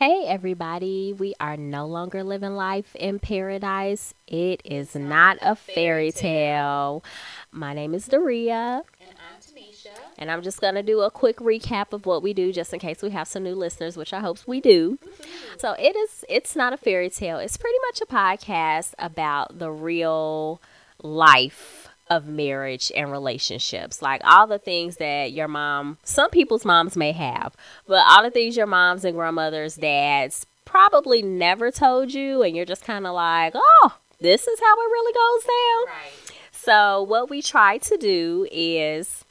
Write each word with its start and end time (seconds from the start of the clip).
Hey, 0.00 0.26
everybody. 0.28 1.12
We 1.12 1.34
are 1.40 1.56
no 1.56 1.84
longer 1.84 2.22
living 2.22 2.54
life 2.54 2.94
in 2.94 3.18
paradise. 3.18 4.14
It 4.28 4.62
is 4.64 4.94
not 4.94 5.38
a 5.42 5.56
fairy 5.56 6.12
tale. 6.12 7.02
My 7.50 7.74
name 7.74 7.94
is 7.94 8.06
Daria. 8.06 8.84
And 9.00 9.16
I'm 9.18 9.40
Tanisha. 9.40 9.88
And 10.16 10.30
I'm 10.30 10.42
just 10.42 10.60
going 10.60 10.76
to 10.76 10.84
do 10.84 11.00
a 11.00 11.10
quick 11.10 11.38
recap 11.38 11.92
of 11.92 12.06
what 12.06 12.22
we 12.22 12.32
do 12.32 12.52
just 12.52 12.72
in 12.72 12.78
case 12.78 13.02
we 13.02 13.10
have 13.10 13.26
some 13.26 13.42
new 13.42 13.56
listeners, 13.56 13.96
which 13.96 14.12
I 14.12 14.20
hope 14.20 14.38
we 14.46 14.60
do. 14.60 15.00
Mm-hmm. 15.04 15.58
So, 15.58 15.72
it 15.72 15.96
is 15.96 16.24
it's 16.28 16.54
not 16.54 16.72
a 16.72 16.76
fairy 16.76 17.10
tale. 17.10 17.38
It's 17.38 17.56
pretty 17.56 17.78
much 17.88 18.00
a 18.00 18.06
podcast 18.06 18.94
about 19.00 19.58
the 19.58 19.72
real 19.72 20.60
life 21.02 21.77
of 22.10 22.26
marriage 22.26 22.90
and 22.96 23.10
relationships. 23.12 24.00
Like 24.02 24.20
all 24.24 24.46
the 24.46 24.58
things 24.58 24.96
that 24.96 25.32
your 25.32 25.48
mom, 25.48 25.98
some 26.04 26.30
people's 26.30 26.64
moms 26.64 26.96
may 26.96 27.12
have, 27.12 27.54
but 27.86 28.04
all 28.08 28.22
the 28.22 28.30
things 28.30 28.56
your 28.56 28.66
moms 28.66 29.04
and 29.04 29.14
grandmothers, 29.16 29.76
dads 29.76 30.46
probably 30.64 31.22
never 31.22 31.70
told 31.70 32.12
you, 32.12 32.42
and 32.42 32.54
you're 32.56 32.64
just 32.66 32.84
kind 32.84 33.06
of 33.06 33.14
like, 33.14 33.54
oh, 33.56 33.96
this 34.20 34.46
is 34.46 34.60
how 34.60 34.74
it 34.74 34.90
really 34.90 35.12
goes 35.12 35.44
down. 35.44 35.86
Right. 35.94 36.38
So, 36.52 37.02
what 37.02 37.30
we 37.30 37.40
try 37.40 37.78
to 37.78 37.96
do 37.96 38.46
is 38.50 39.24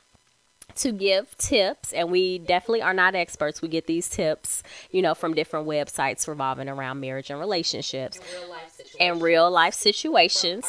to 0.76 0.92
give 0.92 1.36
tips 1.38 1.92
and 1.92 2.12
we 2.12 2.38
definitely 2.38 2.84
are 2.84 2.94
not 2.94 3.16
experts 3.16 3.64
we 3.64 3.68
get 3.68 3.88
these 3.88 4.08
tips 4.08 4.62
you 4.92 5.02
know 5.02 5.16
from 5.16 5.34
different 5.34 5.66
websites 5.68 6.28
revolving 6.28 6.70
around 6.70 7.00
marriage 7.00 7.32
and 7.32 7.40
relationships 7.40 8.18
In 8.20 8.24
real 8.42 8.50
life 8.52 8.72
situations. 8.72 8.98
and 9.00 9.22
real 9.24 9.50
life 9.50 9.74
situations 9.74 10.66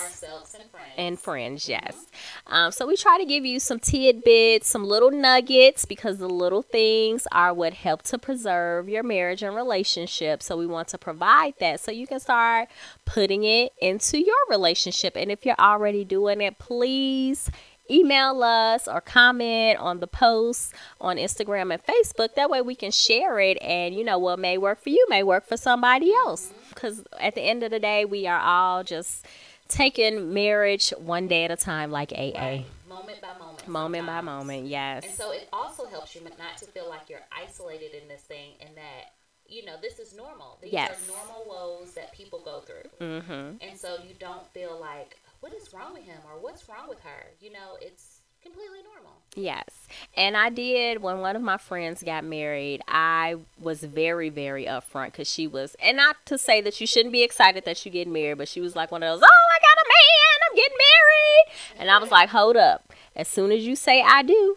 and 0.98 1.18
friends. 1.18 1.68
yes. 1.68 2.06
Um, 2.48 2.72
so 2.72 2.86
we 2.86 2.96
try 2.96 3.16
to 3.18 3.24
give 3.24 3.46
you 3.46 3.60
some 3.60 3.78
tidbits, 3.78 4.68
some 4.68 4.84
little 4.84 5.12
nuggets, 5.12 5.84
because 5.84 6.18
the 6.18 6.28
little 6.28 6.62
things 6.62 7.26
are 7.30 7.54
what 7.54 7.72
help 7.72 8.02
to 8.02 8.18
preserve 8.18 8.88
your 8.88 9.04
marriage 9.04 9.42
and 9.42 9.54
relationship. 9.54 10.42
So 10.42 10.56
we 10.56 10.66
want 10.66 10.88
to 10.88 10.98
provide 10.98 11.54
that 11.60 11.80
so 11.80 11.92
you 11.92 12.06
can 12.06 12.18
start 12.18 12.68
putting 13.04 13.44
it 13.44 13.72
into 13.80 14.18
your 14.18 14.36
relationship. 14.50 15.16
And 15.16 15.30
if 15.30 15.46
you're 15.46 15.54
already 15.58 16.04
doing 16.04 16.40
it, 16.40 16.58
please 16.58 17.48
email 17.90 18.42
us 18.42 18.86
or 18.86 19.00
comment 19.00 19.78
on 19.78 20.00
the 20.00 20.06
posts 20.06 20.72
on 21.00 21.16
Instagram 21.16 21.72
and 21.72 21.82
Facebook. 21.84 22.34
That 22.34 22.50
way 22.50 22.60
we 22.60 22.74
can 22.74 22.90
share 22.90 23.40
it 23.40 23.56
and 23.62 23.94
you 23.94 24.04
know 24.04 24.18
what 24.18 24.38
may 24.38 24.58
work 24.58 24.82
for 24.82 24.90
you 24.90 25.06
may 25.08 25.22
work 25.22 25.46
for 25.46 25.56
somebody 25.56 26.12
else. 26.12 26.52
Because 26.68 27.04
at 27.20 27.34
the 27.34 27.42
end 27.42 27.62
of 27.62 27.70
the 27.70 27.80
day, 27.80 28.04
we 28.04 28.26
are 28.26 28.40
all 28.40 28.84
just 28.84 29.24
taking 29.68 30.32
marriage 30.34 30.90
one 30.98 31.28
day 31.28 31.44
at 31.44 31.50
a 31.50 31.56
time, 31.56 31.90
like 31.90 32.12
AA. 32.12 32.32
Right. 32.34 32.64
Moment 32.88 33.20
by 33.20 33.38
moment. 33.38 33.68
Moment 33.68 34.06
by 34.06 34.20
moment, 34.22 34.66
yes. 34.66 35.04
And 35.04 35.14
so 35.14 35.30
it 35.32 35.48
also 35.52 35.86
helps 35.86 36.14
you 36.14 36.22
not 36.22 36.56
to 36.58 36.64
feel 36.66 36.88
like 36.88 37.08
you're 37.08 37.24
isolated 37.30 37.94
in 37.94 38.08
this 38.08 38.22
thing 38.22 38.52
and 38.60 38.70
that, 38.76 39.12
you 39.46 39.64
know, 39.64 39.76
this 39.80 39.98
is 39.98 40.14
normal. 40.14 40.58
These 40.62 40.72
Yes. 40.72 40.92
are 41.08 41.12
normal 41.12 41.44
woes 41.46 41.92
that 41.94 42.12
people 42.12 42.40
go 42.40 42.60
through. 42.60 42.90
mm-hmm. 43.00 43.56
And 43.66 43.78
so 43.78 43.96
you 44.06 44.14
don't 44.18 44.46
feel 44.52 44.78
like, 44.80 45.16
what 45.40 45.52
is 45.52 45.72
wrong 45.72 45.92
with 45.92 46.02
him 46.04 46.18
or 46.26 46.40
what's 46.40 46.68
wrong 46.68 46.88
with 46.88 47.00
her? 47.00 47.26
You 47.40 47.52
know, 47.52 47.76
it's 47.80 48.17
completely 48.48 48.78
normal. 48.82 49.12
Yes. 49.34 49.68
And 50.16 50.36
I 50.36 50.50
did 50.50 51.02
when 51.02 51.18
one 51.18 51.36
of 51.36 51.42
my 51.42 51.58
friends 51.58 52.02
got 52.02 52.24
married, 52.24 52.82
I 52.88 53.36
was 53.60 53.80
very, 53.80 54.28
very 54.30 54.64
upfront 54.64 55.06
because 55.06 55.30
she 55.30 55.46
was, 55.46 55.76
and 55.82 55.96
not 55.96 56.16
to 56.26 56.38
say 56.38 56.60
that 56.62 56.80
you 56.80 56.86
shouldn't 56.86 57.12
be 57.12 57.22
excited 57.22 57.64
that 57.64 57.84
you 57.84 57.92
get 57.92 58.08
married, 58.08 58.38
but 58.38 58.48
she 58.48 58.60
was 58.60 58.74
like 58.74 58.90
one 58.90 59.02
of 59.02 59.14
those, 59.14 59.22
oh, 59.22 59.48
I 59.54 59.58
got 59.58 59.78
a 59.78 59.88
man, 59.88 60.48
I'm 60.48 60.56
getting 60.56 60.78
married. 60.78 61.80
And 61.80 61.90
I 61.90 61.98
was 61.98 62.10
like, 62.10 62.30
hold 62.30 62.56
up. 62.56 62.92
As 63.14 63.28
soon 63.28 63.52
as 63.52 63.66
you 63.66 63.76
say 63.76 64.02
I 64.02 64.22
do, 64.22 64.56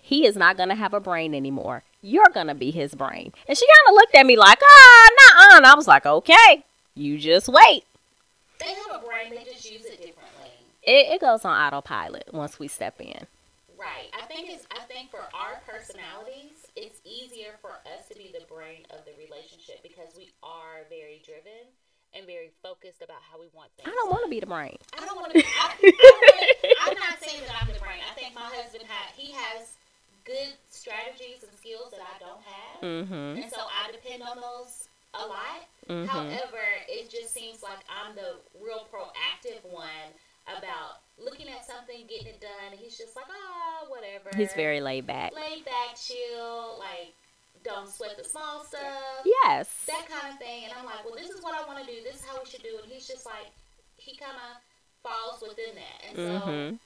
he 0.00 0.26
is 0.26 0.36
not 0.36 0.56
going 0.56 0.68
to 0.68 0.74
have 0.74 0.94
a 0.94 1.00
brain 1.00 1.34
anymore. 1.34 1.82
You're 2.02 2.30
going 2.34 2.48
to 2.48 2.54
be 2.54 2.70
his 2.70 2.94
brain. 2.94 3.32
And 3.48 3.56
she 3.56 3.66
kind 3.66 3.88
of 3.88 3.94
looked 3.94 4.14
at 4.14 4.26
me 4.26 4.36
like, 4.36 4.58
ah, 4.62 5.10
nah, 5.16 5.56
and 5.56 5.66
I 5.66 5.74
was 5.74 5.86
like, 5.86 6.04
okay, 6.04 6.64
you 6.94 7.18
just 7.18 7.48
wait. 7.48 7.84
They 8.58 8.74
have 8.74 9.02
a 9.02 9.06
brain, 9.06 9.30
they 9.30 9.44
just 9.44 9.70
use 9.70 9.84
it 9.84 9.90
differently. 9.90 10.11
It, 10.82 11.14
it 11.14 11.20
goes 11.20 11.44
on 11.44 11.54
autopilot 11.58 12.30
once 12.32 12.58
we 12.58 12.68
step 12.68 13.00
in. 13.00 13.26
Right. 13.78 14.10
I 14.14 14.26
think 14.26 14.48
it's 14.50 14.66
I 14.70 14.80
think 14.86 15.10
for 15.10 15.22
our 15.34 15.58
personalities, 15.66 16.54
it's 16.76 17.00
easier 17.04 17.58
for 17.60 17.70
us 17.86 18.06
to 18.10 18.14
be 18.14 18.30
the 18.32 18.44
brain 18.46 18.86
of 18.90 19.04
the 19.04 19.12
relationship 19.18 19.82
because 19.82 20.14
we 20.16 20.30
are 20.42 20.86
very 20.88 21.22
driven 21.26 21.66
and 22.14 22.26
very 22.26 22.50
focused 22.62 23.02
about 23.02 23.18
how 23.26 23.40
we 23.40 23.48
want 23.54 23.70
things. 23.74 23.88
I 23.88 23.94
don't 23.94 24.10
want 24.10 24.22
to 24.24 24.30
be 24.30 24.38
the 24.38 24.46
brain. 24.46 24.76
I 24.94 25.02
don't 25.04 25.16
want 25.16 25.32
to 25.32 25.38
be. 25.40 25.44
I, 25.46 25.66
I 25.82 26.90
I'm 26.90 26.98
not 26.98 27.18
saying 27.22 27.42
that 27.46 27.56
I'm 27.58 27.66
the 27.72 27.80
brain. 27.80 27.98
I 28.06 28.14
think 28.14 28.34
my 28.34 28.46
husband 28.54 28.84
ha 28.86 29.10
he 29.16 29.32
has 29.32 29.74
good 30.24 30.54
strategies 30.70 31.42
and 31.42 31.50
skills 31.58 31.90
that 31.90 32.02
I 32.06 32.16
don't 32.22 32.42
have, 32.46 32.78
Mm-hmm. 32.82 33.42
and 33.42 33.50
so 33.50 33.62
I 33.66 33.90
depend 33.90 34.22
on 34.22 34.38
those 34.38 34.86
a 35.14 35.26
lot. 35.26 35.66
Mm-hmm. 35.90 36.06
However, 36.06 36.62
it 36.88 37.10
just 37.10 37.34
seems 37.34 37.62
like 37.62 37.82
I'm 37.90 38.14
the 38.14 38.38
real 38.62 38.86
proactive 38.92 39.66
one 39.66 40.14
about 40.46 41.02
looking 41.22 41.48
at 41.48 41.64
something, 41.66 42.06
getting 42.08 42.26
it 42.28 42.40
done. 42.40 42.76
He's 42.78 42.96
just 42.98 43.14
like, 43.16 43.26
ah, 43.30 43.86
whatever. 43.88 44.30
He's 44.36 44.52
very 44.54 44.80
laid 44.80 45.06
back. 45.06 45.34
laid 45.34 45.64
back, 45.64 45.94
chill, 45.96 46.76
like 46.78 47.12
don't 47.64 47.88
sweat 47.88 48.16
the 48.18 48.24
small 48.24 48.64
stuff, 48.64 49.22
Yes. 49.44 49.68
that 49.86 50.08
kind 50.08 50.32
of 50.32 50.38
thing. 50.40 50.64
And 50.64 50.72
I'm 50.76 50.84
like, 50.84 51.04
well, 51.04 51.14
this 51.14 51.30
is 51.30 51.40
what 51.42 51.54
I 51.54 51.64
want 51.66 51.78
to 51.78 51.86
do. 51.86 52.02
This 52.02 52.16
is 52.16 52.24
how 52.26 52.38
we 52.42 52.50
should 52.50 52.62
do. 52.62 52.70
it. 52.78 52.82
And 52.84 52.92
he's 52.92 53.06
just 53.06 53.24
like, 53.24 53.46
he 53.96 54.16
kind 54.16 54.32
of 54.34 54.58
falls 55.08 55.42
within 55.46 55.74
that. 55.76 56.08
And 56.08 56.16
so, 56.16 56.46
Mm-hmm. 56.46 56.76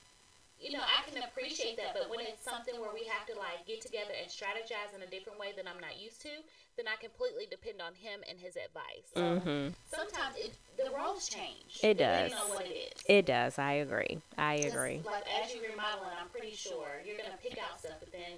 You 0.59 0.71
know, 0.73 0.81
I 0.83 1.05
can 1.09 1.21
appreciate 1.21 1.77
that. 1.77 1.93
But 1.93 2.09
when 2.09 2.19
it's 2.21 2.43
something 2.43 2.75
where 2.81 2.93
we 2.93 3.05
have 3.05 3.25
to 3.29 3.35
like 3.37 3.65
get 3.65 3.81
together 3.81 4.13
and 4.17 4.25
strategize 4.29 4.93
in 4.95 5.01
a 5.05 5.09
different 5.09 5.39
way 5.39 5.53
that 5.55 5.65
I'm 5.69 5.79
not 5.79 6.01
used 6.01 6.21
to, 6.23 6.33
then 6.75 6.85
I 6.89 6.97
completely 6.97 7.45
depend 7.49 7.81
on 7.81 7.93
him 7.93 8.21
and 8.29 8.39
his 8.39 8.57
advice. 8.57 9.05
So 9.13 9.21
Mm-hmm. 9.21 9.73
sometimes 9.89 10.33
it, 10.37 10.53
the 10.77 10.89
roles 10.93 11.27
change. 11.29 11.81
It 11.83 11.97
does. 11.97 12.33
on 12.33 12.49
what 12.57 12.65
it 12.65 12.73
is. 12.73 12.97
It 13.05 13.25
does. 13.25 13.57
I 13.59 13.85
agree. 13.85 14.17
I 14.37 14.55
agree. 14.65 15.01
Like 15.05 15.25
as 15.29 15.53
you 15.53 15.61
remodeling, 15.61 16.13
I'm 16.17 16.29
pretty 16.29 16.53
sure 16.55 17.01
you're 17.05 17.17
gonna 17.17 17.37
pick 17.41 17.57
out 17.61 17.79
stuff, 17.79 18.01
but 18.01 18.11
then 18.11 18.37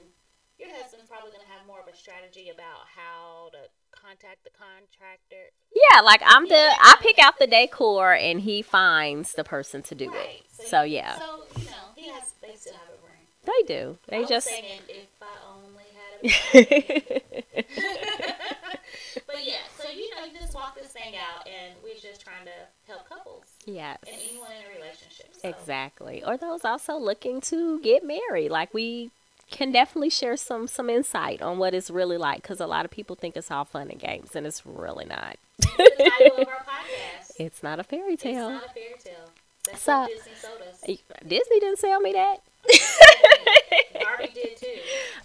your 0.60 0.70
husband's 0.76 1.08
probably 1.08 1.32
gonna 1.32 1.48
have 1.48 1.64
more 1.68 1.80
of 1.80 1.88
a 1.88 1.96
strategy 1.96 2.52
about 2.52 2.84
how 2.92 3.50
to 3.56 3.72
contact 4.02 4.44
the 4.44 4.50
contractor. 4.52 5.52
Yeah, 5.74 6.02
like 6.02 6.22
I'm 6.26 6.48
the 6.48 6.56
I 6.80 6.96
pick 7.02 7.20
out 7.20 7.40
the 7.40 7.48
decor 7.48 8.14
and 8.14 8.42
he 8.42 8.62
finds 8.62 9.34
the 9.34 9.44
person 9.44 9.82
to 9.84 9.96
do 9.96 10.10
Right. 10.12 10.44
it. 10.60 10.68
So 10.68 10.84
yeah, 10.84 11.18
So 11.20 11.44
you 11.58 11.66
know, 11.66 11.72
he 11.96 12.10
has. 12.10 12.34
They 12.42 12.56
still 12.56 12.74
have 12.74 12.90
a 12.94 12.98
brain. 13.06 13.26
they 13.46 13.74
do. 13.74 13.98
I 14.08 14.12
They 14.12 14.20
was 14.20 14.30
just 14.30 14.48
saying 14.48 14.82
if 14.88 15.08
I 15.22 15.26
only 15.54 15.86
had 15.96 16.64
a 16.64 16.66
brain. 16.66 17.22
but 19.28 19.46
yeah, 19.46 19.56
so 19.78 19.90
you 19.90 20.10
know, 20.16 20.26
you 20.26 20.40
just 20.40 20.54
walk 20.54 20.76
this 20.76 20.88
thing 20.92 21.16
out, 21.16 21.48
and 21.48 21.76
we're 21.84 21.94
just 21.96 22.22
trying 22.22 22.46
to 22.46 22.52
help 22.88 23.08
couples 23.08 23.46
yes. 23.66 23.98
and 24.08 24.16
anyone 24.30 24.50
in 24.52 24.66
a 24.72 24.76
relationship. 24.76 25.28
So. 25.42 25.50
Exactly. 25.50 26.24
Or 26.24 26.38
those 26.38 26.66
also 26.66 26.98
looking 26.98 27.42
to 27.42 27.80
get 27.82 28.04
married. 28.04 28.50
Like 28.52 28.74
we 28.74 29.12
can 29.50 29.72
definitely 29.72 30.10
share 30.10 30.38
some 30.38 30.68
some 30.68 30.90
insight 30.90 31.42
on 31.42 31.58
what 31.58 31.74
it's 31.74 31.90
really 31.90 32.18
like 32.18 32.42
because 32.42 32.60
a 32.60 32.68
lot 32.68 32.86
of 32.86 32.92
people 32.92 33.16
think 33.16 33.36
it's 33.38 33.52
all 33.52 33.66
fun 33.66 33.90
and 33.90 34.00
games 34.00 34.36
and 34.36 34.46
it's 34.48 34.66
really 34.66 35.06
not. 35.06 35.38
That's 35.60 35.76
the 35.78 36.12
title 36.20 36.38
of 36.42 36.48
our 36.48 36.56
podcast. 36.56 37.32
It's 37.40 37.64
not 37.64 37.80
a 37.80 37.84
fairy 37.84 38.18
tale. 38.18 38.50
It's 38.50 38.62
not 38.64 38.70
a 38.72 38.74
fairy 38.74 38.96
tale. 39.04 39.30
That's 39.66 39.82
So- 39.82 40.08
Disney 40.08 40.32
sold 40.36 40.62
us. 40.62 40.82
Disney 41.28 41.60
didn't 41.60 41.80
sell 41.80 42.00
me 42.00 42.14
that. 42.14 42.38
Barbie 44.04 44.32
did 44.34 44.58
too. 44.58 44.68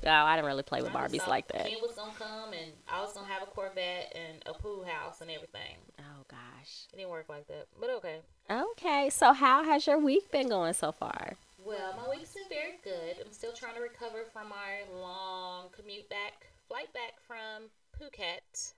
No, 0.05 0.11
I 0.13 0.37
didn't 0.37 0.47
really 0.47 0.63
play 0.63 0.83
with 0.83 0.93
Barbies 0.93 1.27
like 1.27 1.49
that. 1.49 1.67
Ken 1.67 1.79
was 1.83 1.93
gonna 1.97 2.13
come 2.19 2.53
and 2.53 2.73
I 2.89 3.01
was 3.01 3.13
gonna 3.13 3.27
have 3.29 3.43
a 3.43 3.47
Corvette 3.47 4.15
and 4.15 4.43
a 4.47 4.53
pool 4.55 4.85
house 4.85 5.21
and 5.21 5.31
everything. 5.31 5.77
Oh 5.99 6.25
gosh. 6.29 6.87
It 6.93 6.97
didn't 6.97 7.11
work 7.11 7.29
like 7.29 7.47
that, 7.49 7.67
but 7.81 7.91
okay. 7.91 8.19
Okay, 8.51 9.11
so 9.11 9.33
how 9.33 9.65
has 9.65 9.87
your 9.87 9.99
week 9.99 10.31
been 10.31 10.49
going 10.49 10.75
so 10.75 10.93
far? 10.93 11.35
Well, 11.65 11.95
my 11.97 12.11
week's 12.11 12.35
been 12.35 12.43
very 12.51 12.79
good. 12.85 13.25
I'm 13.25 13.33
still 13.33 13.53
trying 13.53 13.75
to 13.77 13.81
recover 13.81 14.25
from 14.31 14.53
our 14.53 15.01
long 15.01 15.69
commute 15.75 16.11
back, 16.11 16.49
flight 16.69 16.93
back 16.93 17.15
from 17.27 17.71
Phuket. 17.99 18.75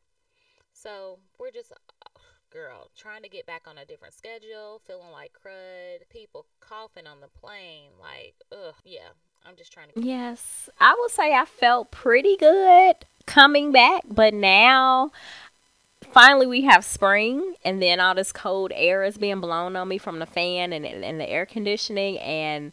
So 0.73 1.19
we're 1.37 1.51
just, 1.51 1.73
girl, 2.53 2.91
trying 2.97 3.25
to 3.25 3.29
get 3.29 3.45
back 3.45 3.63
on 3.67 3.79
a 3.79 3.85
different 3.85 4.15
schedule, 4.15 4.81
feeling 4.87 5.11
like 5.11 5.33
crud, 5.33 6.09
people 6.11 6.47
coughing 6.61 7.09
on 7.09 7.21
the 7.21 7.27
plane, 7.27 7.91
like, 8.01 8.37
ugh, 8.53 8.75
yeah. 8.85 9.09
I'm 9.45 9.57
just 9.57 9.73
trying 9.73 9.89
to. 9.95 10.01
Yes, 10.01 10.69
I 10.81 10.95
will 10.95 11.09
say 11.09 11.35
I 11.35 11.45
felt 11.45 11.91
pretty 11.91 12.37
good 12.37 12.97
coming 13.27 13.73
back, 13.73 14.03
but 14.09 14.35
now 14.35 15.11
finally 16.13 16.47
we 16.47 16.63
have 16.63 16.85
spring 16.85 17.55
and 17.65 17.81
then 17.83 18.01
all 18.01 18.15
this 18.15 18.33
cold 18.33 18.73
air 18.75 19.03
is 19.03 19.19
being 19.19 19.41
blown 19.41 19.77
on 19.77 19.89
me 19.89 19.99
from 19.99 20.19
the 20.19 20.27
fan 20.27 20.73
and, 20.73 20.85
and 20.87 21.21
the 21.21 21.29
air 21.29 21.47
conditioning 21.47 22.19
and 22.19 22.73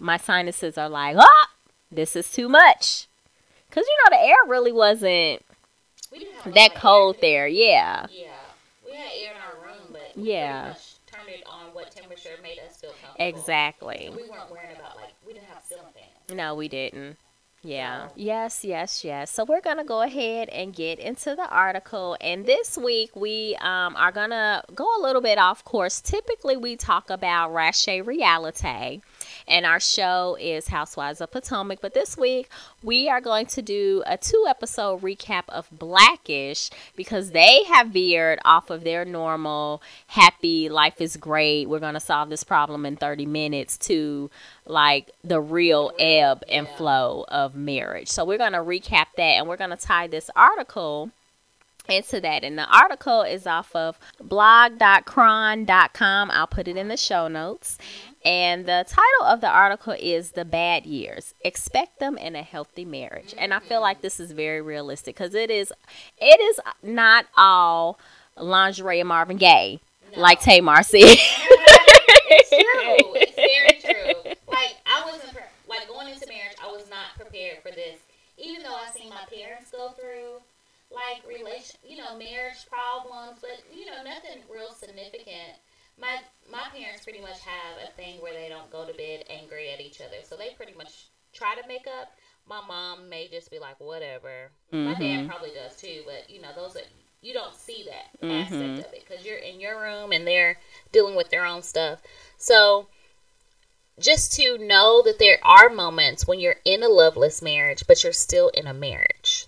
my 0.00 0.16
sinuses 0.16 0.76
are 0.76 0.88
like, 0.88 1.16
"Ah, 1.18 1.50
this 1.90 2.16
is 2.16 2.30
too 2.32 2.48
much." 2.48 3.06
Cuz 3.70 3.84
you 3.86 3.96
know 4.04 4.16
the 4.16 4.24
air 4.24 4.36
really 4.46 4.72
wasn't 4.72 5.42
We 6.12 6.18
didn't 6.20 6.34
have 6.34 6.46
a 6.46 6.48
lot 6.50 6.54
that 6.54 6.74
cold 6.74 7.16
there. 7.20 7.46
Yeah. 7.46 8.06
Yeah, 8.10 8.26
we 8.84 8.92
had 8.92 9.10
air 9.16 9.32
in 9.32 9.40
our 9.40 9.66
room, 9.66 9.88
but 9.92 10.12
Yeah. 10.16 10.74
turned 11.06 11.28
it 11.28 11.42
on 11.46 11.72
what 11.74 11.90
temperature 11.92 12.38
made 12.42 12.58
us 12.60 12.80
feel 12.80 12.90
comfortable. 12.90 13.26
Exactly. 13.28 14.10
We 14.14 14.28
weren't 14.28 14.50
worrying 14.50 14.76
about 14.76 14.96
like 14.96 15.14
we 15.26 15.32
didn't 15.34 15.48
have 15.48 15.62
ceiling 15.62 15.84
fans. 15.94 16.36
No, 16.36 16.54
we 16.54 16.68
didn't. 16.68 17.18
Yeah. 17.64 18.08
Yes, 18.14 18.64
yes, 18.64 19.04
yes. 19.04 19.30
So 19.30 19.44
we're 19.44 19.62
going 19.62 19.78
to 19.78 19.84
go 19.84 20.02
ahead 20.02 20.50
and 20.50 20.74
get 20.74 20.98
into 20.98 21.34
the 21.34 21.48
article. 21.48 22.16
And 22.20 22.44
this 22.44 22.76
week 22.76 23.16
we 23.16 23.56
um, 23.60 23.96
are 23.96 24.12
going 24.12 24.30
to 24.30 24.62
go 24.74 24.86
a 24.98 25.00
little 25.00 25.22
bit 25.22 25.38
off 25.38 25.64
course. 25.64 26.00
Typically, 26.00 26.56
we 26.56 26.76
talk 26.76 27.08
about 27.08 27.52
Rache 27.54 28.02
Reality, 28.04 29.00
and 29.46 29.66
our 29.66 29.80
show 29.80 30.36
is 30.40 30.68
Housewives 30.68 31.20
of 31.20 31.30
Potomac. 31.30 31.80
But 31.80 31.94
this 31.94 32.16
week 32.16 32.48
we 32.82 33.08
are 33.08 33.20
going 33.20 33.46
to 33.46 33.62
do 33.62 34.02
a 34.06 34.16
two 34.16 34.44
episode 34.48 35.02
recap 35.02 35.44
of 35.48 35.68
Blackish 35.70 36.70
because 36.96 37.32
they 37.32 37.64
have 37.64 37.88
veered 37.88 38.38
off 38.44 38.70
of 38.70 38.84
their 38.84 39.04
normal 39.04 39.82
happy 40.08 40.68
life 40.68 41.00
is 41.00 41.16
great. 41.16 41.68
We're 41.68 41.80
going 41.80 41.94
to 41.94 42.00
solve 42.00 42.30
this 42.30 42.44
problem 42.44 42.86
in 42.86 42.96
30 42.96 43.26
minutes 43.26 43.76
to 43.78 44.30
like 44.66 45.10
the 45.22 45.40
real 45.40 45.92
ebb 45.98 46.42
and 46.48 46.68
flow 46.68 47.24
of 47.28 47.54
marriage. 47.54 48.08
So 48.08 48.24
we're 48.24 48.38
going 48.38 48.52
to 48.52 48.58
recap 48.58 49.06
that 49.16 49.22
and 49.22 49.48
we're 49.48 49.56
going 49.56 49.70
to 49.70 49.76
tie 49.76 50.06
this 50.06 50.30
article 50.34 51.10
into 51.88 52.20
that. 52.20 52.44
And 52.44 52.58
the 52.58 52.66
article 52.66 53.22
is 53.22 53.46
off 53.46 53.74
of 53.76 53.98
blog.chron.com. 54.20 56.30
I'll 56.30 56.46
put 56.46 56.68
it 56.68 56.76
in 56.76 56.88
the 56.88 56.96
show 56.96 57.28
notes. 57.28 57.78
And 58.24 58.64
the 58.64 58.86
title 58.88 59.26
of 59.26 59.42
the 59.42 59.50
article 59.50 59.94
is 60.00 60.30
The 60.30 60.46
Bad 60.46 60.86
Years. 60.86 61.34
Expect 61.42 61.98
them 61.98 62.16
in 62.16 62.34
a 62.34 62.42
healthy 62.42 62.84
marriage. 62.86 63.34
And 63.36 63.52
I 63.52 63.58
feel 63.58 63.82
like 63.82 64.00
this 64.00 64.18
is 64.18 64.32
very 64.32 64.62
realistic 64.62 65.16
because 65.16 65.34
it 65.34 65.50
is 65.50 65.72
it 66.18 66.40
is 66.40 66.58
not 66.82 67.26
all 67.36 67.98
lingerie 68.38 69.00
and 69.00 69.08
Marvin 69.08 69.36
Gaye, 69.36 69.78
no. 70.14 70.22
like 70.22 70.40
Tamar 70.40 70.82
said. 70.82 71.00
it's 71.02 72.48
true. 72.48 73.12
It's 73.20 73.84
very 73.84 73.94
true. 73.94 74.32
Like 74.48 74.76
I 74.86 75.04
wasn't 75.04 75.36
like 75.68 75.86
going 75.88 76.08
into 76.08 76.26
marriage, 76.26 76.56
I 76.62 76.70
was 76.72 76.88
not 76.88 77.12
prepared 77.16 77.58
for 77.62 77.72
this. 77.72 77.98
Even 78.38 78.62
though 78.62 78.74
I've 78.74 78.94
seen 78.94 79.10
my 79.10 79.24
parents 79.28 79.70
go 79.70 79.90
through 79.90 80.40
like 80.90 81.20
relation, 81.28 81.76
you 81.86 81.98
know, 81.98 82.16
marriage 82.16 82.64
problems, 82.70 83.38
but 83.42 83.60
you 83.74 83.84
know, 83.84 84.02
nothing 84.02 84.40
real 84.48 84.72
significant 84.72 85.60
my 86.00 86.18
my 86.50 86.64
parents 86.74 87.04
pretty 87.04 87.20
much 87.20 87.40
have 87.40 87.88
a 87.88 87.90
thing 87.92 88.20
where 88.20 88.34
they 88.34 88.48
don't 88.48 88.70
go 88.70 88.86
to 88.86 88.92
bed 88.94 89.24
angry 89.30 89.70
at 89.70 89.80
each 89.80 90.00
other. 90.00 90.16
So 90.22 90.36
they 90.36 90.50
pretty 90.56 90.74
much 90.76 91.08
try 91.32 91.54
to 91.54 91.66
make 91.68 91.86
up. 92.00 92.12
My 92.46 92.60
mom 92.66 93.08
may 93.08 93.28
just 93.28 93.50
be 93.50 93.58
like, 93.58 93.80
whatever. 93.80 94.50
Mm-hmm. 94.72 94.84
My 94.84 94.92
dad 94.92 95.00
mm-hmm. 95.00 95.28
probably 95.28 95.50
does 95.50 95.76
too, 95.76 96.02
but 96.04 96.28
you 96.28 96.42
know, 96.42 96.50
those 96.54 96.76
are 96.76 96.86
you 97.22 97.32
don't 97.32 97.54
see 97.54 97.86
that 97.86 98.20
mm-hmm. 98.20 98.54
aspect 98.54 98.86
of 98.86 98.94
it 98.94 99.04
because 99.08 99.24
you're 99.24 99.38
in 99.38 99.60
your 99.60 99.80
room 99.80 100.12
and 100.12 100.26
they're 100.26 100.58
dealing 100.92 101.16
with 101.16 101.30
their 101.30 101.46
own 101.46 101.62
stuff. 101.62 102.02
So 102.36 102.88
just 103.98 104.32
to 104.34 104.58
know 104.58 105.02
that 105.04 105.18
there 105.18 105.38
are 105.42 105.70
moments 105.70 106.26
when 106.26 106.40
you're 106.40 106.56
in 106.64 106.82
a 106.82 106.88
loveless 106.88 107.40
marriage, 107.40 107.84
but 107.86 108.02
you're 108.02 108.12
still 108.12 108.48
in 108.48 108.66
a 108.66 108.74
marriage. 108.74 109.46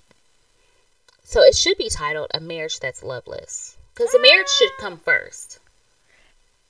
So 1.22 1.42
it 1.42 1.56
should 1.56 1.76
be 1.76 1.90
titled 1.90 2.28
A 2.32 2.40
Marriage 2.40 2.78
That's 2.78 3.02
Loveless 3.02 3.76
because 3.92 4.12
the 4.12 4.22
marriage 4.22 4.48
should 4.48 4.70
come 4.78 4.98
first. 4.98 5.58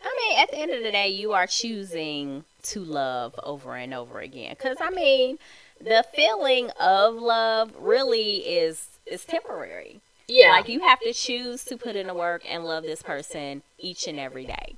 I 0.02 0.14
mean, 0.28 0.38
at 0.38 0.50
the 0.50 0.58
end 0.58 0.72
of 0.72 0.82
the 0.82 0.92
day, 0.92 1.08
you 1.08 1.32
are 1.32 1.46
choosing 1.46 2.44
to 2.64 2.80
love 2.80 3.34
over 3.42 3.76
and 3.76 3.94
over 3.94 4.20
again. 4.20 4.54
Because 4.56 4.78
I 4.80 4.90
mean, 4.90 5.38
the 5.80 6.04
feeling 6.14 6.70
of 6.80 7.14
love 7.14 7.72
really 7.78 8.38
is 8.38 8.88
is 9.06 9.24
temporary. 9.24 10.00
Yeah. 10.28 10.50
Like 10.50 10.68
you 10.68 10.80
have 10.80 11.00
to 11.00 11.12
choose 11.12 11.64
to 11.64 11.76
put 11.76 11.96
in 11.96 12.08
the 12.08 12.14
work 12.14 12.42
and 12.48 12.64
love 12.64 12.82
this 12.82 13.02
person 13.02 13.62
each 13.78 14.08
and 14.08 14.18
every 14.18 14.44
day. 14.44 14.74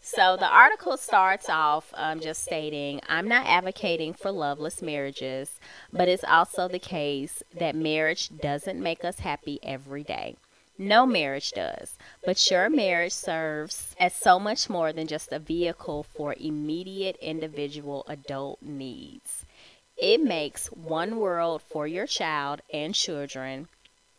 So 0.00 0.36
the 0.36 0.48
article 0.48 0.96
starts 0.96 1.50
off 1.50 1.92
um, 1.94 2.20
just 2.20 2.42
stating, 2.42 3.00
I'm 3.08 3.28
not 3.28 3.46
advocating 3.46 4.14
for 4.14 4.30
loveless 4.30 4.80
marriages, 4.80 5.60
but 5.92 6.08
it's 6.08 6.24
also 6.24 6.66
the 6.66 6.78
case 6.78 7.42
that 7.54 7.76
marriage 7.76 8.30
doesn't 8.40 8.82
make 8.82 9.04
us 9.04 9.20
happy 9.20 9.60
every 9.62 10.02
day. 10.02 10.36
No 10.78 11.04
marriage 11.04 11.50
does. 11.50 11.94
But 12.24 12.50
your 12.50 12.70
marriage 12.70 13.12
serves 13.12 13.96
as 13.98 14.14
so 14.14 14.38
much 14.38 14.70
more 14.70 14.92
than 14.92 15.08
just 15.08 15.32
a 15.32 15.40
vehicle 15.40 16.04
for 16.04 16.36
immediate 16.38 17.16
individual 17.20 18.04
adult 18.08 18.62
needs. 18.62 19.44
It 19.96 20.22
makes 20.22 20.68
one 20.68 21.16
world 21.16 21.62
for 21.62 21.88
your 21.88 22.06
child 22.06 22.60
and 22.72 22.94
children. 22.94 23.66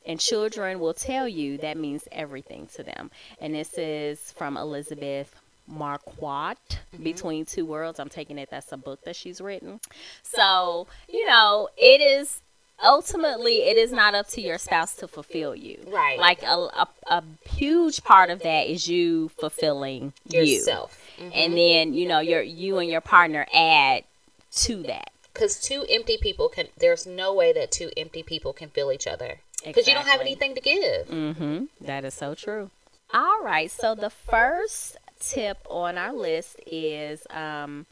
And 0.05 0.19
children 0.19 0.79
will 0.79 0.93
tell 0.93 1.27
you 1.27 1.57
that 1.59 1.77
means 1.77 2.07
everything 2.11 2.67
to 2.75 2.83
them. 2.83 3.11
And 3.39 3.55
this 3.55 3.77
is 3.77 4.33
from 4.33 4.57
Elizabeth 4.57 5.33
Marquardt, 5.71 6.57
mm-hmm. 6.67 7.03
Between 7.03 7.45
Two 7.45 7.65
Worlds. 7.65 7.99
I'm 7.99 8.09
taking 8.09 8.37
it 8.37 8.49
that's 8.49 8.71
a 8.71 8.77
book 8.77 9.03
that 9.05 9.15
she's 9.15 9.39
written. 9.39 9.79
So, 10.23 10.87
you 11.07 11.25
know, 11.25 11.69
it 11.77 12.01
is 12.01 12.41
ultimately 12.83 13.63
it 13.63 13.77
is 13.77 13.91
not 13.91 14.15
up 14.15 14.27
to 14.29 14.41
your 14.41 14.57
spouse 14.57 14.95
to 14.95 15.07
fulfill 15.07 15.55
you. 15.55 15.79
Right. 15.87 16.19
Like 16.19 16.43
a, 16.43 16.55
a, 16.55 16.87
a 17.07 17.23
huge 17.49 18.03
part 18.03 18.29
of 18.29 18.41
that 18.43 18.67
is 18.67 18.87
you 18.87 19.29
fulfilling 19.29 20.13
yourself. 20.29 20.97
You. 21.17 21.25
Mm-hmm. 21.25 21.31
and 21.33 21.57
then 21.57 21.93
you 21.93 22.07
know 22.07 22.19
your 22.19 22.41
you 22.41 22.77
and 22.77 22.89
your 22.89 23.01
partner 23.01 23.45
add 23.53 24.05
to 24.51 24.83
that. 24.83 25.11
Because 25.33 25.59
two 25.59 25.85
empty 25.89 26.17
people 26.17 26.49
can 26.49 26.67
there's 26.77 27.05
no 27.05 27.33
way 27.33 27.51
that 27.53 27.71
two 27.71 27.91
empty 27.97 28.23
people 28.23 28.53
can 28.53 28.69
fill 28.69 28.91
each 28.91 29.07
other. 29.07 29.39
Because 29.63 29.85
exactly. 29.85 29.91
you 29.91 29.99
don't 29.99 30.07
have 30.07 30.21
anything 30.21 30.55
to 30.55 30.61
give. 30.61 31.07
Mm-hmm. 31.07 31.65
That 31.81 32.05
is 32.05 32.13
so 32.13 32.33
true. 32.33 32.71
All 33.13 33.43
right. 33.43 33.69
So 33.69 33.95
the 33.95 34.09
first 34.09 34.95
tip 35.19 35.57
on 35.69 35.97
our 35.97 36.13
list 36.13 36.57
is 36.65 37.27
um 37.29 37.85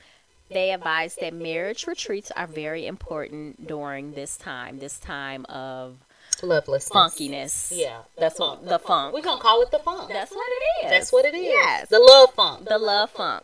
they 0.50 0.72
advise 0.72 1.16
that 1.16 1.34
marriage 1.34 1.88
retreats 1.88 2.32
are 2.36 2.48
very 2.48 2.88
important 2.88 3.68
during 3.68 4.14
this 4.14 4.38
time, 4.38 4.80
this 4.80 4.98
time 5.00 5.46
of 5.46 5.98
loveless 6.44 6.90
funkiness. 6.90 7.72
Yeah, 7.76 8.00
that's 8.18 8.40
what 8.40 8.68
the 8.68 8.80
funk. 8.80 9.14
We're 9.14 9.22
gonna 9.22 9.42
call 9.42 9.62
it 9.62 9.72
the 9.72 9.80
funk. 9.80 10.10
That's 10.10 10.32
what 10.32 10.48
it 10.48 10.86
is. 10.86 10.92
That's 10.92 11.12
what 11.12 11.26
it 11.26 11.36
is. 11.36 11.46
Yes, 11.46 11.90
the 11.90 12.00
love 12.00 12.34
funk. 12.34 12.68
The 12.68 12.78
love 12.78 13.10
funk. 13.12 13.44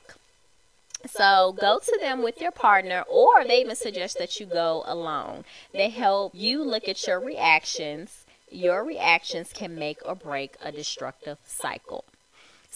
So 1.09 1.53
go 1.59 1.79
to 1.79 1.97
them 1.99 2.23
with 2.23 2.39
your 2.39 2.51
partner, 2.51 3.03
or 3.09 3.43
they 3.43 3.59
even 3.61 3.75
suggest 3.75 4.17
that 4.19 4.39
you 4.39 4.45
go 4.45 4.83
alone. 4.85 5.43
They 5.73 5.89
help 5.89 6.33
you 6.33 6.63
look 6.63 6.87
at 6.87 7.05
your 7.05 7.19
reactions. 7.19 8.25
Your 8.49 8.83
reactions 8.83 9.51
can 9.53 9.75
make 9.75 9.97
or 10.05 10.15
break 10.15 10.55
a 10.63 10.71
destructive 10.71 11.39
cycle. 11.45 12.05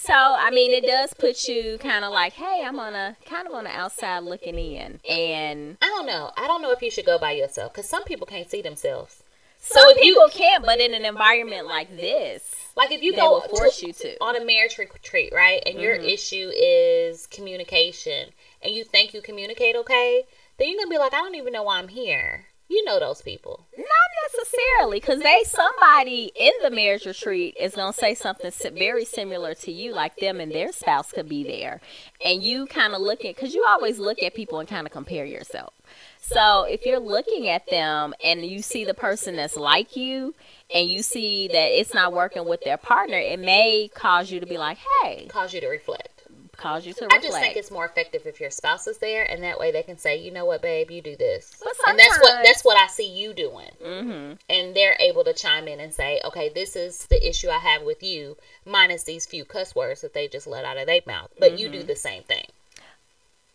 So 0.00 0.14
I 0.14 0.50
mean, 0.52 0.72
it 0.72 0.86
does 0.86 1.12
put 1.12 1.48
you 1.48 1.76
kind 1.78 2.04
of 2.04 2.12
like, 2.12 2.34
hey, 2.34 2.62
I'm 2.64 2.78
on 2.78 2.94
a 2.94 3.16
kind 3.26 3.48
of 3.48 3.52
on 3.52 3.64
the 3.64 3.70
outside 3.70 4.20
looking 4.20 4.56
in, 4.56 5.00
and 5.10 5.76
I 5.82 5.86
don't 5.86 6.06
know. 6.06 6.30
I 6.36 6.46
don't 6.46 6.62
know 6.62 6.70
if 6.70 6.80
you 6.80 6.90
should 6.90 7.04
go 7.04 7.18
by 7.18 7.32
yourself 7.32 7.72
because 7.72 7.88
some 7.88 8.04
people 8.04 8.24
can't 8.24 8.48
see 8.48 8.62
themselves. 8.62 9.24
Some 9.58 9.82
so 9.82 9.94
people 9.96 10.22
you, 10.22 10.30
can't, 10.32 10.64
but 10.64 10.78
in 10.78 10.94
an 10.94 11.04
environment 11.04 11.66
like 11.66 11.96
this, 11.96 12.54
like 12.76 12.92
if 12.92 13.02
you 13.02 13.12
go 13.12 13.40
force 13.40 13.80
to, 13.80 13.88
you 13.88 13.92
to 13.92 14.16
on 14.22 14.36
a 14.36 14.44
marriage 14.44 14.78
retreat, 14.78 15.32
right, 15.34 15.60
and 15.66 15.74
mm-hmm. 15.74 15.82
your 15.82 15.94
issue 15.94 16.52
is 16.56 17.26
communication, 17.26 18.28
and 18.62 18.72
you 18.72 18.84
think 18.84 19.12
you 19.12 19.20
communicate 19.20 19.74
okay, 19.74 20.22
then 20.58 20.68
you're 20.68 20.78
gonna 20.78 20.90
be 20.90 20.98
like, 20.98 21.12
I 21.12 21.18
don't 21.18 21.34
even 21.34 21.52
know 21.52 21.64
why 21.64 21.80
I'm 21.80 21.88
here. 21.88 22.46
You 22.68 22.84
know 22.84 23.00
those 23.00 23.22
people. 23.22 23.66
Not 23.76 23.86
necessarily, 24.30 25.00
because 25.00 25.20
they 25.20 25.42
somebody 25.46 26.30
in 26.38 26.52
the 26.62 26.70
marriage 26.70 27.06
retreat 27.06 27.56
is 27.58 27.74
gonna 27.74 27.94
say 27.94 28.14
something 28.14 28.50
very 28.76 29.06
similar 29.06 29.54
to 29.54 29.72
you, 29.72 29.94
like 29.94 30.16
them 30.16 30.38
and 30.38 30.52
their 30.52 30.70
spouse 30.72 31.10
could 31.10 31.28
be 31.30 31.44
there, 31.44 31.80
and 32.22 32.42
you 32.42 32.66
kind 32.66 32.92
of 32.92 33.00
look 33.00 33.24
at 33.24 33.36
because 33.36 33.54
you 33.54 33.64
always 33.66 33.98
look 33.98 34.22
at 34.22 34.34
people 34.34 34.60
and 34.60 34.68
kind 34.68 34.86
of 34.86 34.92
compare 34.92 35.24
yourself. 35.24 35.72
So 36.20 36.64
if 36.64 36.84
you're 36.84 36.98
looking 36.98 37.48
at 37.48 37.66
them 37.70 38.12
and 38.22 38.44
you 38.44 38.60
see 38.60 38.84
the 38.84 38.92
person 38.92 39.36
that's 39.36 39.56
like 39.56 39.96
you, 39.96 40.34
and 40.74 40.90
you 40.90 41.02
see 41.02 41.48
that 41.48 41.80
it's 41.80 41.94
not 41.94 42.12
working 42.12 42.46
with 42.46 42.60
their 42.62 42.76
partner, 42.76 43.16
it 43.16 43.38
may 43.38 43.88
cause 43.94 44.30
you 44.30 44.40
to 44.40 44.46
be 44.46 44.58
like, 44.58 44.76
hey, 45.02 45.26
cause 45.30 45.54
you 45.54 45.62
to 45.62 45.68
reflect 45.68 46.17
cause 46.58 46.86
you 46.86 46.92
to 46.92 47.04
reflect. 47.04 47.24
I 47.24 47.26
just 47.26 47.38
think 47.38 47.56
it's 47.56 47.70
more 47.70 47.86
effective 47.86 48.26
if 48.26 48.40
your 48.40 48.50
spouse 48.50 48.86
is 48.86 48.98
there, 48.98 49.24
and 49.24 49.42
that 49.42 49.58
way 49.58 49.72
they 49.72 49.82
can 49.82 49.96
say, 49.96 50.20
you 50.20 50.30
know 50.30 50.44
what, 50.44 50.60
babe, 50.60 50.90
you 50.90 51.00
do 51.00 51.16
this, 51.16 51.62
and 51.86 51.98
that's 51.98 52.18
what 52.18 52.44
that's 52.44 52.62
what 52.62 52.76
I 52.76 52.86
see 52.88 53.08
you 53.08 53.32
doing, 53.32 53.70
mm-hmm. 53.82 54.34
and 54.50 54.76
they're 54.76 54.96
able 55.00 55.24
to 55.24 55.32
chime 55.32 55.66
in 55.66 55.80
and 55.80 55.94
say, 55.94 56.20
okay, 56.26 56.50
this 56.54 56.76
is 56.76 57.06
the 57.06 57.26
issue 57.26 57.48
I 57.48 57.58
have 57.58 57.82
with 57.82 58.02
you, 58.02 58.36
minus 58.66 59.04
these 59.04 59.24
few 59.24 59.46
cuss 59.46 59.74
words 59.74 60.02
that 60.02 60.12
they 60.12 60.28
just 60.28 60.46
let 60.46 60.66
out 60.66 60.76
of 60.76 60.86
their 60.86 61.00
mouth, 61.06 61.30
but 61.38 61.52
mm-hmm. 61.52 61.62
you 61.62 61.68
do 61.70 61.78
mm-hmm. 61.78 61.86
the 61.86 61.96
same 61.96 62.22
thing. 62.24 62.44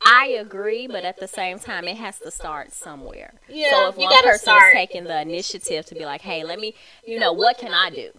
I 0.06 0.28
agree, 0.28 0.88
but 0.88 1.06
at 1.06 1.20
the 1.20 1.30
same 1.30 1.60
time, 1.60 1.88
it 1.88 1.96
has 1.96 2.20
to 2.20 2.32
start 2.32 2.74
somewhere. 2.74 3.36
Yeah, 3.48 3.70
so 3.70 3.90
if 3.90 3.98
one 3.98 4.24
person 4.24 4.40
start. 4.40 4.74
is 4.74 4.74
taking 4.74 5.06
the 5.06 5.22
initiative 5.22 5.86
to 5.86 5.96
be 5.96 6.06
like, 6.06 6.22
"Hey, 6.22 6.44
let 6.44 6.60
me, 6.60 6.74
you 7.06 7.20
know, 7.20 7.32
what 7.32 7.58
can 7.58 7.74
I 7.74 7.90
do?" 7.90 8.12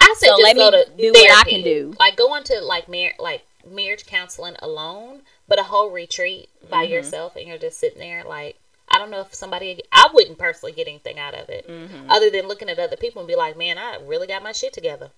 I 0.00 0.14
say 0.18 0.26
so 0.28 0.36
let 0.36 0.56
me 0.56 0.70
do 0.70 1.12
therapy. 1.12 1.18
what 1.18 1.46
I 1.46 1.50
can 1.50 1.62
do. 1.62 1.94
Like 1.98 2.16
going 2.16 2.44
to 2.44 2.60
like 2.60 2.88
mar- 2.88 3.14
like 3.18 3.42
marriage 3.68 4.06
counseling 4.06 4.56
alone, 4.60 5.22
but 5.48 5.58
a 5.58 5.64
whole 5.64 5.90
retreat 5.90 6.48
by 6.68 6.84
mm-hmm. 6.84 6.94
yourself 6.94 7.36
and 7.36 7.46
you're 7.46 7.58
just 7.58 7.78
sitting 7.78 7.98
there 7.98 8.24
like 8.24 8.56
I 8.90 8.98
don't 8.98 9.10
know 9.10 9.20
if 9.20 9.34
somebody 9.34 9.82
I 9.92 10.08
wouldn't 10.12 10.38
personally 10.38 10.72
get 10.72 10.88
anything 10.88 11.18
out 11.18 11.34
of 11.34 11.48
it 11.48 11.68
mm-hmm. 11.68 12.10
other 12.10 12.28
than 12.28 12.48
looking 12.48 12.68
at 12.68 12.78
other 12.78 12.96
people 12.96 13.20
and 13.20 13.28
be 13.28 13.36
like, 13.36 13.56
"Man, 13.56 13.78
I 13.78 13.98
really 14.04 14.26
got 14.26 14.42
my 14.42 14.52
shit 14.52 14.72
together." 14.72 15.10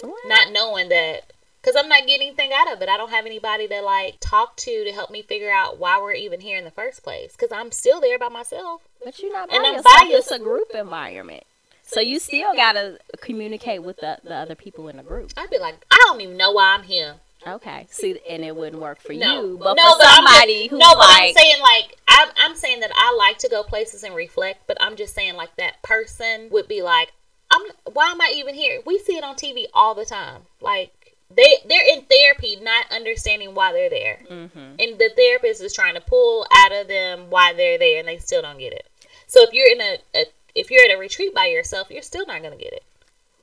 What? 0.00 0.18
Not 0.26 0.52
knowing 0.52 0.88
that 0.88 1.32
cuz 1.62 1.76
I'm 1.76 1.88
not 1.88 2.06
getting 2.06 2.28
anything 2.28 2.52
out 2.54 2.72
of 2.72 2.80
it. 2.80 2.88
I 2.88 2.96
don't 2.96 3.10
have 3.10 3.26
anybody 3.26 3.68
to 3.68 3.82
like 3.82 4.16
talk 4.20 4.56
to 4.58 4.84
to 4.84 4.92
help 4.92 5.10
me 5.10 5.22
figure 5.22 5.50
out 5.50 5.78
why 5.78 6.00
we're 6.00 6.14
even 6.14 6.40
here 6.40 6.56
in 6.56 6.64
the 6.64 6.70
first 6.70 7.02
place 7.02 7.36
cuz 7.36 7.52
I'm 7.52 7.70
still 7.70 8.00
there 8.00 8.18
by 8.18 8.28
myself. 8.28 8.82
But 9.04 9.18
you're 9.18 9.32
not 9.32 9.50
by 9.50 9.56
And 9.56 9.66
yourself. 9.66 9.84
by 9.84 10.08
It's 10.10 10.30
a 10.30 10.38
group 10.38 10.70
environment. 10.74 11.44
So 11.82 12.00
you 12.00 12.18
still 12.18 12.54
gotta 12.54 12.98
communicate 13.20 13.82
with 13.82 13.96
the, 13.98 14.18
the 14.22 14.34
other 14.34 14.54
people 14.54 14.88
in 14.88 14.98
the 14.98 15.02
group. 15.02 15.32
I'd 15.38 15.48
be 15.50 15.58
like, 15.58 15.84
I 15.90 15.96
don't 16.06 16.20
even 16.20 16.36
know 16.36 16.52
why 16.52 16.74
I'm 16.74 16.82
here. 16.82 17.16
Okay. 17.46 17.86
See, 17.90 18.18
and 18.28 18.44
it 18.44 18.54
wouldn't 18.54 18.82
work 18.82 19.00
for 19.00 19.12
No, 19.12 19.42
you, 19.42 19.58
but 19.58 19.74
no, 19.74 19.92
for 19.92 19.98
but 19.98 20.14
somebody 20.14 20.60
just- 20.62 20.70
who's 20.70 20.80
no, 20.80 20.94
but 20.94 21.06
I'm 21.08 21.32
saying 21.34 21.60
like 21.60 21.96
I'm, 22.08 22.28
I'm 22.36 22.56
saying 22.56 22.80
that 22.80 22.90
I 22.94 23.14
like 23.16 23.38
to 23.38 23.48
go 23.48 23.62
places 23.62 24.02
and 24.02 24.14
reflect, 24.14 24.66
but 24.66 24.76
I'm 24.80 24.96
just 24.96 25.14
saying 25.14 25.34
like 25.34 25.54
that 25.56 25.80
person 25.82 26.48
would 26.50 26.66
be 26.68 26.82
like, 26.82 27.12
I'm 27.50 27.62
why 27.92 28.10
am 28.10 28.20
I 28.20 28.32
even 28.36 28.54
here? 28.54 28.80
We 28.84 28.98
see 28.98 29.16
it 29.16 29.24
on 29.24 29.36
TV 29.36 29.66
all 29.72 29.94
the 29.94 30.04
time. 30.04 30.42
Like 30.60 31.16
they 31.34 31.58
they're 31.68 31.96
in 31.96 32.02
therapy, 32.02 32.56
not 32.60 32.90
understanding 32.90 33.54
why 33.54 33.72
they're 33.72 33.90
there, 33.90 34.20
mm-hmm. 34.28 34.58
and 34.58 34.98
the 34.98 35.10
therapist 35.16 35.62
is 35.62 35.72
trying 35.74 35.94
to 35.94 36.00
pull 36.00 36.46
out 36.54 36.72
of 36.72 36.88
them 36.88 37.30
why 37.30 37.52
they're 37.52 37.78
there, 37.78 38.00
and 38.00 38.08
they 38.08 38.18
still 38.18 38.42
don't 38.42 38.58
get 38.58 38.72
it. 38.72 38.86
So 39.26 39.42
if 39.42 39.52
you're 39.52 39.70
in 39.70 39.80
a, 39.80 39.98
a 40.14 40.24
if 40.54 40.70
you're 40.70 40.84
at 40.84 40.94
a 40.94 40.98
retreat 40.98 41.34
by 41.34 41.46
yourself, 41.46 41.88
you're 41.90 42.02
still 42.02 42.26
not 42.26 42.42
gonna 42.42 42.56
get 42.56 42.72
it. 42.72 42.82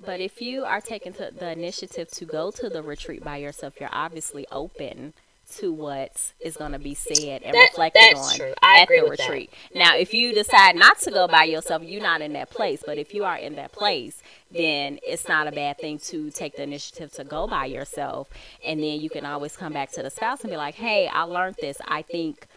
But 0.05 0.19
if 0.21 0.41
you 0.41 0.63
are 0.65 0.81
taking 0.81 1.13
to 1.13 1.31
the 1.38 1.51
initiative 1.51 2.09
to 2.12 2.25
go 2.25 2.51
to 2.51 2.69
the 2.69 2.81
retreat 2.83 3.24
by 3.24 3.38
yourself, 3.38 3.74
you're 3.79 3.89
obviously 3.91 4.45
open 4.51 5.13
to 5.57 5.71
what 5.71 6.33
is 6.39 6.57
going 6.57 6.71
to 6.71 6.79
be 6.79 6.95
said 6.95 7.43
and 7.43 7.53
That- 7.53 7.69
reflected 7.69 8.15
on 8.15 8.41
at 8.63 8.88
the 8.88 9.01
with 9.07 9.17
that. 9.19 9.29
retreat. 9.29 9.53
Now, 9.75 9.95
if 9.95 10.12
you 10.13 10.33
decide 10.33 10.75
not 10.75 10.97
to 11.01 11.12
go 11.12 11.27
by 11.27 11.43
yourself, 11.43 11.83
you're 11.83 12.01
not 12.01 12.21
in 12.21 12.33
that 12.33 12.50
place. 12.50 12.81
But 12.85 12.97
if 12.97 13.13
you 13.13 13.24
are 13.25 13.38
in 13.38 13.55
that 13.55 13.71
place, 13.71 14.24
then 14.50 15.00
it's 15.05 15.27
not 15.27 15.47
a 15.47 15.51
bad 15.51 15.77
thing 15.77 16.00
to 16.00 16.31
take 16.31 16.55
the 16.55 16.63
initiative 16.63 17.12
to 17.13 17.24
go 17.24 17.45
by 17.47 17.65
yourself. 17.65 18.27
And 18.65 18.81
then 18.81 19.00
you 19.00 19.09
can 19.09 19.24
always 19.25 19.55
come 19.55 19.74
back 19.74 19.91
to 19.91 20.01
the 20.01 20.09
spouse 20.09 20.41
and 20.41 20.50
be 20.50 20.57
like, 20.57 20.75
hey, 20.75 21.07
I 21.07 21.24
learned 21.24 21.57
this. 21.62 21.77
I 21.88 22.01
think, 22.01 22.47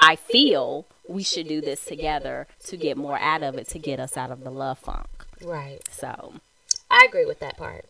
I 0.00 0.16
feel 0.16 0.86
we 1.08 1.22
should 1.22 1.48
do 1.48 1.62
this 1.62 1.82
together 1.86 2.46
to 2.66 2.76
get 2.76 2.98
more 2.98 3.18
out 3.18 3.42
of 3.42 3.54
it, 3.56 3.68
to 3.68 3.78
get 3.78 3.98
us 4.00 4.18
out 4.18 4.30
of 4.30 4.44
the 4.44 4.50
love 4.50 4.78
funk. 4.78 5.08
Right. 5.42 5.80
So. 5.90 6.34
I 6.90 7.04
agree 7.08 7.26
with 7.26 7.40
that 7.40 7.56
part. 7.56 7.84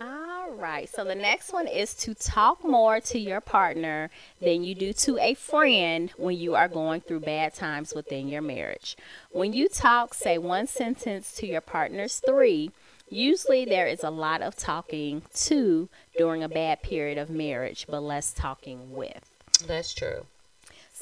All 0.00 0.50
right. 0.52 0.88
So 0.88 1.04
the 1.04 1.14
next 1.14 1.52
one 1.52 1.66
is 1.66 1.92
to 1.96 2.14
talk 2.14 2.64
more 2.64 3.00
to 3.00 3.18
your 3.18 3.42
partner 3.42 4.08
than 4.40 4.64
you 4.64 4.74
do 4.74 4.94
to 4.94 5.18
a 5.18 5.34
friend 5.34 6.10
when 6.16 6.38
you 6.38 6.54
are 6.54 6.68
going 6.68 7.02
through 7.02 7.20
bad 7.20 7.54
times 7.54 7.94
within 7.94 8.28
your 8.28 8.40
marriage. 8.40 8.96
When 9.30 9.52
you 9.52 9.68
talk, 9.68 10.14
say 10.14 10.38
one 10.38 10.66
sentence 10.66 11.32
to 11.32 11.46
your 11.46 11.60
partner's 11.60 12.18
three. 12.20 12.70
Usually 13.10 13.66
there 13.66 13.88
is 13.88 14.02
a 14.02 14.10
lot 14.10 14.40
of 14.40 14.56
talking 14.56 15.22
to 15.34 15.88
during 16.16 16.42
a 16.42 16.48
bad 16.48 16.82
period 16.82 17.18
of 17.18 17.28
marriage, 17.28 17.86
but 17.88 18.00
less 18.00 18.32
talking 18.32 18.94
with. 18.94 19.28
That's 19.66 19.92
true. 19.92 20.24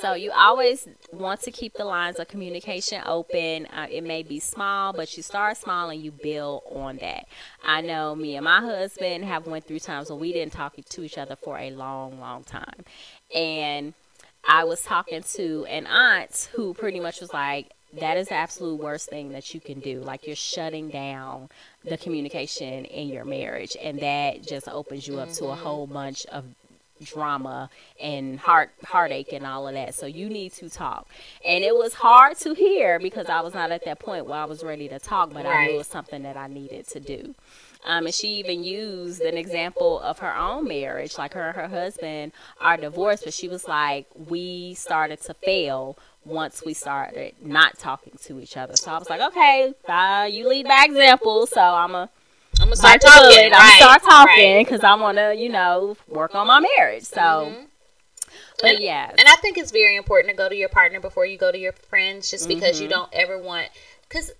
So 0.01 0.15
you 0.15 0.31
always 0.31 0.87
want 1.13 1.43
to 1.43 1.51
keep 1.51 1.75
the 1.75 1.85
lines 1.85 2.21
of 2.21 2.29
communication 2.29 3.03
open. 3.05 3.67
Uh, 3.67 3.89
it 3.91 4.05
may 4.05 4.23
be 4.23 4.39
small, 4.39 4.93
but 4.93 5.17
you 5.17 5.25
start 5.25 5.57
small 5.57 5.91
and 5.91 6.01
you 6.01 6.13
build 6.13 6.63
on 6.71 6.99
that. 6.99 7.27
I 7.65 7.81
know 7.81 8.15
me 8.15 8.37
and 8.37 8.45
my 8.45 8.61
husband 8.61 9.25
have 9.25 9.49
went 9.49 9.67
through 9.67 9.81
times 9.81 10.09
when 10.09 10.21
we 10.21 10.33
didn't 10.33 10.53
talk 10.53 10.77
to 10.77 11.03
each 11.03 11.19
other 11.19 11.35
for 11.35 11.59
a 11.59 11.73
long, 11.73 12.21
long 12.21 12.45
time, 12.45 12.85
and 13.35 13.93
I 14.49 14.63
was 14.65 14.83
talking 14.83 15.25
to 15.35 15.67
an 15.67 15.87
aunt 15.89 16.49
who 16.53 16.75
pretty 16.75 17.01
much 17.01 17.21
was 17.21 17.33
like, 17.33 17.73
that 17.99 18.17
is 18.17 18.29
the 18.29 18.35
absolute 18.35 18.81
worst 18.81 19.11
thing 19.11 19.31
that 19.31 19.53
you 19.53 19.61
can 19.61 19.81
do. 19.81 20.01
Like 20.01 20.27
you're 20.27 20.37
shutting 20.37 20.91
down 20.91 21.49
the 21.85 21.97
communication 21.97 22.85
in 22.85 23.09
your 23.09 23.25
marriage, 23.25 23.77
and 23.83 23.99
that 23.99 24.47
just 24.47 24.69
opens 24.69 25.09
you 25.09 25.19
up 25.19 25.33
to 25.33 25.47
a 25.47 25.57
whole 25.57 25.89
bunch 25.89 26.25
of 26.27 26.45
drama 27.03 27.71
and 28.01 28.39
heart 28.39 28.71
heartache 28.85 29.33
and 29.33 29.47
all 29.47 29.69
of 29.69 29.75
that. 29.75 29.95
So 29.95 30.07
you 30.07 30.29
need 30.29 30.53
to 30.55 30.69
talk. 30.69 31.09
And 31.45 31.65
it 31.65 31.75
was 31.75 31.95
hard 31.95 32.39
to 32.39 32.55
hear 32.55 32.99
because 32.99 33.27
I 33.27 33.41
was 33.41 33.55
not 33.55 33.71
at 33.71 33.85
that 33.85 33.99
point 33.99 34.27
where 34.27 34.39
I 34.39 34.45
was 34.45 34.63
ready 34.63 34.89
to 34.89 34.99
talk, 34.99 35.33
but 35.33 35.47
I 35.47 35.67
knew 35.67 35.75
it 35.75 35.79
was 35.79 35.87
something 35.87 36.23
that 36.23 36.37
I 36.37 36.47
needed 36.47 36.87
to 36.89 37.01
do. 37.01 37.35
Um, 37.85 38.07
and 38.07 38.15
she 38.15 38.35
even 38.35 38.65
used 38.65 39.21
an 39.21 39.37
example 39.37 40.01
of 40.01 40.19
her 40.19 40.37
own 40.37 40.67
marriage. 40.67 41.17
Like 41.17 41.35
her 41.35 41.49
and 41.49 41.57
her 41.57 41.69
husband 41.69 42.33
are 42.61 42.77
divorced, 42.77 43.25
but 43.25 43.35
she 43.35 43.49
was 43.49 43.69
like, 43.69 44.07
we 44.15 44.75
started 44.75 45.21
to 45.23 45.35
fail 45.35 45.97
once 46.25 46.63
we 46.65 46.75
started 46.75 47.35
not 47.41 47.79
talking 47.79 48.13
to 48.25 48.41
each 48.41 48.57
other. 48.57 48.77
So 48.77 48.91
I 48.93 48.99
was 48.99 49.09
like, 49.09 49.21
okay, 49.21 49.73
uh, 49.89 50.29
you 50.31 50.49
lead 50.49 50.67
by 50.67 50.85
example. 50.85 51.47
So 51.47 51.61
I'm 51.61 51.95
a 51.95 52.11
I'm 52.61 52.67
gonna 52.67 52.77
start 52.77 53.01
start 53.03 53.15
talking. 53.25 53.45
I'm 53.47 53.53
right, 53.53 53.77
start 53.77 54.03
talking 54.03 54.55
right. 54.57 54.67
because 54.67 54.83
I 54.85 54.95
want 54.95 55.19
to, 55.19 55.35
you 55.37 55.49
know, 55.49 55.97
work 56.09 56.35
on 56.35 56.47
my 56.47 56.61
marriage. 56.61 57.05
So, 57.05 57.21
Mhm. 57.21 57.67
but 58.61 58.71
And- 58.75 58.81
yeah, 58.83 59.11
And 59.17 59.29
I 59.29 59.37
think 59.37 59.57
it's 59.59 59.71
very 59.71 59.97
important 59.97 60.31
to 60.31 60.37
go 60.37 60.49
to 60.49 60.57
your 60.57 60.69
partner 60.69 61.01
before 61.01 61.25
you 61.27 61.39
go 61.39 61.53
to 61.53 61.59
your 61.59 61.73
friends, 61.73 62.31
just 62.31 62.49
because 62.49 62.81
you 62.81 62.89
Mhm. 62.89 62.93
don't 62.93 63.15
ever 63.15 63.39
want. 63.39 63.69
Because 64.09 64.33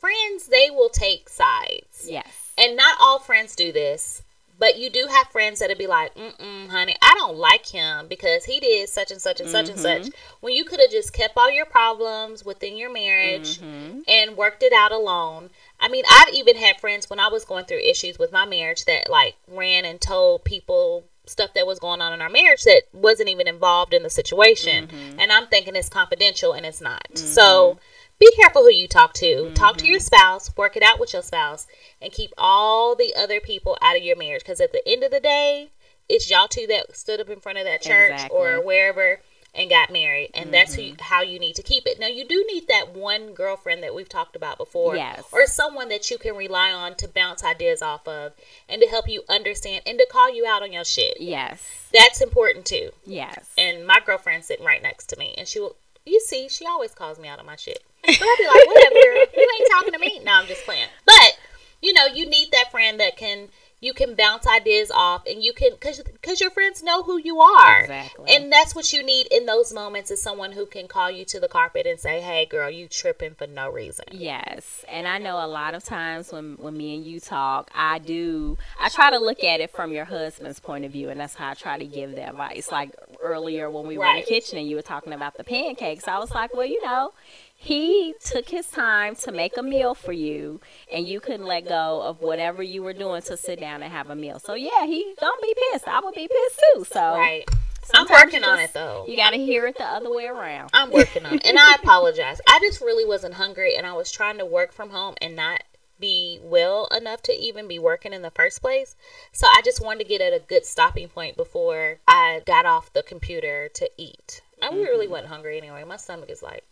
friends, 0.00 0.46
they 0.46 0.70
will 0.70 0.88
take 0.88 1.28
sides, 1.28 2.04
yes, 2.06 2.26
and 2.56 2.76
not 2.76 2.96
all 3.00 3.18
friends 3.18 3.54
do 3.54 3.72
this. 3.72 4.22
But 4.58 4.76
you 4.76 4.90
do 4.90 5.06
have 5.06 5.28
friends 5.28 5.60
that'll 5.60 5.74
be 5.74 5.86
like, 5.86 6.14
"Mm-mm, 6.14 6.68
honey, 6.68 6.94
I 7.00 7.14
don't 7.14 7.36
like 7.36 7.68
him 7.68 8.06
because 8.08 8.44
he 8.44 8.60
did 8.60 8.90
such 8.90 9.10
and 9.10 9.20
such 9.20 9.40
and 9.40 9.48
such 9.48 9.70
and 9.70 9.78
Mhm. 9.78 9.82
such." 10.04 10.12
When 10.40 10.52
you 10.52 10.64
could 10.64 10.80
have 10.80 10.90
just 10.90 11.14
kept 11.14 11.34
all 11.38 11.50
your 11.50 11.64
problems 11.64 12.44
within 12.44 12.76
your 12.76 12.90
marriage 12.90 13.58
Mhm. 13.58 14.04
and 14.06 14.36
worked 14.36 14.62
it 14.62 14.74
out 14.74 14.92
alone. 14.92 15.48
I 15.80 15.88
mean, 15.88 16.04
I've 16.10 16.34
even 16.34 16.56
had 16.56 16.78
friends 16.80 17.08
when 17.08 17.18
I 17.18 17.28
was 17.28 17.44
going 17.44 17.64
through 17.64 17.78
issues 17.80 18.18
with 18.18 18.32
my 18.32 18.44
marriage 18.44 18.84
that 18.84 19.08
like 19.08 19.36
ran 19.48 19.84
and 19.84 20.00
told 20.00 20.44
people 20.44 21.04
stuff 21.26 21.54
that 21.54 21.66
was 21.66 21.78
going 21.78 22.00
on 22.02 22.12
in 22.12 22.20
our 22.20 22.28
marriage 22.28 22.64
that 22.64 22.82
wasn't 22.92 23.28
even 23.28 23.46
involved 23.48 23.94
in 23.94 24.02
the 24.02 24.10
situation. 24.10 24.88
Mm-hmm. 24.88 25.20
And 25.20 25.32
I'm 25.32 25.46
thinking 25.46 25.76
it's 25.76 25.88
confidential 25.88 26.52
and 26.52 26.66
it's 26.66 26.80
not. 26.80 27.16
So 27.16 27.78
be 28.18 28.30
careful 28.36 28.62
who 28.62 28.70
you 28.72 28.88
talk 28.88 29.14
to. 29.14 29.50
Talk 29.54 29.76
to 29.76 29.84
Mm-hmm. 29.84 29.90
your 29.92 30.00
spouse, 30.00 30.54
work 30.56 30.76
it 30.76 30.82
out 30.82 30.98
with 31.00 31.12
your 31.12 31.22
spouse, 31.22 31.66
and 32.02 32.12
keep 32.12 32.32
all 32.36 32.94
the 32.94 33.14
other 33.16 33.40
people 33.40 33.78
out 33.80 33.96
of 33.96 34.02
your 34.02 34.16
marriage. 34.16 34.42
Because 34.42 34.60
at 34.60 34.72
the 34.72 34.86
end 34.86 35.02
of 35.04 35.10
the 35.10 35.20
day, 35.20 35.70
it's 36.08 36.28
y'all 36.30 36.48
two 36.48 36.66
that 36.66 36.96
stood 36.96 37.20
up 37.20 37.30
in 37.30 37.40
front 37.40 37.58
of 37.58 37.64
that 37.64 37.80
church 37.80 38.10
Exactly. 38.12 38.36
Mm-hmm. 38.38 38.58
or 38.58 38.64
wherever 38.64 39.20
and 39.54 39.68
got 39.68 39.90
married, 39.90 40.30
and 40.34 40.52
that's 40.54 40.74
who 40.74 40.82
mm-hmm. 40.82 41.00
how 41.00 41.22
you 41.22 41.38
need 41.38 41.56
to 41.56 41.62
keep 41.62 41.86
it. 41.86 41.98
Now, 41.98 42.06
you 42.06 42.24
do 42.26 42.44
need 42.48 42.68
that 42.68 42.94
one 42.94 43.32
girlfriend 43.34 43.82
that 43.82 43.94
we've 43.94 44.08
talked 44.08 44.36
about 44.36 44.58
before, 44.58 44.96
Yes. 44.96 45.24
or 45.32 45.46
someone 45.46 45.88
that 45.88 46.10
you 46.10 46.18
can 46.18 46.36
rely 46.36 46.70
on 46.72 46.94
to 46.96 47.08
bounce 47.08 47.42
ideas 47.42 47.82
off 47.82 48.06
of, 48.06 48.32
and 48.68 48.80
to 48.80 48.88
help 48.88 49.08
you 49.08 49.22
understand 49.28 49.82
and 49.86 49.98
to 49.98 50.06
call 50.10 50.32
you 50.32 50.46
out 50.46 50.62
on 50.62 50.72
your 50.72 50.84
shit. 50.84 51.20
yes, 51.20 51.62
That's 51.92 52.20
important 52.20 52.64
too. 52.64 52.90
yes. 53.04 53.50
And 53.58 53.86
my 53.86 54.00
girlfriend's 54.04 54.46
sitting 54.46 54.64
right 54.64 54.82
next 54.82 55.06
to 55.08 55.16
me, 55.18 55.34
and 55.36 55.46
she 55.48 55.60
will. 55.60 55.76
You 56.06 56.20
see, 56.20 56.48
she 56.48 56.64
always 56.66 56.92
calls 56.92 57.18
me 57.18 57.28
out 57.28 57.38
on 57.38 57.46
my 57.46 57.56
shit. 57.56 57.84
But 58.02 58.22
I'll 58.22 58.36
be 58.38 58.46
like, 58.46 58.66
whatever, 58.66 58.94
girl. 58.94 59.24
You 59.36 59.50
ain't 59.60 59.70
talking 59.70 59.92
to 59.92 59.98
me. 59.98 60.20
No, 60.24 60.32
I'm 60.32 60.46
just 60.46 60.64
playing. 60.64 60.88
But 61.04 61.38
you 61.82 61.92
know, 61.92 62.06
you 62.06 62.26
need 62.26 62.48
that 62.52 62.70
friend 62.70 62.98
that 63.00 63.16
can 63.16 63.48
you 63.80 63.94
can 63.94 64.14
bounce 64.14 64.46
ideas 64.46 64.90
off, 64.90 65.22
and 65.26 65.42
you 65.42 65.52
can 65.52 65.72
because 65.72 66.00
because 66.02 66.40
your 66.40 66.50
friends 66.50 66.82
know 66.82 67.02
who 67.02 67.16
you 67.18 67.40
are. 67.40 67.80
Exactly. 67.80 68.34
And 68.34 68.52
that's 68.52 68.74
what 68.74 68.92
you 68.92 69.02
need 69.02 69.26
in 69.30 69.46
those 69.46 69.72
moments 69.72 70.10
is 70.10 70.22
someone 70.22 70.52
who 70.52 70.66
can 70.66 70.86
call 70.86 71.10
you 71.10 71.24
to 71.26 71.40
the 71.40 71.48
carpet 71.48 71.86
and 71.86 71.98
say, 71.98 72.20
"Hey, 72.20 72.44
girl, 72.44 72.70
you 72.70 72.88
tripping 72.88 73.34
for 73.34 73.46
no 73.46 73.70
reason." 73.70 74.04
Yes, 74.12 74.84
and 74.88 75.08
I 75.08 75.18
know 75.18 75.44
a 75.44 75.48
lot 75.48 75.74
of 75.74 75.82
times 75.82 76.30
when 76.30 76.56
when 76.58 76.76
me 76.76 76.94
and 76.94 77.04
you 77.04 77.20
talk, 77.20 77.70
I 77.74 77.98
do 77.98 78.58
I 78.78 78.90
try 78.90 79.10
to 79.10 79.18
look 79.18 79.42
at 79.42 79.60
it 79.60 79.70
from 79.70 79.92
your 79.92 80.04
husband's 80.04 80.60
point 80.60 80.84
of 80.84 80.92
view, 80.92 81.08
and 81.08 81.18
that's 81.18 81.34
how 81.34 81.50
I 81.50 81.54
try 81.54 81.78
to 81.78 81.86
give 81.86 82.12
the 82.12 82.28
advice. 82.28 82.70
Like 82.70 82.94
earlier 83.22 83.70
when 83.70 83.86
we 83.86 83.96
were 83.96 84.06
in 84.06 84.16
the 84.16 84.22
kitchen 84.22 84.58
and 84.58 84.68
you 84.68 84.76
were 84.76 84.82
talking 84.82 85.12
about 85.14 85.36
the 85.36 85.44
pancakes, 85.44 86.06
I 86.06 86.18
was 86.18 86.32
like, 86.32 86.54
well, 86.54 86.66
you 86.66 86.84
know, 86.84 87.12
he 87.62 88.14
took 88.24 88.48
his 88.48 88.68
time 88.68 89.14
to 89.16 89.30
make 89.30 89.58
a 89.58 89.62
meal 89.62 89.94
for 89.94 90.12
you, 90.12 90.62
and 90.90 91.06
you 91.06 91.20
couldn't 91.20 91.44
let 91.44 91.68
go 91.68 92.00
of 92.00 92.22
whatever 92.22 92.62
you 92.62 92.82
were 92.82 92.94
doing 92.94 93.20
to 93.20 93.36
sit 93.36 93.60
down 93.60 93.82
and 93.82 93.92
have 93.92 94.08
a 94.08 94.14
meal. 94.14 94.38
So 94.38 94.54
yeah, 94.54 94.86
he 94.86 95.14
don't 95.20 95.42
be 95.42 95.54
pissed. 95.70 95.86
I 95.86 96.00
would 96.00 96.14
be 96.14 96.26
pissed 96.26 96.62
too. 96.74 96.84
So 96.90 97.00
Right. 97.00 97.44
I'm 97.92 98.06
working 98.10 98.40
you 98.40 98.48
on 98.48 98.60
it 98.60 98.72
though. 98.72 99.04
You 99.06 99.14
got 99.14 99.30
to 99.30 99.36
hear 99.36 99.66
it 99.66 99.76
the 99.76 99.84
other 99.84 100.10
way 100.10 100.24
around. 100.24 100.70
I'm 100.72 100.90
working 100.90 101.26
on 101.26 101.34
it. 101.34 101.44
And 101.44 101.58
I 101.58 101.74
apologize. 101.82 102.40
I 102.48 102.60
just 102.62 102.80
really 102.80 103.04
wasn't 103.04 103.34
hungry 103.34 103.76
and 103.76 103.86
I 103.86 103.92
was 103.92 104.10
trying 104.10 104.38
to 104.38 104.46
work 104.46 104.72
from 104.72 104.88
home 104.88 105.16
and 105.20 105.36
not 105.36 105.62
be 105.98 106.40
well 106.42 106.88
enough 106.96 107.20
to 107.24 107.32
even 107.32 107.68
be 107.68 107.78
working 107.78 108.14
in 108.14 108.22
the 108.22 108.30
first 108.30 108.62
place. 108.62 108.96
So 109.32 109.46
I 109.46 109.60
just 109.62 109.84
wanted 109.84 110.04
to 110.04 110.08
get 110.08 110.22
at 110.22 110.32
a 110.32 110.42
good 110.42 110.64
stopping 110.64 111.08
point 111.08 111.36
before 111.36 111.98
I 112.08 112.40
got 112.46 112.64
off 112.64 112.90
the 112.94 113.02
computer 113.02 113.68
to 113.74 113.90
eat. 113.98 114.40
I 114.62 114.68
really 114.70 115.04
mm-hmm. 115.04 115.12
wasn't 115.12 115.28
hungry 115.28 115.58
anyway. 115.58 115.84
My 115.84 115.98
stomach 115.98 116.30
is 116.30 116.42
like 116.42 116.64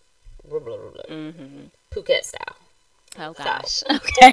blah, 0.49 0.59
blah, 0.61 0.77
blah, 0.77 0.91
blah. 0.91 1.17
Mm-hmm. 1.17 1.59
Phuket 1.93 2.25
style. 2.25 2.57
Oh 3.19 3.33
gosh. 3.33 3.83
Okay. 3.91 4.33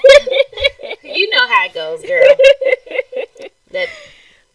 You 1.04 1.30
know 1.30 1.48
how 1.48 1.66
it 1.66 1.74
goes, 1.74 2.02
girl. 2.02 2.36
That 3.72 3.88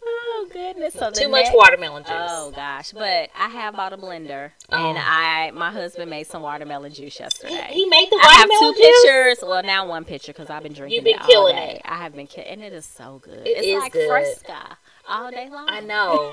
Oh 0.03 0.49
goodness! 0.53 0.95
So 0.95 1.11
too 1.11 1.29
much 1.29 1.45
next- 1.45 1.57
watermelon 1.57 2.03
juice. 2.05 2.13
Oh 2.15 2.51
gosh! 2.55 2.93
But 2.93 3.29
I 3.39 3.49
have 3.49 3.77
bought 3.77 3.93
a 3.93 3.99
blender, 3.99 4.51
Oh. 4.71 4.77
and 4.91 4.99
I 4.99 5.51
my 5.53 5.71
husband 5.71 6.09
made 6.11 6.27
some 6.27 6.43
watermelon 6.43 6.93
juice 6.95 7.17
he, 7.19 7.23
yesterday. 7.23 7.69
he 7.71 7.85
made 7.87 8.09
the 8.11 8.17
watermelon 8.17 8.49
juice. 8.49 8.61
I 8.61 8.65
have 8.65 8.75
two 8.75 8.81
juice. 8.81 9.03
pictures. 9.03 9.39
Well, 9.49 9.63
now 9.63 9.87
one 9.87 10.05
picture 10.05 10.33
because 10.33 10.49
I've 10.49 10.63
been 10.63 10.73
drinking. 10.73 10.95
You've 10.97 11.05
been 11.05 11.17
it 11.17 11.21
all 11.21 11.27
killing 11.27 11.57
day. 11.57 11.75
it. 11.77 11.83
I 11.85 11.97
have 11.97 12.15
been 12.15 12.27
killing, 12.27 12.49
and 12.51 12.63
it 12.63 12.73
is 12.73 12.87
so 12.87 13.21
good. 13.23 13.47
It 13.47 13.59
it's 13.59 13.67
is 13.67 13.79
like 13.79 13.93
good. 13.93 14.09
Fresca 14.09 14.79
all 15.09 15.31
day 15.31 15.49
long. 15.51 15.67
I 15.69 15.81
know. 15.81 16.33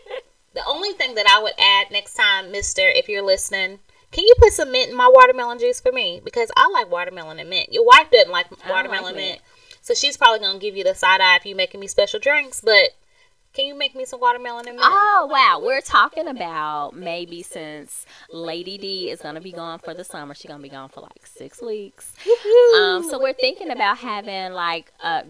the 0.54 0.62
only 0.66 0.92
thing 0.92 1.14
that 1.14 1.26
I 1.28 1.40
would 1.42 1.54
add 1.58 1.92
next 1.92 2.14
time, 2.14 2.50
Mister, 2.50 2.82
if 2.82 3.08
you're 3.08 3.22
listening, 3.24 3.78
Can 4.14 4.24
you 4.24 4.34
put 4.38 4.52
some 4.52 4.70
mint 4.70 4.90
in 4.90 4.96
my 4.96 5.10
watermelon 5.12 5.58
juice 5.58 5.80
for 5.80 5.90
me? 5.90 6.20
Because 6.24 6.48
I 6.56 6.70
like 6.70 6.88
watermelon 6.88 7.40
and 7.40 7.50
mint. 7.50 7.72
Your 7.72 7.84
wife 7.84 8.12
doesn't 8.12 8.30
like 8.30 8.48
watermelon 8.68 9.02
like 9.02 9.16
mint. 9.16 9.28
mint. 9.32 9.40
So 9.82 9.92
she's 9.92 10.16
probably 10.16 10.38
gonna 10.38 10.60
give 10.60 10.76
you 10.76 10.84
the 10.84 10.94
side 10.94 11.20
eye 11.20 11.34
if 11.34 11.44
you're 11.44 11.56
making 11.56 11.80
me 11.80 11.88
special 11.88 12.20
drinks. 12.20 12.60
But 12.60 12.90
can 13.54 13.66
you 13.66 13.74
make 13.76 13.96
me 13.96 14.04
some 14.04 14.20
watermelon 14.20 14.68
and 14.68 14.76
mint? 14.76 14.88
Oh 14.88 15.28
wow, 15.28 15.60
we're 15.60 15.80
talking 15.80 16.28
about 16.28 16.94
maybe 16.94 17.42
since 17.42 18.06
Lady 18.32 18.78
D 18.78 19.10
is 19.10 19.20
gonna 19.20 19.40
be 19.40 19.50
gone 19.50 19.80
for 19.80 19.94
the 19.94 20.04
summer. 20.04 20.32
She's 20.32 20.48
gonna 20.48 20.62
be 20.62 20.68
gone 20.68 20.90
for 20.90 21.00
like 21.00 21.26
six 21.26 21.60
weeks. 21.60 22.12
Um, 22.76 23.02
so 23.10 23.20
we're 23.20 23.32
thinking 23.32 23.70
about 23.70 23.98
having 23.98 24.52
like 24.52 24.92
a. 25.02 25.24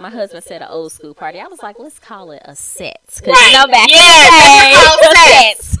My 0.00 0.10
husband 0.10 0.42
said 0.42 0.62
an 0.62 0.68
old 0.70 0.90
school 0.92 1.14
party. 1.14 1.38
I 1.38 1.46
was 1.46 1.62
like, 1.62 1.78
let's 1.78 1.98
call 1.98 2.32
it 2.32 2.42
a 2.44 2.56
set. 2.56 3.00
'Cause 3.06 3.28
Right. 3.28 3.52
you 3.52 3.58
know 3.58 3.66
back 3.66 3.88
in 3.88 3.96
Yeah, 3.96 4.24
the 4.24 4.30
day, 4.30 4.72
what 4.72 4.98
it's 4.98 5.06
called, 5.06 5.16
sets. 5.28 5.78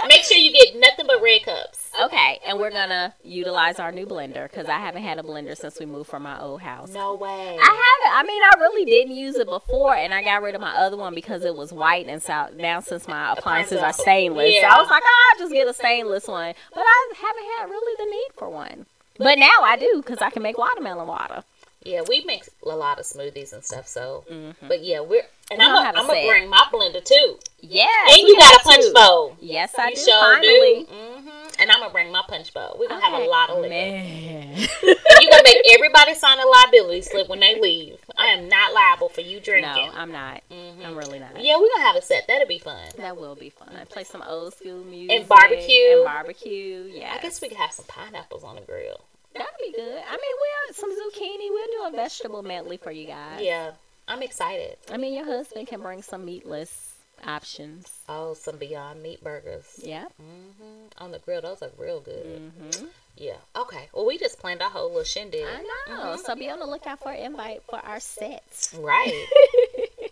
Make 0.08 0.24
sure 0.24 0.36
you 0.36 0.52
get 0.52 0.74
nothing 0.76 1.06
but 1.06 1.22
red 1.22 1.44
cups. 1.44 1.90
Okay, 2.02 2.40
and 2.46 2.58
we're 2.58 2.70
gonna 2.70 3.14
utilize 3.22 3.78
our 3.78 3.92
new 3.92 4.06
blender 4.06 4.44
because 4.50 4.68
I 4.68 4.78
haven't 4.78 5.02
had 5.02 5.18
a 5.18 5.22
blender 5.22 5.56
since 5.56 5.78
we 5.78 5.86
moved 5.86 6.08
from 6.10 6.22
my 6.22 6.40
old 6.40 6.60
house. 6.62 6.90
No 6.90 7.14
way. 7.14 7.56
I 7.60 7.64
haven't. 7.64 8.18
I 8.18 8.22
mean, 8.26 8.42
I 8.42 8.58
really 8.60 8.84
didn't 8.84 9.14
use 9.14 9.36
it 9.36 9.46
before, 9.48 9.94
and 9.94 10.12
I 10.12 10.22
got 10.22 10.42
rid 10.42 10.54
of 10.54 10.60
my 10.60 10.74
other 10.76 10.96
one 10.96 11.14
because 11.14 11.44
it 11.44 11.54
was 11.54 11.72
white. 11.72 12.06
And 12.08 12.22
so 12.22 12.48
now, 12.54 12.80
since 12.80 13.06
my 13.08 13.32
appliances 13.32 13.80
are 13.80 13.92
stainless, 13.92 14.54
so 14.60 14.66
I 14.66 14.80
was 14.80 14.90
like, 14.90 15.02
oh, 15.04 15.30
I'll 15.32 15.38
just 15.38 15.52
get 15.52 15.66
a 15.68 15.74
stainless 15.74 16.26
one. 16.28 16.54
But 16.74 16.84
I 16.86 17.12
haven't 17.16 17.44
had 17.58 17.70
really 17.70 17.94
the 17.98 18.10
need 18.10 18.28
for 18.36 18.48
one. 18.48 18.86
But 19.18 19.38
now 19.38 19.62
I 19.62 19.76
do 19.76 19.96
because 20.04 20.18
I 20.22 20.30
can 20.30 20.42
make 20.42 20.56
watermelon 20.58 21.06
water. 21.06 21.44
Yeah, 21.82 22.02
we 22.06 22.22
make 22.24 22.44
a 22.62 22.68
lot 22.68 22.98
of 22.98 23.06
smoothies 23.06 23.52
and 23.54 23.64
stuff. 23.64 23.88
So, 23.88 24.24
Mm-hmm. 24.30 24.68
but 24.68 24.84
yeah, 24.84 25.00
we're 25.00 25.22
and 25.50 25.60
I'm 25.62 25.70
gonna 25.74 25.84
have 25.86 25.94
a 25.96 25.98
I'm 25.98 26.06
gonna 26.06 26.20
set. 26.20 26.28
bring 26.28 26.48
my 26.50 26.64
blender 26.72 27.02
too. 27.04 27.38
Yeah, 27.62 27.86
And 28.08 28.18
you 28.18 28.36
got 28.36 28.60
a 28.60 28.64
punch 28.64 28.84
bowl. 28.94 29.36
Yes, 29.40 29.74
I 29.78 29.88
you 29.88 29.94
do. 29.96 30.00
sure 30.02 30.34
finally. 30.34 30.84
do. 30.84 30.86
hmm 30.94 31.28
And 31.58 31.70
I'm 31.70 31.80
gonna 31.80 31.92
bring 31.92 32.12
my 32.12 32.22
punch 32.28 32.52
bowl. 32.54 32.76
We're 32.78 32.88
gonna 32.88 33.00
have 33.04 33.14
a 33.20 33.24
lot 33.24 33.50
of 33.50 33.58
liquor. 33.58 33.70
Man. 33.70 34.56
You're 34.82 35.30
gonna 35.30 35.42
make 35.44 35.62
everybody 35.74 36.14
sign 36.14 36.38
a 36.38 36.46
liability 36.46 37.00
slip 37.02 37.28
when 37.28 37.40
they 37.40 37.58
leave. 37.60 37.98
I 38.16 38.26
am 38.28 38.48
not 38.48 38.72
liable 38.74 39.08
for 39.08 39.22
you 39.22 39.40
drinking. 39.40 39.86
no. 39.88 39.92
I'm 39.94 40.12
not. 40.12 40.42
Mhm. 40.50 40.84
I'm 40.86 40.96
really 40.96 41.18
not. 41.18 41.42
Yeah, 41.42 41.56
we're 41.56 41.68
gonna 41.76 41.86
have 41.88 41.96
a 41.96 42.02
set. 42.02 42.26
That'll 42.28 42.46
be 42.46 42.58
fun. 42.58 42.78
That 42.98 43.16
will 43.16 43.34
be 43.34 43.50
fun. 43.50 43.70
Play 43.88 44.04
some 44.04 44.22
old 44.26 44.54
school 44.54 44.84
music 44.84 45.16
and 45.18 45.28
barbecue. 45.28 45.96
And 45.96 46.04
barbecue. 46.04 46.90
Yeah. 46.92 47.14
I 47.18 47.22
guess 47.22 47.40
we 47.40 47.48
could 47.48 47.56
have 47.58 47.72
some 47.72 47.86
pineapples 47.88 48.44
on 48.44 48.54
the 48.56 48.60
grill. 48.62 49.00
That'd 49.34 49.48
be 49.60 49.72
good. 49.72 50.02
I 50.08 50.12
mean, 50.12 50.36
we'll 50.40 50.74
some 50.74 50.90
zucchini. 50.92 51.48
We'll 51.50 51.90
do 51.90 51.96
a 51.96 51.96
vegetable 51.96 52.42
medley 52.42 52.76
for 52.76 52.90
you 52.90 53.06
guys. 53.06 53.40
Yeah, 53.42 53.72
I'm 54.08 54.22
excited. 54.22 54.76
I 54.92 54.96
mean, 54.96 55.14
your 55.14 55.24
husband 55.24 55.66
can 55.68 55.80
bring 55.80 56.02
some 56.02 56.24
meatless 56.24 56.94
options. 57.26 57.90
Oh, 58.08 58.34
some 58.34 58.56
Beyond 58.56 59.02
Meat 59.02 59.22
burgers. 59.22 59.66
Yeah. 59.82 60.06
hmm 60.18 60.86
On 60.98 61.10
the 61.10 61.18
grill, 61.18 61.42
those 61.42 61.62
are 61.62 61.70
real 61.78 62.00
good. 62.00 62.24
Mm-hmm. 62.26 62.86
Yeah. 63.16 63.36
Okay. 63.56 63.88
Well, 63.92 64.06
we 64.06 64.18
just 64.18 64.38
planned 64.38 64.62
our 64.62 64.70
whole 64.70 64.88
little 64.88 65.04
shindig. 65.04 65.44
I 65.44 65.62
know. 65.88 66.16
So 66.16 66.34
be 66.34 66.48
on 66.50 66.58
the 66.58 66.66
lookout 66.66 67.00
for 67.00 67.12
an 67.12 67.18
invite 67.18 67.62
for 67.68 67.78
our 67.80 68.00
sets. 68.00 68.74
Right. 68.78 69.26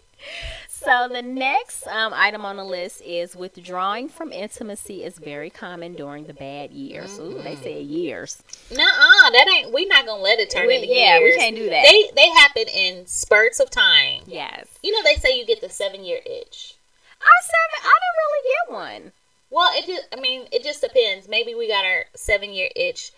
So 0.80 1.08
the 1.12 1.22
next 1.22 1.86
um, 1.88 2.12
item 2.14 2.44
on 2.44 2.56
the 2.56 2.64
list 2.64 3.02
is 3.02 3.34
withdrawing 3.34 4.08
from 4.08 4.32
intimacy 4.32 5.02
is 5.02 5.18
very 5.18 5.50
common 5.50 5.94
during 5.94 6.24
the 6.24 6.34
bad 6.34 6.70
years. 6.70 7.18
Ooh, 7.18 7.40
they 7.42 7.56
say 7.56 7.80
years. 7.82 8.40
Nuh-uh, 8.70 9.30
that 9.30 9.48
ain't. 9.56 9.72
We 9.72 9.86
not 9.86 10.06
gonna 10.06 10.22
let 10.22 10.38
it 10.38 10.50
turn 10.50 10.68
We- 10.68 10.76
into 10.76 10.86
yeah, 10.86 11.18
we 11.18 11.36
can't 11.36 11.56
do 11.56 11.68
that. 11.68 11.82
They 11.84 12.10
they 12.14 12.28
happen 12.30 12.64
in 12.72 13.06
spurts 13.06 13.58
of 13.58 13.70
time. 13.70 14.22
Yes. 14.26 14.66
You 14.82 14.92
know, 14.92 15.02
they 15.02 15.16
say 15.16 15.36
you 15.38 15.44
get 15.44 15.60
the 15.60 15.68
seven 15.68 16.04
year 16.04 16.20
itch. 16.24 16.74
I 17.20 17.26
seven. 17.42 17.84
I 17.84 17.98
didn't 17.98 18.18
really 18.22 18.50
get 18.54 18.74
one. 19.02 19.12
Well, 19.50 19.70
it 19.74 19.86
just. 19.86 20.06
I 20.16 20.20
mean, 20.20 20.46
it 20.52 20.62
just 20.62 20.80
depends. 20.80 21.28
Maybe 21.28 21.54
we 21.56 21.66
got 21.66 21.84
our 21.84 22.04
seven 22.14 22.52
year 22.52 22.68
itch 22.76 23.10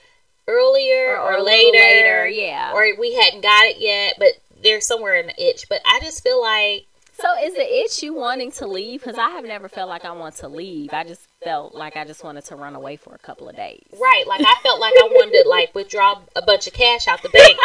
earlier 0.49 1.17
Or- 1.19 1.35
or, 1.35 1.37
or 1.37 1.43
later, 1.43 1.79
later, 1.79 2.29
yeah. 2.29 2.73
or 2.73 2.87
we 2.99 3.15
hadn't 3.15 3.43
got 3.43 3.67
it 3.67 3.77
yet, 3.79 4.15
but 4.19 4.31
they're 4.63 4.81
somewhere 4.81 5.17
in 5.17 5.27
the 5.27 5.43
itch. 5.43 5.69
But 5.69 5.83
I 5.87 6.01
just 6.01 6.23
feel 6.23 6.41
like 6.41 6.87
So 7.21 7.29
is 7.45 7.55
the 7.55 8.07
you 8.07 8.15
wanting 8.15 8.51
to 8.53 8.67
leave? 8.67 9.01
Because 9.01 9.19
I 9.19 9.31
have 9.31 9.45
never 9.45 9.69
felt 9.69 9.89
like 9.89 10.05
I 10.05 10.13
want 10.13 10.37
to 10.37 10.49
leave. 10.49 10.91
I 10.93 11.05
just 11.05 11.29
felt 11.43 11.75
like 11.75 11.97
I 11.97 12.05
just 12.05 12.25
wanted 12.25 12.45
to 12.47 12.57
run 12.57 12.75
away 12.75 12.97
for 12.97 13.15
a 13.15 13.19
couple 13.19 13.49
of 13.49 13.57
days. 13.57 13.87
right, 14.01 14.27
like 14.27 14.41
I 14.41 14.55
felt 14.63 14.81
like 14.81 14.95
I 14.97 15.09
wanted 15.13 15.43
to 15.43 15.49
like 15.49 15.75
withdraw 15.75 16.21
a 16.37 16.43
bunch 16.43 16.67
of 16.67 16.73
cash 16.73 17.09
out 17.09 17.23
the 17.23 17.29
bank 17.29 17.59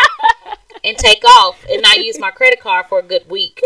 and 0.83 0.97
take 0.97 1.23
off 1.23 1.63
and 1.69 1.81
not 1.81 1.97
use 1.97 2.19
my 2.19 2.31
credit 2.31 2.59
card 2.59 2.87
for 2.87 2.99
a 2.99 3.03
good 3.03 3.29
week. 3.29 3.61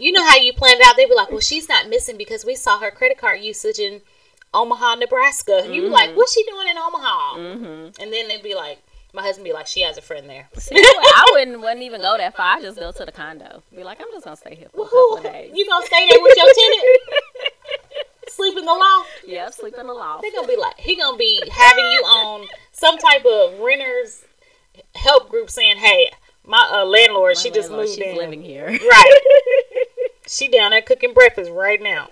You 0.00 0.12
know 0.12 0.26
how 0.26 0.36
you 0.36 0.52
planned 0.52 0.80
out? 0.84 0.96
They'd 0.96 1.08
be 1.08 1.14
like, 1.14 1.30
"Well, 1.30 1.40
she's 1.40 1.68
not 1.68 1.88
missing 1.88 2.18
because 2.18 2.44
we 2.44 2.56
saw 2.56 2.80
her 2.80 2.90
credit 2.90 3.16
card 3.16 3.40
usage 3.40 3.78
in 3.78 4.02
Omaha, 4.52 4.96
Nebraska." 4.96 5.60
And 5.64 5.74
you 5.74 5.82
be 5.82 5.88
like, 5.88 6.16
"What's 6.16 6.34
she 6.34 6.44
doing 6.44 6.68
in 6.68 6.76
Omaha?" 6.76 7.36
Mm-hmm. 7.36 8.02
And 8.02 8.12
then 8.12 8.28
they'd 8.28 8.42
be 8.42 8.54
like, 8.54 8.78
"My 9.14 9.22
husband 9.22 9.44
be 9.44 9.52
like, 9.52 9.66
she 9.66 9.80
has 9.82 9.96
a 9.96 10.02
friend 10.02 10.28
there." 10.28 10.48
See, 10.58 10.74
I 10.76 11.24
wouldn't 11.32 11.60
wouldn't 11.60 11.82
even 11.82 12.02
go 12.02 12.16
that 12.18 12.36
far. 12.36 12.56
I 12.56 12.60
just 12.60 12.78
go 12.78 12.92
to 12.92 13.04
the 13.04 13.12
condo. 13.12 13.62
Be 13.74 13.82
like, 13.84 14.00
I'm 14.00 14.08
just 14.12 14.24
gonna 14.24 14.36
stay 14.36 14.54
here 14.54 14.68
for 14.74 14.82
a 14.82 14.84
couple 14.84 15.16
of 15.18 15.22
days. 15.22 15.52
You 15.54 15.66
gonna 15.66 15.86
stay 15.86 16.06
there 16.10 16.18
with 16.20 16.36
your 16.36 16.46
tenant? 16.46 16.84
Sleep 18.28 18.58
in 18.58 18.64
the 18.64 18.72
loft? 18.72 19.08
Yeah, 19.26 19.50
sleep 19.50 19.74
in 19.78 19.86
the 19.86 19.92
loft. 19.92 20.22
They 20.22 20.30
gonna 20.32 20.48
be 20.48 20.56
like, 20.56 20.76
he 20.78 20.96
gonna 20.96 21.16
be 21.16 21.40
having 21.52 21.84
you 21.84 22.00
on 22.00 22.46
some 22.72 22.98
type 22.98 23.24
of 23.24 23.60
renters 23.60 24.24
help 24.96 25.28
group 25.28 25.50
saying, 25.50 25.76
"Hey, 25.76 26.10
my 26.44 26.68
uh, 26.72 26.84
landlord, 26.84 27.36
My 27.36 27.40
she 27.40 27.50
just 27.50 27.68
landlord, 27.70 27.86
moved 27.88 27.98
she's 27.98 28.06
in. 28.06 28.16
living 28.16 28.42
here. 28.42 28.66
Right. 28.66 29.20
she 30.26 30.48
down 30.48 30.70
there 30.72 30.82
cooking 30.82 31.12
breakfast 31.14 31.50
right 31.50 31.80
now. 31.80 32.08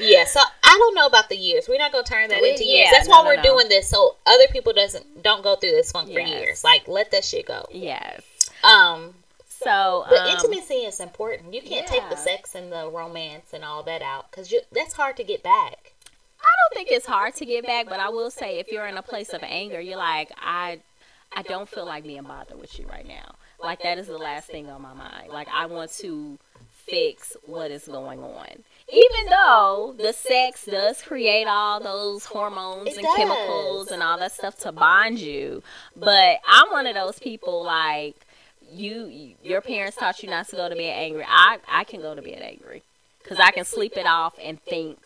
Yeah, 0.00 0.24
so 0.24 0.40
I 0.62 0.76
don't 0.78 0.94
know 0.94 1.06
about 1.06 1.28
the 1.28 1.36
years. 1.36 1.66
We're 1.68 1.78
not 1.78 1.92
gonna 1.92 2.04
turn 2.04 2.28
that 2.30 2.40
We- 2.42 2.50
into 2.50 2.64
years. 2.64 2.86
yeah, 2.86 2.90
That's 2.96 3.08
no, 3.08 3.16
why 3.18 3.22
no, 3.22 3.28
we're 3.30 3.36
no. 3.36 3.42
doing 3.42 3.68
this 3.68 3.88
so 3.88 4.16
other 4.26 4.46
people 4.48 4.72
doesn't 4.72 5.22
don't 5.22 5.42
go 5.42 5.56
through 5.56 5.72
this 5.72 5.90
funk 5.92 6.12
for 6.12 6.20
years. 6.20 6.64
Like 6.64 6.86
let 6.88 7.10
that 7.10 7.24
shit 7.24 7.46
go. 7.46 7.66
Yes. 7.70 8.22
Um, 8.64 9.14
So, 9.48 10.04
but 10.08 10.20
um, 10.20 10.28
intimacy 10.28 10.74
is 10.86 11.00
important. 11.00 11.52
You 11.52 11.60
can't 11.62 11.86
take 11.86 12.08
the 12.08 12.16
sex 12.16 12.54
and 12.54 12.70
the 12.70 12.88
romance 12.88 13.52
and 13.52 13.64
all 13.64 13.82
that 13.84 14.02
out 14.02 14.30
because 14.30 14.54
that's 14.70 14.92
hard 14.92 15.16
to 15.16 15.24
get 15.24 15.42
back. 15.42 15.92
I 16.40 16.46
don't 16.46 16.74
think 16.74 16.88
it's 16.92 17.06
hard 17.06 17.34
to 17.36 17.44
get 17.44 17.66
back, 17.66 17.88
but 17.88 17.98
I 17.98 18.08
will 18.08 18.30
say 18.30 18.60
if 18.60 18.70
you're 18.70 18.86
in 18.86 18.96
a 18.96 19.02
place 19.02 19.30
of 19.30 19.42
anger, 19.42 19.80
you're 19.80 19.96
like, 19.98 20.30
I, 20.40 20.78
I 21.34 21.42
don't 21.42 21.68
feel 21.68 21.84
like 21.84 22.04
being 22.04 22.22
bothered 22.22 22.58
with 22.60 22.78
you 22.78 22.86
right 22.86 23.06
now. 23.06 23.34
Like 23.60 23.82
that 23.82 23.98
is 23.98 24.06
the 24.06 24.16
last 24.16 24.46
thing 24.48 24.70
on 24.70 24.80
my 24.80 24.94
mind. 24.94 25.30
Like 25.32 25.48
I 25.52 25.66
want 25.66 25.90
to 25.98 26.38
fix 26.86 27.36
what 27.44 27.72
is 27.72 27.86
going 27.88 28.22
on. 28.22 28.62
Even 28.90 29.30
though 29.30 29.94
the 29.98 30.12
sex 30.12 30.64
does 30.64 31.02
create 31.02 31.46
all 31.46 31.78
those 31.80 32.24
hormones 32.24 32.88
It 32.88 32.96
and 32.96 33.06
does. 33.06 33.16
chemicals 33.16 33.90
and 33.90 34.02
all 34.02 34.18
that 34.18 34.32
stuff 34.32 34.58
to 34.60 34.72
bond 34.72 35.18
you, 35.18 35.62
but 35.94 36.38
I'm 36.46 36.70
one 36.70 36.86
of 36.86 36.94
those 36.94 37.18
people 37.18 37.62
like 37.64 38.16
you 38.70 39.34
your 39.42 39.60
parents 39.60 39.96
taught 39.96 40.22
you 40.22 40.28
not 40.28 40.48
to 40.48 40.56
go 40.56 40.68
to 40.68 40.74
bed 40.74 40.94
angry. 40.96 41.24
I 41.26 41.58
I 41.68 41.84
can 41.84 42.00
go 42.00 42.14
to 42.14 42.22
bed 42.22 42.40
angry 42.42 42.82
cuz 43.24 43.38
I 43.38 43.50
can 43.50 43.64
sleep 43.64 43.96
it 43.96 44.06
off 44.06 44.34
and 44.42 44.60
think 44.62 44.98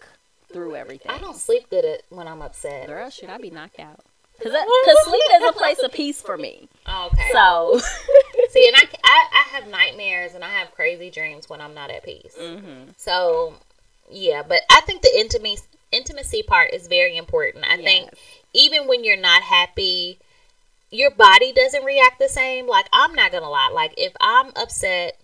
through 0.53 0.77
everything. 0.77 1.11
I 1.11 1.18
don't 1.18 1.37
sleep 1.37 1.68
good 1.71 1.85
at, 1.85 2.03
when 2.11 2.29
I'm 2.29 2.42
upset. 2.42 2.87
Girl, 2.87 3.09
should 3.11 3.31
I 3.31 3.38
be 3.38 3.51
knocked 3.51 3.81
out? 3.81 4.01
Cause, 4.40 4.53
cause 4.53 4.97
sleep 5.05 5.23
is 5.35 5.49
a 5.49 5.53
place 5.53 5.83
of 5.83 5.92
peace 5.92 6.21
for 6.21 6.37
me. 6.37 6.68
Okay. 6.88 7.29
So, 7.33 7.79
See, 8.51 8.66
and 8.68 8.77
I, 8.77 8.83
I, 9.05 9.27
I 9.33 9.49
have 9.57 9.68
nightmares 9.68 10.35
and 10.35 10.45
I 10.45 10.51
have 10.51 10.73
crazy 10.75 11.11
dreams 11.11 11.49
when 11.49 11.61
I'm 11.61 11.75
not 11.75 11.90
at 11.90 12.03
peace. 12.05 12.35
hmm 12.37 12.90
So, 12.97 13.55
yeah, 14.12 14.42
but 14.42 14.61
I 14.70 14.81
think 14.83 15.03
the 15.03 15.18
intimacy 15.18 15.64
intimacy 15.90 16.42
part 16.42 16.72
is 16.72 16.87
very 16.88 17.16
important. 17.16 17.66
I 17.68 17.77
think 17.77 18.11
even 18.55 18.87
when 18.88 19.05
you're 19.05 19.16
not 19.16 19.42
happy, 19.42 20.18
your 20.90 21.11
body 21.11 21.53
doesn't 21.53 21.85
react 21.85 22.18
the 22.18 22.29
same. 22.29 22.66
Like 22.66 22.88
I'm 22.92 23.14
not 23.14 23.33
gonna 23.33 23.51
lie. 23.51 23.70
Like 23.72 23.94
if 23.98 24.12
I'm 24.20 24.53
upset, 24.57 25.18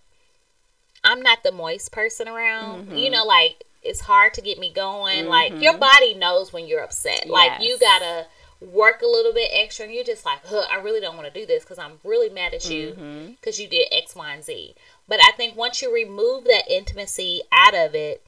I'm 1.05 1.23
not 1.23 1.43
the 1.43 1.53
moist 1.53 1.93
person 1.93 2.29
around. 2.29 2.89
Mhm. 2.89 2.99
You 2.99 3.11
know, 3.11 3.25
like 3.25 3.65
it's 3.83 4.01
hard 4.01 4.35
to 4.35 4.41
get 4.43 4.59
me 4.59 4.71
going. 4.73 5.27
Like 5.27 5.53
your 5.61 5.75
Mhm. 5.75 5.81
body 5.81 6.15
knows 6.15 6.53
when 6.53 6.67
you're 6.67 6.83
upset. 6.83 7.29
Like 7.29 7.53
you 7.61 7.79
gotta 7.79 8.27
work 8.61 9.03
a 9.03 9.07
little 9.07 9.33
bit 9.33 9.51
extra, 9.53 9.85
and 9.85 9.95
you're 9.95 10.03
just 10.05 10.25
like, 10.27 10.45
huh, 10.45 10.67
I 10.71 10.77
really 10.77 11.01
don't 11.01 11.17
want 11.17 11.33
to 11.33 11.41
do 11.41 11.47
this 11.47 11.63
because 11.63 11.79
I'm 11.79 12.01
really 12.03 12.29
mad 12.29 12.55
at 12.55 12.65
you 12.65 13.37
because 13.41 13.61
you 13.61 13.69
did 13.69 13.87
X, 13.93 14.17
Y, 14.17 14.33
and 14.35 14.45
Z. 14.45 14.75
But 15.07 15.21
I 15.23 15.31
think 15.33 15.57
once 15.57 15.81
you 15.81 15.95
remove 15.95 16.45
that 16.45 16.69
intimacy 16.69 17.43
out 17.53 17.75
of 17.75 17.95
it, 17.95 18.21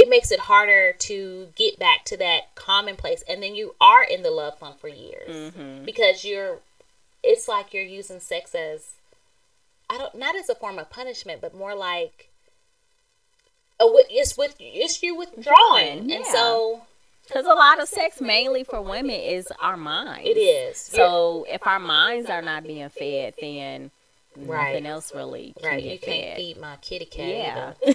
it 0.00 0.08
makes 0.08 0.30
it 0.30 0.40
harder 0.40 0.92
to 0.98 1.48
get 1.56 1.78
back 1.78 2.04
to 2.06 2.16
that 2.16 2.54
commonplace. 2.54 3.22
And 3.28 3.42
then 3.42 3.54
you 3.54 3.74
are 3.80 4.02
in 4.02 4.22
the 4.22 4.30
love 4.30 4.58
funk 4.58 4.78
for 4.80 4.88
years 4.88 5.52
Mhm. 5.52 5.84
because 5.84 6.24
you're, 6.24 6.58
it's 7.22 7.48
like 7.48 7.74
you're 7.74 7.82
using 7.82 8.20
sex 8.20 8.54
as, 8.54 8.92
I 9.90 9.98
don't, 9.98 10.14
not 10.14 10.36
as 10.36 10.48
a 10.48 10.54
form 10.54 10.78
of 10.78 10.88
punishment, 10.90 11.40
but 11.40 11.54
more 11.54 11.74
like, 11.74 12.28
a, 13.80 13.84
it's 14.10 14.36
with, 14.38 14.54
it's 14.60 15.02
you 15.02 15.14
withdrawing. 15.16 16.06
Withdrawing, 16.06 16.12
And 16.12 16.26
so 16.26 16.82
Cause 17.32 17.44
a 17.44 17.48
lot 17.54 17.80
of 17.80 17.88
sex, 17.88 18.20
mainly 18.20 18.64
for 18.64 18.80
women, 18.82 19.10
is 19.14 19.48
our 19.60 19.76
minds. 19.76 20.26
it 20.28 20.36
is. 20.38 20.76
So 20.78 21.46
if 21.48 21.64
our 21.66 21.78
minds 21.78 22.28
are 22.28 22.42
not 22.42 22.62
being 22.64 22.88
fed, 22.88 23.34
then 23.40 23.90
Right. 24.36 24.72
nothing 24.72 24.86
else 24.86 25.14
really 25.14 25.54
can 25.60 25.68
right. 25.70 25.82
get 25.82 25.92
You 25.92 25.98
can't 25.98 26.24
fed. 26.28 26.36
feed 26.36 26.56
my 26.60 26.76
kitty 26.76 27.04
cat. 27.04 27.76
Yeah. 27.84 27.92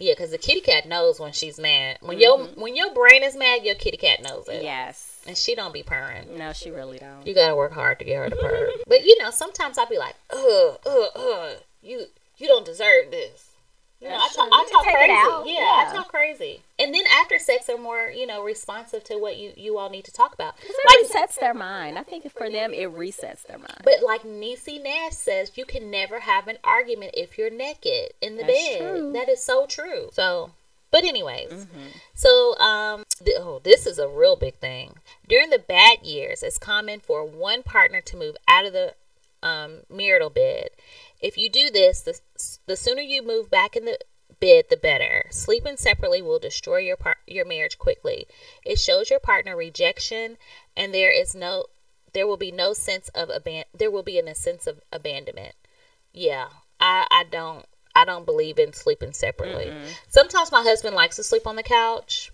Yeah, 0.00 0.12
because 0.12 0.30
the 0.30 0.38
kitty 0.38 0.60
cat 0.62 0.88
knows 0.88 1.20
when 1.20 1.32
she's 1.32 1.58
mad. 1.58 1.98
When 2.00 2.18
Mm-hmm. 2.18 2.22
your 2.22 2.38
when 2.62 2.74
your 2.76 2.92
brain 2.94 3.22
is 3.22 3.36
mad, 3.36 3.62
your 3.64 3.74
kitty 3.76 3.96
cat 3.98 4.22
knows 4.22 4.48
it. 4.48 4.62
Yes. 4.62 5.22
And 5.26 5.36
she 5.36 5.54
don't 5.54 5.72
be 5.74 5.82
purring. 5.82 6.38
No, 6.38 6.52
she 6.54 6.70
really 6.70 6.98
don't. 6.98 7.26
You 7.26 7.34
gotta 7.34 7.54
work 7.54 7.72
hard 7.72 7.98
to 7.98 8.04
get 8.04 8.16
her 8.16 8.30
to 8.30 8.36
purr. 8.36 8.70
but 8.88 9.04
you 9.04 9.16
know, 9.22 9.30
sometimes 9.30 9.76
I'll 9.78 9.86
be 9.86 9.98
like, 9.98 10.14
ugh, 10.30 10.78
ugh, 10.86 11.10
ugh, 11.14 11.56
you 11.82 12.06
you 12.38 12.46
don't 12.48 12.64
deserve 12.64 13.10
this. 13.10 13.49
You 14.00 14.08
know, 14.08 14.14
I 14.16 14.28
talk. 14.28 14.48
I 14.50 14.68
talk 14.72 14.82
crazy. 14.84 15.12
out. 15.12 15.42
Yeah, 15.46 15.52
I 15.60 15.82
Yeah. 15.86 15.92
talk 15.92 16.08
crazy. 16.08 16.62
And 16.78 16.94
then 16.94 17.04
after 17.06 17.38
sex, 17.38 17.66
they're 17.66 17.76
more, 17.76 18.08
you 18.10 18.26
know, 18.26 18.42
responsive 18.42 19.04
to 19.04 19.18
what 19.18 19.36
you 19.36 19.52
you 19.56 19.76
all 19.76 19.90
need 19.90 20.04
to 20.06 20.12
talk 20.12 20.32
about. 20.32 20.54
It 20.62 20.74
Like, 20.86 21.10
resets 21.28 21.38
their 21.38 21.52
mind. 21.52 21.98
I 21.98 22.02
think 22.02 22.30
for 22.32 22.48
them, 22.48 22.72
it 22.72 22.88
resets 22.90 23.42
their 23.46 23.58
mind. 23.58 23.82
but 23.84 24.02
like 24.02 24.22
Niecy 24.22 24.82
Nash 24.82 25.12
says, 25.12 25.52
you 25.56 25.66
can 25.66 25.90
never 25.90 26.20
have 26.20 26.48
an 26.48 26.56
argument 26.64 27.12
if 27.14 27.36
you're 27.36 27.50
naked 27.50 28.14
in 28.22 28.36
the 28.36 28.44
That's 28.44 28.68
bed. 28.68 28.78
true. 28.78 29.12
That 29.12 29.28
is 29.28 29.42
so 29.42 29.66
true. 29.66 30.08
So, 30.14 30.52
but 30.90 31.04
anyways, 31.04 31.50
Mm-hmm. 31.52 31.86
so 32.14 32.58
um, 32.58 33.04
th- 33.22 33.36
oh, 33.38 33.60
this 33.62 33.86
is 33.86 33.98
a 33.98 34.08
real 34.08 34.34
big 34.36 34.54
thing. 34.54 34.94
During 35.28 35.50
the 35.50 35.58
bad 35.58 35.98
years, 36.04 36.42
it's 36.42 36.58
common 36.58 37.00
for 37.00 37.22
one 37.24 37.62
partner 37.62 38.00
to 38.00 38.16
move 38.16 38.36
out 38.48 38.64
of 38.64 38.72
the 38.72 38.94
um, 39.42 39.80
marital 39.90 40.30
bed. 40.30 40.70
If 41.20 41.36
you 41.36 41.50
do 41.50 41.70
this, 41.70 42.00
the, 42.00 42.18
the 42.66 42.76
sooner 42.76 43.02
you 43.02 43.22
move 43.22 43.50
back 43.50 43.76
in 43.76 43.84
the 43.84 43.98
bed, 44.40 44.64
the 44.70 44.76
better. 44.76 45.26
Sleeping 45.30 45.76
separately 45.76 46.22
will 46.22 46.38
destroy 46.38 46.78
your 46.78 46.96
par- 46.96 47.18
your 47.26 47.44
marriage 47.44 47.78
quickly. 47.78 48.26
It 48.64 48.78
shows 48.78 49.10
your 49.10 49.20
partner 49.20 49.56
rejection, 49.56 50.38
and 50.76 50.94
there 50.94 51.10
is 51.10 51.34
no, 51.34 51.66
there 52.14 52.26
will 52.26 52.38
be 52.38 52.50
no 52.50 52.72
sense 52.72 53.08
of 53.10 53.28
aban- 53.28 53.64
There 53.74 53.90
will 53.90 54.02
be 54.02 54.18
a 54.18 54.34
sense 54.34 54.66
of 54.66 54.80
abandonment. 54.90 55.54
Yeah, 56.12 56.48
I 56.80 57.06
I 57.10 57.24
don't 57.30 57.66
I 57.94 58.04
don't 58.04 58.24
believe 58.24 58.58
in 58.58 58.72
sleeping 58.72 59.12
separately. 59.12 59.72
Sometimes 60.08 60.50
my 60.52 60.62
husband 60.62 60.96
likes 60.96 61.16
to 61.16 61.22
sleep 61.22 61.46
on 61.46 61.56
the 61.56 61.62
couch, 61.62 62.32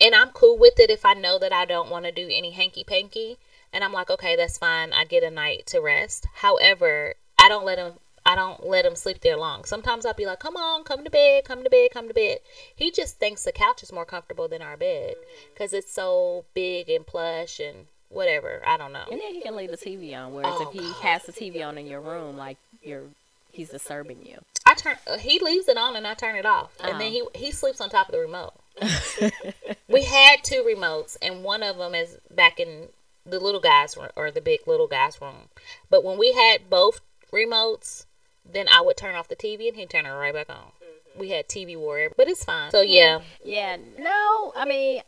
and 0.00 0.14
I'm 0.14 0.30
cool 0.30 0.56
with 0.56 0.78
it 0.78 0.90
if 0.90 1.04
I 1.04 1.14
know 1.14 1.38
that 1.38 1.52
I 1.52 1.64
don't 1.64 1.90
want 1.90 2.04
to 2.04 2.12
do 2.12 2.28
any 2.30 2.52
hanky 2.52 2.84
panky. 2.84 3.38
And 3.72 3.84
I'm 3.84 3.92
like, 3.92 4.10
okay, 4.10 4.34
that's 4.36 4.58
fine. 4.58 4.92
I 4.92 5.04
get 5.04 5.22
a 5.22 5.30
night 5.30 5.66
to 5.66 5.80
rest. 5.80 6.26
However, 6.34 7.14
I 7.38 7.48
don't 7.48 7.64
let 7.64 7.78
him. 7.78 7.94
I 8.30 8.34
don't 8.36 8.64
let 8.64 8.84
him 8.84 8.94
sleep 8.94 9.20
there 9.20 9.36
long. 9.36 9.64
Sometimes 9.64 10.06
I'll 10.06 10.14
be 10.14 10.24
like, 10.26 10.38
come 10.38 10.56
on, 10.56 10.84
come 10.84 11.02
to 11.04 11.10
bed, 11.10 11.44
come 11.44 11.64
to 11.64 11.70
bed, 11.70 11.88
come 11.92 12.06
to 12.06 12.14
bed. 12.14 12.38
He 12.74 12.90
just 12.92 13.18
thinks 13.18 13.42
the 13.44 13.50
couch 13.52 13.82
is 13.82 13.92
more 13.92 14.04
comfortable 14.04 14.46
than 14.46 14.62
our 14.62 14.76
bed 14.76 15.14
because 15.52 15.72
it's 15.72 15.92
so 15.92 16.44
big 16.54 16.88
and 16.88 17.04
plush 17.06 17.58
and 17.58 17.86
whatever. 18.08 18.62
I 18.64 18.76
don't 18.76 18.92
know. 18.92 19.04
And 19.10 19.20
then 19.20 19.34
he 19.34 19.40
can 19.40 19.56
leave 19.56 19.70
the 19.72 19.76
TV 19.76 20.16
on. 20.16 20.32
Whereas 20.32 20.54
Oh, 20.58 20.70
if 20.70 20.80
he 20.80 20.92
has 21.02 21.24
the 21.24 21.32
TV 21.32 21.66
on 21.66 21.76
in 21.76 21.86
your 21.86 22.00
room, 22.00 22.36
like 22.36 22.56
you're, 22.82 23.02
he's 23.50 23.70
disturbing 23.70 24.24
you. 24.24 24.38
I 24.66 24.74
turn. 24.74 24.96
Uh, 25.10 25.18
he 25.18 25.40
leaves 25.40 25.66
it 25.68 25.76
on 25.76 25.96
and 25.96 26.06
I 26.06 26.14
turn 26.14 26.36
it 26.36 26.46
off, 26.46 26.70
and 26.84 27.00
then 27.00 27.10
he 27.10 27.22
Oh. 27.22 27.30
he 27.34 27.50
sleeps 27.50 27.80
on 27.80 27.90
top 27.90 28.08
of 28.08 28.12
the 28.12 28.20
remote. 28.20 28.52
we 29.88 30.02
had 30.04 30.44
two 30.44 30.62
remotes, 30.62 31.16
and 31.20 31.42
one 31.42 31.62
of 31.64 31.78
them 31.78 31.94
is 31.94 32.18
back 32.30 32.60
in 32.60 32.88
the 33.26 33.40
little 33.40 33.60
guy's 33.60 33.96
room 33.96 34.10
or 34.16 34.30
the 34.30 34.40
big 34.40 34.60
little 34.68 34.86
guy's 34.86 35.20
room. 35.20 35.48
But 35.88 36.04
when 36.04 36.18
we 36.18 36.32
had 36.32 36.70
both 36.70 37.00
remotes, 37.32 38.04
then 38.52 38.66
I 38.68 38.80
would 38.80 38.96
turn 38.96 39.14
off 39.14 39.28
the 39.28 39.36
TV 39.36 39.68
and 39.68 39.76
he'd 39.76 39.90
turn 39.90 40.06
it 40.06 40.10
right 40.10 40.34
back 40.34 40.48
on. 40.50 40.72
We 41.18 41.30
had 41.30 41.48
TV 41.48 41.76
war, 41.76 42.08
but 42.16 42.28
it's 42.28 42.44
fine. 42.44 42.70
So 42.70 42.80
yeah, 42.82 43.20
Yeah, 43.44 43.76
no, 43.98 44.52
I 44.56 44.64
mean, 44.64 45.02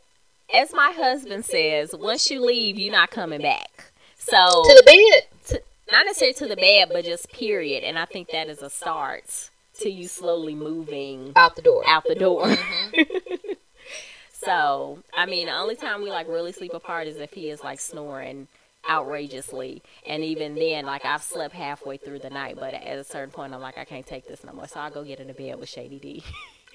as 0.53 0.73
my 0.73 0.91
husband 0.95 1.45
says, 1.45 1.95
once 1.97 2.29
you 2.29 2.45
leave, 2.45 2.77
you're 2.77 2.91
not 2.91 3.09
coming 3.11 3.41
back. 3.41 3.91
So, 4.17 4.35
to 4.63 4.73
the 4.75 4.83
bed. 4.85 5.27
to, 5.47 5.61
not 5.91 6.05
necessarily 6.05 6.33
to 6.35 6.47
the 6.47 6.55
bed, 6.55 6.89
but 6.91 7.05
just 7.05 7.31
period. 7.31 7.83
And 7.83 7.97
I 7.97 8.05
think 8.05 8.29
that 8.31 8.47
is 8.49 8.61
a 8.61 8.69
start 8.69 9.49
to 9.79 9.89
you 9.89 10.07
slowly 10.07 10.55
moving 10.55 11.33
Out 11.35 11.55
the 11.55 11.61
door. 11.61 11.83
out 11.87 12.03
the 12.07 12.15
door. 12.15 12.45
Mm-hmm. 12.47 13.51
so, 14.31 14.99
I 15.15 15.25
mean, 15.25 15.47
the 15.47 15.53
only 15.53 15.75
time 15.75 16.01
we 16.03 16.09
like 16.09 16.27
really 16.27 16.51
sleep 16.51 16.73
apart 16.73 17.07
is 17.07 17.17
if 17.17 17.33
he 17.33 17.49
is 17.49 17.63
like 17.63 17.79
snoring 17.79 18.47
outrageously. 18.89 19.81
And 20.05 20.23
even 20.23 20.55
then, 20.55 20.85
like 20.85 21.05
I've 21.05 21.23
slept 21.23 21.53
halfway 21.53 21.97
through 21.97 22.19
the 22.19 22.29
night, 22.29 22.57
but 22.59 22.73
at 22.73 22.97
a 22.97 23.03
certain 23.03 23.31
point, 23.31 23.53
I'm 23.53 23.61
like, 23.61 23.77
I 23.77 23.85
can't 23.85 24.05
take 24.05 24.27
this 24.27 24.43
no 24.43 24.53
more. 24.53 24.67
So 24.67 24.79
I'll 24.79 24.91
go 24.91 25.03
get 25.03 25.19
in 25.19 25.27
the 25.27 25.33
bed 25.33 25.59
with 25.59 25.69
Shady 25.69 25.99
D. 25.99 26.23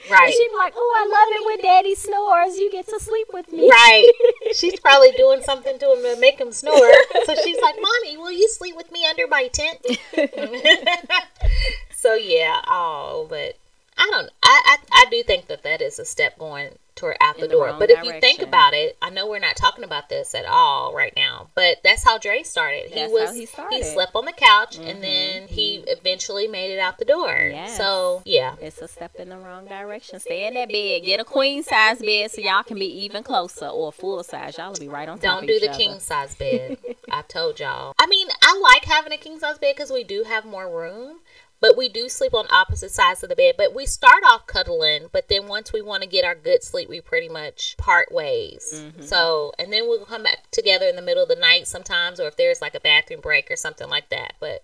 Right. 0.09 0.27
And 0.27 0.33
she'd 0.33 0.49
be 0.53 0.57
like, 0.57 0.75
Oh, 0.77 0.95
I 0.97 1.03
love 1.09 1.41
it 1.41 1.47
when 1.47 1.61
daddy 1.61 1.95
snores. 1.97 2.57
You 2.57 2.71
get 2.71 2.87
to 2.87 3.01
sleep 3.01 3.27
with 3.33 3.53
me. 3.53 3.69
Right. 3.69 4.09
She's 4.55 4.79
probably 4.79 5.11
doing 5.13 5.43
something 5.43 5.77
to 5.77 5.93
him 5.93 6.03
to 6.03 6.21
make 6.21 6.39
him 6.39 6.53
snore. 6.53 6.93
So 7.25 7.35
she's 7.45 7.61
like, 7.61 7.75
Mommy, 7.75 8.17
will 8.17 8.31
you 8.31 8.49
sleep 8.49 8.77
with 8.77 8.93
me 8.93 9.05
under 9.07 9.27
my 9.27 9.49
tent? 9.49 9.85
so 11.97 12.15
yeah, 12.15 12.61
oh, 12.69 13.27
but 13.29 13.57
I 13.99 14.09
don't 14.11 14.31
I, 14.43 14.63
I 14.65 14.77
I 14.93 15.07
do 15.11 15.23
think 15.23 15.49
that 15.49 15.65
that 15.65 15.83
is 15.83 15.99
a 15.99 16.05
step 16.05 16.39
going 16.39 16.71
toward 16.99 17.17
out 17.21 17.37
the, 17.37 17.43
the 17.43 17.49
door. 17.49 17.75
But 17.79 17.91
if 17.91 18.05
you 18.05 18.21
think 18.21 18.43
about 18.43 18.75
it, 18.75 18.99
I 19.01 19.11
know 19.11 19.29
we're 19.29 19.39
not 19.39 19.57
talking 19.57 19.85
about 19.85 20.09
this 20.09 20.35
at 20.35 20.45
all 20.47 20.95
right 20.95 21.13
now, 21.17 21.49
but 21.55 21.79
that's 21.85 22.05
how 22.05 22.19
Dre 22.19 22.43
started. 22.43 22.91
That's 22.95 23.11
he 23.11 23.13
was 23.13 23.35
he 23.35 23.47
started. 23.47 23.83
Mm-hmm. 23.83 23.95
slept 23.95 24.15
on 24.15 24.25
the 24.25 24.33
couch 24.33 24.79
and 24.79 25.03
then 25.03 25.47
he 25.49 25.85
eventually 25.87 26.49
made 26.49 26.73
it 26.73 26.79
out 26.79 26.99
the 26.99 27.05
door. 27.05 27.29
Yes. 27.51 27.77
So 27.77 28.23
yeah. 28.25 28.57
It's 28.61 28.83
a 28.83 28.89
step 28.89 29.15
in 29.17 29.29
the 29.29 29.39
wrong 29.39 29.67
direction. 29.67 30.19
Stay 30.21 30.47
in 30.47 30.55
that 30.55 30.69
bed. 30.69 31.05
Get 31.05 31.21
a 31.21 31.25
queen 31.25 31.63
size 31.63 32.01
bed 32.01 32.31
so 32.31 32.41
y'all 32.41 32.63
can 32.63 32.79
be 32.79 33.05
even 33.05 33.23
closer, 33.23 33.67
or 33.67 33.93
full 33.93 34.23
size. 34.25 34.59
Y'all 34.59 34.73
will 34.73 34.79
be 34.79 34.89
right 34.89 35.09
on 35.09 35.19
top 35.19 35.23
Don't 35.23 35.43
of 35.45 35.49
do 35.49 35.61
the 35.61 35.71
other. 35.71 35.79
king 35.79 36.01
size 36.01 36.35
bed. 36.35 36.79
I've 37.11 37.29
told 37.29 37.61
y'all. 37.61 37.95
I 37.99 38.07
mean, 38.07 38.29
I 38.43 38.59
like 38.59 38.85
having 38.85 39.13
a 39.13 39.17
king 39.17 39.39
size 39.39 39.59
bed 39.59 39.75
because 39.77 39.91
we 39.93 40.05
do 40.05 40.25
have 40.25 40.45
more 40.45 40.69
room, 40.69 41.19
but 41.61 41.77
we 41.77 41.89
do 41.89 42.09
sleep 42.09 42.35
on 42.35 42.47
opposite 42.51 42.91
sides 42.91 43.23
of 43.23 43.29
the 43.29 43.37
bed. 43.37 43.55
But 43.59 43.75
we 43.75 43.85
start 43.87 44.23
off 44.25 44.47
cuddling, 44.47 45.09
but 45.13 45.29
then 45.29 45.49
once 45.49 45.73
we 45.73 45.83
want 45.83 46.03
to 46.03 46.09
get 46.09 46.25
our 46.25 46.35
good 46.35 46.63
sleep, 46.63 46.89
we 46.89 47.01
pretty 47.01 47.29
much 47.29 47.77
part 47.77 48.13
ways. 48.13 48.73
Mm-hmm. 48.77 49.03
So, 49.03 49.53
and 49.59 49.73
then 49.73 49.89
we'll 49.89 50.05
come 50.05 50.23
back 50.23 50.51
together 50.51 50.87
in 50.87 50.97
the 50.97 51.03
middle 51.03 51.23
of 51.23 51.29
the 51.29 51.37
night 51.37 51.67
sometimes, 51.67 52.21
or 52.21 52.29
if 52.29 52.37
there's 52.37 52.61
like 52.61 52.75
a 52.75 52.81
bathroom 52.81 53.21
break 53.21 53.51
or 53.51 53.57
something 53.57 53.89
like 53.89 54.09
that. 54.11 54.35
But 54.39 54.63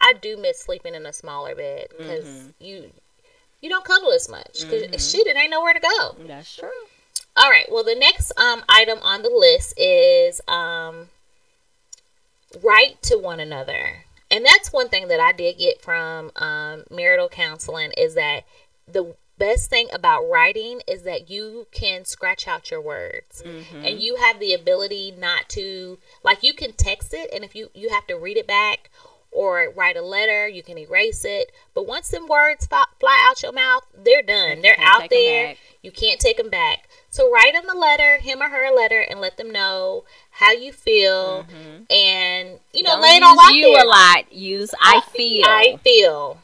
I 0.00 0.14
do 0.14 0.36
miss 0.38 0.60
sleeping 0.60 0.94
in 0.94 1.04
a 1.06 1.12
smaller 1.12 1.54
bed 1.54 1.88
because 1.96 2.24
Mm-hmm. 2.24 2.48
you 2.60 2.90
you 3.60 3.68
don't 3.68 3.84
cuddle 3.84 4.10
as 4.12 4.26
much 4.28 4.60
because 4.62 5.10
shit, 5.10 5.26
it 5.26 5.36
ain't 5.36 5.50
nowhere 5.50 5.74
to 5.74 5.80
go. 5.80 6.16
That's 6.26 6.56
true. 6.56 6.70
All 7.36 7.50
right. 7.50 7.66
Well, 7.70 7.84
the 7.84 7.94
next 7.94 8.32
um, 8.38 8.62
item 8.70 8.98
on 9.02 9.20
the 9.22 9.28
list 9.28 9.74
is 9.78 10.40
um, 10.48 11.10
write 12.62 13.02
to 13.02 13.16
one 13.18 13.40
another, 13.40 14.04
and 14.30 14.44
that's 14.44 14.72
one 14.72 14.88
thing 14.88 15.08
that 15.08 15.20
I 15.20 15.32
did 15.32 15.58
get 15.58 15.82
from 15.82 16.30
um, 16.36 16.84
marital 16.90 17.28
counseling 17.28 17.92
is 17.96 18.14
that 18.14 18.44
the 18.86 19.14
best 19.38 19.70
thing 19.70 19.88
about 19.92 20.28
writing 20.28 20.82
is 20.86 21.02
that 21.02 21.30
you 21.30 21.66
can 21.72 22.04
scratch 22.04 22.46
out 22.46 22.70
your 22.70 22.80
words. 22.80 23.42
And 23.84 23.98
you 24.00 24.16
have 24.16 24.38
the 24.38 24.52
ability 24.52 25.14
not 25.16 25.48
to 25.50 25.98
like 26.22 26.42
you 26.42 26.52
can 26.54 26.72
text 26.72 27.14
it 27.14 27.30
and 27.32 27.42
if 27.42 27.54
you 27.54 27.70
you 27.74 27.88
have 27.88 28.06
to 28.08 28.14
read 28.14 28.36
it 28.36 28.46
back 28.46 28.90
or 29.32 29.72
write 29.76 29.96
a 29.96 30.02
letter 30.02 30.48
you 30.48 30.62
can 30.62 30.76
erase 30.78 31.24
it 31.24 31.52
but 31.74 31.86
once 31.86 32.08
them 32.08 32.26
words 32.26 32.66
fly, 32.66 32.84
out 33.28 33.42
your 33.42 33.52
mouth 33.52 33.84
they're 34.04 34.22
done 34.22 34.60
they're 34.62 34.80
out 34.80 35.08
there 35.10 35.54
you 35.82 35.90
can't 35.90 36.20
take 36.20 36.36
them 36.36 36.50
back. 36.50 36.88
So 37.10 37.30
write 37.32 37.54
them 37.54 37.68
a 37.74 37.78
letter, 37.78 38.18
him 38.18 38.40
or 38.42 38.48
her 38.48 38.70
a 38.70 38.74
letter, 38.74 39.00
and 39.00 39.20
let 39.20 39.36
them 39.36 39.50
know 39.50 40.04
how 40.30 40.52
you 40.52 40.72
feel, 40.72 41.46
and 41.90 42.58
you 42.72 42.82
know, 42.82 42.90
Don't 42.90 43.02
lay 43.02 43.16
it 43.16 43.22
all 43.22 43.40
out 43.40 43.54
you 43.54 43.74
there. 43.74 43.84
a 43.84 43.88
lot. 43.88 44.32
Use 44.32 44.72
I 44.80 45.00
feel. 45.00 45.46
I 45.46 45.78
feel. 45.82 46.38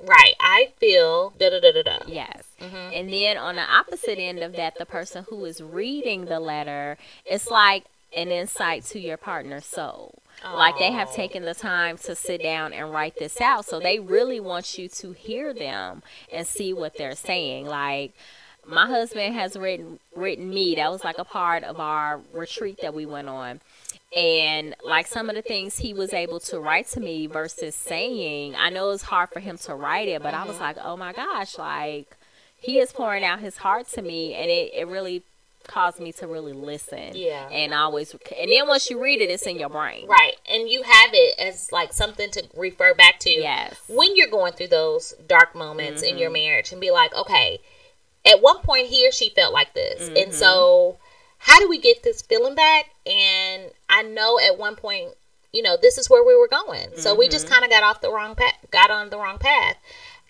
Right. 0.00 0.34
I 0.38 0.72
feel. 0.76 1.32
Da 1.38 1.50
da 1.50 1.60
da 1.60 1.72
da 1.72 1.82
da. 1.82 1.98
Yes. 2.06 2.42
Mm-hmm. 2.60 2.94
And 2.94 3.12
then 3.12 3.38
on 3.38 3.56
the 3.56 3.62
opposite 3.62 4.18
end 4.18 4.40
of 4.40 4.54
that, 4.56 4.76
the 4.78 4.86
person 4.86 5.24
who 5.30 5.44
is 5.46 5.62
reading 5.62 6.26
the 6.26 6.38
letter, 6.38 6.98
it's 7.24 7.50
like 7.50 7.86
an 8.16 8.30
insight 8.30 8.84
to 8.86 9.00
your 9.00 9.16
partner's 9.16 9.66
soul. 9.66 10.18
Like 10.42 10.78
they 10.78 10.92
have 10.92 11.12
taken 11.14 11.44
the 11.44 11.54
time 11.54 11.96
to 11.98 12.14
sit 12.14 12.42
down 12.42 12.72
and 12.72 12.90
write 12.90 13.16
this 13.18 13.40
out. 13.40 13.64
So 13.64 13.80
they 13.80 13.98
really 13.98 14.40
want 14.40 14.78
you 14.78 14.88
to 14.88 15.12
hear 15.12 15.54
them 15.54 16.02
and 16.32 16.46
see 16.46 16.72
what 16.72 16.96
they're 16.96 17.14
saying. 17.14 17.66
Like 17.66 18.14
my 18.66 18.86
husband 18.86 19.34
has 19.34 19.56
written 19.56 19.98
written 20.14 20.50
me. 20.50 20.74
That 20.76 20.90
was 20.90 21.04
like 21.04 21.18
a 21.18 21.24
part 21.24 21.64
of 21.64 21.80
our 21.80 22.20
retreat 22.32 22.78
that 22.82 22.94
we 22.94 23.06
went 23.06 23.28
on. 23.28 23.60
And 24.16 24.76
like 24.84 25.06
some 25.06 25.28
of 25.28 25.34
the 25.34 25.42
things 25.42 25.78
he 25.78 25.92
was 25.92 26.12
able 26.12 26.38
to 26.40 26.60
write 26.60 26.86
to 26.88 27.00
me 27.00 27.26
versus 27.26 27.74
saying, 27.74 28.54
I 28.54 28.70
know 28.70 28.90
it's 28.90 29.02
hard 29.02 29.30
for 29.30 29.40
him 29.40 29.58
to 29.58 29.74
write 29.74 30.08
it, 30.08 30.22
but 30.22 30.34
I 30.34 30.44
was 30.44 30.54
mm-hmm. 30.54 30.62
like, 30.62 30.76
oh 30.82 30.96
my 30.96 31.12
gosh, 31.12 31.58
like 31.58 32.16
he 32.56 32.78
is 32.78 32.92
pouring 32.92 33.24
out 33.24 33.40
his 33.40 33.58
heart 33.58 33.88
to 33.88 34.02
me, 34.02 34.34
and 34.34 34.50
it, 34.50 34.72
it 34.74 34.86
really 34.86 35.22
caused 35.66 36.00
me 36.00 36.12
to 36.12 36.26
really 36.26 36.52
listen. 36.52 37.12
Yeah. 37.14 37.48
And 37.50 37.72
always, 37.74 38.12
and 38.12 38.50
then 38.50 38.68
once 38.68 38.88
you 38.90 39.02
read 39.02 39.20
it, 39.20 39.30
it's 39.30 39.46
in 39.46 39.58
your 39.58 39.68
brain. 39.68 40.06
Right. 40.06 40.36
And 40.48 40.68
you 40.68 40.82
have 40.82 41.10
it 41.12 41.38
as 41.38 41.70
like 41.72 41.92
something 41.92 42.30
to 42.32 42.44
refer 42.56 42.94
back 42.94 43.18
to. 43.20 43.30
Yes. 43.30 43.76
When 43.88 44.16
you're 44.16 44.28
going 44.30 44.52
through 44.52 44.68
those 44.68 45.14
dark 45.26 45.54
moments 45.54 46.02
in 46.02 46.10
Mm-hmm. 46.10 46.18
your 46.18 46.30
marriage, 46.30 46.72
and 46.72 46.80
be 46.80 46.90
like, 46.90 47.14
okay, 47.14 47.58
at 48.24 48.40
one 48.42 48.58
point 48.58 48.86
he 48.88 49.06
or 49.08 49.12
she 49.12 49.30
felt 49.30 49.52
like 49.52 49.74
this, 49.74 50.02
Mm-hmm. 50.08 50.16
and 50.16 50.34
so 50.34 50.98
how 51.38 51.58
do 51.60 51.68
we 51.68 51.78
get 51.78 52.02
this 52.02 52.22
feeling 52.22 52.54
back? 52.54 52.86
And 53.06 53.70
I 53.88 54.02
know 54.02 54.38
at 54.40 54.58
one 54.58 54.76
point, 54.76 55.10
you 55.52 55.62
know, 55.62 55.76
this 55.80 55.98
is 55.98 56.08
where 56.08 56.24
we 56.24 56.34
were 56.34 56.48
going. 56.48 56.88
So 56.96 57.14
we 57.14 57.26
Mm-hmm. 57.26 57.32
just 57.32 57.48
kind 57.48 57.64
of 57.64 57.70
got 57.70 57.82
off 57.82 58.00
the 58.00 58.10
wrong 58.10 58.34
path, 58.34 58.54
got 58.70 58.90
on 58.90 59.10
the 59.10 59.18
wrong 59.18 59.38
path. 59.38 59.76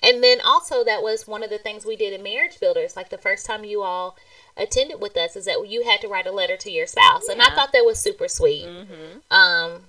And 0.03 0.23
then 0.23 0.39
also 0.45 0.85
that 0.85 1.03
was 1.03 1.27
one 1.27 1.43
of 1.43 1.49
the 1.49 1.57
things 1.57 1.87
we 1.87 1.97
did 1.97 2.13
in 2.13 2.23
Marriage 2.23 2.61
Builders. 2.61 2.95
Like 2.95 3.09
the 3.09 3.17
first 3.17 3.47
time 3.47 3.65
you 3.65 3.81
all 3.83 4.19
attended 4.57 5.01
with 5.01 5.17
us 5.17 5.37
is 5.37 5.45
that 5.47 5.67
you 5.69 5.85
had 5.85 6.01
to 6.01 6.09
write 6.09 6.27
a 6.27 6.33
letter 6.33 6.57
to 6.57 6.71
your 6.71 6.87
spouse, 6.87 7.29
and 7.29 7.43
I 7.43 7.55
thought 7.55 7.73
that 7.73 7.85
was 7.85 7.99
super 7.99 8.29
sweet. 8.29 8.67
Mm-hmm. 8.67 9.19
Um, 9.31 9.83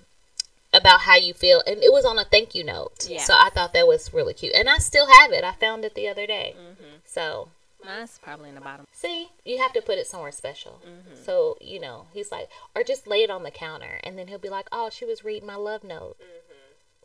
about 0.74 1.02
how 1.02 1.16
you 1.16 1.34
feel, 1.34 1.64
and 1.66 1.82
it 1.82 1.92
was 1.92 2.04
on 2.04 2.20
a 2.20 2.26
thank 2.26 2.54
you 2.54 2.64
note. 2.64 3.08
Yes. 3.10 3.26
So 3.26 3.34
I 3.34 3.50
thought 3.50 3.74
that 3.74 3.88
was 3.88 4.14
really 4.14 4.34
cute, 4.34 4.54
and 4.54 4.70
I 4.70 4.78
still 4.78 5.08
have 5.08 5.32
it. 5.32 5.44
I 5.44 5.54
found 5.54 5.86
it 5.86 5.96
the 5.96 6.10
other 6.10 6.28
day. 6.28 6.54
Mm-hmm. 6.58 6.98
So 7.06 7.48
Mine's 7.86 8.20
probably 8.22 8.50
in 8.50 8.56
the 8.56 8.62
bottom. 8.62 8.86
see, 8.92 9.30
you 9.46 9.58
have 9.60 9.72
to 9.74 9.82
put 9.82 9.98
it 9.98 10.08
somewhere 10.08 10.32
special. 10.32 10.82
Mm-hmm. 10.86 11.24
So 11.24 11.58
you 11.62 11.80
know, 11.80 12.08
he's 12.14 12.32
like, 12.32 12.50
or 12.76 12.84
just 12.84 13.08
lay 13.08 13.24
it 13.24 13.30
on 13.30 13.44
the 13.44 13.52
counter, 13.52 14.00
and 14.04 14.18
then 14.18 14.28
he'll 14.28 14.38
be 14.38 14.50
like, 14.50 14.68
"Oh, 14.72 14.90
she 14.90 15.06
was 15.06 15.24
reading 15.24 15.48
my 15.48 15.56
love 15.56 15.84
note." 15.84 16.18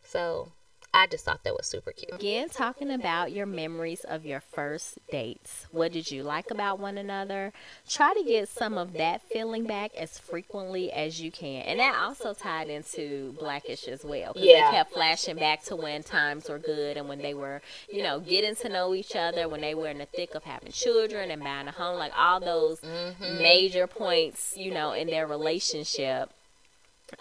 So 0.02 0.48
I 0.92 1.06
just 1.06 1.24
thought 1.24 1.44
that 1.44 1.54
was 1.54 1.66
super 1.66 1.92
cute. 1.92 2.12
Again, 2.12 2.48
talking 2.48 2.90
about 2.90 3.30
your 3.30 3.46
memories 3.46 4.00
of 4.00 4.26
your 4.26 4.40
first 4.40 4.98
dates. 5.10 5.66
What 5.70 5.92
did 5.92 6.10
you 6.10 6.24
like 6.24 6.50
about 6.50 6.80
one 6.80 6.98
another? 6.98 7.52
Try 7.88 8.12
to 8.14 8.24
get 8.24 8.48
some 8.48 8.76
of 8.76 8.94
that 8.94 9.22
feeling 9.30 9.64
back 9.64 9.94
as 9.94 10.18
frequently 10.18 10.90
as 10.92 11.20
you 11.20 11.30
can. 11.30 11.62
And 11.62 11.78
that 11.78 11.94
also 11.94 12.34
tied 12.34 12.68
into 12.68 13.36
Blackish 13.38 13.86
as 13.86 14.04
well. 14.04 14.32
Because 14.32 14.48
Yeah. 14.48 14.70
they 14.70 14.76
kept 14.78 14.92
flashing 14.92 15.36
back 15.36 15.62
to 15.64 15.76
when 15.76 16.02
times 16.02 16.48
were 16.48 16.58
good 16.58 16.96
and 16.96 17.08
when 17.08 17.18
they 17.18 17.34
were, 17.34 17.62
you 17.88 18.02
know, 18.02 18.18
getting 18.18 18.56
to 18.56 18.68
know 18.68 18.92
each 18.92 19.14
other, 19.14 19.48
when 19.48 19.60
they 19.60 19.76
were 19.76 19.88
in 19.88 19.98
the 19.98 20.06
thick 20.06 20.34
of 20.34 20.42
having 20.42 20.72
children 20.72 21.30
and 21.30 21.42
buying 21.42 21.68
a 21.68 21.72
home. 21.72 21.98
Like 21.98 22.12
all 22.16 22.40
those 22.40 22.80
mm-hmm. 22.80 23.38
major 23.38 23.86
points, 23.86 24.54
you 24.56 24.72
know, 24.72 24.92
in 24.92 25.06
their 25.06 25.28
relationship 25.28 26.32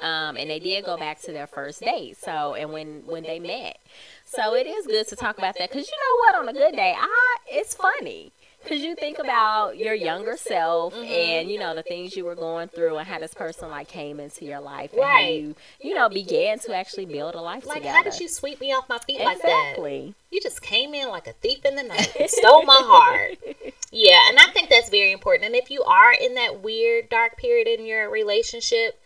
um, 0.02 0.38
and 0.38 0.49
they 0.49 0.60
did 0.60 0.86
go 0.86 0.97
back 0.97 1.21
to 1.21 1.32
their 1.32 1.47
first 1.47 1.82
date. 1.82 2.17
So, 2.17 2.54
and 2.56 2.71
when 2.71 3.04
when 3.06 3.23
they 3.23 3.39
met, 3.39 3.78
so 4.25 4.54
it 4.56 4.67
is 4.67 4.86
good 4.88 5.08
to 5.10 5.15
talk 5.15 5.38
about 5.38 5.58
that 5.58 5.69
because 5.71 5.88
you 5.88 5.95
know 5.97 6.39
what, 6.39 6.47
on 6.47 6.49
a 6.49 6.54
good 6.60 6.75
day, 6.75 6.93
I 6.97 7.36
it's 7.52 7.73
funny 7.75 8.32
because 8.63 8.82
you 8.82 8.93
think 8.93 9.19
about 9.19 9.78
your 9.78 9.93
younger 9.93 10.36
self 10.36 10.93
and 10.93 11.49
you 11.49 11.58
know 11.58 11.73
the 11.73 11.82
things 11.84 12.15
you 12.17 12.25
were 12.25 12.36
going 12.36 12.67
through 12.67 12.97
and 12.97 13.08
how 13.08 13.17
this 13.17 13.34
person 13.34 13.69
like 13.69 13.88
came 13.88 14.19
into 14.19 14.43
your 14.43 14.60
life 14.60 14.91
and 14.93 15.02
how 15.02 15.19
you 15.21 15.56
you 15.82 15.95
know 15.95 16.10
began 16.10 16.60
to 16.60 16.75
actually 16.75 17.06
build 17.06 17.36
a 17.36 17.41
life 17.41 17.65
Like, 17.65 17.78
together. 17.78 17.95
how 17.97 18.04
did 18.04 18.19
you 18.19 18.28
sweep 18.28 18.60
me 18.60 18.73
off 18.73 18.89
my 18.89 18.97
feet 18.99 19.21
like 19.21 19.41
that? 19.41 19.69
exactly? 19.69 20.13
You 20.30 20.41
just 20.41 20.62
came 20.62 20.93
in 20.93 21.08
like 21.08 21.25
a 21.25 21.32
thief 21.34 21.63
in 21.65 21.75
the 21.78 21.84
night 21.84 22.13
and 22.19 22.30
stole 22.30 22.63
my 22.63 22.82
heart. 22.84 23.38
Yeah, 23.91 24.30
and 24.30 24.38
I 24.38 24.45
think 24.52 24.69
that's 24.69 24.89
very 24.89 25.12
important. 25.12 25.45
And 25.47 25.56
if 25.56 25.71
you 25.71 25.82
are 25.84 26.12
in 26.13 26.36
that 26.36 26.62
weird 26.62 27.10
dark 27.10 27.38
period 27.38 27.67
in 27.67 27.88
your 27.88 28.08
relationship, 28.12 29.02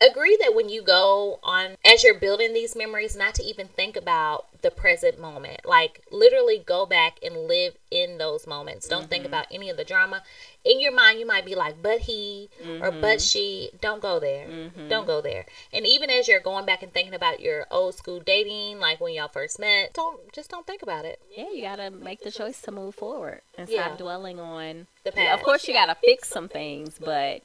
agree 0.00 0.36
that 0.42 0.54
when 0.54 0.68
you 0.68 0.82
go 0.82 1.38
on 1.42 1.76
as 1.84 2.04
you're 2.04 2.18
building 2.18 2.52
these 2.52 2.76
memories 2.76 3.16
not 3.16 3.34
to 3.34 3.42
even 3.42 3.68
think 3.68 3.96
about 3.96 4.46
the 4.62 4.70
present 4.70 5.20
moment. 5.20 5.60
Like 5.64 6.02
literally 6.10 6.62
go 6.64 6.86
back 6.86 7.18
and 7.22 7.46
live 7.46 7.74
in 7.90 8.18
those 8.18 8.46
moments. 8.46 8.88
Don't 8.88 9.08
think 9.08 9.22
mm-hmm. 9.22 9.32
about 9.32 9.46
any 9.50 9.70
of 9.70 9.76
the 9.76 9.84
drama. 9.84 10.22
In 10.64 10.80
your 10.80 10.92
mind 10.92 11.20
you 11.20 11.26
might 11.26 11.46
be 11.46 11.54
like 11.54 11.80
but 11.82 12.00
he 12.00 12.48
or 12.64 12.90
mm-hmm. 12.90 13.00
but 13.00 13.20
she. 13.20 13.70
Don't 13.80 14.02
go 14.02 14.18
there. 14.18 14.46
Mm-hmm. 14.46 14.88
Don't 14.88 15.06
go 15.06 15.20
there. 15.20 15.46
And 15.72 15.86
even 15.86 16.10
as 16.10 16.26
you're 16.26 16.40
going 16.40 16.66
back 16.66 16.82
and 16.82 16.92
thinking 16.92 17.14
about 17.14 17.40
your 17.40 17.66
old 17.70 17.94
school 17.94 18.20
dating 18.20 18.80
like 18.80 19.00
when 19.00 19.14
y'all 19.14 19.28
first 19.28 19.58
met 19.58 19.94
don't 19.94 20.32
just 20.32 20.50
don't 20.50 20.66
think 20.66 20.82
about 20.82 21.04
it. 21.04 21.20
Yeah, 21.36 21.50
you 21.50 21.62
gotta 21.62 21.90
make 21.90 22.22
the 22.22 22.30
choice 22.30 22.60
to 22.62 22.72
move 22.72 22.94
forward 22.94 23.42
and 23.56 23.68
Yeah. 23.68 23.86
stop 23.86 23.98
dwelling 23.98 24.40
on 24.40 24.88
The 25.04 25.12
Yeah, 25.14 25.34
of 25.34 25.42
course, 25.42 25.68
you 25.68 25.74
gotta 25.74 25.96
fix 26.04 26.28
some 26.28 26.48
things, 26.48 26.98
but 26.98 27.42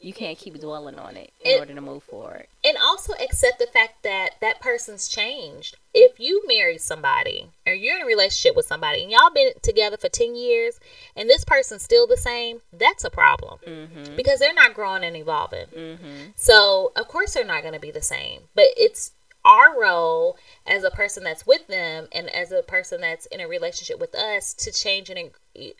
you 0.00 0.12
can't 0.12 0.38
keep 0.38 0.58
dwelling 0.60 0.98
on 0.98 1.16
it 1.16 1.32
in 1.40 1.50
It- 1.52 1.58
order 1.60 1.74
to 1.74 1.80
move 1.80 2.02
forward. 2.02 2.46
and 2.64 2.76
also 2.78 3.12
accept 3.14 3.58
the 3.58 3.66
fact 3.66 4.02
that 4.02 4.34
that 4.40 4.60
person's 4.60 5.08
changed. 5.08 5.76
If 5.92 6.18
you 6.20 6.42
marry 6.46 6.78
somebody 6.78 7.50
or 7.66 7.72
you're 7.72 7.96
in 7.96 8.02
a 8.02 8.06
relationship 8.06 8.54
with 8.56 8.66
somebody 8.66 9.02
and 9.02 9.10
y'all 9.10 9.30
been 9.30 9.52
together 9.62 9.96
for 9.96 10.08
10 10.08 10.34
years 10.36 10.78
and 11.16 11.28
this 11.28 11.44
person's 11.44 11.82
still 11.82 12.06
the 12.06 12.16
same, 12.16 12.62
that's 12.72 13.04
a 13.04 13.10
problem 13.10 13.58
Mm-hmm. 13.66 14.16
because 14.16 14.38
they're 14.38 14.54
not 14.54 14.74
growing 14.74 15.04
and 15.04 15.16
evolving. 15.16 15.66
Mm-hmm. 15.66 16.30
So, 16.36 16.92
of 16.96 17.08
course, 17.08 17.34
they're 17.34 17.44
not 17.44 17.62
going 17.62 17.74
to 17.74 17.80
be 17.80 17.90
the 17.90 18.02
same, 18.02 18.42
but 18.54 18.66
it's 18.76 19.12
our 19.44 19.80
role 19.80 20.36
as 20.66 20.84
a 20.84 20.90
person 20.90 21.24
that's 21.24 21.46
with 21.46 21.66
them 21.66 22.08
and 22.12 22.28
as 22.30 22.52
a 22.52 22.62
person 22.62 23.00
that's 23.00 23.26
in 23.26 23.40
a 23.40 23.48
relationship 23.48 23.98
with 23.98 24.14
us 24.14 24.52
to 24.54 24.70
change 24.72 25.08
and 25.10 25.30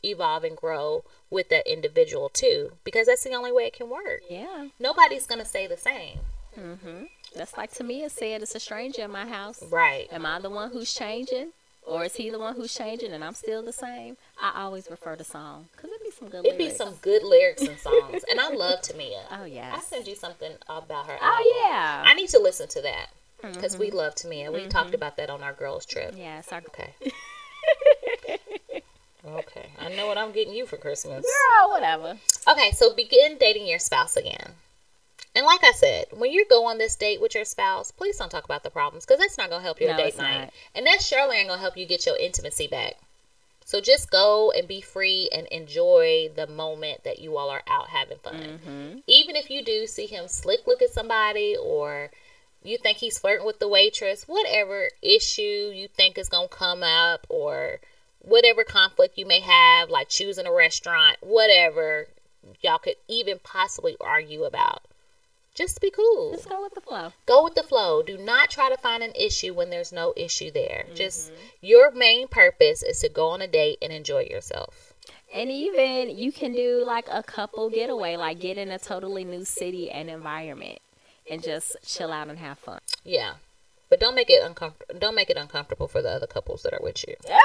evolve 0.04 0.44
and 0.44 0.56
grow 0.56 1.04
with 1.30 1.48
that 1.50 1.66
individual 1.70 2.28
too 2.28 2.72
because 2.84 3.06
that's 3.06 3.24
the 3.24 3.34
only 3.34 3.52
way 3.52 3.64
it 3.64 3.72
can 3.74 3.88
work. 3.90 4.20
Yeah. 4.28 4.68
Nobody's 4.78 5.26
going 5.26 5.40
to 5.40 5.44
stay 5.46 5.66
the 5.66 5.76
same. 5.76 6.18
Mm-hmm. 6.58 7.04
That's 7.36 7.56
like 7.56 7.72
Tamia 7.72 8.10
said, 8.10 8.42
it's 8.42 8.54
a 8.54 8.60
stranger 8.60 9.02
in 9.02 9.10
my 9.12 9.26
house. 9.26 9.62
Right. 9.70 10.08
Am 10.10 10.26
I 10.26 10.40
the 10.40 10.50
one 10.50 10.70
who's 10.72 10.92
changing? 10.92 11.48
Or 11.86 12.04
is 12.04 12.14
he 12.16 12.28
the 12.30 12.38
one 12.38 12.56
who's 12.56 12.74
changing 12.74 13.12
and 13.12 13.24
I'm 13.24 13.34
still 13.34 13.62
the 13.62 13.72
same? 13.72 14.16
I 14.40 14.62
always 14.62 14.88
refer 14.90 15.16
to 15.16 15.24
song 15.24 15.68
because 15.72 15.90
it'd 15.90 16.02
be 16.04 16.10
some 16.10 16.28
good 16.28 16.44
It'd 16.44 16.58
be 16.58 16.64
lyrics. 16.64 16.78
some 16.78 16.94
good 17.02 17.22
lyrics 17.22 17.62
and 17.62 17.78
songs. 17.78 18.24
and 18.30 18.38
I 18.40 18.50
love 18.50 18.80
Tamia. 18.82 19.20
Oh, 19.30 19.44
yeah, 19.44 19.72
I 19.76 19.80
send 19.80 20.06
you 20.06 20.14
something 20.14 20.52
about 20.68 21.06
her. 21.06 21.12
album. 21.14 21.28
Oh, 21.30 21.66
yeah. 21.68 22.02
I 22.06 22.14
need 22.14 22.28
to 22.30 22.38
listen 22.38 22.68
to 22.68 22.82
that 22.82 23.06
because 23.42 23.72
Mm-hmm. 23.74 23.80
we 23.82 23.90
love 23.90 24.14
Tamia. 24.14 24.52
We 24.52 24.66
talked 24.66 24.94
about 24.94 25.16
that 25.16 25.30
on 25.30 25.42
our 25.42 25.52
girls' 25.52 25.86
trip. 25.86 26.14
Yes, 26.16 26.52
our 26.52 26.58
Okay. 26.68 26.94
okay. 29.26 29.70
I 29.78 29.88
know 29.90 30.06
what 30.06 30.18
I'm 30.18 30.32
getting 30.32 30.54
you 30.54 30.66
for 30.66 30.76
Christmas. 30.76 31.24
girl, 31.24 31.70
whatever. 31.70 32.16
Okay, 32.48 32.70
so 32.72 32.94
begin 32.94 33.36
dating 33.38 33.66
your 33.66 33.78
spouse 33.78 34.16
again. 34.16 34.52
And 35.34 35.46
like 35.46 35.62
I 35.62 35.72
said, 35.72 36.06
when 36.10 36.32
you 36.32 36.44
go 36.48 36.66
on 36.66 36.78
this 36.78 36.96
date 36.96 37.20
with 37.20 37.34
your 37.36 37.44
spouse, 37.44 37.90
please 37.92 38.16
don't 38.16 38.30
talk 38.30 38.44
about 38.44 38.64
the 38.64 38.70
problems 38.70 39.04
because 39.06 39.20
that's 39.20 39.38
not 39.38 39.48
going 39.48 39.60
to 39.60 39.64
help 39.64 39.80
your 39.80 39.90
No, 39.92 39.96
date 39.96 40.18
night. 40.18 40.40
not. 40.40 40.50
And 40.74 40.86
that 40.86 41.00
surely 41.02 41.36
ain't 41.36 41.46
going 41.48 41.58
to 41.58 41.62
help 41.62 41.76
you 41.76 41.86
get 41.86 42.04
your 42.06 42.16
intimacy 42.16 42.66
back. 42.66 42.94
So 43.64 43.80
just 43.80 44.10
go 44.10 44.50
and 44.50 44.66
be 44.66 44.80
free 44.80 45.28
and 45.32 45.46
enjoy 45.48 46.30
the 46.34 46.48
moment 46.48 47.04
that 47.04 47.20
you 47.20 47.36
all 47.36 47.50
are 47.50 47.62
out 47.68 47.90
having 47.90 48.18
fun. 48.18 48.34
Mm-hmm. 48.34 48.98
Even 49.06 49.36
if 49.36 49.48
you 49.50 49.62
do 49.62 49.86
see 49.86 50.06
him 50.06 50.26
slick 50.26 50.66
look 50.66 50.82
at 50.82 50.90
somebody 50.90 51.56
or 51.56 52.10
you 52.62 52.78
think 52.78 52.98
he's 52.98 53.18
flirting 53.18 53.46
with 53.46 53.58
the 53.58 53.68
waitress, 53.68 54.24
whatever 54.24 54.90
issue 55.02 55.72
you 55.74 55.88
think 55.88 56.18
is 56.18 56.28
going 56.28 56.48
to 56.48 56.54
come 56.54 56.82
up 56.82 57.26
or 57.28 57.80
whatever 58.20 58.64
conflict 58.64 59.16
you 59.16 59.26
may 59.26 59.40
have, 59.40 59.88
like 59.88 60.08
choosing 60.08 60.46
a 60.46 60.52
restaurant, 60.52 61.16
whatever 61.20 62.08
y'all 62.60 62.78
could 62.78 62.96
even 63.08 63.38
possibly 63.42 63.96
argue 64.00 64.44
about. 64.44 64.84
Just 65.54 65.80
be 65.80 65.90
cool. 65.90 66.32
Just 66.32 66.48
go 66.48 66.62
with 66.62 66.74
the 66.74 66.80
flow. 66.80 67.12
Go 67.26 67.42
with 67.42 67.54
the 67.54 67.62
flow. 67.62 68.02
Do 68.02 68.16
not 68.16 68.50
try 68.50 68.70
to 68.70 68.76
find 68.76 69.02
an 69.02 69.12
issue 69.18 69.52
when 69.52 69.70
there's 69.70 69.92
no 69.92 70.12
issue 70.16 70.50
there. 70.50 70.84
Mm-hmm. 70.86 70.94
Just 70.94 71.32
your 71.60 71.90
main 71.90 72.28
purpose 72.28 72.82
is 72.82 73.00
to 73.00 73.08
go 73.08 73.28
on 73.28 73.42
a 73.42 73.48
date 73.48 73.78
and 73.82 73.92
enjoy 73.92 74.28
yourself. 74.30 74.94
And 75.34 75.50
even 75.50 76.16
you 76.16 76.30
can 76.30 76.52
do 76.52 76.84
like 76.86 77.06
a 77.10 77.22
couple 77.22 77.68
getaway, 77.68 78.16
like 78.16 78.38
get 78.38 78.58
in 78.58 78.70
a 78.70 78.78
totally 78.78 79.24
new 79.24 79.44
city 79.44 79.90
and 79.90 80.08
environment 80.08 80.78
and 81.30 81.42
just 81.42 81.76
chill 81.86 82.12
out 82.12 82.28
and 82.28 82.38
have 82.38 82.58
fun. 82.58 82.80
Yeah. 83.04 83.34
But 83.90 83.98
don't 84.00 84.14
make 84.14 84.30
it 84.30 84.40
uncomfortable. 84.42 84.94
Don't 85.00 85.16
make 85.16 85.30
it 85.30 85.36
uncomfortable 85.36 85.88
for 85.88 86.00
the 86.00 86.10
other 86.10 86.28
couples 86.28 86.62
that 86.62 86.72
are 86.72 86.80
with 86.80 87.04
you. 87.08 87.16
Yeah. 87.28 87.38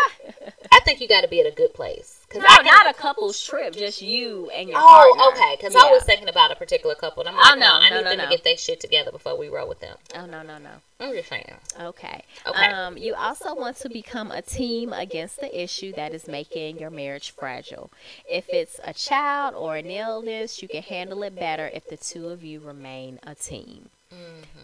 I 0.72 0.80
think 0.82 1.02
you 1.02 1.08
got 1.08 1.22
to 1.22 1.28
be 1.28 1.40
at 1.40 1.48
a 1.48 1.52
good 1.56 1.74
place. 1.74 2.20
Cause 2.30 2.42
No, 2.42 2.48
I 2.48 2.58
can- 2.58 2.66
not 2.66 2.88
a 2.90 2.94
couple's 2.94 3.44
trip, 3.44 3.74
just 3.74 4.02
you 4.02 4.50
and 4.52 4.70
your 4.70 4.78
Oh, 4.80 5.16
partner. 5.18 5.42
okay. 5.42 5.56
Because 5.58 5.76
I 5.76 5.90
was 5.90 6.04
thinking 6.04 6.30
about 6.30 6.52
a 6.52 6.56
particular 6.56 6.94
couple, 6.94 7.22
and 7.22 7.30
I'm 7.30 7.36
like, 7.36 7.46
Oh, 7.52 7.56
no, 7.56 7.60
no, 7.60 7.74
I 7.86 7.90
need 7.90 8.04
no, 8.04 8.10
them 8.10 8.18
no. 8.20 8.24
to 8.26 8.30
get 8.30 8.44
their 8.44 8.58
shit 8.58 8.80
together 8.80 9.12
before 9.12 9.36
we 9.38 9.48
roll 9.48 9.68
with 9.68 9.80
them. 9.80 9.98
Oh 10.16 10.26
no, 10.28 10.44
no, 10.44 10.60
no. 10.60 10.70
I'm 11.00 11.14
just 11.16 11.30
saying. 11.30 11.52
Okay. 11.82 12.24
Okay. 12.46 12.66
Um, 12.68 12.96
you 12.98 13.16
also 13.16 13.56
want 13.56 13.78
to 13.78 13.90
become 13.90 14.32
a 14.32 14.42
team 14.44 14.94
against 14.94 15.40
the 15.40 15.60
issue 15.64 15.94
that 15.94 16.14
is 16.14 16.28
making 16.28 16.78
your 16.78 16.90
marriage 16.92 17.32
fragile. 17.32 17.90
If 18.30 18.46
it's 18.50 18.80
a 18.84 18.94
child 18.94 19.56
or 19.56 19.78
an 19.78 19.88
illness, 19.90 20.62
you 20.62 20.68
can 20.68 20.84
handle 20.84 21.24
it 21.24 21.36
better 21.36 21.72
if 21.74 21.88
the 21.88 21.98
two 21.98 22.28
of 22.30 22.44
you 22.44 22.60
remain 22.60 23.20
a 23.24 23.34
team. 23.34 23.90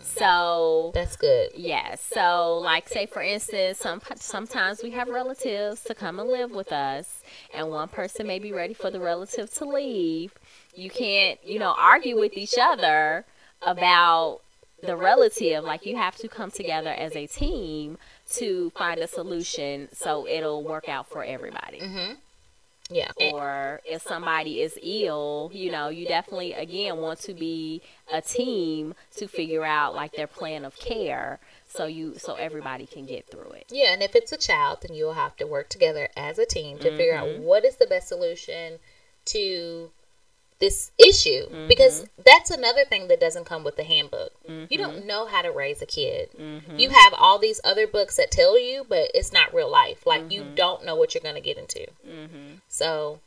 So 0.01 0.91
That's 0.93 1.15
good. 1.15 1.49
Yes. 1.55 2.01
So, 2.13 2.59
like, 2.63 2.87
say 2.89 3.05
for 3.05 3.21
instance, 3.21 3.79
some 3.79 4.01
sometimes 4.15 4.83
we 4.83 4.91
have 4.91 5.07
relatives 5.07 5.83
to 5.85 5.95
come 5.95 6.19
and 6.19 6.29
live 6.29 6.51
with 6.51 6.71
us, 6.71 7.21
and 7.53 7.69
one 7.69 7.87
person 7.87 8.27
may 8.27 8.39
be 8.39 8.51
ready 8.51 8.73
for 8.73 8.91
the 8.91 8.99
relative 8.99 9.51
to 9.55 9.65
leave. 9.65 10.33
You 10.75 10.89
can't, 10.89 11.39
you 11.45 11.59
know, 11.59 11.73
argue 11.77 12.19
with 12.19 12.37
each 12.37 12.55
other 12.59 13.25
about 13.61 14.41
the 14.83 14.95
relative. 14.95 15.63
Like, 15.63 15.85
you 15.85 15.95
have 15.97 16.17
to 16.17 16.27
come 16.27 16.51
together 16.51 16.89
as 16.91 17.15
a 17.15 17.27
team 17.27 17.97
to 18.33 18.69
find 18.71 18.99
a 18.99 19.07
solution 19.07 19.89
so 19.93 20.27
it'll 20.27 20.63
work 20.63 20.87
out 20.87 21.07
for 21.09 21.23
everybody 21.23 21.79
Mm-hmm. 21.79 22.13
Yeah. 22.91 23.11
Or 23.31 23.81
if 23.85 24.01
somebody 24.01 24.61
is 24.61 24.77
ill, 24.81 25.49
you 25.53 25.71
know, 25.71 25.89
you 25.89 26.05
definitely 26.07 26.53
again 26.53 26.97
want 26.97 27.19
to 27.21 27.33
be 27.33 27.81
a 28.11 28.21
team 28.21 28.93
to 29.17 29.27
figure 29.27 29.63
out 29.63 29.95
like 29.95 30.13
their 30.13 30.27
plan 30.27 30.65
of 30.65 30.77
care 30.77 31.39
so 31.67 31.85
you 31.85 32.17
so 32.17 32.35
everybody 32.35 32.85
can 32.85 33.05
get 33.05 33.27
through 33.27 33.51
it. 33.51 33.65
Yeah, 33.69 33.93
and 33.93 34.03
if 34.03 34.15
it's 34.15 34.31
a 34.31 34.37
child, 34.37 34.79
then 34.81 34.95
you'll 34.95 35.13
have 35.13 35.35
to 35.37 35.47
work 35.47 35.69
together 35.69 36.09
as 36.17 36.37
a 36.37 36.45
team 36.45 36.77
to 36.79 36.95
figure 36.95 37.15
out 37.15 37.27
mm-hmm. 37.27 37.43
what 37.43 37.63
is 37.63 37.77
the 37.77 37.87
best 37.87 38.09
solution 38.09 38.79
to 39.25 39.91
this 40.61 40.91
issue 40.97 41.49
mm-hmm. 41.49 41.67
because 41.67 42.05
that's 42.23 42.49
another 42.49 42.85
thing 42.85 43.09
that 43.09 43.19
doesn't 43.19 43.45
come 43.45 43.65
with 43.65 43.75
the 43.75 43.83
handbook. 43.83 44.31
Mm-hmm. 44.47 44.65
You 44.69 44.77
don't 44.77 45.05
know 45.05 45.25
how 45.25 45.41
to 45.41 45.51
raise 45.51 45.81
a 45.81 45.85
kid. 45.85 46.29
Mm-hmm. 46.39 46.77
You 46.77 46.91
have 46.91 47.13
all 47.17 47.37
these 47.37 47.59
other 47.65 47.87
books 47.87 48.15
that 48.15 48.31
tell 48.31 48.57
you, 48.57 48.85
but 48.87 49.11
it's 49.13 49.33
not 49.33 49.53
real 49.53 49.69
life. 49.69 50.05
Like 50.05 50.31
you 50.31 50.43
mm-hmm. 50.43 50.55
don't 50.55 50.85
know 50.85 50.95
what 50.95 51.13
you're 51.13 51.21
going 51.21 51.35
to 51.35 51.41
get 51.41 51.57
into. 51.57 51.85
Mm-hmm. 52.07 52.55
So 52.69 53.19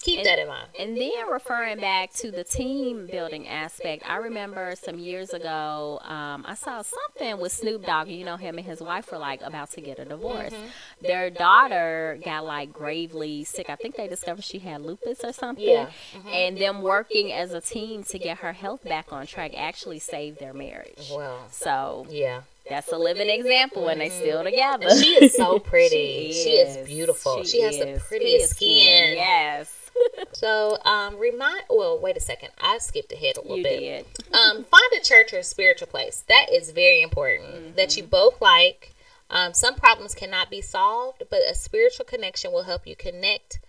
keep 0.00 0.18
and, 0.18 0.26
that 0.26 0.38
in 0.38 0.48
mind. 0.48 0.68
And 0.78 0.96
then 0.96 1.30
referring 1.30 1.80
back 1.80 2.12
to 2.14 2.30
the 2.30 2.44
team 2.44 3.06
building 3.10 3.48
aspect, 3.48 4.04
I 4.06 4.16
remember 4.16 4.74
some 4.80 4.98
years 4.98 5.30
ago, 5.30 6.00
um, 6.04 6.44
I 6.46 6.54
saw 6.54 6.82
something 6.82 7.40
with 7.40 7.52
Snoop 7.52 7.84
Dogg. 7.84 8.08
You 8.08 8.24
know, 8.24 8.36
him 8.36 8.58
and 8.58 8.66
his 8.66 8.80
wife 8.80 9.10
were 9.10 9.18
like 9.18 9.42
about 9.42 9.70
to 9.72 9.80
get 9.80 9.98
a 9.98 10.04
divorce. 10.04 10.52
Mm-hmm. 10.52 11.06
Their 11.06 11.30
daughter 11.30 12.18
got 12.24 12.44
like 12.44 12.72
gravely 12.72 13.44
sick. 13.44 13.68
I 13.68 13.76
think 13.76 13.96
they 13.96 14.08
discovered 14.08 14.44
she 14.44 14.58
had 14.58 14.82
lupus 14.82 15.20
or 15.24 15.32
something. 15.32 15.64
Yeah. 15.64 15.90
Mm-hmm. 16.16 16.28
And 16.28 16.58
them 16.58 16.82
working 16.82 17.32
as 17.32 17.52
a 17.52 17.60
team 17.60 18.04
to 18.04 18.18
get 18.18 18.38
her 18.38 18.52
health 18.52 18.84
back 18.84 19.12
on 19.12 19.26
track 19.26 19.52
actually 19.56 19.98
saved 19.98 20.38
their 20.38 20.54
marriage. 20.54 21.10
Well, 21.14 21.46
so 21.50 22.06
yeah 22.10 22.42
that's 22.68 22.92
a 22.92 22.98
living 22.98 23.30
example 23.30 23.86
when 23.86 23.98
they 23.98 24.10
still 24.10 24.44
together. 24.44 24.88
And 24.90 25.02
she 25.02 25.14
is 25.14 25.34
so 25.34 25.58
pretty. 25.58 26.32
she, 26.32 26.32
is. 26.32 26.44
she 26.44 26.50
is 26.50 26.86
beautiful. 26.86 27.42
She, 27.42 27.52
she 27.52 27.62
has 27.62 27.78
the 27.78 28.02
prettiest 28.06 28.56
skin. 28.56 28.84
skin. 28.84 29.16
Yes 29.16 29.77
so 30.32 30.78
um 30.84 31.18
remind 31.18 31.62
well 31.70 31.98
wait 31.98 32.16
a 32.16 32.20
second 32.20 32.50
i 32.60 32.78
skipped 32.78 33.12
ahead 33.12 33.36
a 33.36 33.40
little 33.40 33.58
you 33.58 33.62
bit 33.62 33.80
did. 33.80 34.06
um 34.34 34.64
find 34.64 34.92
a 34.98 35.02
church 35.02 35.32
or 35.32 35.38
a 35.38 35.44
spiritual 35.44 35.88
place 35.88 36.24
that 36.28 36.46
is 36.52 36.70
very 36.70 37.02
important 37.02 37.54
mm-hmm. 37.54 37.76
that 37.76 37.96
you 37.96 38.02
both 38.02 38.40
like 38.40 38.94
um, 39.30 39.52
some 39.52 39.74
problems 39.74 40.14
cannot 40.14 40.50
be 40.50 40.62
solved 40.62 41.22
but 41.30 41.40
a 41.48 41.54
spiritual 41.54 42.06
connection 42.06 42.50
will 42.50 42.62
help 42.62 42.86
you 42.86 42.96
connect 42.96 43.60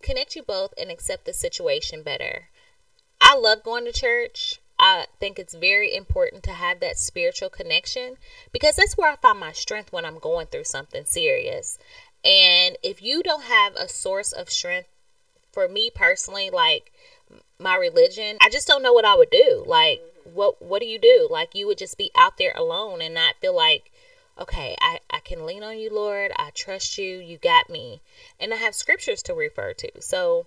connect 0.00 0.36
you 0.36 0.42
both 0.42 0.72
and 0.80 0.90
accept 0.90 1.24
the 1.24 1.32
situation 1.32 2.02
better 2.02 2.48
i 3.20 3.36
love 3.36 3.64
going 3.64 3.84
to 3.84 3.92
church 3.92 4.60
I 4.78 5.06
think 5.18 5.38
it's 5.38 5.54
very 5.54 5.92
important 5.92 6.44
to 6.44 6.52
have 6.52 6.80
that 6.80 6.98
spiritual 6.98 7.50
connection 7.50 8.16
because 8.52 8.76
that's 8.76 8.96
where 8.96 9.10
I 9.10 9.16
find 9.16 9.40
my 9.40 9.52
strength 9.52 9.92
when 9.92 10.04
I'm 10.04 10.20
going 10.20 10.46
through 10.46 10.64
something 10.64 11.04
serious. 11.04 11.78
And 12.24 12.76
if 12.82 13.02
you 13.02 13.22
don't 13.22 13.44
have 13.44 13.74
a 13.74 13.88
source 13.88 14.32
of 14.32 14.50
strength 14.50 14.88
for 15.58 15.66
me 15.66 15.90
personally, 15.92 16.50
like 16.50 16.92
my 17.58 17.74
religion, 17.74 18.38
I 18.40 18.48
just 18.48 18.68
don't 18.68 18.80
know 18.80 18.92
what 18.92 19.04
I 19.04 19.16
would 19.16 19.30
do. 19.30 19.64
Like, 19.66 20.00
what 20.22 20.62
what 20.62 20.80
do 20.80 20.86
you 20.86 21.00
do? 21.00 21.26
Like, 21.28 21.52
you 21.52 21.66
would 21.66 21.78
just 21.78 21.98
be 21.98 22.12
out 22.16 22.38
there 22.38 22.52
alone 22.54 23.02
and 23.02 23.12
not 23.12 23.34
feel 23.40 23.56
like, 23.56 23.90
okay, 24.38 24.76
I, 24.80 25.00
I 25.10 25.18
can 25.18 25.46
lean 25.46 25.64
on 25.64 25.76
you, 25.76 25.90
Lord. 25.92 26.30
I 26.36 26.50
trust 26.50 26.96
you. 26.96 27.18
You 27.18 27.38
got 27.38 27.68
me. 27.68 28.02
And 28.38 28.54
I 28.54 28.56
have 28.58 28.76
scriptures 28.76 29.20
to 29.24 29.34
refer 29.34 29.72
to. 29.74 29.90
So 30.00 30.46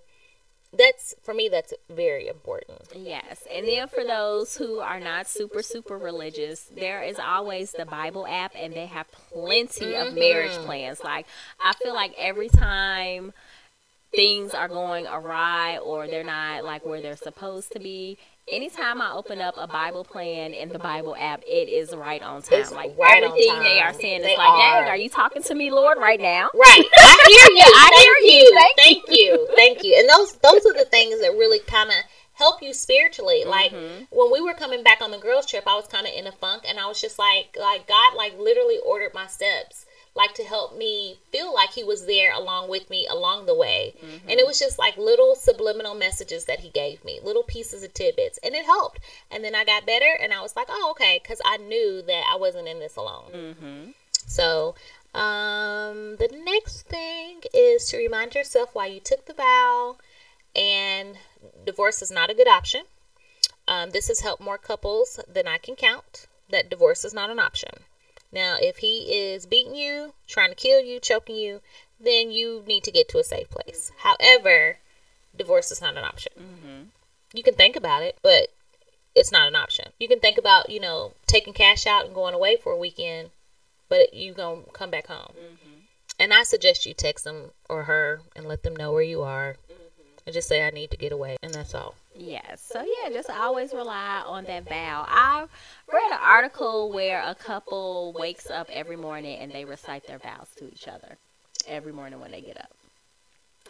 that's 0.74 1.14
for 1.22 1.34
me 1.34 1.50
that's 1.50 1.74
very 1.90 2.28
important 2.28 2.80
yes 2.96 3.44
and 3.52 3.68
then 3.68 3.86
for 3.88 4.04
those 4.04 4.56
who 4.56 4.78
are 4.78 4.98
not 4.98 5.28
super 5.28 5.62
super 5.62 5.98
religious 5.98 6.62
there 6.74 7.02
is 7.02 7.18
always 7.18 7.72
the 7.72 7.84
bible 7.84 8.26
app 8.26 8.52
and 8.56 8.72
they 8.72 8.86
have 8.86 9.06
plenty 9.12 9.84
mm-hmm. 9.84 10.08
of 10.08 10.14
marriage 10.14 10.56
plans 10.64 11.04
like 11.04 11.26
i 11.62 11.74
feel 11.74 11.92
like 11.92 12.14
every 12.16 12.48
time 12.48 13.34
things 14.14 14.54
are 14.54 14.68
going 14.68 15.06
awry 15.06 15.78
or 15.78 16.06
they're 16.06 16.24
not 16.24 16.64
like 16.64 16.84
where 16.84 17.00
they're 17.00 17.16
supposed 17.16 17.72
to 17.72 17.78
be 17.78 18.18
anytime 18.50 19.00
I 19.00 19.12
open 19.12 19.40
up 19.40 19.54
a 19.56 19.66
Bible 19.66 20.04
plan 20.04 20.52
in 20.52 20.68
the 20.68 20.78
Bible 20.78 21.14
app, 21.18 21.42
it 21.46 21.68
is 21.68 21.94
right 21.94 22.22
on 22.22 22.42
time. 22.42 22.60
It's 22.60 22.72
like 22.72 22.96
right 22.98 23.22
everything 23.22 23.62
they 23.62 23.80
are 23.80 23.92
saying 23.92 24.22
is 24.22 24.36
like, 24.36 24.48
are. 24.48 24.82
dang, 24.82 24.88
are 24.88 24.96
you 24.96 25.08
talking 25.08 25.42
to 25.42 25.54
me, 25.54 25.70
Lord, 25.70 25.98
right 25.98 26.20
now? 26.20 26.50
Right. 26.54 26.84
I 26.98 27.24
hear 27.28 27.56
you. 27.56 27.72
I 27.74 27.90
hear 28.02 28.34
you. 28.34 28.72
Thank, 28.76 29.04
you. 29.08 29.48
Thank 29.56 29.84
you. 29.84 29.96
And 29.98 30.08
those 30.08 30.32
those 30.38 30.66
are 30.66 30.76
the 30.76 30.88
things 30.90 31.20
that 31.20 31.30
really 31.30 31.60
kind 31.60 31.90
of 31.90 31.96
help 32.34 32.62
you 32.62 32.72
spiritually. 32.72 33.44
Like 33.46 33.72
mm-hmm. 33.72 34.04
when 34.10 34.32
we 34.32 34.40
were 34.40 34.54
coming 34.54 34.82
back 34.82 35.00
on 35.00 35.10
the 35.10 35.18
girls 35.18 35.46
trip, 35.46 35.64
I 35.66 35.74
was 35.74 35.86
kind 35.86 36.06
of 36.06 36.12
in 36.12 36.26
a 36.26 36.32
funk 36.32 36.64
and 36.66 36.78
I 36.78 36.86
was 36.86 37.00
just 37.00 37.18
like 37.18 37.56
like 37.58 37.86
God 37.86 38.14
like 38.16 38.38
literally 38.38 38.78
ordered 38.84 39.14
my 39.14 39.26
steps 39.26 39.86
like 40.14 40.34
to 40.34 40.44
help 40.44 40.76
me 40.76 41.18
feel 41.30 41.54
like 41.54 41.70
he 41.72 41.82
was 41.82 42.06
there 42.06 42.32
along 42.32 42.68
with 42.68 42.90
me 42.90 43.06
along 43.06 43.46
the 43.46 43.54
way. 43.54 43.94
Mm-hmm. 43.96 44.28
And 44.28 44.38
it 44.38 44.46
was 44.46 44.58
just 44.58 44.78
like 44.78 44.96
little 44.96 45.34
subliminal 45.34 45.94
messages 45.94 46.44
that 46.44 46.60
he 46.60 46.68
gave 46.68 47.04
me, 47.04 47.18
little 47.22 47.42
pieces 47.42 47.82
of 47.82 47.94
tidbits, 47.94 48.38
and 48.44 48.54
it 48.54 48.66
helped. 48.66 49.00
And 49.30 49.42
then 49.42 49.54
I 49.54 49.64
got 49.64 49.86
better 49.86 50.18
and 50.20 50.32
I 50.32 50.42
was 50.42 50.54
like, 50.54 50.66
oh, 50.68 50.90
okay, 50.92 51.20
because 51.22 51.40
I 51.44 51.56
knew 51.56 52.02
that 52.02 52.24
I 52.30 52.36
wasn't 52.36 52.68
in 52.68 52.78
this 52.78 52.96
alone. 52.96 53.30
Mm-hmm. 53.34 53.90
So, 54.26 54.74
um, 55.14 56.16
the 56.16 56.30
next 56.44 56.82
thing 56.82 57.40
is 57.52 57.86
to 57.86 57.98
remind 57.98 58.34
yourself 58.34 58.74
why 58.74 58.86
you 58.86 59.00
took 59.00 59.26
the 59.26 59.34
vow, 59.34 59.96
and 60.56 61.16
divorce 61.66 62.00
is 62.02 62.10
not 62.10 62.30
a 62.30 62.34
good 62.34 62.48
option. 62.48 62.82
Um, 63.68 63.90
this 63.90 64.08
has 64.08 64.20
helped 64.20 64.42
more 64.42 64.58
couples 64.58 65.20
than 65.28 65.46
I 65.46 65.58
can 65.58 65.76
count 65.76 66.26
that 66.50 66.70
divorce 66.70 67.04
is 67.04 67.12
not 67.12 67.30
an 67.30 67.38
option. 67.38 67.70
Now, 68.32 68.56
if 68.60 68.78
he 68.78 69.12
is 69.12 69.44
beating 69.46 69.74
you, 69.74 70.14
trying 70.26 70.48
to 70.48 70.54
kill 70.54 70.80
you, 70.80 70.98
choking 70.98 71.36
you, 71.36 71.60
then 72.00 72.30
you 72.30 72.64
need 72.66 72.82
to 72.84 72.90
get 72.90 73.08
to 73.10 73.18
a 73.18 73.24
safe 73.24 73.50
place. 73.50 73.92
However, 73.98 74.78
divorce 75.36 75.70
is 75.70 75.82
not 75.82 75.96
an 75.96 76.04
option. 76.04 76.32
Mm-hmm. 76.38 76.82
You 77.34 77.42
can 77.42 77.54
think 77.54 77.76
about 77.76 78.02
it, 78.02 78.18
but 78.22 78.48
it's 79.14 79.32
not 79.32 79.48
an 79.48 79.54
option. 79.54 79.92
You 79.98 80.08
can 80.08 80.20
think 80.20 80.38
about, 80.38 80.70
you 80.70 80.80
know, 80.80 81.12
taking 81.26 81.52
cash 81.52 81.86
out 81.86 82.06
and 82.06 82.14
going 82.14 82.34
away 82.34 82.56
for 82.56 82.72
a 82.72 82.78
weekend, 82.78 83.30
but 83.88 84.14
you 84.14 84.32
gonna 84.32 84.62
come 84.72 84.90
back 84.90 85.06
home. 85.08 85.32
Mm-hmm. 85.38 85.78
And 86.18 86.32
I 86.32 86.42
suggest 86.42 86.86
you 86.86 86.94
text 86.94 87.24
them 87.24 87.50
or 87.68 87.84
her 87.84 88.20
and 88.34 88.46
let 88.46 88.62
them 88.62 88.76
know 88.76 88.92
where 88.92 89.02
you 89.02 89.22
are. 89.22 89.56
And 90.26 90.34
just 90.34 90.48
say 90.48 90.66
I 90.66 90.70
need 90.70 90.90
to 90.90 90.96
get 90.96 91.12
away, 91.12 91.36
and 91.42 91.52
that's 91.52 91.74
all. 91.74 91.94
Yes. 92.16 92.66
So 92.72 92.82
yeah, 92.82 93.10
just 93.10 93.30
always 93.30 93.72
rely 93.72 94.22
on 94.26 94.44
that 94.44 94.68
vow. 94.68 95.04
I 95.08 95.46
read 95.92 96.12
an 96.12 96.18
article 96.22 96.92
where 96.92 97.22
a 97.26 97.34
couple 97.34 98.14
wakes 98.18 98.50
up 98.50 98.68
every 98.70 98.96
morning 98.96 99.38
and 99.38 99.50
they 99.50 99.64
recite 99.64 100.06
their 100.06 100.18
vows 100.18 100.48
to 100.56 100.66
each 100.68 100.88
other 100.88 101.16
every 101.66 101.92
morning 101.92 102.20
when 102.20 102.30
they 102.30 102.40
get 102.40 102.58
up. 102.58 102.70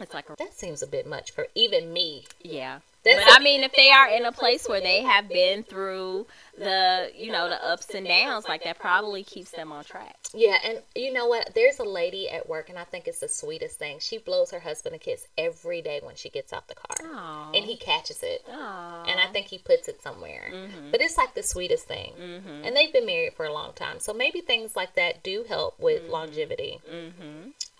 It's 0.03 0.15
like 0.15 0.37
that 0.37 0.59
seems 0.59 0.83
a 0.83 0.87
bit 0.87 1.07
much 1.07 1.31
for 1.31 1.47
even 1.55 1.93
me. 1.93 2.25
Yeah. 2.43 2.81
That's 3.05 3.25
but 3.25 3.33
a, 3.33 3.41
I 3.41 3.43
mean, 3.43 3.65
if 3.65 3.73
they 3.73 3.91
are 3.91 4.09
in 4.09 4.25
a 4.25 4.33
place 4.33 4.69
where 4.69 4.81
they 4.81 5.03
have 5.03 5.29
been 5.29 5.65
through 5.65 6.27
the, 6.57 7.11
you 7.17 7.33
know, 7.33 7.49
the 7.49 7.65
ups 7.65 7.91
and 7.95 8.07
downs, 8.07 8.45
like 8.49 8.63
that 8.63 8.79
probably 8.79 9.25
keeps 9.25 9.51
them 9.51 9.73
on 9.73 9.85
track. 9.85 10.17
Yeah, 10.33 10.57
and 10.65 10.79
you 10.95 11.13
know 11.13 11.27
what? 11.27 11.51
There's 11.53 11.81
a 11.81 11.85
lady 11.85 12.31
at 12.31 12.49
work, 12.49 12.69
and 12.69 12.79
I 12.79 12.85
think 12.85 13.09
it's 13.09 13.19
the 13.19 13.29
sweetest 13.29 13.79
thing. 13.79 13.99
She 13.99 14.19
blows 14.19 14.53
her 14.53 14.61
husband 14.61 14.95
a 14.95 14.99
kiss 14.99 15.27
every 15.37 15.83
day 15.83 16.01
when 16.03 16.15
she 16.15 16.31
gets 16.31 16.53
out 16.53 16.69
the 16.69 16.77
car, 16.77 16.97
Aww. 17.09 17.57
and 17.57 17.65
he 17.65 17.77
catches 17.77 18.23
it, 18.23 18.47
Aww. 18.49 19.09
and 19.09 19.19
I 19.19 19.27
think 19.33 19.47
he 19.47 19.59
puts 19.59 19.89
it 19.89 20.01
somewhere. 20.01 20.51
Mm-hmm. 20.53 20.93
But 20.93 21.01
it's 21.01 21.17
like 21.17 21.35
the 21.35 21.43
sweetest 21.43 21.87
thing, 21.87 22.13
mm-hmm. 22.21 22.65
and 22.65 22.77
they've 22.77 22.93
been 22.93 23.07
married 23.07 23.35
for 23.35 23.47
a 23.47 23.53
long 23.53 23.73
time, 23.73 23.99
so 23.99 24.13
maybe 24.13 24.41
things 24.41 24.77
like 24.77 24.95
that 24.95 25.25
do 25.25 25.45
help 25.49 25.81
with 25.81 26.03
mm-hmm. 26.03 26.13
longevity. 26.13 26.81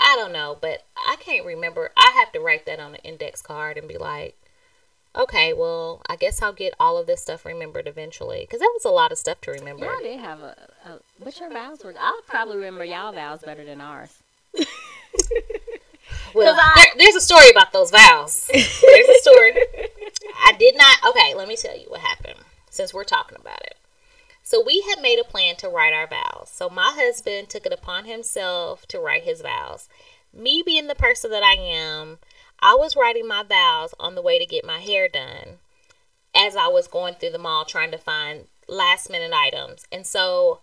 I 0.03 0.17
don't 0.17 0.33
know, 0.33 0.59
but 0.61 0.85
I 0.97 1.17
can't 1.21 1.47
remember. 1.47 1.93
I 1.97 2.13
have 2.17 2.33
to 2.33 2.41
write 2.41 2.67
that 2.67 2.81
on 2.81 2.95
an 2.95 3.01
index 3.05 3.41
card 3.41 3.79
and 3.79 3.89
be 3.89 3.99
like 3.99 4.37
okay, 5.15 5.53
well, 5.53 6.03
I 6.09 6.17
guess 6.17 6.43
I'll 6.43 6.53
get 6.53 6.75
all 6.81 6.99
of 6.99 7.07
this 7.07 7.21
stuff 7.23 7.45
remembered 7.45 7.87
eventually 7.87 8.41
because 8.43 8.61
that 8.61 8.71
was 8.75 8.85
a 8.85 8.91
lot 8.91 9.13
of 9.13 9.19
stuff 9.19 9.41
to 9.43 9.51
remember. 9.53 9.85
Y'all 9.85 10.01
did 10.01 10.21
have 10.21 10.41
a, 10.41 10.57
a 10.87 10.99
what's 11.19 11.41
your 11.41 11.51
vows 11.51 11.85
were? 11.85 11.95
I'll 11.99 12.23
probably 12.27 12.57
remember 12.57 12.85
y'all 12.85 13.13
vows 13.13 13.41
better 13.41 13.65
than 13.65 13.81
ours. 13.81 14.23
well, 16.35 16.55
I, 16.59 16.73
there, 16.77 16.87
there's 16.99 17.17
a 17.17 17.21
story 17.21 17.51
about 17.51 17.73
those 17.73 17.91
vows. 17.91 18.47
There's 18.53 19.09
a 19.09 19.19
story. 19.21 19.53
I 20.45 20.53
did 20.59 20.77
not. 20.77 20.99
Okay, 21.11 21.35
let 21.35 21.49
me 21.49 21.57
tell 21.57 21.77
you 21.77 21.87
what 21.89 22.01
happened 22.01 22.39
since 22.71 22.93
we're 22.93 23.05
talking 23.05 23.39
about 23.41 23.63
it. 23.63 23.77
So 24.43 24.63
we 24.65 24.85
had 24.89 25.01
made 25.01 25.19
a 25.19 25.25
plan 25.25 25.57
to 25.57 25.69
write 25.69 25.93
our 25.93 26.07
vows. 26.07 26.51
So 26.53 26.69
my 26.69 26.93
husband 26.95 27.49
took 27.49 27.67
it 27.67 27.73
upon 27.73 28.05
himself 28.05 28.87
to 28.89 28.99
write 28.99 29.23
his 29.25 29.41
vows. 29.41 29.89
Me 30.33 30.63
being 30.65 30.87
the 30.87 30.95
person 30.95 31.31
that 31.31 31.43
I 31.43 31.55
am, 31.55 32.19
I 32.61 32.75
was 32.75 32.97
writing 32.97 33.27
my 33.27 33.43
vows 33.43 33.95
on 34.01 34.15
the 34.15 34.23
way 34.23 34.39
to 34.39 34.47
get 34.47 34.65
my 34.65 34.79
hair 34.79 35.09
done 35.09 35.59
as 36.35 36.57
I 36.57 36.69
was 36.69 36.89
going 36.89 37.15
through 37.15 37.31
the 37.31 37.39
mall 37.39 37.65
trying 37.65 37.91
to 37.91 37.99
find 37.99 38.47
last 38.69 39.11
minute 39.11 39.33
items. 39.33 39.87
And 39.93 40.07
so 40.07 40.61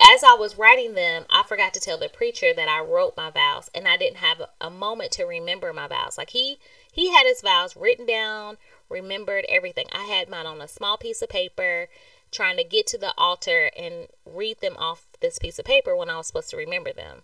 as 0.00 0.24
I 0.24 0.34
was 0.34 0.58
writing 0.58 0.94
them, 0.94 1.26
I 1.30 1.44
forgot 1.44 1.72
to 1.74 1.80
tell 1.80 1.98
the 1.98 2.08
preacher 2.08 2.52
that 2.54 2.68
I 2.68 2.80
wrote 2.80 3.16
my 3.16 3.30
vows 3.30 3.70
and 3.74 3.86
I 3.86 3.96
didn't 3.96 4.16
have 4.16 4.42
a 4.60 4.70
moment 4.70 5.12
to 5.12 5.24
remember 5.24 5.72
my 5.72 5.86
vows. 5.86 6.18
Like 6.18 6.30
he 6.30 6.58
he 6.90 7.12
had 7.12 7.26
his 7.26 7.40
vows 7.40 7.76
written 7.76 8.06
down, 8.06 8.56
remembered 8.88 9.44
everything. 9.48 9.86
I 9.92 10.04
had 10.04 10.28
mine 10.28 10.46
on 10.46 10.60
a 10.60 10.68
small 10.68 10.96
piece 10.96 11.22
of 11.22 11.28
paper 11.28 11.88
trying 12.32 12.56
to 12.56 12.64
get 12.64 12.86
to 12.88 12.98
the 12.98 13.12
altar 13.16 13.70
and 13.76 14.08
read 14.26 14.60
them 14.60 14.76
off 14.78 15.06
this 15.20 15.38
piece 15.38 15.58
of 15.58 15.64
paper 15.64 15.94
when 15.94 16.10
I 16.10 16.16
was 16.16 16.26
supposed 16.26 16.50
to 16.50 16.56
remember 16.56 16.92
them. 16.92 17.22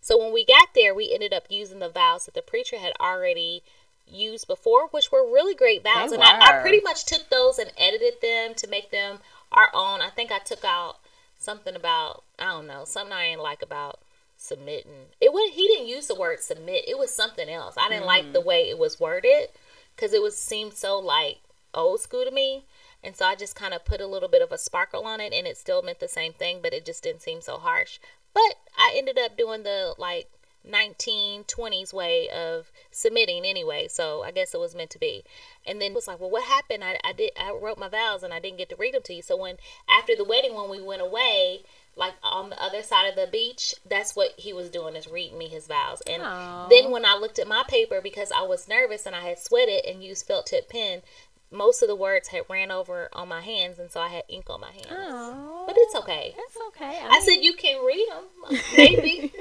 So 0.00 0.18
when 0.18 0.32
we 0.32 0.44
got 0.44 0.74
there, 0.74 0.94
we 0.94 1.12
ended 1.12 1.32
up 1.32 1.46
using 1.48 1.78
the 1.78 1.88
vows 1.88 2.26
that 2.26 2.34
the 2.34 2.42
preacher 2.42 2.78
had 2.78 2.92
already 3.00 3.62
used 4.06 4.46
before, 4.46 4.88
which 4.88 5.10
were 5.10 5.24
really 5.24 5.54
great 5.54 5.82
vows. 5.82 6.12
and 6.12 6.22
I, 6.22 6.58
I, 6.58 6.62
pretty 6.62 6.80
much 6.80 7.04
took 7.04 7.28
those 7.28 7.58
and 7.58 7.72
edited 7.76 8.20
them 8.20 8.54
to 8.56 8.68
make 8.68 8.90
them 8.90 9.18
our 9.52 9.70
own. 9.74 10.00
I 10.00 10.10
think 10.10 10.30
I 10.30 10.38
took 10.38 10.64
out 10.64 10.96
something 11.38 11.76
about 11.76 12.24
I 12.38 12.46
don't 12.46 12.66
know 12.66 12.84
something 12.84 13.12
I 13.12 13.30
didn't 13.30 13.42
like 13.42 13.62
about 13.62 14.00
submitting. 14.36 15.06
It 15.20 15.32
was 15.32 15.54
he 15.54 15.66
didn't 15.66 15.88
use 15.88 16.06
the 16.06 16.14
word 16.14 16.40
submit. 16.40 16.88
It 16.88 16.98
was 16.98 17.14
something 17.14 17.48
else. 17.48 17.74
I 17.76 17.88
didn't 17.88 18.00
mm-hmm. 18.00 18.06
like 18.06 18.32
the 18.32 18.40
way 18.40 18.68
it 18.68 18.78
was 18.78 19.00
worded 19.00 19.48
because 19.94 20.12
it 20.12 20.22
was 20.22 20.36
seemed 20.36 20.74
so 20.74 20.98
like 20.98 21.38
old 21.74 22.00
school 22.00 22.24
to 22.24 22.30
me. 22.30 22.64
And 23.02 23.16
so 23.16 23.24
I 23.24 23.34
just 23.34 23.54
kind 23.54 23.74
of 23.74 23.84
put 23.84 24.00
a 24.00 24.06
little 24.06 24.28
bit 24.28 24.42
of 24.42 24.52
a 24.52 24.58
sparkle 24.58 25.04
on 25.04 25.20
it 25.20 25.32
and 25.32 25.46
it 25.46 25.56
still 25.56 25.82
meant 25.82 26.00
the 26.00 26.08
same 26.08 26.32
thing, 26.32 26.60
but 26.62 26.72
it 26.72 26.84
just 26.84 27.02
didn't 27.02 27.22
seem 27.22 27.40
so 27.40 27.58
harsh. 27.58 27.98
But 28.34 28.56
I 28.76 28.94
ended 28.96 29.18
up 29.18 29.36
doing 29.36 29.62
the 29.62 29.94
like 29.98 30.28
1920s 30.66 31.94
way 31.94 32.28
of 32.28 32.70
submitting 32.90 33.44
anyway 33.44 33.86
so 33.88 34.22
i 34.22 34.30
guess 34.30 34.52
it 34.54 34.60
was 34.60 34.74
meant 34.74 34.90
to 34.90 34.98
be 34.98 35.24
and 35.66 35.80
then 35.80 35.92
it 35.92 35.94
was 35.94 36.06
like 36.06 36.20
well 36.20 36.30
what 36.30 36.44
happened 36.44 36.84
I, 36.84 36.98
I 37.04 37.12
did 37.12 37.30
i 37.40 37.50
wrote 37.52 37.78
my 37.78 37.88
vows 37.88 38.22
and 38.22 38.34
i 38.34 38.40
didn't 38.40 38.58
get 38.58 38.68
to 38.70 38.76
read 38.76 38.94
them 38.94 39.02
to 39.04 39.14
you 39.14 39.22
so 39.22 39.36
when 39.36 39.56
after 39.88 40.14
the 40.16 40.24
wedding 40.24 40.54
when 40.54 40.68
we 40.68 40.82
went 40.82 41.00
away 41.00 41.62
like 41.96 42.14
on 42.22 42.50
the 42.50 42.62
other 42.62 42.82
side 42.82 43.08
of 43.08 43.16
the 43.16 43.28
beach 43.30 43.74
that's 43.88 44.14
what 44.14 44.32
he 44.36 44.52
was 44.52 44.68
doing 44.68 44.94
is 44.94 45.08
reading 45.08 45.38
me 45.38 45.48
his 45.48 45.66
vows 45.66 46.02
and 46.08 46.22
Aw. 46.22 46.68
then 46.68 46.90
when 46.90 47.04
i 47.04 47.14
looked 47.14 47.38
at 47.38 47.48
my 47.48 47.62
paper 47.66 48.00
because 48.02 48.30
i 48.32 48.42
was 48.42 48.68
nervous 48.68 49.06
and 49.06 49.16
i 49.16 49.20
had 49.20 49.38
sweated 49.38 49.84
and 49.86 50.02
used 50.02 50.26
felt 50.26 50.46
tip 50.46 50.68
pen 50.68 51.02
most 51.50 51.82
of 51.82 51.88
the 51.88 51.96
words 51.96 52.28
had 52.28 52.42
ran 52.48 52.70
over 52.70 53.08
on 53.12 53.28
my 53.28 53.40
hands 53.40 53.78
and 53.78 53.90
so 53.90 54.00
i 54.00 54.08
had 54.08 54.22
ink 54.28 54.48
on 54.50 54.60
my 54.60 54.70
hands 54.70 54.86
Oh, 54.90 55.64
but 55.66 55.74
it's 55.78 55.94
okay 55.96 56.34
That's 56.36 56.56
okay. 56.68 57.00
I 57.02 57.20
said 57.20 57.36
you 57.42 57.54
can 57.54 57.84
read 57.84 58.06
them, 58.10 58.60
maybe. 58.76 59.32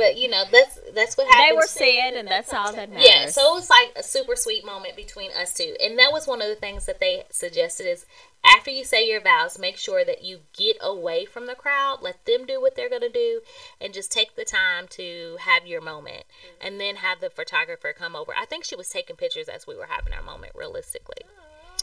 But 0.00 0.16
you 0.16 0.28
know 0.30 0.44
that's 0.50 0.80
that's 0.94 1.16
what 1.18 1.26
happens. 1.28 1.50
they 1.50 1.54
were 1.54 1.66
said, 1.66 2.14
and 2.14 2.26
that's 2.26 2.52
all 2.54 2.72
that 2.72 2.90
matters. 2.90 3.06
yeah, 3.06 3.26
so 3.26 3.52
it 3.52 3.54
was 3.54 3.68
like 3.68 3.92
a 3.96 4.02
super 4.02 4.34
sweet 4.34 4.64
moment 4.64 4.96
between 4.96 5.30
us 5.32 5.52
two, 5.52 5.76
and 5.82 5.98
that 5.98 6.10
was 6.10 6.26
one 6.26 6.40
of 6.40 6.48
the 6.48 6.54
things 6.54 6.86
that 6.86 7.00
they 7.00 7.24
suggested 7.30 7.86
is 7.86 8.06
after 8.42 8.70
you 8.70 8.84
say 8.84 9.06
your 9.06 9.20
vows, 9.20 9.58
make 9.58 9.76
sure 9.76 10.02
that 10.02 10.24
you 10.24 10.40
get 10.56 10.78
away 10.80 11.26
from 11.26 11.46
the 11.46 11.54
crowd, 11.54 11.98
let 12.00 12.24
them 12.24 12.46
do 12.46 12.58
what 12.58 12.74
they're 12.74 12.88
gonna 12.88 13.10
do, 13.10 13.42
and 13.78 13.92
just 13.92 14.10
take 14.10 14.34
the 14.36 14.46
time 14.46 14.88
to 14.88 15.36
have 15.40 15.66
your 15.66 15.82
moment, 15.82 16.24
and 16.62 16.80
then 16.80 16.96
have 16.96 17.20
the 17.20 17.28
photographer 17.28 17.92
come 17.92 18.16
over. 18.16 18.32
I 18.34 18.46
think 18.46 18.64
she 18.64 18.74
was 18.76 18.88
taking 18.88 19.16
pictures 19.16 19.48
as 19.50 19.66
we 19.66 19.76
were 19.76 19.88
having 19.90 20.14
our 20.14 20.22
moment, 20.22 20.54
realistically. 20.54 21.24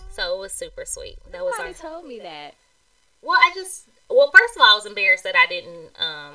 So 0.09 0.35
it 0.35 0.39
was 0.39 0.51
super 0.51 0.85
sweet. 0.85 1.17
That 1.31 1.45
was 1.45 1.53
our 1.59 1.67
Nobody 1.67 1.79
told 1.79 2.05
me 2.07 2.19
that. 2.21 2.55
well, 3.21 3.37
I 3.39 3.51
just 3.53 3.87
well, 4.09 4.31
first 4.35 4.55
of 4.55 4.61
all, 4.61 4.71
I 4.71 4.75
was 4.75 4.87
embarrassed 4.87 5.23
that 5.25 5.35
I 5.35 5.45
didn't. 5.45 5.91
um 5.99 6.33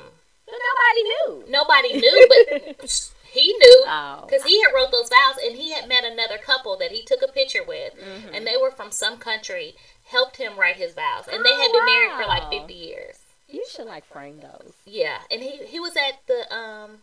Nobody 0.53 1.03
knew. 1.03 1.43
Nobody 1.49 1.93
knew, 1.99 2.27
but 2.29 3.09
he 3.31 3.47
knew 3.53 3.83
Oh. 3.87 4.23
because 4.25 4.43
he 4.43 4.61
had 4.61 4.71
wrote 4.73 4.91
those 4.91 5.09
vows, 5.09 5.37
and 5.43 5.55
he 5.57 5.71
had 5.71 5.87
met 5.89 6.03
another 6.05 6.37
couple 6.37 6.77
that 6.77 6.91
he 6.91 7.03
took 7.03 7.21
a 7.21 7.31
picture 7.31 7.63
with, 7.63 7.93
Mm-hmm. 7.95 8.33
and 8.33 8.45
they 8.47 8.57
were 8.57 8.71
from 8.71 8.91
some 8.91 9.17
country. 9.17 9.75
Helped 10.07 10.35
him 10.37 10.57
write 10.59 10.75
his 10.75 10.93
vows, 10.93 11.27
and 11.31 11.43
they 11.45 11.49
Oh, 11.53 11.61
had 11.61 11.71
been 11.71 11.85
married 11.85 12.21
for 12.21 12.27
like 12.27 12.49
fifty 12.49 12.73
years. 12.73 13.19
You 13.47 13.63
should 13.71 13.85
like 13.87 14.05
frame 14.05 14.39
those. 14.41 14.73
Yeah, 14.85 15.19
and 15.31 15.41
he 15.41 15.65
he 15.65 15.79
was 15.79 15.95
at 15.95 16.19
the 16.27 16.53
um. 16.53 16.99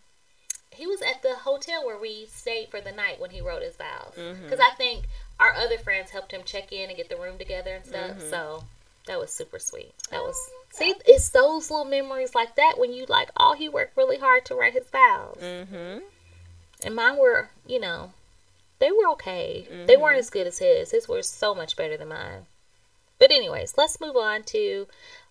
He 0.72 0.86
was 0.86 1.00
at 1.02 1.22
the 1.22 1.34
hotel 1.34 1.84
where 1.84 1.98
we 1.98 2.26
stayed 2.26 2.68
for 2.70 2.80
the 2.80 2.92
night 2.92 3.18
when 3.20 3.30
he 3.30 3.40
wrote 3.40 3.62
his 3.62 3.74
vows. 3.74 4.14
Mm-hmm. 4.16 4.44
Because 4.44 4.60
I 4.60 4.70
think 4.76 5.06
our 5.40 5.52
other 5.54 5.78
friends 5.78 6.10
helped 6.10 6.30
him 6.32 6.42
check 6.44 6.72
in 6.72 6.88
and 6.88 6.96
get 6.96 7.08
the 7.08 7.16
room 7.16 7.38
together 7.38 7.74
and 7.74 7.84
stuff. 7.84 8.10
Mm-hmm. 8.18 8.30
So 8.30 8.64
that 9.10 9.18
was 9.18 9.32
super 9.32 9.58
sweet. 9.58 9.92
That 10.12 10.22
was 10.22 10.36
see, 10.70 10.94
it's 11.04 11.30
those 11.30 11.68
little 11.68 11.84
memories 11.84 12.32
like 12.32 12.54
that 12.54 12.74
when 12.78 12.92
you 12.92 13.04
like, 13.08 13.30
oh, 13.36 13.54
he 13.54 13.68
worked 13.68 13.96
really 13.96 14.18
hard 14.18 14.44
to 14.46 14.54
write 14.54 14.72
his 14.74 14.86
vows, 14.88 15.36
Mm-hmm. 15.42 15.98
and 16.84 16.94
mine 16.94 17.18
were, 17.18 17.50
you 17.66 17.80
know, 17.80 18.12
they 18.78 18.92
were 18.92 19.08
okay. 19.14 19.66
They 19.86 19.96
weren't 19.96 20.20
as 20.20 20.30
good 20.30 20.46
as 20.46 20.58
his. 20.60 20.92
His 20.92 21.08
were 21.08 21.22
so 21.22 21.54
much 21.56 21.76
better 21.76 21.96
than 21.96 22.08
mine. 22.08 22.46
But 23.18 23.32
anyways, 23.32 23.74
let's 23.76 24.00
move 24.00 24.16
on 24.16 24.44
to. 24.44 24.86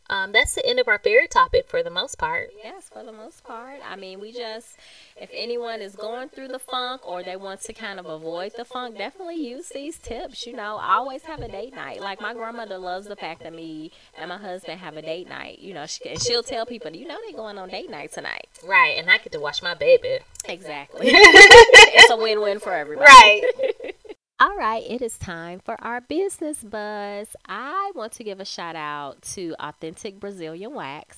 Um, 0.10 0.32
that's 0.32 0.56
the 0.56 0.66
end 0.66 0.80
of 0.80 0.88
our 0.88 0.98
fairy 0.98 1.28
topic 1.28 1.68
for 1.68 1.84
the 1.84 1.90
most 1.92 2.18
part. 2.18 2.50
Yes, 2.64 2.90
for 2.92 3.04
the 3.04 3.12
most 3.12 3.44
part. 3.44 3.80
I 3.88 3.96
mean, 3.96 4.20
we 4.20 4.32
just, 4.32 4.78
if 5.16 5.30
anyone 5.32 5.82
is 5.82 5.96
going 5.96 6.30
through 6.30 6.48
the 6.48 6.60
funk 6.60 7.08
or 7.08 7.22
they 7.22 7.36
want 7.36 7.62
to 7.62 7.74
kind 7.74 8.00
of 8.00 8.08
avoid 8.08 8.54
the 8.58 8.66
funk, 8.66 8.98
definitely 8.98 9.36
use 9.36 9.70
these 9.70 10.00
tips. 10.00 10.48
You 10.48 10.56
know, 10.56 10.80
always 10.82 11.24
have 11.24 11.42
a 11.42 11.48
date 11.48 11.76
night. 11.76 12.02
Like 12.02 12.22
my 12.22 12.34
grandmother 12.34 12.80
loves 12.80 13.08
the 13.08 13.16
fact 13.16 13.44
that 13.44 13.54
me 13.54 13.92
and 14.18 14.30
my 14.30 14.38
husband 14.38 14.80
have 14.80 14.98
a 14.98 15.02
date 15.02 15.30
night. 15.30 15.60
You 15.60 15.76
know, 15.76 15.86
she, 15.86 16.10
and 16.10 16.20
she'll 16.20 16.44
tell 16.44 16.66
people, 16.66 16.92
you 16.92 17.08
know, 17.08 17.18
they're 17.26 17.38
going 17.38 17.60
on 17.60 17.70
date 17.70 17.92
night 17.92 18.12
tonight. 18.12 18.48
Right, 18.68 18.96
and 18.98 19.10
I 19.10 19.18
get 19.20 19.32
to 19.34 19.40
watch 19.40 19.62
my 19.62 19.76
baby. 19.76 20.20
Exactly. 20.46 21.08
it's 21.12 22.10
a 22.10 22.18
win-win 22.18 22.60
for 22.60 22.74
everybody. 22.74 23.06
Right. 23.06 23.96
All 24.42 24.56
right, 24.56 24.86
it 24.90 25.02
is 25.02 25.18
time 25.18 25.60
for 25.60 25.76
our 25.84 26.00
business 26.00 26.64
buzz. 26.64 27.36
I 27.46 27.92
want 27.94 28.14
to 28.14 28.24
give 28.24 28.40
a 28.40 28.46
shout 28.46 28.78
out 28.78 29.22
to 29.34 29.54
Authentic 29.60 30.18
Brazilian 30.18 30.74
Wax. 30.74 31.18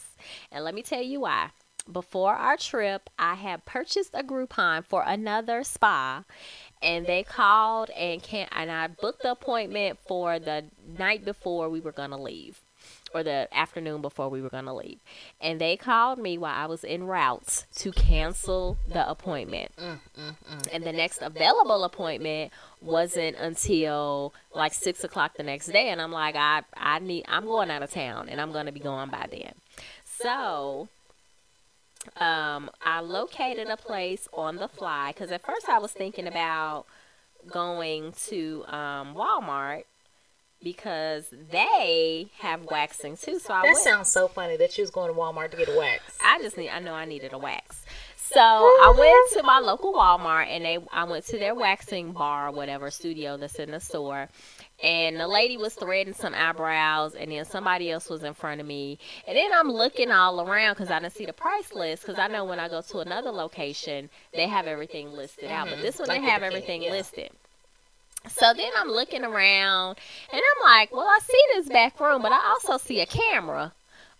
And 0.52 0.66
let 0.66 0.74
me 0.74 0.82
tell 0.82 1.04
you 1.04 1.20
why. 1.20 1.52
Before 1.92 2.34
our 2.34 2.58
trip, 2.58 3.12
I 3.20 3.36
had 3.36 3.64
purchased 3.64 4.16
a 4.16 4.24
Groupon 4.24 4.84
for 4.84 5.04
another 5.06 5.64
spa, 5.64 6.24
and 6.82 7.06
they 7.06 7.22
called 7.22 7.92
and 7.92 8.24
can 8.24 8.48
and 8.52 8.72
I 8.72 8.88
booked 8.88 9.22
the 9.22 9.34
appointment 9.34 10.00
for 10.00 10.40
the 10.40 10.66
night 10.98 11.24
before 11.24 11.70
we 11.70 11.80
were 11.80 11.92
gonna 11.92 12.20
leave, 12.20 12.64
or 13.14 13.24
the 13.24 13.48
afternoon 13.52 14.02
before 14.02 14.30
we 14.30 14.42
were 14.42 14.50
gonna 14.50 14.74
leave. 14.74 15.00
And 15.40 15.60
they 15.60 15.78
called 15.78 16.20
me 16.20 16.38
while 16.38 16.56
I 16.56 16.66
was 16.66 16.84
en 16.84 17.04
route 17.06 17.66
to 17.76 17.92
cancel 17.92 18.78
the 18.88 19.10
appointment. 19.10 19.72
And 20.72 20.84
the 20.84 20.94
next 20.94 21.22
available 21.22 21.84
appointment 21.84 22.52
wasn't 22.82 23.38
until 23.38 24.34
like 24.54 24.74
six 24.74 25.04
o'clock 25.04 25.36
the 25.38 25.44
next 25.44 25.68
day, 25.68 25.90
and 25.90 26.02
I'm 26.02 26.12
like, 26.12 26.36
I 26.36 26.64
I 26.76 27.00
need 27.00 27.26
I'm 27.28 27.46
going 27.46 27.70
out 27.72 27.84
of 27.84 27.92
town, 27.92 28.30
and 28.30 28.40
I'm 28.40 28.52
gonna 28.52 28.72
be 28.72 28.80
gone 28.80 29.10
by 29.10 29.28
then. 29.30 29.54
So 30.04 30.90
um, 32.18 32.70
I 32.84 33.02
located 33.02 33.68
a 33.68 33.78
place 33.78 34.28
on 34.34 34.58
the 34.58 34.68
fly 34.68 35.12
because 35.12 35.32
at 35.32 35.44
first 35.44 35.70
I 35.70 35.80
was 35.80 35.92
thinking 35.92 36.28
about 36.28 36.86
going 37.48 38.14
to 38.28 38.64
um, 38.68 39.16
Walmart 39.16 39.84
because 40.64 41.28
they 41.52 42.28
have 42.40 42.64
waxing 42.66 43.18
too. 43.18 43.40
So 43.40 43.54
I 43.54 43.62
That 43.62 43.68
went. 43.68 43.78
sounds 43.80 44.12
so 44.12 44.28
funny 44.28 44.58
that 44.58 44.72
she 44.72 44.82
was 44.82 44.92
going 44.92 45.14
to 45.14 45.20
Walmart 45.20 45.52
to 45.52 45.58
get 45.58 45.70
a 45.70 45.78
wax. 45.78 46.18
I 46.24 46.40
just 46.42 46.58
need. 46.58 46.70
I 46.70 46.80
know 46.80 46.94
I 46.94 47.06
needed 47.06 47.34
a 47.34 47.38
wax. 47.38 47.86
So 48.16 48.40
I 48.40 48.94
went 48.98 49.34
to 49.34 49.44
my 49.44 49.60
local 49.60 49.94
Walmart 49.94 50.48
and 50.48 50.64
they. 50.64 50.78
I 50.92 51.04
went 51.04 51.26
to 51.28 51.38
their 51.38 51.54
waxing 51.54 52.14
bar, 52.14 52.52
whatever 52.52 52.90
studio 52.90 53.36
that's 53.36 53.56
in 53.56 53.72
the 53.72 53.82
store, 53.82 54.30
and 54.82 55.20
the 55.20 55.28
lady 55.28 55.58
was 55.58 55.74
threading 55.74 56.14
some 56.14 56.34
eyebrows, 56.34 57.14
and 57.14 57.30
then 57.30 57.44
somebody 57.44 57.92
else 57.92 58.10
was 58.10 58.24
in 58.24 58.34
front 58.34 58.62
of 58.62 58.68
me, 58.68 59.00
and 59.28 59.36
then 59.36 59.52
I'm 59.54 59.70
looking 59.70 60.12
all 60.12 60.40
around 60.40 60.76
because 60.76 60.90
I 60.90 61.00
didn't 61.00 61.14
see 61.14 61.26
the 61.26 61.34
price 61.34 61.74
list 61.74 62.04
because 62.04 62.18
I 62.20 62.28
know 62.28 62.46
when 62.46 62.60
I 62.60 62.70
go 62.70 62.82
to 62.82 63.00
another 63.00 63.32
location 63.32 64.10
they 64.34 64.48
have 64.48 64.66
everything 64.66 65.12
listed 65.12 65.52
out, 65.52 65.66
but 65.66 65.74
mm-hmm. 65.76 65.82
this 65.82 66.00
one 66.00 66.08
Like 66.08 66.22
they 66.22 66.28
have 66.30 66.42
everything 66.44 66.84
yeah. 66.84 66.92
listed. 66.92 67.32
So 68.28 68.54
then 68.54 68.72
I'm 68.78 68.90
looking 68.90 69.24
around 69.24 69.98
and 70.32 70.42
I'm 70.42 70.64
like, 70.64 70.92
well, 70.94 71.08
I 71.08 71.20
see 71.22 71.42
this 71.56 71.68
back 71.70 72.00
room, 72.00 72.22
but 72.22 72.32
I 72.32 72.40
also 72.52 72.78
see 72.78 73.02
a 73.02 73.06
camera 73.06 73.74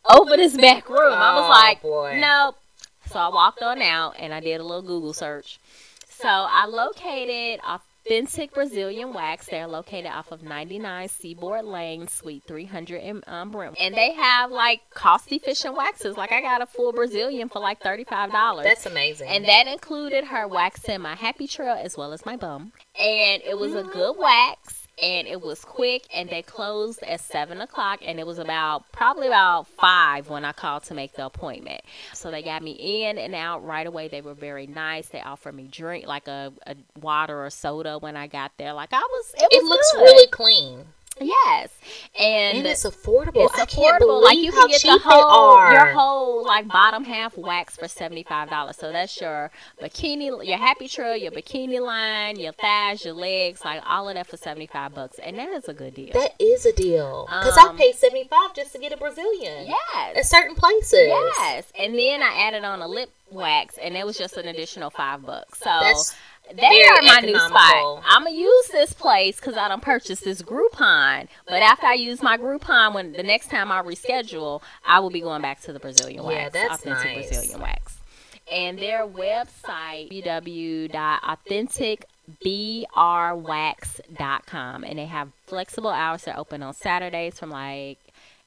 over 0.10 0.36
this 0.36 0.58
back 0.58 0.90
room. 0.90 1.14
I 1.14 1.36
was 1.36 1.46
Oh, 1.46 1.50
like, 1.50 2.20
nope. 2.20 2.58
So 3.12 3.20
I 3.20 3.30
walked 3.30 3.62
on 3.62 3.82
out 3.82 4.16
and 4.20 4.34
I 4.34 4.40
did 4.40 4.60
a 4.60 4.64
little 4.64 4.82
Google 4.82 5.14
search. 5.14 5.60
So 6.10 6.28
I 6.30 6.66
located 6.66 7.60
Authentic 8.06 8.54
Brazilian 8.54 9.14
Wax. 9.14 9.48
They're 9.48 9.68
located 9.68 10.08
off 10.08 10.32
of 10.32 10.44
99 10.44 11.08
Seaboard 11.08 11.66
Lane, 11.66 12.08
Suite 12.08 12.44
300 12.48 12.98
in 12.98 13.22
um, 13.28 13.52
Brentwood. 13.52 13.80
And 13.80 13.96
they 13.96 14.14
have 14.14 14.52
like 14.52 14.82
cost 14.94 15.32
efficient 15.32 15.76
waxes. 15.76 16.18
Like 16.18 16.32
I 16.32 16.42
got 16.42 16.62
a 16.62 16.66
full 16.66 16.94
Brazilian 16.94 17.50
for 17.50 17.60
like 17.60 17.80
$35. 17.82 18.64
That's 18.64 18.86
amazing. 18.86 19.30
And 19.30 19.46
that 19.46 19.68
included 19.68 20.26
her 20.26 20.48
waxing 20.48 21.02
my 21.02 21.16
happy 21.16 21.48
trail 21.48 21.78
as 21.80 21.96
well 21.96 22.12
as 22.12 22.26
my 22.26 22.36
bum. 22.36 22.72
And 23.00 23.42
it 23.44 23.58
was 23.58 23.76
a 23.76 23.84
good 23.84 24.18
wax. 24.18 24.81
And 25.02 25.28
it 25.28 25.42
was 25.42 25.66
quick, 25.66 26.08
and 26.14 26.30
they 26.30 26.42
closed 26.42 27.02
at 27.04 27.22
seven 27.22 27.62
o'clock, 27.62 28.02
and 28.06 28.20
it 28.20 28.28
was 28.28 28.38
about 28.38 28.92
probably 28.92 29.28
about 29.28 29.68
five 29.68 30.30
when 30.30 30.46
I 30.46 30.52
called 30.52 30.84
to 30.84 30.94
make 30.94 31.14
the 31.14 31.26
appointment. 31.26 31.82
So 32.14 32.30
they 32.30 32.44
got 32.44 32.62
me 32.62 33.06
in 33.06 33.18
and 33.18 33.34
out 33.34 33.66
right 33.66 33.88
away. 33.88 34.10
They 34.10 34.22
were 34.22 34.34
very 34.36 34.68
nice. 34.68 35.08
They 35.08 35.22
offered 35.22 35.56
me 35.56 35.68
drink 35.72 36.06
like 36.06 36.28
a, 36.28 36.54
a 36.68 36.76
water 37.00 37.44
or 37.44 37.50
soda 37.50 37.98
when 37.98 38.16
I 38.16 38.28
got 38.28 38.52
there. 38.58 38.74
Like 38.74 38.94
I 38.94 39.00
was, 39.00 39.34
it, 39.38 39.48
it 39.52 39.64
looks 39.64 39.92
good. 39.94 40.02
really 40.02 40.28
clean. 40.28 40.86
Yes, 41.20 41.70
and, 42.20 42.58
And 42.60 42.68
it's 42.68 42.84
affordable. 42.84 43.46
it's 43.46 43.60
I 43.60 43.66
affordable. 43.66 44.24
Like 44.24 44.38
you 44.38 44.52
can 44.52 44.68
get 44.68 44.82
the 44.82 45.00
whole 45.04 45.72
your 45.72 45.88
whole 45.94 46.46
like 46.46 46.68
bottom 46.68 47.04
half 47.04 47.38
wax 47.38 47.76
for 47.76 47.88
seventy 47.88 48.24
five 48.24 48.50
dollars. 48.50 48.78
So 48.78 48.92
that's 48.92 49.20
your 49.20 49.52
bikini, 49.82 50.46
your 50.48 50.58
happy 50.58 50.88
trail, 50.88 51.16
your 51.16 51.32
bikini 51.32 51.80
line, 51.82 52.40
your 52.40 52.54
thighs, 52.54 53.04
your 53.06 53.14
legs, 53.14 53.64
like 53.66 53.82
all 53.86 54.08
of 54.10 54.16
that 54.16 54.28
for 54.28 54.38
seventy 54.38 54.68
five 54.68 54.94
bucks, 54.96 55.20
and 55.20 55.38
that 55.38 55.50
is 55.50 55.68
a 55.68 55.74
good 55.74 55.94
deal. 55.94 56.14
that 56.14 56.34
is 56.40 56.66
a 56.66 56.74
deal. 56.74 57.26
Because 57.28 57.58
I 57.58 57.68
Um, 57.70 57.78
paid 57.78 57.96
seventy 57.96 58.28
five 58.28 58.54
just 58.56 58.72
to 58.74 58.80
get 58.80 58.92
a 58.94 58.98
Brazilian. 58.98 59.68
yes, 59.68 60.18
At 60.18 60.26
certain 60.26 60.56
places. 60.56 61.08
yes, 61.08 61.66
and 61.78 61.94
then 61.98 62.24
I 62.24 62.46
added 62.48 62.64
on 62.64 62.82
a 62.82 62.88
lip 62.88 63.10
wax, 63.30 63.78
and 63.78 63.96
it 63.96 64.06
was 64.06 64.18
just 64.18 64.38
an 64.38 64.48
additional 64.48 64.90
five 64.90 65.26
bucks. 65.26 65.60
So. 65.60 65.66
That's 65.82 66.16
they 66.56 66.84
are 66.84 67.02
my 67.04 67.20
new 67.22 67.38
spot. 67.40 68.04
I'm 68.06 68.24
gonna 68.24 68.36
use 68.36 68.68
this 68.68 68.94
place 68.94 69.38
because 69.38 69.58
I 69.58 69.68
don't 69.68 69.82
purchase 69.82 70.22
this 70.22 70.42
Groupon. 70.42 71.28
But 71.48 71.62
after 71.62 71.88
I 71.88 71.94
use 71.94 72.22
my 72.22 72.38
Groupon, 72.38 72.94
when 72.94 73.14
the 73.14 73.24
next 73.24 73.50
time 73.50 73.72
I 73.72 73.82
reschedule, 73.82 74.62
I 74.86 75.00
will 75.00 75.10
be 75.10 75.22
going 75.22 75.42
back 75.42 75.62
to 75.62 75.74
the 75.74 75.80
Brazilian 75.80 76.24
wax, 76.24 76.36
Yeah, 76.36 76.50
that's 76.50 76.82
authentic 76.82 77.18
nice. 77.18 77.28
Brazilian 77.30 77.62
wax. 77.62 77.98
And 78.52 78.78
their 78.80 79.08
website 79.08 80.10
brwax.com. 82.44 84.84
And 84.84 85.00
they 85.00 85.06
have 85.06 85.30
flexible 85.48 85.90
hours. 85.90 86.24
They're 86.24 86.38
open 86.38 86.64
on 86.64 86.74
Saturdays 86.74 87.40
from 87.40 87.50
like 87.50 88.00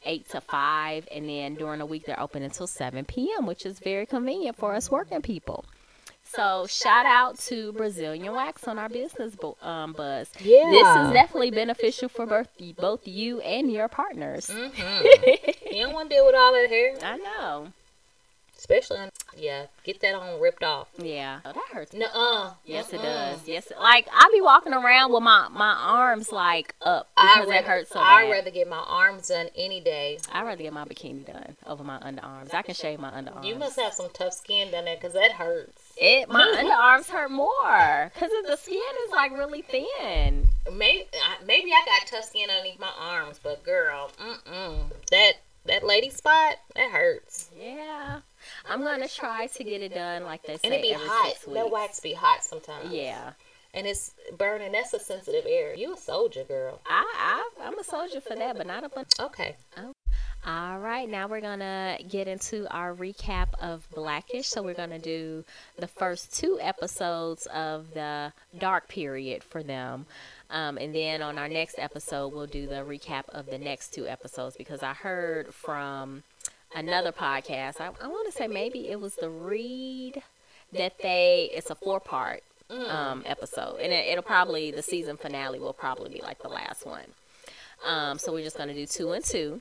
8 0.05 0.29
to 0.31 0.41
5. 0.41 1.09
And 1.13 1.29
then 1.29 1.55
during 1.55 1.79
the 1.79 1.87
week, 1.87 2.07
they're 2.07 2.21
open 2.21 2.43
until 2.43 2.67
7 2.67 3.05
p.m., 3.05 3.47
which 3.47 3.67
is 3.67 3.79
very 3.79 4.07
convenient 4.07 4.57
for 4.57 4.75
us 4.75 4.91
working 4.91 5.23
people. 5.23 5.65
So 6.37 6.67
shout 6.67 7.07
out 7.07 7.39
to 7.41 7.73
Brazilian 7.73 8.33
Wax 8.33 8.67
on 8.67 8.79
our 8.79 8.89
business 8.89 9.37
um, 9.63 9.93
buzz. 9.93 10.29
Yeah, 10.41 10.71
this 10.71 11.07
is 11.07 11.13
definitely 11.13 11.51
beneficial 11.51 12.09
for 12.09 12.27
both 12.27 12.49
both 12.77 13.07
you 13.07 13.41
and 13.41 13.71
your 13.71 13.89
partners. 13.89 14.49
Mm-hmm. 14.49 15.45
you 15.75 15.83
don't 15.83 15.95
want 15.95 16.11
to 16.11 16.17
deal 16.17 16.27
with 16.27 16.35
all 16.35 16.53
that 16.53 16.69
hair. 16.69 16.97
I 17.03 17.17
know. 17.19 17.73
Especially, 18.65 18.97
on, 18.97 19.11
yeah, 19.37 19.67
get 19.83 20.01
that 20.01 20.15
on 20.15 20.41
ripped 20.41 20.65
off. 20.65 20.89
Yeah, 20.97 21.41
oh, 21.45 21.53
that 21.53 21.65
hurts. 21.71 21.93
No, 21.93 22.07
uh, 22.07 22.55
yes, 22.65 22.95
it 22.95 23.03
does. 23.03 23.47
Yes, 23.47 23.71
like 23.79 24.09
I 24.11 24.31
be 24.33 24.41
walking 24.41 24.73
around 24.73 25.13
with 25.13 25.23
my 25.23 25.49
my 25.51 25.75
arms 25.79 26.33
like 26.33 26.75
up 26.81 27.11
because 27.15 27.41
rather, 27.41 27.53
it 27.53 27.65
hurts 27.65 27.91
so 27.91 27.97
bad. 27.97 28.25
I'd 28.25 28.31
rather 28.31 28.51
get 28.51 28.67
my 28.67 28.83
arms 28.89 29.29
done 29.29 29.49
any 29.55 29.83
day. 29.83 30.19
I'd 30.33 30.45
rather 30.45 30.63
get 30.63 30.73
my 30.73 30.87
bikini 30.87 31.27
done 31.27 31.57
over 31.67 31.85
my 31.85 31.99
underarms. 31.99 32.55
I 32.55 32.63
can 32.63 32.75
shave 32.75 33.01
my 33.01 33.11
underarms. 33.11 33.45
You 33.45 33.57
must 33.57 33.79
have 33.79 33.93
some 33.93 34.09
tough 34.15 34.33
skin 34.33 34.71
down 34.71 34.87
there 34.87 34.97
because 34.97 35.13
that 35.13 35.33
hurts. 35.33 35.93
It 35.99 36.31
my 36.31 36.41
underarms 36.59 37.11
hurt 37.11 37.31
more 37.31 38.11
because 38.15 38.31
the 38.49 38.57
skin 38.57 38.81
is 39.05 39.11
like 39.11 39.33
really 39.33 39.61
thin. 39.61 40.49
Maybe 40.73 41.07
maybe 41.45 41.71
I 41.71 41.85
got 41.85 42.07
tough 42.07 42.25
skin 42.25 42.49
underneath 42.49 42.81
my 42.81 42.93
arms, 42.99 43.39
but 43.43 43.63
girl, 43.63 44.11
mm 44.19 44.91
that 45.11 45.35
that 45.67 45.85
lady 45.85 46.11
spot 46.11 46.57
that 46.75 46.91
hurts. 46.91 47.51
Yeah. 47.59 48.21
I'm 48.69 48.83
gonna 48.83 49.09
try 49.09 49.47
to 49.47 49.65
get 49.65 49.83
it 49.83 49.95
done 49.95 50.25
like 50.25 50.43
they 50.43 50.55
say. 50.55 50.61
And 50.65 50.75
it 50.75 50.83
be 50.83 50.93
hot. 50.97 51.37
That 51.53 51.71
wax 51.71 52.01
be 52.01 52.15
hot 52.15 52.45
sometimes. 52.45 52.93
Yeah. 52.93 53.33
And 53.73 53.87
it's 53.87 54.13
burning. 54.39 54.73
That's 54.73 54.95
a 54.95 55.01
sensitive 55.01 55.45
area. 55.47 55.77
You 55.77 55.95
a 55.95 55.97
soldier, 55.97 56.45
girl. 56.45 56.81
I, 56.87 57.05
I 57.61 57.67
I'm 57.67 57.79
a 57.79 57.85
soldier 57.85 58.21
for 58.21 58.37
that, 58.37 58.57
but 58.57 58.67
not 58.67 58.85
a 58.85 58.97
On... 58.97 59.05
Okay. 59.19 59.57
Oh. 59.77 59.93
All 60.47 60.79
right, 60.79 61.09
now 61.09 61.27
we're 61.27 61.41
gonna 61.41 61.97
get 62.07 62.29
into 62.29 62.71
our 62.71 62.95
recap 62.95 63.49
of 63.63 63.89
Blackish. 63.95 64.47
So 64.47 64.63
we're 64.63 64.75
gonna 64.75 64.99
do 64.99 65.43
the 65.79 65.87
first 65.87 66.37
two 66.37 66.59
episodes 66.61 67.47
of 67.47 67.95
the 67.95 68.33
dark 68.59 68.89
period 68.89 69.43
for 69.43 69.63
them. 69.63 70.05
Um, 70.51 70.77
and 70.77 70.95
then 70.95 71.23
on 71.23 71.39
our 71.39 71.49
next 71.49 71.77
episode, 71.79 72.35
we'll 72.35 72.47
do 72.47 72.67
the 72.67 72.85
recap 72.85 73.29
of 73.31 73.47
the 73.47 73.59
next 73.59 73.95
two 73.95 74.07
episodes 74.07 74.55
because 74.57 74.83
I 74.83 74.93
heard 74.93 75.55
from 75.55 76.23
another 76.75 77.13
podcast. 77.13 77.81
I, 77.81 77.91
I 78.03 78.09
want 78.09 78.27
to 78.27 78.33
say 78.33 78.47
maybe 78.47 78.89
it 78.89 79.01
was 79.01 79.15
the 79.17 79.31
Read 79.31 80.23
that 80.73 80.99
they. 81.03 81.51
It's 81.53 81.71
a 81.71 81.75
four 81.75 82.01
part 82.01 82.43
um, 82.71 83.23
episode, 83.27 83.77
and 83.81 83.93
it, 83.93 84.07
it'll 84.09 84.23
probably 84.23 84.71
the 84.71 84.83
season 84.83 85.17
finale 85.17 85.59
will 85.59 85.73
probably 85.73 86.11
be 86.11 86.21
like 86.23 86.43
the 86.43 86.49
last 86.49 86.87
one. 86.87 87.07
Um, 87.87 88.19
so 88.19 88.33
we're 88.33 88.45
just 88.45 88.57
gonna 88.57 88.75
do 88.75 88.87
two 88.87 89.13
and 89.13 89.25
two. 89.25 89.61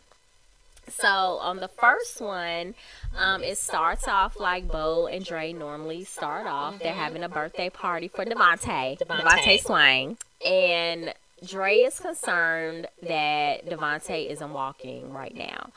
So 0.89 1.07
on 1.07 1.57
the 1.57 1.69
first 1.69 2.19
one, 2.19 2.75
um, 3.17 3.41
it 3.41 3.57
starts 3.57 4.07
off 4.07 4.37
like 4.37 4.67
Bow 4.69 5.07
and 5.07 5.23
Dre 5.23 5.53
normally 5.53 6.03
start 6.03 6.45
off. 6.45 6.79
They're 6.79 6.93
having 6.93 7.23
a 7.23 7.29
birthday 7.29 7.69
party 7.69 8.09
for 8.09 8.25
DeVante, 8.25 8.99
DeVante. 8.99 9.61
Swang, 9.61 10.17
and 10.45 11.13
Dre 11.45 11.77
is 11.77 11.99
concerned 11.99 12.87
that 13.01 13.65
DeVante 13.65 14.29
isn't 14.29 14.53
walking 14.53 15.13
right 15.13 15.35
now. 15.35 15.69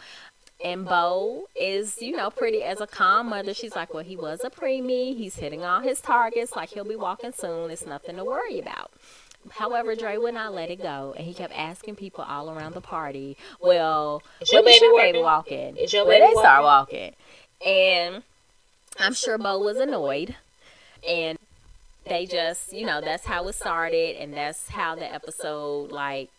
And 0.64 0.86
Bow 0.86 1.44
is, 1.54 2.00
you 2.00 2.16
know, 2.16 2.30
pretty 2.30 2.62
as 2.62 2.80
a 2.80 2.86
calm 2.86 3.28
mother. 3.28 3.52
She's 3.52 3.76
like, 3.76 3.92
well, 3.92 4.02
he 4.02 4.16
was 4.16 4.40
a 4.42 4.50
preemie. 4.50 5.16
He's 5.16 5.36
hitting 5.36 5.64
all 5.64 5.80
his 5.80 6.00
targets. 6.00 6.56
Like, 6.56 6.70
he'll 6.70 6.84
be 6.84 6.96
walking 6.96 7.32
soon. 7.32 7.70
It's 7.70 7.86
nothing 7.86 8.16
to 8.16 8.24
worry 8.24 8.58
about. 8.58 8.90
However, 9.50 9.94
Dre 9.94 10.16
would 10.16 10.34
not 10.34 10.54
let 10.54 10.70
it 10.70 10.82
go, 10.82 11.14
and 11.16 11.26
he 11.26 11.32
kept 11.34 11.56
asking 11.56 11.96
people 11.96 12.24
all 12.24 12.50
around 12.50 12.74
the 12.74 12.80
party, 12.80 13.36
"Well, 13.60 14.22
Is 14.40 14.50
your 14.50 14.62
when 14.62 14.72
is 14.74 14.80
baby 14.80 14.86
your 14.86 15.00
baby 15.00 15.18
walking? 15.20 15.76
Is 15.76 15.92
your 15.92 16.04
when 16.04 16.20
baby 16.20 16.34
they 16.34 16.40
start 16.40 16.64
walking?" 16.64 17.14
And 17.64 18.22
I'm 18.98 19.14
sure 19.14 19.38
Bow 19.38 19.58
was 19.58 19.76
annoyed, 19.76 20.34
and 21.06 21.38
they 22.04 22.26
just, 22.26 22.72
you 22.72 22.86
know, 22.86 23.00
that's 23.00 23.26
how 23.26 23.46
it 23.46 23.52
started, 23.52 24.16
and 24.16 24.34
that's 24.34 24.68
how 24.68 24.96
the 24.96 25.12
episode 25.12 25.92
like 25.92 26.30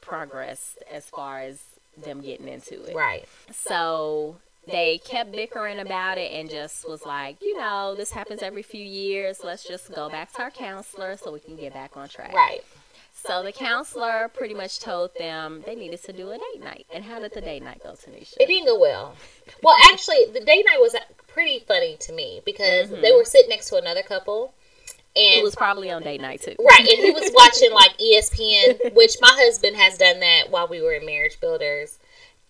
progressed 0.00 0.78
as 0.90 1.04
far 1.06 1.40
as 1.40 1.62
them 1.96 2.20
getting 2.20 2.48
into 2.48 2.82
it. 2.84 2.94
Right. 2.94 3.26
So 3.52 4.36
they 4.70 4.98
kept 4.98 5.32
bickering 5.32 5.78
about 5.78 6.18
it 6.18 6.32
and 6.32 6.48
just 6.50 6.88
was 6.88 7.04
like, 7.04 7.40
you 7.42 7.56
know, 7.58 7.94
this 7.96 8.12
happens 8.12 8.42
every 8.42 8.62
few 8.62 8.84
years. 8.84 9.40
Let's 9.42 9.64
just 9.64 9.92
go 9.94 10.08
back 10.08 10.32
to 10.34 10.42
our 10.42 10.50
counselor 10.50 11.16
so 11.16 11.32
we 11.32 11.40
can 11.40 11.56
get 11.56 11.72
back 11.74 11.96
on 11.96 12.08
track. 12.08 12.32
Right. 12.34 12.60
So 13.12 13.42
the 13.42 13.52
counselor 13.52 14.30
pretty 14.32 14.54
much 14.54 14.80
told 14.80 15.10
them 15.18 15.62
they 15.66 15.74
needed 15.74 16.02
to 16.04 16.12
do 16.12 16.30
a 16.30 16.38
date 16.38 16.62
night. 16.64 16.86
And 16.92 17.04
how 17.04 17.18
did 17.20 17.34
the 17.34 17.42
date 17.42 17.62
night 17.62 17.82
go, 17.82 17.90
Tanisha? 17.90 18.36
It 18.40 18.46
didn't 18.46 18.66
go 18.66 18.78
well. 18.78 19.14
Well, 19.62 19.76
actually, 19.92 20.24
the 20.32 20.40
date 20.40 20.64
night 20.66 20.78
was 20.80 20.96
pretty 21.26 21.58
funny 21.58 21.96
to 22.00 22.12
me 22.12 22.40
because 22.46 22.88
Mm-hmm. 22.88 23.02
they 23.02 23.12
were 23.12 23.24
sitting 23.26 23.50
next 23.50 23.68
to 23.70 23.76
another 23.76 24.02
couple, 24.02 24.54
It 25.14 25.42
was 25.42 25.56
probably 25.56 25.90
on 25.90 26.02
date 26.02 26.20
night 26.20 26.40
too. 26.40 26.54
right, 26.58 26.78
and 26.78 26.88
he 26.88 27.10
was 27.10 27.30
watching 27.34 27.72
like 27.72 27.98
ESPN, 27.98 28.94
which 28.94 29.16
my 29.20 29.30
husband 29.32 29.76
has 29.76 29.98
done 29.98 30.20
that 30.20 30.50
while 30.50 30.68
we 30.68 30.80
were 30.80 30.92
in 30.92 31.04
Marriage 31.04 31.40
Builders, 31.40 31.98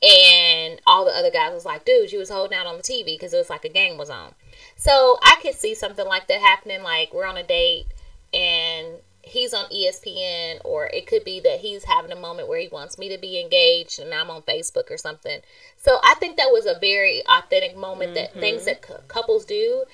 and 0.03 0.81
all 0.87 1.05
the 1.07 1.11
other 1.13 1.31
guys 1.31 1.55
was 1.55 1.65
like, 1.65 1.85
"Dude, 1.85 2.13
you 2.13 2.19
was 2.19 2.31
holding 2.31 2.57
out 2.57 2.67
on 2.67 2.77
the 2.77 2.83
TV 2.83 3.07
because 3.07 3.33
it 3.33 3.39
was 3.39 3.51
like 3.51 3.65
a 3.65 3.71
game 3.71 3.97
was 3.97 4.11
on." 4.11 4.35
So 4.77 5.19
I 5.23 5.37
could 5.43 5.55
see 5.55 5.75
something 5.75 6.07
like 6.07 6.29
that 6.29 6.41
happening. 6.41 6.83
Like 6.83 7.15
we're 7.15 7.27
on 7.27 7.39
a 7.39 7.43
date 7.43 7.87
and 8.35 8.99
he's 9.23 9.55
on 9.55 9.67
ESPN, 9.67 10.61
or 10.65 10.87
it 10.87 11.07
could 11.07 11.25
be 11.25 11.41
that 11.41 11.61
he's 11.61 11.85
having 11.85 12.13
a 12.13 12.17
moment 12.17 12.49
where 12.49 12.59
he 12.59 12.69
wants 12.69 12.99
me 12.99 13.09
to 13.09 13.19
be 13.19 13.41
engaged 13.41 13.99
and 13.99 14.13
I'm 14.13 14.31
on 14.31 14.43
Facebook 14.43 14.91
or 14.91 14.97
something. 14.97 15.41
So 15.77 15.99
I 16.03 16.15
think 16.15 16.37
that 16.37 16.51
was 16.51 16.67
a 16.67 16.79
very 16.81 17.23
authentic 17.27 17.77
moment 17.77 18.15
that 18.15 18.31
mm-hmm. 18.31 18.41
things 18.41 18.65
that 18.65 18.83
cou- 18.83 19.03
couples 19.09 19.45
do 19.45 19.85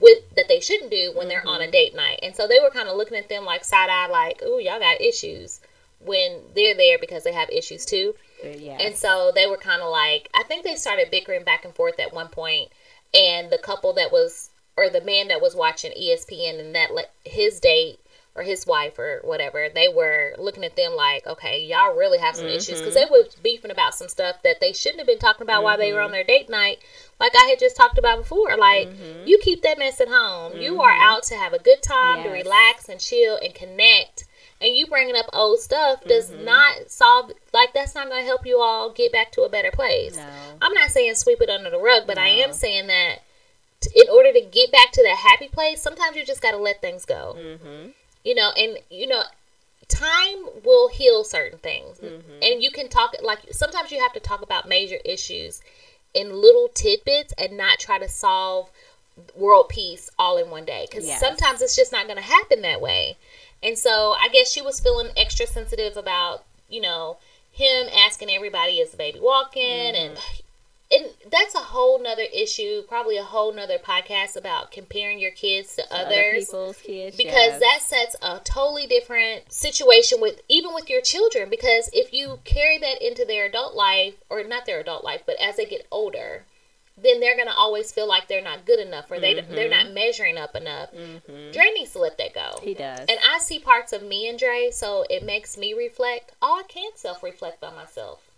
with 0.00 0.18
that 0.36 0.48
they 0.48 0.60
shouldn't 0.60 0.90
do 0.90 1.12
when 1.14 1.28
they're 1.28 1.46
on 1.46 1.60
a 1.60 1.64
mm-hmm. 1.64 1.72
date 1.72 1.94
night. 1.94 2.20
And 2.22 2.34
so 2.34 2.46
they 2.46 2.58
were 2.60 2.70
kind 2.70 2.88
of 2.88 2.96
looking 2.96 3.16
at 3.16 3.28
them 3.28 3.44
like 3.44 3.64
side 3.64 3.90
eye, 3.90 4.08
like, 4.08 4.42
"Ooh, 4.42 4.60
y'all 4.60 4.80
got 4.80 5.00
issues." 5.00 5.60
When 6.02 6.40
they're 6.54 6.74
there 6.74 6.96
because 6.98 7.24
they 7.24 7.32
have 7.32 7.50
issues 7.50 7.84
too. 7.84 8.14
Uh, 8.42 8.48
yeah. 8.48 8.78
And 8.80 8.96
so 8.96 9.32
they 9.34 9.46
were 9.46 9.58
kind 9.58 9.82
of 9.82 9.90
like, 9.90 10.30
I 10.32 10.44
think 10.44 10.64
they 10.64 10.74
started 10.74 11.10
bickering 11.10 11.44
back 11.44 11.66
and 11.66 11.74
forth 11.74 12.00
at 12.00 12.14
one 12.14 12.28
point, 12.28 12.70
and 13.12 13.50
the 13.50 13.58
couple 13.58 13.92
that 13.92 14.10
was, 14.10 14.48
or 14.78 14.88
the 14.88 15.02
man 15.02 15.28
that 15.28 15.42
was 15.42 15.54
watching 15.54 15.92
ESPN 15.92 16.58
and 16.58 16.74
that 16.74 16.94
let 16.94 17.12
his 17.26 17.60
date 17.60 18.00
or 18.34 18.42
his 18.42 18.66
wife 18.66 18.98
or 18.98 19.20
whatever, 19.24 19.68
they 19.74 19.88
were 19.88 20.34
looking 20.38 20.64
at 20.64 20.76
them 20.76 20.94
like, 20.94 21.26
okay, 21.26 21.64
y'all 21.64 21.96
really 21.96 22.18
have 22.18 22.36
some 22.36 22.46
issues. 22.46 22.76
Mm-hmm. 22.76 22.78
Because 22.78 22.94
they 22.94 23.06
were 23.10 23.24
beefing 23.42 23.70
about 23.70 23.94
some 23.94 24.08
stuff 24.08 24.42
that 24.44 24.60
they 24.60 24.72
shouldn't 24.72 25.00
have 25.00 25.06
been 25.06 25.18
talking 25.18 25.42
about 25.42 25.62
while 25.62 25.76
they 25.76 25.92
were 25.92 26.00
on 26.00 26.06
mm-hmm. 26.06 26.14
their 26.14 26.24
date 26.24 26.48
night. 26.48 26.78
Like 27.18 27.32
I 27.34 27.46
had 27.50 27.58
just 27.58 27.76
talked 27.76 27.98
about 27.98 28.18
before, 28.18 28.56
like 28.56 28.88
mm-hmm. 28.88 29.26
you 29.26 29.38
keep 29.42 29.62
that 29.62 29.78
mess 29.78 30.00
at 30.00 30.08
home. 30.08 30.56
You 30.56 30.80
are 30.80 30.92
out 30.92 31.24
to 31.24 31.34
have 31.34 31.52
a 31.52 31.58
good 31.58 31.82
time, 31.82 32.22
to 32.22 32.30
relax 32.30 32.88
and 32.88 33.00
chill 33.00 33.38
and 33.42 33.54
connect. 33.54 34.24
And 34.62 34.76
you 34.76 34.86
bringing 34.86 35.16
up 35.16 35.26
old 35.32 35.60
stuff 35.60 36.04
does 36.04 36.30
not 36.30 36.90
solve 36.90 37.32
like 37.52 37.72
that's 37.72 37.94
not 37.94 38.08
going 38.08 38.20
to 38.20 38.26
help 38.26 38.46
you 38.46 38.60
all 38.60 38.90
get 38.92 39.10
back 39.10 39.32
to 39.32 39.42
a 39.42 39.48
better 39.48 39.70
place. 39.70 40.16
No. 40.16 40.26
i'm 40.60 40.74
not 40.74 40.90
saying 40.90 41.14
sweep 41.14 41.40
it 41.40 41.48
under 41.48 41.70
the 41.70 41.78
rug 41.78 42.02
but 42.06 42.18
i 42.18 42.28
am 42.28 42.52
saying 42.52 42.86
that 42.88 43.20
t- 43.80 43.90
in 43.98 44.06
order 44.12 44.32
to 44.34 44.40
get 44.42 44.70
back 44.70 44.92
to 44.92 45.02
that 45.02 45.16
happy 45.16 45.48
place 45.48 45.80
sometimes 45.80 46.14
you 46.14 46.26
just 46.26 46.42
got 46.42 46.50
to 46.50 46.58
let 46.58 46.82
things 46.82 47.06
go. 47.06 47.36
Mm-hmm. 47.38 47.90
You 48.24 48.34
know 48.34 48.50
and 48.56 48.78
you 48.90 49.06
know 49.06 49.22
time 49.88 50.46
will 50.64 50.88
heal 50.88 51.24
certain 51.24 51.58
things 51.58 51.98
Mm-hmm. 51.98 52.42
and 52.42 52.62
you 52.62 52.70
can 52.70 52.88
talk 52.88 53.14
like 53.22 53.40
sometimes 53.52 53.90
you 53.90 54.00
have 54.00 54.12
to 54.12 54.20
talk 54.20 54.42
about 54.42 54.68
major 54.68 54.98
issues 55.04 55.60
in 56.14 56.32
little 56.40 56.68
tidbits 56.68 57.32
and 57.38 57.56
not 57.56 57.78
try 57.78 57.98
to 57.98 58.08
solve 58.08 58.70
world 59.36 59.68
peace 59.68 60.10
all 60.18 60.36
in 60.38 60.48
one 60.50 60.64
day 60.64 60.86
because 60.88 61.06
Yes. 61.06 61.20
sometimes 61.20 61.60
it's 61.60 61.76
just 61.76 61.92
not 61.92 62.06
going 62.06 62.16
to 62.16 62.22
happen 62.22 62.62
that 62.62 62.80
way 62.80 63.16
and 63.62 63.76
so 63.78 64.14
i 64.18 64.28
guess 64.28 64.50
she 64.50 64.62
was 64.62 64.80
feeling 64.80 65.08
extra 65.16 65.46
sensitive 65.46 65.96
about 65.96 66.44
you 66.68 66.80
know 66.80 67.18
him 67.52 67.88
asking 67.94 68.30
everybody 68.30 68.74
is 68.78 68.92
the 68.92 68.96
baby 68.96 69.18
walking 69.20 69.62
and 69.94 70.18
and 70.90 71.06
that's 71.30 71.54
a 71.54 71.58
whole 71.58 72.02
nother 72.02 72.24
issue 72.34 72.82
probably 72.88 73.16
a 73.16 73.22
whole 73.22 73.52
nother 73.52 73.78
podcast 73.78 74.36
about 74.36 74.70
comparing 74.70 75.18
your 75.18 75.30
kids 75.30 75.76
to 75.76 75.82
Other 75.94 76.06
others 76.06 76.46
people's 76.46 76.76
kids. 76.78 77.16
because 77.16 77.32
yes. 77.32 77.60
that 77.60 77.78
sets 77.82 78.16
a 78.22 78.40
totally 78.44 78.86
different 78.86 79.52
situation 79.52 80.20
with 80.20 80.40
even 80.48 80.74
with 80.74 80.90
your 80.90 81.00
children 81.00 81.48
because 81.50 81.90
if 81.92 82.12
you 82.12 82.40
carry 82.44 82.78
that 82.78 83.00
into 83.06 83.24
their 83.24 83.46
adult 83.46 83.74
life 83.74 84.14
or 84.28 84.42
not 84.44 84.66
their 84.66 84.80
adult 84.80 85.04
life 85.04 85.22
but 85.26 85.36
as 85.40 85.56
they 85.56 85.64
get 85.64 85.86
older 85.90 86.44
then 87.02 87.18
they're 87.20 87.36
going 87.36 87.48
to 87.48 87.54
always 87.54 87.90
feel 87.92 88.06
like 88.06 88.28
they're 88.28 88.42
not 88.42 88.66
good 88.66 88.78
enough 88.78 89.10
or 89.10 89.18
they 89.18 89.34
they're 89.34 89.70
not 89.70 89.86
mm-hmm. 89.86 89.94
measuring 89.94 90.36
up 90.36 90.54
enough 90.54 90.90
mm-hmm. 90.92 91.50
Dre 91.50 91.70
needs 91.74 91.92
to 91.92 91.98
let 91.98 92.18
that 92.18 92.34
go 92.34 92.58
he 92.62 92.74
does. 92.74 93.00
and 93.00 93.18
I 93.26 93.38
see 93.38 93.58
parts 93.58 93.92
of 93.92 94.02
me 94.02 94.28
and 94.28 94.38
Dre, 94.38 94.70
so 94.70 95.04
it 95.08 95.24
makes 95.24 95.56
me 95.56 95.72
reflect. 95.72 96.32
Oh, 96.42 96.60
I 96.60 96.62
can 96.68 96.90
self 96.94 97.22
reflect 97.22 97.60
by 97.60 97.74
myself. 97.74 98.29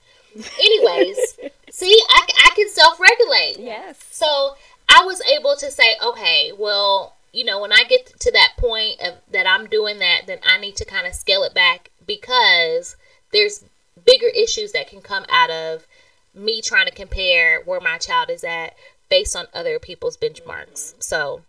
Anyways, 0.58 1.38
see, 1.70 2.00
I, 2.08 2.26
I 2.46 2.50
can 2.54 2.68
self 2.68 2.98
regulate. 3.00 3.56
yes. 3.58 3.98
So 4.10 4.56
I 4.88 5.04
was 5.04 5.20
able 5.22 5.56
to 5.56 5.70
say, 5.70 5.94
okay, 6.02 6.52
well, 6.56 7.14
you 7.32 7.44
know, 7.44 7.60
when 7.60 7.72
I 7.72 7.84
get 7.88 8.18
to 8.20 8.30
that 8.32 8.52
point 8.58 9.00
of 9.00 9.14
that 9.30 9.46
I'm 9.46 9.66
doing 9.66 9.98
that, 10.00 10.22
then 10.26 10.38
I 10.46 10.58
need 10.58 10.76
to 10.76 10.84
kind 10.84 11.06
of 11.06 11.14
scale 11.14 11.42
it 11.44 11.54
back 11.54 11.90
because 12.06 12.96
there's 13.32 13.64
bigger 14.04 14.28
issues 14.28 14.72
that 14.72 14.88
can 14.88 15.00
come 15.00 15.24
out 15.30 15.50
of 15.50 15.86
me 16.34 16.60
trying 16.60 16.86
to 16.86 16.92
compare 16.92 17.60
where 17.64 17.80
my 17.80 17.98
child 17.98 18.30
is 18.30 18.44
at 18.44 18.74
based 19.08 19.36
on 19.36 19.46
other 19.54 19.78
people's 19.78 20.16
benchmarks. 20.16 20.94
So 21.02 21.42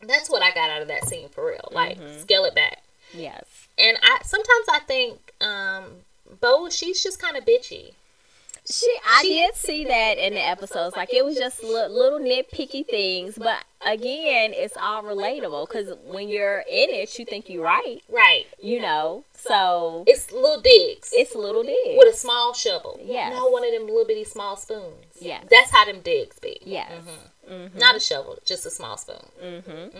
that's 0.00 0.28
what 0.28 0.42
I 0.42 0.52
got 0.52 0.70
out 0.70 0.82
of 0.82 0.88
that 0.88 1.08
scene 1.08 1.28
for 1.28 1.46
real. 1.46 1.68
Like 1.72 1.98
scale 2.18 2.44
it 2.44 2.54
back. 2.54 2.82
Yes. 3.14 3.44
And 3.78 3.96
I 4.02 4.18
sometimes 4.24 4.66
I 4.70 4.80
think 4.80 5.32
um 5.40 5.84
Bow 6.40 6.68
she's 6.70 7.02
just 7.02 7.20
kind 7.20 7.36
of 7.36 7.44
bitchy. 7.44 7.92
She, 8.72 8.90
I 9.06 9.22
did 9.22 9.54
see 9.54 9.84
that 9.84 10.18
in 10.18 10.34
the 10.34 10.40
episodes. 10.40 10.96
Like 10.96 11.12
it 11.12 11.24
was 11.24 11.36
just 11.36 11.62
li- 11.62 11.88
little 11.88 12.18
nitpicky 12.18 12.86
things, 12.86 13.36
but 13.38 13.58
again, 13.84 14.52
it's 14.54 14.76
all 14.80 15.02
relatable 15.02 15.68
because 15.68 15.94
when 16.06 16.28
you're 16.28 16.60
in 16.60 16.88
it, 16.90 17.18
you 17.18 17.24
think 17.24 17.48
you're 17.48 17.64
right, 17.64 17.98
Right. 18.08 18.46
you 18.60 18.80
know. 18.80 19.24
So 19.34 20.04
It's 20.06 20.30
little 20.32 20.60
digs. 20.60 21.10
it's 21.12 21.34
little 21.34 21.62
digs 21.64 21.96
with 21.98 22.14
a 22.14 22.16
small 22.16 22.54
shovel. 22.54 22.98
Yes. 23.02 23.32
Not 23.32 23.50
one 23.52 23.64
of 23.64 23.72
them 23.72 23.86
little 23.86 24.04
bitty 24.06 24.24
small 24.24 24.56
spoons. 24.56 24.94
Yeah. 25.20 25.40
That's 25.50 25.70
how 25.70 25.84
them 25.84 26.00
digs 26.00 26.38
be. 26.38 26.58
Yeah. 26.64 26.88
Mm-hmm. 27.50 27.76
Not 27.78 27.96
a 27.96 28.00
shovel, 28.00 28.38
just 28.44 28.64
a 28.66 28.70
small 28.70 28.96
spoon. 28.96 29.16
Mm-hmm. 29.42 29.96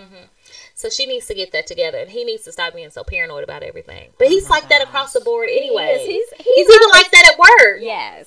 So 0.75 0.89
she 0.89 1.07
needs 1.07 1.27
to 1.27 1.35
get 1.35 1.53
that 1.53 1.67
together, 1.67 1.99
and 1.99 2.11
he 2.11 2.25
needs 2.25 2.45
to 2.45 2.53
stop 2.53 2.75
being 2.75 2.91
so 2.91 3.03
paranoid 3.05 3.45
about 3.45 3.63
everything. 3.63 4.11
But 4.19 4.29
he's 4.29 4.49
like 4.49 4.69
that 4.69 4.81
across 4.83 5.13
the 5.13 5.21
board 5.21 5.49
anyway. 5.51 5.99
He. 6.07 6.13
He's- 6.13 6.29
He's, 6.39 6.45
he's 6.47 6.69
even 6.75 6.89
like 6.91 7.11
that 7.11 7.31
at 7.33 7.39
work. 7.39 7.79
Yes. 7.81 8.27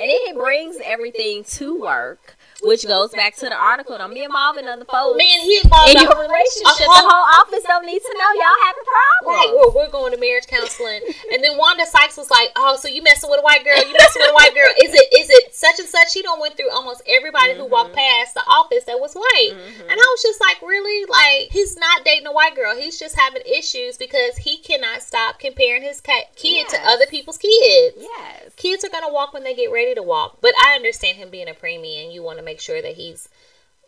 And 0.00 0.10
it 0.10 0.34
brings 0.34 0.78
everything 0.82 1.44
to 1.44 1.78
work, 1.78 2.38
which 2.62 2.86
goes 2.86 3.10
back 3.10 3.36
to 3.36 3.46
the 3.46 3.56
article. 3.56 3.96
Don't 3.98 4.14
be 4.14 4.24
involved 4.24 4.58
in 4.58 4.66
other 4.66 4.84
folks. 4.84 5.16
Man, 5.16 5.40
he 5.40 5.60
involved 5.62 5.90
in 5.90 6.02
your 6.02 6.16
relationship, 6.16 6.86
the 6.86 7.06
whole 7.06 7.26
office 7.40 7.64
don't 7.64 7.86
need 7.86 8.00
to 8.00 8.14
know 8.18 8.30
y'all 8.36 8.60
having 8.66 8.80
Right, 9.22 9.46
problems. 9.46 9.74
we're, 9.74 9.84
we're 9.84 9.92
going 9.92 10.12
to 10.12 10.18
marriage 10.18 10.46
counseling, 10.46 11.00
and 11.32 11.44
then 11.44 11.56
Wanda 11.58 11.84
Sykes 11.86 12.16
was 12.16 12.30
like, 12.30 12.50
"Oh, 12.56 12.76
so 12.76 12.88
you 12.88 13.02
messing 13.02 13.30
with 13.30 13.40
a 13.40 13.42
white 13.42 13.64
girl? 13.64 13.76
You 13.76 13.92
messing 13.92 14.22
with 14.22 14.30
a 14.30 14.34
white 14.34 14.54
girl? 14.54 14.72
Is 14.82 14.94
it 14.94 15.06
is 15.12 15.28
it 15.30 15.54
such 15.54 15.78
and 15.78 15.88
such?" 15.88 16.10
She 16.10 16.22
don't 16.22 16.40
went 16.40 16.56
through 16.56 16.70
almost 16.70 17.02
everybody 17.06 17.54
who 17.54 17.66
walked 17.66 17.94
mm-hmm. 17.94 18.24
past 18.24 18.34
the 18.34 18.42
office 18.48 18.84
that 18.84 18.98
was 18.98 19.14
white, 19.14 19.52
mm-hmm. 19.52 19.82
and 19.82 19.92
I 19.92 19.94
was 19.94 20.22
just 20.22 20.40
like, 20.40 20.62
"Really? 20.62 21.04
Like 21.04 21.52
he's 21.52 21.76
not 21.76 22.04
dating 22.04 22.26
a 22.26 22.32
white 22.32 22.56
girl. 22.56 22.74
He's 22.74 22.98
just 22.98 23.18
having 23.18 23.42
issues 23.44 23.96
because 23.96 24.38
he 24.38 24.56
cannot 24.56 25.02
stop 25.02 25.38
comparing 25.38 25.82
his 25.82 26.00
cat, 26.00 26.34
kid 26.34 26.68
to 26.68 26.78
other 26.80 27.06
people's 27.06 27.38
kids." 27.38 27.96
Yes. 28.00 28.54
Kids 28.56 28.84
are 28.84 28.90
gonna 28.90 29.12
walk 29.12 29.32
when 29.34 29.44
they 29.44 29.54
get 29.54 29.70
ready 29.70 29.94
to 29.94 30.02
walk, 30.02 30.38
but 30.40 30.52
I 30.64 30.74
understand 30.74 31.18
him 31.18 31.30
being 31.30 31.48
a 31.48 31.54
preemie, 31.54 32.02
and 32.02 32.12
you 32.12 32.22
want 32.22 32.38
to 32.38 32.44
make 32.44 32.49
sure 32.58 32.82
that 32.82 32.94
he's 32.94 33.28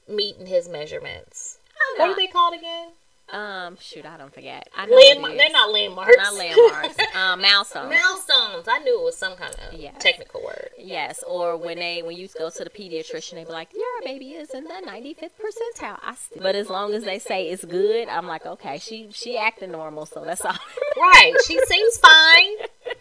meeting 0.09 0.47
his 0.47 0.69
measurements. 0.69 1.59
What 1.97 2.11
are 2.11 2.17
they 2.17 2.27
called 2.29 2.55
again? 2.55 2.91
Um, 3.33 3.79
shoot, 3.81 4.05
I 4.05 4.19
don't 4.19 4.33
forget. 4.33 4.69
I 4.77 4.85
Landmark. 4.87 5.37
They're 5.39 5.49
not 5.51 5.73
landmarks. 5.73 6.17
Not 6.19 6.35
landmarks. 6.35 6.97
um, 7.17 7.41
milestones. 7.41 7.89
Milestones. 7.89 8.69
I 8.69 8.79
knew 8.81 9.01
it 9.01 9.05
was 9.05 9.17
some 9.17 9.37
kind 9.37 9.55
of 9.55 9.73
Yes. 9.79 9.95
technical 10.01 10.43
word. 10.45 10.69
Yes, 10.79 11.25
or 11.27 11.57
when 11.57 11.79
they 11.79 12.03
when 12.03 12.17
you 12.19 12.29
go 12.39 12.51
to 12.51 12.63
the 12.65 12.69
pediatrician, 12.69 13.33
they 13.35 13.45
be 13.45 13.51
like, 13.51 13.73
"Your 13.73 14.03
baby 14.05 14.33
is 14.33 14.51
in 14.51 14.65
the 14.65 14.83
95th 14.87 15.31
percentile." 15.41 15.99
I 16.03 16.15
st- 16.15 16.43
but 16.43 16.55
as 16.55 16.69
long 16.69 16.93
as 16.93 17.05
they 17.05 17.19
say 17.19 17.49
it's 17.49 17.65
good, 17.65 18.07
I'm 18.09 18.27
like, 18.27 18.45
okay, 18.45 18.77
she 18.79 19.09
she 19.13 19.39
acting 19.39 19.73
normal, 19.73 20.05
so 20.05 20.25
that's 20.25 20.45
all. 20.45 20.53
Right. 20.99 21.33
She 21.47 21.59
seems 21.67 21.97
fine. 21.99 22.95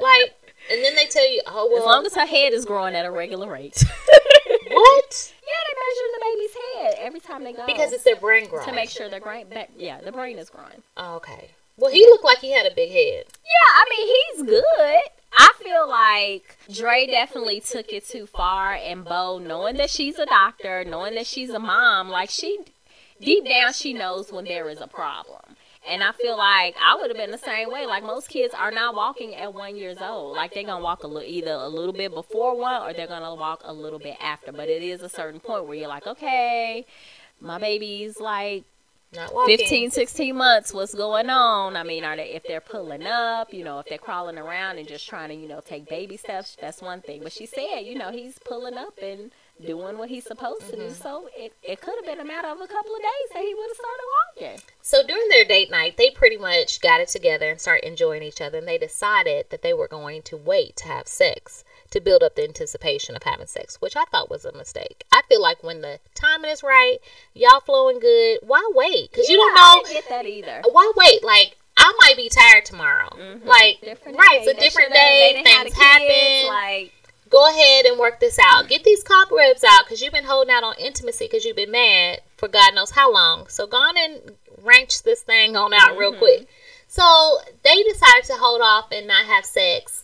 Like, 0.00 0.34
and 0.70 0.84
then 0.84 0.94
they 0.94 1.06
tell 1.06 1.28
you, 1.28 1.42
oh 1.46 1.68
well, 1.72 1.82
as 1.82 1.86
long 1.86 2.06
as 2.06 2.14
her 2.14 2.26
head 2.26 2.52
is 2.52 2.64
growing 2.64 2.94
at 2.94 3.04
a 3.04 3.10
regular 3.10 3.50
rate. 3.50 3.82
what? 4.80 5.32
Yeah, 5.42 5.62
they 5.66 5.74
measure 5.86 6.08
the 6.12 6.24
baby's 6.32 6.56
head 6.98 7.06
every 7.06 7.20
time 7.20 7.44
they 7.44 7.52
go 7.52 7.66
Because 7.66 7.92
it's 7.92 8.04
their 8.04 8.16
brain 8.16 8.48
growing. 8.48 8.66
to 8.66 8.72
make 8.72 8.90
sure 8.90 9.08
their 9.08 9.20
brain, 9.20 9.46
ba- 9.50 9.66
yeah, 9.76 10.00
the 10.00 10.12
brain 10.12 10.38
is 10.38 10.50
growing. 10.50 10.82
Oh, 10.96 11.16
okay. 11.16 11.50
Well, 11.76 11.90
he 11.90 12.04
looked 12.06 12.24
like 12.24 12.38
he 12.38 12.52
had 12.52 12.70
a 12.70 12.74
big 12.74 12.90
head. 12.90 13.24
Yeah, 13.44 13.70
I 13.74 13.84
mean 13.90 14.06
he's 14.06 14.42
good. 14.50 15.00
I 15.32 15.52
feel 15.62 15.88
like 15.88 16.56
Dre 16.70 17.06
definitely 17.06 17.60
took 17.60 17.92
it 17.92 18.06
too 18.06 18.26
far, 18.26 18.74
and 18.74 19.04
Bow, 19.04 19.38
knowing 19.38 19.76
that 19.76 19.88
she's 19.88 20.18
a 20.18 20.26
doctor, 20.26 20.84
knowing 20.84 21.14
that 21.14 21.26
she's 21.26 21.50
a 21.50 21.58
mom, 21.58 22.08
like 22.08 22.28
she 22.30 22.58
deep 23.20 23.46
down 23.48 23.72
she 23.72 23.92
knows 23.94 24.32
when 24.32 24.44
there 24.46 24.68
is 24.68 24.80
a 24.80 24.86
problem. 24.86 25.56
And 25.90 26.04
I 26.04 26.12
feel 26.12 26.38
like 26.38 26.76
I 26.80 26.96
would 26.96 27.10
have 27.10 27.16
been 27.16 27.32
the 27.32 27.38
same 27.38 27.70
way. 27.70 27.84
Like 27.84 28.04
most 28.04 28.28
kids 28.28 28.54
are 28.54 28.70
not 28.70 28.94
walking 28.94 29.34
at 29.34 29.52
one 29.52 29.76
years 29.76 29.98
old. 30.00 30.36
Like 30.36 30.54
they're 30.54 30.64
gonna 30.64 30.84
walk 30.84 31.02
a 31.02 31.08
little 31.08 31.28
either 31.28 31.50
a 31.52 31.68
little 31.68 31.92
bit 31.92 32.14
before 32.14 32.56
one 32.56 32.82
or 32.82 32.92
they're 32.94 33.08
gonna 33.08 33.34
walk 33.34 33.62
a 33.64 33.72
little 33.72 33.98
bit 33.98 34.16
after. 34.20 34.52
But 34.52 34.68
it 34.68 34.82
is 34.82 35.02
a 35.02 35.08
certain 35.08 35.40
point 35.40 35.66
where 35.66 35.76
you're 35.76 35.88
like, 35.88 36.06
okay, 36.06 36.86
my 37.40 37.58
baby's 37.58 38.20
like 38.20 38.64
Not 39.12 39.32
15, 39.46 39.90
16 39.90 40.36
months, 40.36 40.72
what's 40.72 40.94
going 40.94 41.28
on? 41.30 41.76
I 41.76 41.82
mean, 41.82 42.04
are 42.04 42.16
they 42.16 42.30
if 42.30 42.44
they're 42.44 42.60
pulling 42.60 43.04
up, 43.06 43.52
you 43.52 43.64
know, 43.64 43.80
if 43.80 43.86
they're 43.86 43.98
crawling 43.98 44.38
around 44.38 44.78
and 44.78 44.86
just 44.86 45.08
trying 45.08 45.30
to, 45.30 45.34
you 45.34 45.48
know, 45.48 45.60
take 45.60 45.88
baby 45.88 46.16
steps, 46.16 46.56
that's 46.60 46.80
one 46.80 47.00
thing. 47.00 47.22
But 47.24 47.32
she 47.32 47.46
said, 47.46 47.80
you 47.80 47.96
know, 47.98 48.12
he's 48.12 48.38
pulling 48.38 48.78
up 48.78 48.98
and 49.02 49.32
doing 49.66 49.98
what 49.98 50.08
he's 50.08 50.24
supposed 50.24 50.68
to 50.70 50.76
Mm-hmm. 50.76 50.88
do. 50.88 50.94
So 50.94 51.28
it, 51.36 51.52
it 51.62 51.80
could 51.80 51.94
have 51.96 52.04
been 52.06 52.20
a 52.20 52.24
matter 52.28 52.48
of 52.48 52.60
a 52.60 52.66
couple 52.66 52.94
of 52.94 53.00
days 53.02 53.28
that 53.34 53.42
he 53.42 53.54
would 53.54 53.68
have 53.68 53.76
started 53.76 54.04
walking. 54.56 54.62
So 54.82 55.02
during 55.06 55.28
their 55.28 55.44
date 55.44 55.70
night, 55.70 55.96
they 55.96 56.10
pretty 56.10 56.36
much 56.36 56.80
got 56.80 57.00
it 57.00 57.08
together 57.08 57.50
and 57.50 57.60
started 57.60 57.86
enjoying 57.86 58.22
each 58.22 58.40
other. 58.40 58.58
And 58.58 58.68
they 58.68 58.78
decided 58.78 59.46
that 59.50 59.62
they 59.62 59.72
were 59.72 59.88
going 59.88 60.22
to 60.22 60.36
wait 60.36 60.76
to 60.76 60.88
have 60.88 61.06
sex 61.08 61.64
to 61.90 62.00
build 62.00 62.22
up 62.22 62.36
the 62.36 62.44
anticipation 62.44 63.16
of 63.16 63.22
having 63.24 63.46
sex, 63.48 63.80
which 63.80 63.96
I 63.96 64.04
thought 64.04 64.30
was 64.30 64.44
a 64.44 64.52
mistake. 64.52 65.04
I 65.12 65.22
feel 65.28 65.42
like 65.42 65.62
when 65.64 65.80
the 65.80 65.98
timing 66.14 66.50
is 66.50 66.62
right, 66.62 66.98
y'all 67.34 67.60
flowing 67.60 67.98
good, 67.98 68.38
why 68.42 68.70
wait? 68.74 69.10
Because 69.10 69.28
you 69.28 69.36
don't 69.36 69.56
Yeah, 69.56 69.62
I 69.62 69.74
know 69.76 69.82
didn't 69.82 69.94
get 69.94 70.08
that 70.08 70.26
either. 70.26 70.62
why 70.70 70.92
wait? 70.96 71.24
Like 71.24 71.56
I 71.76 71.92
might 72.02 72.16
be 72.16 72.28
tired 72.28 72.64
tomorrow. 72.64 73.08
Like 73.44 73.76
Mm-hmm. 73.80 73.86
Different 73.86 74.18
right, 74.18 74.40
day. 74.44 74.44
it's 74.44 74.50
a 74.52 74.54
They 74.54 74.60
different 74.60 74.92
day. 74.92 75.40
Things 75.44 75.64
kids, 75.64 75.76
happen. 75.76 76.46
Like, 76.48 76.92
Go 77.30 77.48
ahead 77.48 77.86
and 77.86 77.98
work 77.98 78.18
this 78.18 78.38
out. 78.38 78.68
Get 78.68 78.82
these 78.82 79.04
cobwebs 79.04 79.64
out 79.64 79.84
because 79.84 80.02
you've 80.02 80.12
been 80.12 80.24
holding 80.24 80.52
out 80.52 80.64
on 80.64 80.74
intimacy 80.78 81.26
because 81.26 81.44
you've 81.44 81.56
been 81.56 81.70
mad 81.70 82.20
for 82.36 82.48
God 82.48 82.74
knows 82.74 82.90
how 82.90 83.12
long. 83.12 83.46
So 83.46 83.66
go 83.66 83.76
on 83.76 83.96
and 83.96 84.32
wrench 84.62 85.04
this 85.04 85.22
thing 85.22 85.56
on 85.56 85.72
out 85.72 85.96
real 85.96 86.10
mm-hmm. 86.10 86.18
quick. 86.18 86.48
So 86.88 87.38
they 87.62 87.82
decided 87.84 88.24
to 88.24 88.34
hold 88.34 88.60
off 88.62 88.90
and 88.90 89.06
not 89.06 89.26
have 89.26 89.44
sex 89.44 90.02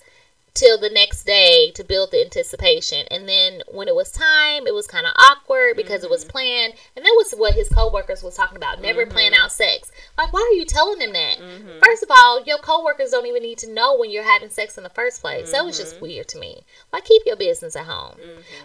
till 0.57 0.79
the 0.79 0.91
next 0.91 1.25
day 1.25 1.71
to 1.73 1.85
build 1.85 2.11
the 2.11 2.21
anticipation. 2.21 3.07
And 3.11 3.29
then 3.29 3.63
when 3.69 3.87
it 3.87 3.95
was 3.95 4.11
time, 4.11 4.67
it 4.67 4.75
was 4.75 4.87
kind 4.87 5.07
of 5.07 5.13
awkward 5.17 5.77
because 5.77 6.03
it 6.03 6.11
was 6.11 6.23
mm-hmm. 6.23 6.31
planned. 6.31 6.75
And 6.97 7.05
that 7.05 7.15
was 7.17 7.33
what 7.37 7.55
his 7.55 7.69
coworkers 7.69 8.23
was 8.23 8.35
talking 8.35 8.57
about. 8.57 8.81
Never 8.81 9.07
plan 9.07 9.33
mm-hmm. 9.33 9.45
out 9.45 9.53
sex. 9.53 9.93
Like, 10.19 10.33
why 10.33 10.41
are 10.41 10.57
you 10.57 10.65
telling 10.65 10.99
them 10.99 11.13
that? 11.13 11.39
Mm-hmm. 11.39 11.79
First 11.85 12.03
of 12.03 12.11
all, 12.11 12.43
your 12.45 12.59
coworkers 12.59 13.11
don't 13.11 13.27
even 13.27 13.43
need 13.43 13.59
to 13.59 13.73
know 13.73 13.97
when 13.97 14.11
you're 14.11 14.25
having 14.25 14.51
sex 14.51 14.77
in 14.77 14.83
the 14.83 14.91
first 14.91 15.21
place. 15.21 15.53
That 15.53 15.65
was 15.65 15.79
just 15.79 16.01
weird 16.01 16.29
to 16.29 16.39
me. 16.39 16.63
Like, 16.93 17.05
keep 17.05 17.23
your 17.27 17.37
business 17.37 17.77
at 17.77 17.85
home. 17.85 18.17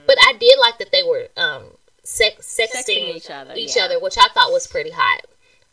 But 0.08 0.18
I 0.22 0.34
did 0.40 0.58
like 0.60 0.80
that 0.80 0.92
they 0.92 1.04
were 1.04 1.28
um 1.38 1.64
sex 2.04 2.58
sexting, 2.60 2.88
Sexting 2.88 3.16
each 3.16 3.30
other, 3.30 3.54
each 3.56 3.76
yeah. 3.76 3.86
other, 3.86 4.00
which 4.00 4.18
I 4.18 4.28
thought 4.34 4.52
was 4.52 4.68
pretty 4.68 4.92
hot. 4.92 5.26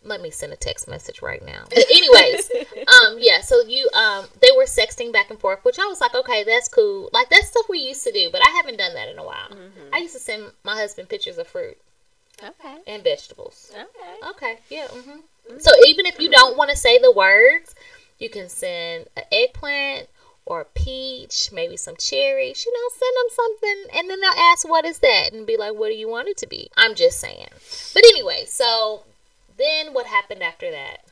Let 0.05 0.21
me 0.21 0.31
send 0.31 0.53
a 0.53 0.57
text 0.57 0.89
message 0.89 1.23
right 1.23 1.45
now. 1.45 1.65
But 1.69 1.85
anyways, 1.91 2.51
um, 2.87 3.17
yeah. 3.19 3.41
So 3.41 3.63
you, 3.63 3.89
um, 3.95 4.27
they 4.41 4.51
were 4.57 4.65
sexting 4.65 5.13
back 5.13 5.31
and 5.31 5.39
forth, 5.39 5.65
which 5.65 5.79
I 5.79 5.87
was 5.87 6.01
like, 6.01 6.15
okay, 6.15 6.45
that's 6.45 6.69
cool. 6.69 7.11
Like 7.13 7.29
that's 7.31 7.49
stuff 7.49 7.67
we 7.69 7.79
used 7.81 8.05
to 8.05 8.13
do, 8.13 8.29
but 8.31 8.41
I 8.41 8.51
haven't 8.51 8.79
done 8.79 8.95
that 8.95 9.09
in 9.09 9.19
a 9.19 9.25
while. 9.25 9.49
Mm-hmm. 9.51 9.95
I 9.95 9.99
used 9.99 10.15
to 10.15 10.21
send 10.21 10.45
my 10.65 10.75
husband 10.77 11.09
pictures 11.09 11.39
of 11.39 11.49
fruit 11.49 11.77
okay. 12.43 12.77
and 12.87 13.03
vegetables. 13.03 13.73
Okay. 13.75 14.31
Okay, 14.31 14.59
yeah. 14.71 14.87
hmm 14.89 15.59
So 15.59 15.71
even 15.87 16.07
if 16.07 16.21
you 16.21 16.31
don't 16.31 16.57
want 16.57 16.71
to 16.71 16.77
say 16.77 16.99
the 16.99 17.13
words, 17.13 17.75
you 18.19 18.31
can 18.31 18.49
send 18.49 19.07
an 19.17 19.25
eggplant 19.33 20.09
or 20.49 20.63
a 20.63 20.65
peach, 20.65 21.51
maybe 21.53 21.77
some 21.77 21.97
cherries. 21.97 22.65
You 22.65 22.73
know, 22.73 22.89
send 22.99 23.17
them 23.17 23.37
something, 23.37 23.99
and 23.99 24.11
then 24.11 24.21
they'll 24.21 24.45
ask, 24.45 24.67
"What 24.67 24.85
is 24.87 24.99
that?" 25.01 25.33
and 25.33 25.47
be 25.47 25.57
like, 25.57 25.75
"What 25.75 25.89
do 25.89 25.95
you 25.95 26.09
want 26.09 26.29
it 26.29 26.39
to 26.39 26.47
be?" 26.47 26.71
I'm 26.77 26.95
just 26.95 27.21
saying. 27.21 27.49
But 27.93 28.05
anyway, 28.05 28.45
so 28.47 29.03
then 29.59 29.93
what 29.93 30.07
happened 30.07 30.43
after 30.43 30.71
that? 30.71 31.05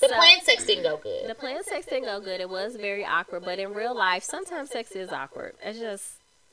The 0.00 0.08
So- 0.08 0.14
planned 0.14 0.42
sex 0.42 0.64
didn't 0.64 0.82
go 0.84 0.96
good. 0.98 1.28
The 1.28 1.34
planned 1.34 1.64
sex 1.64 1.86
didn't 1.86 2.04
go 2.04 2.20
good. 2.20 2.40
It 2.40 2.50
was 2.50 2.76
very 2.76 3.04
awkward, 3.04 3.44
but 3.44 3.58
in 3.58 3.72
real 3.72 3.94
life, 3.94 4.22
sometimes 4.24 4.70
sex 4.70 4.90
is 4.92 5.10
awkward. 5.10 5.54
It's 5.62 5.78
just 5.78 6.04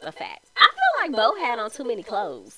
a 0.02 0.12
fact. 0.12 0.46
I 0.56 0.70
feel 0.70 1.02
like 1.02 1.12
Bow 1.12 1.36
had 1.44 1.60
on 1.60 1.70
too 1.72 1.84
many 1.84 2.04
clothes. 2.04 2.58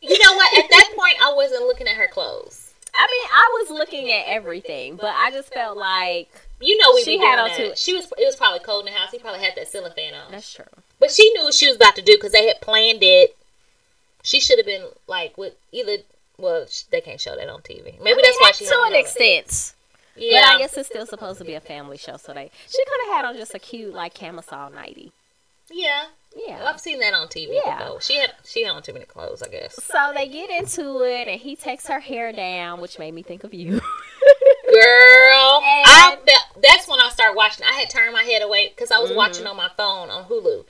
You 0.00 0.18
know 0.18 0.34
what? 0.36 0.58
At 0.58 0.68
that 0.70 0.92
point, 0.96 1.16
I 1.22 1.32
wasn't 1.34 1.62
looking 1.66 1.86
at 1.88 1.96
her 1.96 2.08
clothes. 2.08 2.72
I 2.94 3.06
mean, 3.10 3.28
I 3.32 3.50
was 3.60 3.70
looking 3.70 4.10
at 4.10 4.24
everything, 4.26 4.96
but 4.96 5.14
I 5.14 5.30
just 5.30 5.52
felt 5.52 5.76
like 5.76 6.28
You 6.60 6.78
know, 6.78 6.92
we 6.94 7.04
She 7.04 7.18
had 7.18 7.38
on 7.38 7.50
too- 7.54 7.72
She 7.76 7.94
was. 7.94 8.06
It 8.16 8.24
was 8.24 8.34
probably 8.36 8.60
cold 8.60 8.86
in 8.86 8.92
the 8.94 8.98
house. 8.98 9.10
He 9.10 9.18
probably 9.18 9.40
had 9.44 9.54
that 9.56 9.68
ceiling 9.68 9.92
fan 9.92 10.14
on. 10.14 10.32
that's 10.32 10.50
true. 10.52 10.64
But 10.98 11.10
she 11.10 11.30
knew 11.34 11.44
what 11.44 11.52
she 11.54 11.66
was 11.68 11.76
about 11.76 11.94
to 11.96 12.02
do 12.02 12.16
because 12.16 12.32
they 12.32 12.46
had 12.46 12.62
planned 12.62 13.02
it. 13.02 13.36
She 14.22 14.40
should 14.40 14.58
have 14.58 14.64
been 14.66 14.88
like 15.06 15.36
with 15.36 15.54
either. 15.70 15.98
Well, 16.38 16.66
they 16.90 17.00
can't 17.00 17.20
show 17.20 17.34
that 17.36 17.48
on 17.48 17.60
TV. 17.62 18.00
Maybe 18.02 18.20
that's 18.22 18.38
why 18.40 18.52
she 18.52 18.66
to 18.66 18.82
an 18.86 18.94
extent. 18.94 19.72
Yeah, 20.16 20.40
But 20.42 20.54
I 20.54 20.58
guess 20.58 20.76
it's 20.76 20.88
still 20.88 21.06
supposed 21.06 21.38
to 21.38 21.44
be 21.44 21.54
a 21.54 21.60
family 21.60 21.98
show, 21.98 22.16
so 22.16 22.32
they 22.32 22.50
she 22.68 22.84
could 22.84 22.98
have 23.06 23.16
had 23.16 23.24
on 23.26 23.36
just 23.36 23.54
a 23.54 23.58
cute 23.58 23.92
like 23.94 24.14
camisole 24.14 24.70
nighty. 24.70 25.12
yeah, 25.70 26.04
Yeah. 26.34 26.64
I've 26.66 26.80
seen 26.80 27.00
that 27.00 27.12
on 27.14 27.28
TV 27.28 27.60
Yeah. 27.64 27.78
before. 27.78 28.00
She 28.00 28.16
had 28.16 28.32
she 28.44 28.64
had 28.64 28.74
on 28.74 28.82
too 28.82 28.92
many 28.94 29.04
clothes, 29.04 29.42
I 29.42 29.48
guess. 29.48 29.82
So 29.82 30.12
they 30.14 30.26
get 30.28 30.48
into 30.50 31.02
it, 31.02 31.28
and 31.28 31.40
he 31.40 31.54
takes 31.56 31.86
her 31.88 32.00
hair 32.00 32.32
down, 32.32 32.80
which 32.80 32.98
made 32.98 33.12
me 33.12 33.22
think 33.22 33.44
of 33.44 33.52
you. 33.52 33.72
Girl, 33.80 33.80
And- 35.64 35.86
I 35.86 36.18
that's 36.62 36.88
when 36.88 36.98
I 37.00 37.10
started 37.10 37.36
watching. 37.36 37.66
I 37.66 37.72
had 37.72 37.90
turned 37.90 38.12
my 38.12 38.22
head 38.22 38.42
away 38.42 38.68
because 38.68 38.90
I 38.90 38.98
was 38.98 39.10
Mm-hmm. 39.10 39.16
watching 39.18 39.46
on 39.46 39.56
my 39.56 39.68
phone 39.76 40.10
on 40.10 40.24
Hulu. 40.24 40.64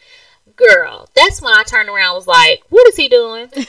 Girl, 0.56 1.08
that's 1.14 1.42
when 1.42 1.54
I 1.54 1.62
turned 1.64 1.88
around. 1.88 2.08
and 2.08 2.14
Was 2.16 2.26
like, 2.26 2.62
what 2.70 2.88
is 2.88 2.96
he 2.96 3.08
doing? 3.08 3.50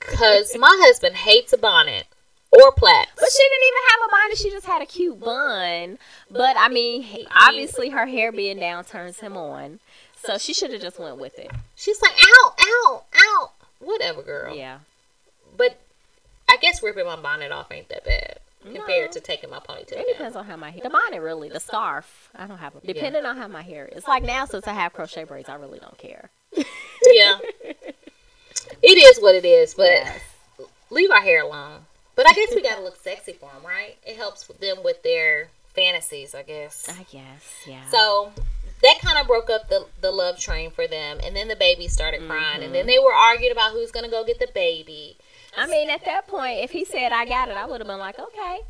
Because 0.00 0.56
my 0.58 0.74
husband 0.80 1.14
hates 1.14 1.52
a 1.52 1.58
bonnet 1.58 2.06
or 2.50 2.72
plaits. 2.72 3.10
But 3.16 3.28
she 3.30 3.48
didn't 3.48 3.68
even 3.68 3.82
have 3.90 4.00
a 4.06 4.10
bonnet. 4.10 4.38
She 4.38 4.50
just 4.50 4.66
had 4.66 4.82
a 4.82 4.86
cute 4.86 5.20
bun. 5.20 5.98
But 6.30 6.56
I 6.58 6.68
mean, 6.68 7.26
obviously 7.34 7.90
her 7.90 8.06
hair 8.06 8.32
being 8.32 8.58
down 8.58 8.84
turns 8.84 9.20
him 9.20 9.36
on. 9.36 9.78
So 10.16 10.36
she 10.38 10.52
should 10.52 10.72
have 10.72 10.80
just 10.82 10.98
went 10.98 11.18
with 11.18 11.38
it. 11.38 11.50
She's 11.76 12.00
like, 12.02 12.12
ow, 12.20 12.54
ow, 12.60 13.02
ow. 13.14 13.50
Whatever, 13.78 14.22
girl. 14.22 14.56
Yeah. 14.56 14.78
But 15.56 15.78
I 16.48 16.56
guess 16.56 16.82
ripping 16.82 17.06
my 17.06 17.16
bonnet 17.16 17.52
off 17.52 17.70
ain't 17.70 17.88
that 17.90 18.04
bad 18.04 18.38
compared 18.62 19.06
No. 19.06 19.12
to 19.12 19.20
taking 19.20 19.50
my 19.50 19.58
ponytail 19.58 19.92
It 19.92 19.96
down. 19.96 20.04
depends 20.08 20.36
on 20.36 20.44
how 20.46 20.56
my 20.56 20.70
hair. 20.70 20.82
The 20.82 20.90
bonnet 20.90 21.20
really, 21.20 21.48
the 21.48 21.60
scarf. 21.60 22.30
I 22.36 22.46
don't 22.46 22.58
have 22.58 22.74
a. 22.76 22.80
Depending 22.86 23.24
on 23.24 23.36
how 23.36 23.48
my 23.48 23.62
hair 23.62 23.86
is. 23.86 24.06
Like 24.06 24.22
now, 24.22 24.44
since 24.44 24.66
I 24.68 24.72
have 24.74 24.92
crochet 24.92 25.24
braids, 25.24 25.48
I 25.48 25.54
really 25.54 25.78
don't 25.78 25.98
care. 25.98 26.30
Yeah. 27.02 27.38
it 28.82 28.98
is 28.98 29.22
what 29.22 29.34
it 29.34 29.44
is, 29.44 29.74
but 29.74 29.86
Yes. 29.86 30.20
leave 30.90 31.10
our 31.10 31.20
hair 31.22 31.42
alone. 31.42 31.86
But 32.14 32.28
I 32.28 32.32
guess 32.34 32.54
we 32.54 32.62
gotta 32.62 32.82
look 32.82 33.02
sexy 33.02 33.32
for 33.32 33.50
them, 33.52 33.64
right? 33.64 33.96
It 34.04 34.16
helps 34.16 34.44
them 34.46 34.78
with 34.84 35.02
their 35.02 35.48
fantasies, 35.74 36.34
I 36.34 36.42
guess. 36.42 36.86
I 36.88 37.04
guess. 37.10 37.54
Yeah. 37.66 37.88
So 37.90 38.32
that 38.82 38.98
kind 39.00 39.18
of 39.18 39.26
broke 39.26 39.48
up 39.48 39.68
the 39.70 39.86
the 40.00 40.10
love 40.10 40.38
train 40.38 40.70
for 40.70 40.86
them, 40.86 41.20
and 41.24 41.34
then 41.34 41.48
the 41.48 41.56
baby 41.56 41.88
started 41.88 42.26
crying, 42.26 42.54
Mm-hmm. 42.56 42.62
and 42.64 42.74
then 42.74 42.86
they 42.86 42.98
were 42.98 43.14
arguing 43.14 43.52
about 43.52 43.72
who's 43.72 43.90
gonna 43.90 44.10
go 44.10 44.24
get 44.24 44.38
the 44.38 44.48
baby. 44.54 45.16
I 45.56 45.66
mean, 45.66 45.90
at 45.90 46.04
that 46.04 46.26
point, 46.28 46.58
if 46.60 46.70
he 46.70 46.84
said 46.84 47.12
I 47.12 47.24
got 47.24 47.48
it, 47.48 47.56
I 47.56 47.66
would 47.66 47.80
have 47.80 47.88
been 47.88 47.98
like, 47.98 48.18
okay. 48.18 48.60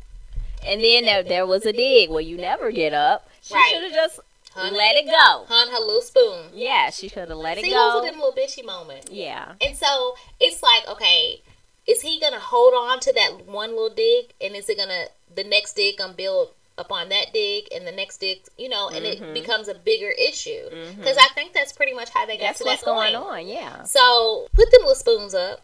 And 0.65 0.83
then 0.83 1.05
there, 1.05 1.23
there 1.23 1.45
was 1.45 1.65
a 1.65 1.73
dig. 1.73 2.09
Well, 2.09 2.21
you 2.21 2.37
never 2.37 2.71
get 2.71 2.93
up. 2.93 3.27
She 3.41 3.53
Right. 3.53 3.71
should 3.73 3.83
have 3.83 3.93
just 3.93 4.19
Hun- 4.53 4.73
let 4.73 4.95
it 4.95 5.05
go. 5.05 5.45
Hun, 5.47 5.69
her 5.69 5.79
little 5.79 6.01
spoon. 6.01 6.49
Yeah, 6.53 6.89
she 6.89 7.07
should 7.07 7.29
have 7.29 7.37
let 7.37 7.57
it 7.57 7.63
See, 7.65 7.71
those 7.71 7.93
go. 7.93 7.99
are 7.99 8.05
them 8.05 8.15
little 8.19 8.33
bitchy 8.33 8.63
moments. 8.65 9.09
Yeah. 9.11 9.53
And 9.61 9.77
so 9.77 10.15
it's 10.39 10.61
like, 10.61 10.87
okay, 10.87 11.41
is 11.87 12.01
he 12.01 12.19
gonna 12.19 12.39
hold 12.39 12.73
on 12.73 12.99
to 13.01 13.13
that 13.13 13.45
one 13.47 13.71
little 13.71 13.89
dig, 13.89 14.33
and 14.41 14.55
is 14.55 14.69
it 14.69 14.77
gonna 14.77 15.05
the 15.33 15.43
next 15.43 15.73
dig 15.73 15.97
gonna 15.97 16.13
build 16.13 16.49
upon 16.77 17.09
that 17.09 17.31
dig, 17.33 17.67
and 17.73 17.87
the 17.87 17.91
next 17.91 18.17
dig, 18.17 18.41
you 18.57 18.69
know, 18.69 18.89
and 18.89 19.05
Mm-hmm. 19.05 19.23
it 19.23 19.33
becomes 19.33 19.67
a 19.67 19.73
bigger 19.73 20.09
issue? 20.09 20.69
Because 20.97 21.17
I 21.17 21.27
think 21.33 21.53
that's 21.53 21.71
pretty 21.71 21.93
much 21.93 22.09
how 22.09 22.25
they 22.25 22.37
got 22.37 22.47
That's 22.47 22.59
to 22.59 22.65
what's 22.65 22.81
that 22.81 22.85
going 22.85 23.15
on. 23.15 23.47
Yeah. 23.47 23.83
So 23.83 24.47
put 24.53 24.69
them 24.71 24.81
little 24.81 24.95
spoons 24.95 25.33
up, 25.33 25.61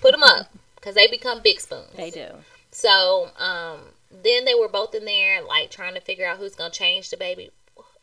put 0.00 0.12
them 0.12 0.22
up, 0.22 0.46
because 0.76 0.94
they 0.94 1.06
become 1.06 1.40
big 1.42 1.60
spoons. 1.60 1.90
They 1.96 2.10
do. 2.10 2.26
So 2.72 3.30
um, 3.38 3.80
then 4.22 4.44
they 4.44 4.54
were 4.54 4.68
both 4.68 4.94
in 4.94 5.04
there, 5.04 5.42
like 5.42 5.70
trying 5.70 5.94
to 5.94 6.00
figure 6.00 6.26
out 6.26 6.38
who's 6.38 6.54
gonna 6.54 6.70
change 6.70 7.10
the 7.10 7.16
baby. 7.16 7.50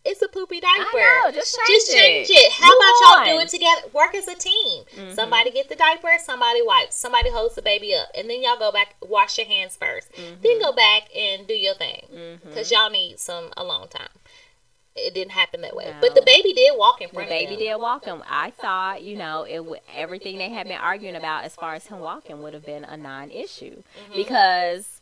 It's 0.05 0.21
a 0.21 0.27
poopy 0.29 0.61
diaper. 0.61 0.97
I 0.97 1.23
know, 1.25 1.31
just 1.33 1.53
change 1.57 1.67
just 1.67 1.91
change 1.91 2.29
it. 2.29 2.33
it. 2.33 2.51
How 2.53 2.67
Move 2.69 2.77
about 2.77 3.27
y'all 3.27 3.35
do 3.37 3.41
it 3.41 3.49
together? 3.49 3.81
Work 3.91 4.15
as 4.15 4.29
a 4.29 4.35
team. 4.35 4.85
Mm-hmm. 4.95 5.13
Somebody 5.15 5.51
get 5.51 5.67
the 5.67 5.75
diaper, 5.75 6.07
somebody 6.23 6.61
wipes, 6.61 6.95
somebody 6.95 7.29
holds 7.29 7.55
the 7.55 7.61
baby 7.61 7.93
up, 7.93 8.07
and 8.17 8.29
then 8.29 8.41
y'all 8.41 8.57
go 8.57 8.71
back, 8.71 8.95
wash 9.01 9.37
your 9.37 9.47
hands 9.47 9.77
1st 9.81 10.07
Mm-hmm. 10.13 10.41
then 10.43 10.61
go 10.61 10.71
back 10.71 11.09
and 11.13 11.45
do 11.45 11.53
your 11.53 11.73
thing, 11.73 12.39
because 12.45 12.71
y'all 12.71 12.89
need 12.89 13.19
some 13.19 13.51
alone 13.57 13.89
time. 13.89 14.07
It 14.97 15.13
didn't 15.13 15.31
happen 15.31 15.61
that 15.61 15.75
way, 15.75 15.93
but 16.01 16.15
the 16.15 16.23
baby 16.23 16.53
did 16.53 16.77
walk 16.77 17.01
in 17.01 17.09
The 17.13 17.25
baby 17.25 17.55
did 17.55 17.75
walk 17.79 18.05
him. 18.05 18.23
I 18.29 18.51
thought, 18.51 19.03
you 19.03 19.15
know, 19.15 19.45
it 19.47 19.63
would 19.65 19.79
everything 19.95 20.37
they 20.37 20.49
had 20.49 20.67
been 20.67 20.79
arguing 20.79 21.15
about 21.15 21.43
as 21.43 21.55
far 21.55 21.75
as 21.75 21.85
him 21.85 21.99
walking 21.99 22.41
would 22.41 22.53
have 22.53 22.65
been 22.65 22.83
a 22.83 22.97
non-issue 22.97 23.75
mm-hmm. 23.75 24.13
because 24.15 25.01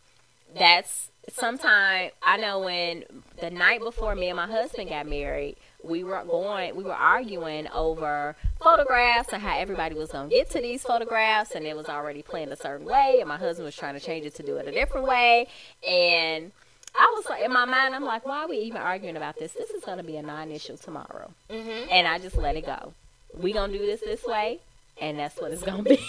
that's 0.55 1.09
sometime 1.33 2.11
I 2.21 2.37
know 2.37 2.59
when 2.59 3.03
the 3.39 3.49
night 3.49 3.81
before 3.81 4.15
me 4.15 4.29
and 4.29 4.37
my 4.37 4.47
husband 4.47 4.89
got 4.89 5.07
married, 5.07 5.57
we 5.83 6.03
were 6.03 6.23
going, 6.23 6.75
we 6.75 6.83
were 6.83 6.93
arguing 6.93 7.67
over 7.69 8.35
photographs 8.59 9.33
and 9.33 9.41
how 9.41 9.57
everybody 9.57 9.95
was 9.95 10.11
gonna 10.11 10.29
get 10.29 10.49
to 10.51 10.61
these 10.61 10.83
photographs, 10.83 11.51
and 11.51 11.65
it 11.65 11.75
was 11.75 11.87
already 11.87 12.21
planned 12.21 12.51
a 12.51 12.55
certain 12.55 12.85
way, 12.85 13.17
and 13.19 13.27
my 13.27 13.37
husband 13.37 13.65
was 13.65 13.75
trying 13.75 13.93
to 13.93 13.99
change 13.99 14.25
it 14.25 14.35
to 14.35 14.43
do 14.43 14.57
it 14.57 14.67
a 14.67 14.71
different 14.71 15.07
way, 15.07 15.47
and. 15.87 16.51
I 16.97 17.13
was 17.15 17.25
like, 17.29 17.43
in 17.43 17.51
my 17.51 17.65
mind, 17.65 17.93
I'm 17.95 18.03
like, 18.03 18.25
why 18.25 18.43
are 18.43 18.47
we 18.47 18.57
even 18.59 18.81
arguing 18.81 19.17
about 19.17 19.37
this? 19.37 19.53
This 19.53 19.69
is 19.71 19.83
going 19.83 19.97
to 19.97 20.03
be 20.03 20.17
a 20.17 20.21
non-issue 20.21 20.77
tomorrow 20.77 21.31
hmm 21.49 21.69
and 21.91 22.07
I 22.07 22.19
just 22.19 22.37
let 22.37 22.55
it 22.55 22.65
go. 22.65 22.93
We 23.37 23.51
gonna 23.53 23.73
do 23.73 23.79
this 23.85 23.99
this 23.99 24.23
way, 24.25 24.59
and 25.01 25.19
that's 25.19 25.35
what 25.41 25.51
it's 25.51 25.61
gonna 25.63 25.83
be. 25.83 25.99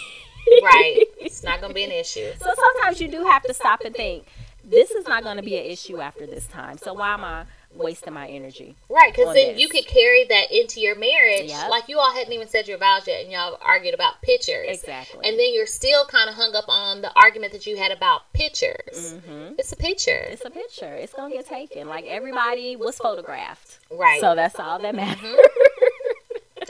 Right, 0.63 1.03
it's 1.19 1.43
not 1.43 1.59
gonna 1.59 1.73
be 1.73 1.83
an 1.83 1.91
issue. 1.91 2.31
So 2.39 2.53
sometimes 2.55 3.01
you 3.01 3.09
do 3.09 3.25
have 3.25 3.43
to 3.43 3.53
stop 3.53 3.81
and 3.81 3.93
think. 3.93 4.25
This 4.63 4.91
is 4.91 5.05
not 5.07 5.23
gonna 5.23 5.43
be 5.43 5.57
an 5.57 5.65
issue 5.65 5.99
after 5.99 6.25
this 6.25 6.47
time. 6.47 6.77
So 6.77 6.93
why 6.93 7.13
am 7.13 7.23
I 7.25 7.43
wasting 7.77 8.13
my 8.13 8.27
energy? 8.27 8.75
Right, 8.89 9.13
because 9.13 9.33
then 9.33 9.53
this. 9.53 9.61
you 9.61 9.69
could 9.69 9.85
carry 9.87 10.25
that 10.25 10.51
into 10.51 10.79
your 10.79 10.95
marriage. 10.97 11.49
Yep. 11.49 11.69
Like 11.69 11.87
you 11.87 11.99
all 11.99 12.13
hadn't 12.13 12.33
even 12.33 12.47
said 12.47 12.67
your 12.67 12.77
vows 12.77 13.07
yet, 13.07 13.23
and 13.23 13.31
y'all 13.31 13.57
argued 13.61 13.93
about 13.93 14.21
pictures. 14.21 14.67
Exactly. 14.69 15.27
And 15.27 15.39
then 15.39 15.53
you're 15.53 15.65
still 15.65 16.05
kind 16.05 16.29
of 16.29 16.35
hung 16.35 16.55
up 16.55 16.65
on 16.67 17.01
the 17.01 17.11
argument 17.15 17.53
that 17.53 17.65
you 17.67 17.77
had 17.77 17.91
about 17.91 18.31
pictures. 18.33 19.15
hmm 19.25 19.53
It's 19.57 19.71
a 19.71 19.75
picture, 19.75 20.25
It's 20.29 20.45
a 20.45 20.49
picture. 20.49 20.93
It's 20.93 21.13
gonna 21.13 21.33
get 21.33 21.47
taken. 21.47 21.87
Like 21.87 22.05
everybody 22.05 22.75
was 22.75 22.97
photographed. 22.97 23.79
right? 23.91 24.19
So 24.21 24.35
that's 24.35 24.59
all 24.59 24.79
that 24.79 24.95
matters. 24.95 25.19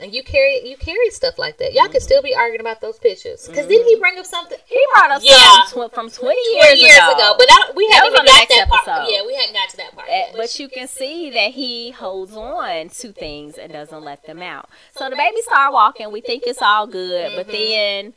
And 0.00 0.12
you 0.14 0.22
carry 0.22 0.66
you 0.68 0.76
carry 0.76 1.10
stuff 1.10 1.38
like 1.38 1.58
that. 1.58 1.72
Y'all 1.72 1.84
Mm-hmm. 1.84 1.92
could 1.92 2.02
still 2.02 2.22
be 2.22 2.34
arguing 2.34 2.60
about 2.60 2.80
those 2.80 2.98
pictures. 2.98 3.46
Because 3.48 3.66
then 3.66 3.82
he 3.84 3.96
bring 3.96 4.18
up 4.18 4.26
something 4.26 4.58
He 4.66 4.78
brought 4.94 5.10
up 5.10 5.22
Yeah. 5.24 5.64
some 5.66 5.88
tw- 5.88 5.94
from 5.94 6.10
20 6.10 6.18
twenty 6.18 6.54
years, 6.54 6.80
years 6.80 6.96
ago, 6.98 7.34
but 7.38 7.46
I, 7.50 7.72
we 7.74 7.86
That 7.88 7.94
haven't 7.96 8.12
was 8.12 8.20
even 8.20 8.20
on 8.20 8.24
the 8.26 8.30
got 8.30 8.48
that 8.48 8.68
part. 8.84 9.10
Yeah, 9.10 9.26
we 9.26 9.34
hadn't 9.34 9.54
got 9.54 9.68
to 9.70 9.76
that 9.78 9.92
part. 9.94 10.08
Uh, 10.08 10.12
yet. 10.12 10.34
but 10.36 10.58
you 10.58 10.68
can 10.68 10.86
see 10.88 11.30
that 11.30 11.52
he 11.52 11.90
holds 11.90 12.34
on 12.34 12.88
to 12.90 13.12
things 13.12 13.56
and 13.58 13.72
doesn't 13.72 14.02
let 14.04 14.24
them 14.26 14.42
out. 14.42 14.68
So 14.96 15.08
the 15.10 15.16
baby 15.16 15.40
start 15.42 15.72
walking. 15.72 16.10
We 16.12 16.20
think 16.20 16.44
it's 16.46 16.62
all 16.62 16.86
good, 16.86 17.32
but 17.36 17.48
then 17.48 18.14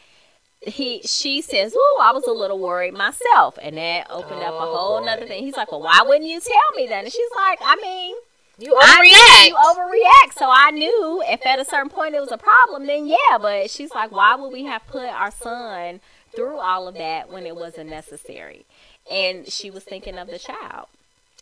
he 0.62 1.02
she 1.04 1.42
says, 1.42 1.74
"Oh, 1.76 2.02
I 2.04 2.12
was 2.12 2.26
a 2.28 2.32
little 2.32 2.60
worried 2.60 2.94
myself," 2.94 3.58
and 3.62 3.78
that 3.78 4.06
opened 4.12 4.44
up 4.44 4.54
a 4.54 4.58
Oh, 4.58 4.76
whole 4.76 5.00
boy. 5.00 5.06
nother 5.08 5.26
thing. 5.26 5.44
He's 5.44 5.58
like, 5.58 5.72
"Well, 5.72 5.82
why 5.82 6.04
wouldn't 6.06 6.30
you 6.30 6.40
tell 6.40 6.76
me 6.76 6.86
that?" 6.88 7.04
And 7.06 7.12
she's 7.14 7.32
like, 7.36 7.60
"I 7.64 7.76
mean." 7.82 8.16
You 8.62 8.74
overreact. 8.74 9.48
you 9.48 9.56
overreact, 9.56 10.34
so 10.38 10.50
I 10.52 10.72
knew 10.72 11.24
if 11.26 11.46
at 11.46 11.60
a 11.60 11.66
certain 11.66 11.90
point 11.90 12.16
it 12.16 12.22
was 12.22 12.32
a 12.32 12.38
problem, 12.38 12.88
then 12.88 13.06
yeah. 13.08 13.38
But 13.40 13.70
she's 13.70 13.92
like, 13.92 14.12
why 14.12 14.36
would 14.36 14.52
we 14.52 14.66
have 14.66 14.86
put 14.88 15.08
our 15.08 15.32
son 15.32 16.00
through 16.36 16.58
all 16.58 16.88
of 16.88 16.96
that 16.96 17.30
when 17.30 17.46
it 17.46 17.56
wasn't 17.56 17.90
necessary? 17.90 18.66
And 19.12 19.52
she 19.52 19.70
was 19.70 19.84
thinking 19.84 20.18
of 20.18 20.28
the 20.28 20.40
child. 20.40 20.88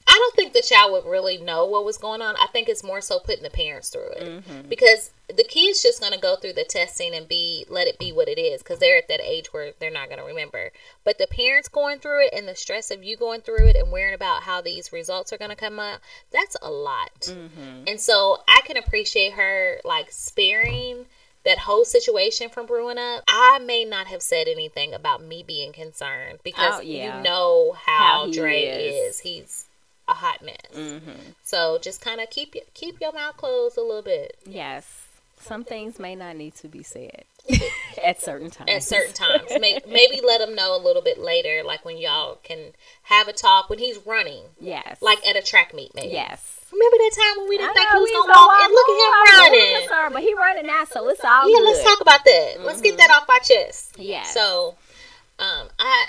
I 0.09 0.13
don't 0.17 0.35
think 0.35 0.53
the 0.53 0.61
child 0.67 0.91
would 0.91 1.05
really 1.09 1.37
know 1.37 1.65
what 1.65 1.85
was 1.85 1.97
going 1.99 2.21
on. 2.21 2.35
I 2.37 2.47
think 2.51 2.67
it's 2.67 2.83
more 2.83 2.99
so 2.99 3.19
putting 3.19 3.43
the 3.43 3.49
parents 3.51 3.89
through 3.89 4.09
it 4.17 4.23
Mm-hmm. 4.47 4.67
because 4.67 5.11
the 5.27 5.43
kid's 5.43 5.83
just 5.83 5.99
going 6.01 6.13
to 6.13 6.19
go 6.19 6.35
through 6.35 6.53
the 6.53 6.63
testing 6.63 7.13
and 7.13 7.27
be 7.27 7.63
let 7.69 7.87
it 7.87 7.99
be 7.99 8.11
what 8.11 8.27
it 8.27 8.39
is 8.39 8.63
because 8.63 8.79
they're 8.79 8.97
at 8.97 9.07
that 9.07 9.21
age 9.21 9.53
where 9.53 9.73
they're 9.79 9.91
not 9.91 10.07
going 10.09 10.17
to 10.19 10.25
remember. 10.25 10.71
But 11.03 11.19
the 11.19 11.27
parents 11.27 11.67
going 11.69 11.99
through 11.99 12.25
it 12.25 12.33
and 12.35 12.47
the 12.47 12.55
stress 12.55 12.89
of 12.89 13.03
you 13.03 13.15
going 13.15 13.41
through 13.41 13.67
it 13.67 13.75
and 13.75 13.91
worrying 13.91 14.15
about 14.15 14.41
how 14.43 14.59
these 14.61 14.91
results 14.91 15.31
are 15.31 15.37
going 15.37 15.51
to 15.51 15.55
come 15.55 15.79
up, 15.79 16.01
that's 16.31 16.57
a 16.63 16.71
lot. 16.71 17.11
Mm-hmm. 17.21 17.83
And 17.87 17.99
so 18.01 18.39
I 18.47 18.61
can 18.65 18.77
appreciate 18.77 19.33
her 19.33 19.77
like 19.85 20.11
sparing 20.11 21.05
that 21.45 21.59
whole 21.59 21.85
situation 21.85 22.49
from 22.49 22.65
brewing 22.65 22.97
up. 22.97 23.23
I 23.27 23.59
may 23.59 23.85
not 23.85 24.07
have 24.07 24.21
said 24.23 24.47
anything 24.47 24.93
about 24.93 25.23
me 25.23 25.43
being 25.45 25.71
concerned 25.71 26.39
because 26.43 26.79
Oh, 26.79 26.81
yeah. 26.81 27.17
you 27.17 27.23
know 27.23 27.73
how, 27.85 28.25
How 28.25 28.31
Dre 28.31 28.61
is. 28.63 29.15
is. 29.15 29.19
He's 29.21 29.65
a 30.09 30.13
hot 30.13 30.43
mess. 30.43 30.55
Mm-hmm. 30.75 31.11
So 31.43 31.77
just 31.81 32.01
kind 32.01 32.19
of 32.21 32.29
keep 32.29 32.55
keep 32.73 32.99
your 33.01 33.13
mouth 33.13 33.37
closed 33.37 33.77
a 33.77 33.81
little 33.81 34.01
bit 34.01 34.37
Yes, 34.45 34.85
some 35.39 35.63
things 35.63 35.99
may 35.99 36.15
not 36.15 36.35
need 36.35 36.55
to 36.55 36.67
be 36.67 36.83
said 36.83 37.23
at 38.05 38.21
certain 38.21 38.49
times. 38.49 38.69
at 38.69 38.83
certain 38.83 39.13
times. 39.13 39.49
Maybe 39.87 40.19
let 40.25 40.41
him 40.41 40.55
know 40.55 40.75
a 40.75 40.81
little 40.81 41.01
bit 41.01 41.17
later, 41.19 41.63
like 41.65 41.83
when 41.85 41.97
y'all 41.97 42.39
can 42.43 42.59
have 43.03 43.27
a 43.27 43.33
talk 43.33 43.69
when 43.69 43.79
he's 43.79 43.97
running, 44.05 44.43
yes, 44.59 45.01
like 45.01 45.25
at 45.27 45.35
a 45.35 45.41
track 45.41 45.73
meet. 45.73 45.93
Maybe. 45.95 46.09
yes. 46.13 46.55
Remember 46.71 46.97
that 46.97 47.11
time 47.15 47.39
when 47.41 47.49
we 47.49 47.57
didn't 47.57 47.71
I 47.71 47.73
think 47.73 47.89
know, 47.89 48.05
he 48.05 48.11
was 48.13 48.27
gonna 48.27 48.47
walk, 48.47 48.61
and 48.61 48.73
look 48.73 48.89
at 48.89 48.99
him 49.01 49.41
running. 49.41 49.79
concerned, 49.87 50.13
but 50.13 50.21
he 50.21 50.33
running 50.35 50.67
now, 50.67 50.83
so 50.85 51.09
it's 51.09 51.23
all 51.25 51.49
Yeah, 51.49 51.57
good. 51.57 51.65
let's 51.65 51.83
talk 51.83 51.99
about 52.01 52.23
that. 52.25 52.55
Let's 52.63 52.81
get 52.81 52.95
that 52.97 53.09
off 53.09 53.27
our 53.27 53.39
chest. 53.39 53.95
Yeah. 53.97 54.21
So, 54.21 54.75
um, 55.39 55.69
I, 55.79 56.05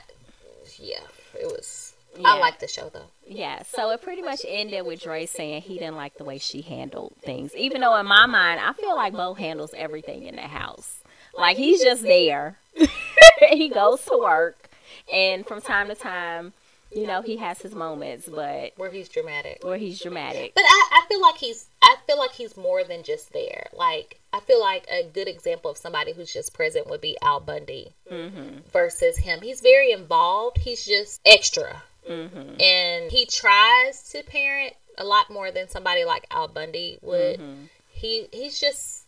yeah, 0.76 1.01
it 1.40 1.46
was. 1.46 1.80
I 2.27 2.39
like 2.39 2.59
the 2.61 2.68
show 2.68 2.89
though. 2.93 3.07
Yeah, 3.27 3.62
so 3.62 3.91
it 3.91 4.03
pretty 4.03 4.23
much 4.23 4.41
ended 4.47 4.85
with 4.87 5.03
Dre 5.03 5.27
saying 5.27 5.62
he 5.62 5.75
didn't 5.79 5.97
like 5.97 6.16
the 6.16 6.25
way 6.25 6.39
she 6.39 6.62
handled 6.62 7.14
things. 7.23 7.55
Even 7.55 7.81
though 7.81 7.97
in 7.97 8.07
my 8.07 8.27
mind, 8.27 8.61
I 8.61 8.73
feel 8.73 8.97
like 8.97 9.12
Bow 9.12 9.35
handles 9.35 9.73
everything 9.77 10.25
in 10.25 10.37
the 10.37 10.43
house. 10.43 10.97
Like 11.37 11.57
he's 11.57 11.83
just 11.83 12.03
there. 12.03 12.59
he 13.51 13.68
goes 13.68 14.05
to 14.07 14.18
work, 14.18 14.68
and 15.12 15.47
from 15.47 15.61
time 15.61 15.89
to 15.89 15.95
time, 15.95 16.53
You 16.93 17.07
know, 17.07 17.23
he 17.23 17.37
has 17.37 17.61
his 17.62 17.73
moments, 17.73 18.29
but 18.29 18.73
where 18.77 18.91
he's 18.91 19.09
dramatic. 19.09 19.61
where 19.62 19.77
he's 19.79 20.01
dramatic. 20.01 20.53
But 20.57 20.64
I, 20.66 20.89
I 20.93 21.07
feel 21.09 21.21
like 21.21 21.37
he's 21.37 21.66
I 21.81 21.95
feel 22.07 22.18
like 22.18 22.33
he's 22.33 22.57
more 22.57 22.83
than 22.83 23.05
just 23.05 23.33
there. 23.33 23.68
Like 23.73 24.18
I 24.33 24.41
feel 24.41 24.61
like 24.61 24.87
a 24.91 25.05
good 25.05 25.29
example 25.29 25.71
of 25.71 25.77
somebody 25.77 26.12
who's 26.12 26.33
just 26.33 26.53
present 26.53 26.91
would 26.91 27.01
be 27.01 27.16
Al 27.23 27.39
Bundy 27.41 27.93
Mm-hmm. 28.11 28.68
versus 28.73 29.18
him. 29.18 29.41
He's 29.41 29.61
very 29.61 29.93
involved. 29.93 30.59
He's 30.59 30.85
just 30.85 31.21
extra, 31.25 31.81
Mm-hmm. 32.09 32.61
and 32.61 33.11
he 33.12 33.26
tries 33.26 34.03
to 34.11 34.22
parent 34.22 34.74
a 34.98 35.05
lot 35.05 35.30
more 35.30 35.51
than 35.51 35.68
somebody 35.68 36.05
like 36.05 36.26
Al 36.30 36.48
Bundy 36.48 36.98
would. 37.03 37.38
Mm-hmm. 37.38 37.64
He 37.92 38.26
he's 38.32 38.59
just 38.59 39.03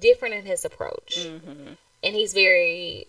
different 0.00 0.34
in 0.34 0.44
his 0.46 0.64
approach, 0.64 1.18
Mm-hmm. 1.18 1.72
and 2.04 2.14
he's 2.14 2.32
very. 2.32 3.06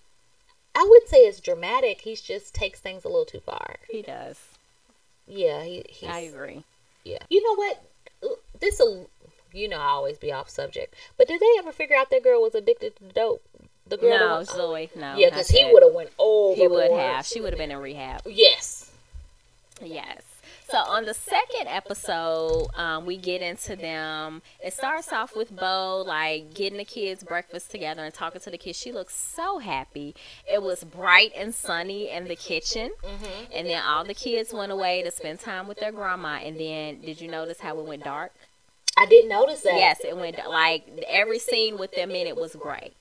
I 0.73 0.87
would 0.89 1.07
say 1.07 1.17
it's 1.19 1.39
dramatic. 1.41 2.01
He 2.01 2.15
just 2.15 2.55
takes 2.55 2.79
things 2.79 3.03
a 3.03 3.09
little 3.09 3.25
too 3.25 3.41
far. 3.41 3.75
He 3.89 4.01
does. 4.01 4.39
Yeah, 5.27 5.63
he. 5.63 5.83
He's, 5.89 6.09
I 6.09 6.19
agree. 6.19 6.63
Yeah. 7.03 7.19
You 7.29 7.43
know 7.43 7.55
what? 7.55 8.37
This 8.59 8.79
will. 8.79 9.09
You 9.53 9.67
know, 9.67 9.79
I 9.79 9.87
always 9.89 10.17
be 10.17 10.31
off 10.31 10.49
subject. 10.49 10.95
But 11.17 11.27
did 11.27 11.41
they 11.41 11.59
ever 11.59 11.73
figure 11.73 11.95
out 11.97 12.09
that 12.09 12.23
girl 12.23 12.41
was 12.41 12.55
addicted 12.55 12.95
to 12.95 13.03
dope? 13.13 13.43
The 13.85 13.97
girl. 13.97 14.17
No, 14.17 14.43
Zoe, 14.43 14.89
no. 14.95 15.17
yeah, 15.17 15.29
because 15.29 15.49
he 15.49 15.69
would 15.69 15.83
have 15.83 15.93
went 15.93 16.11
over. 16.17 16.55
He 16.55 16.67
would 16.67 16.89
have. 16.91 17.25
She 17.25 17.41
would 17.41 17.51
have 17.51 17.57
been 17.59 17.71
in 17.71 17.77
rehab. 17.79 18.21
Yes. 18.25 18.80
Yes. 19.83 20.21
So 20.69 20.77
on 20.77 21.03
the 21.05 21.13
second 21.13 21.67
episode, 21.67 22.67
um, 22.75 23.05
we 23.05 23.17
get 23.17 23.41
into 23.41 23.75
them. 23.75 24.41
It 24.63 24.73
starts 24.73 25.11
off 25.11 25.35
with 25.35 25.53
Bow 25.53 26.01
like 26.01 26.53
getting 26.53 26.77
the 26.77 26.85
kids 26.85 27.23
breakfast 27.23 27.71
together 27.71 28.05
and 28.05 28.13
talking 28.13 28.39
to 28.41 28.49
the 28.49 28.57
kids. 28.57 28.77
She 28.79 28.91
looks 28.93 29.13
so 29.13 29.57
happy. 29.59 30.15
It 30.49 30.63
was 30.63 30.83
bright 30.85 31.33
and 31.35 31.53
sunny 31.53 32.09
in 32.09 32.25
the 32.25 32.37
kitchen, 32.37 32.91
Mm-hmm. 33.03 33.51
and 33.53 33.67
then 33.67 33.83
all 33.83 34.05
the 34.05 34.13
kids 34.13 34.53
went 34.53 34.71
away 34.71 35.03
to 35.03 35.11
spend 35.11 35.41
time 35.41 35.67
with 35.67 35.79
their 35.79 35.91
grandma. 35.91 36.39
And 36.41 36.57
then, 36.57 37.01
did 37.01 37.19
you 37.19 37.29
notice 37.29 37.59
how 37.59 37.77
it 37.77 37.85
went 37.85 38.03
dark? 38.05 38.31
I 38.97 39.05
didn't 39.05 39.29
notice 39.29 39.61
that. 39.63 39.75
Yes, 39.75 39.99
it 40.05 40.15
went 40.15 40.37
like 40.47 40.85
every 41.07 41.39
scene 41.39 41.77
with 41.77 41.93
them 41.93 42.11
in 42.11 42.27
it 42.27 42.37
was 42.37 42.55
gray. 42.55 42.91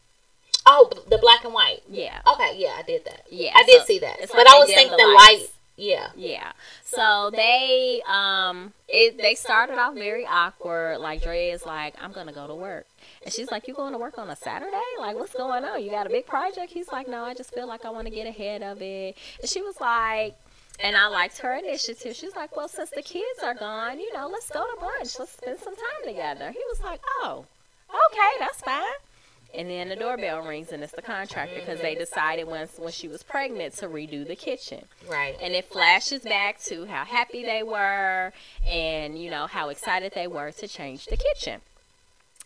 Oh, 0.67 0.91
the 1.09 1.19
black 1.19 1.45
and 1.45 1.55
white. 1.55 1.81
Yeah. 1.89 2.21
Okay, 2.27 2.55
yeah, 2.57 2.77
I 2.79 2.83
did 2.83 3.05
that. 3.05 3.23
Yeah, 3.31 3.53
I 3.55 3.63
did 3.65 3.81
so 3.81 3.87
see 3.87 3.99
that. 4.01 4.17
But 4.21 4.37
like 4.37 4.47
I 4.49 4.59
was 4.59 4.69
thinking 4.69 4.97
the 4.97 5.07
light. 5.07 5.47
Yeah. 5.81 6.09
Yeah. 6.15 6.53
So 6.85 7.31
they 7.35 8.03
um 8.07 8.75
it 8.87 9.17
they 9.17 9.35
started 9.35 9.79
off 9.79 9.95
very 9.95 10.27
awkward. 10.27 10.99
Like 10.99 11.23
Dre 11.23 11.49
is 11.49 11.65
like, 11.65 11.95
I'm 12.01 12.13
gonna 12.13 12.35
go 12.35 12.47
to 12.47 12.55
work. 12.55 12.87
And 13.25 13.33
she's 13.33 13.51
like, 13.51 13.67
You 13.67 13.75
going 13.75 13.93
to 13.93 13.99
work 13.99 14.19
on 14.19 14.29
a 14.29 14.37
Saturday? 14.37 14.77
Like, 14.99 15.17
what's 15.17 15.33
going 15.33 15.65
on? 15.65 15.83
You 15.83 15.91
got 15.91 16.07
a 16.07 16.11
big 16.11 16.27
project? 16.27 16.73
He's 16.73 16.89
like, 16.89 17.09
No, 17.09 17.25
I 17.25 17.33
just 17.33 17.55
feel 17.55 17.67
like 17.67 17.87
I 17.87 17.91
wanna 17.91 18.11
get 18.11 18.27
ahead 18.27 18.63
of 18.63 18.83
it. 18.83 19.17
And 19.41 19.49
she 19.49 19.63
was 19.63 19.81
like 19.81 20.37
and 20.83 20.97
I 20.97 21.09
liked 21.09 21.39
her 21.39 21.55
initiative. 21.57 22.15
She's 22.15 22.37
like, 22.37 22.55
Well, 22.55 22.69
since 22.69 22.91
the 22.91 23.03
kids 23.03 23.41
are 23.43 23.55
gone, 23.55 23.99
you 23.99 24.13
know, 24.13 24.29
let's 24.29 24.51
go 24.51 24.63
to 24.63 24.81
brunch. 24.81 25.19
Let's 25.19 25.33
spend 25.33 25.59
some 25.61 25.77
time 25.77 26.05
together. 26.05 26.51
He 26.51 26.63
was 26.69 26.81
like, 26.83 27.01
Oh, 27.23 27.47
okay, 27.89 28.31
that's 28.39 28.61
fine. 28.61 28.83
And 29.55 29.69
then 29.69 29.89
the 29.89 29.97
doorbell 29.97 30.41
rings 30.43 30.71
and 30.73 30.83
it's 30.83 30.93
the 30.93 31.03
contractor 31.03 31.57
because 31.57 31.81
they 31.81 31.95
decided 31.95 32.47
once 32.47 32.79
when 32.79 32.93
she 32.93 33.09
was 33.09 33.23
pregnant 33.23 33.75
to 33.79 33.89
redo 33.89 34.27
the 34.27 34.37
kitchen. 34.37 34.85
Right. 35.09 35.37
and 35.43 35.55
it 35.55 35.65
flashes 35.67 36.23
back 36.23 36.61
to 36.65 36.87
how 36.87 37.05
happy 37.05 37.43
they 37.45 37.63
were 37.63 38.33
and 38.69 39.19
you 39.21 39.31
know 39.31 39.47
how 39.47 39.69
excited 39.69 40.13
they 40.15 40.27
were 40.27 40.53
to 40.53 40.69
change 40.69 41.07
the 41.07 41.17
kitchen. 41.17 41.61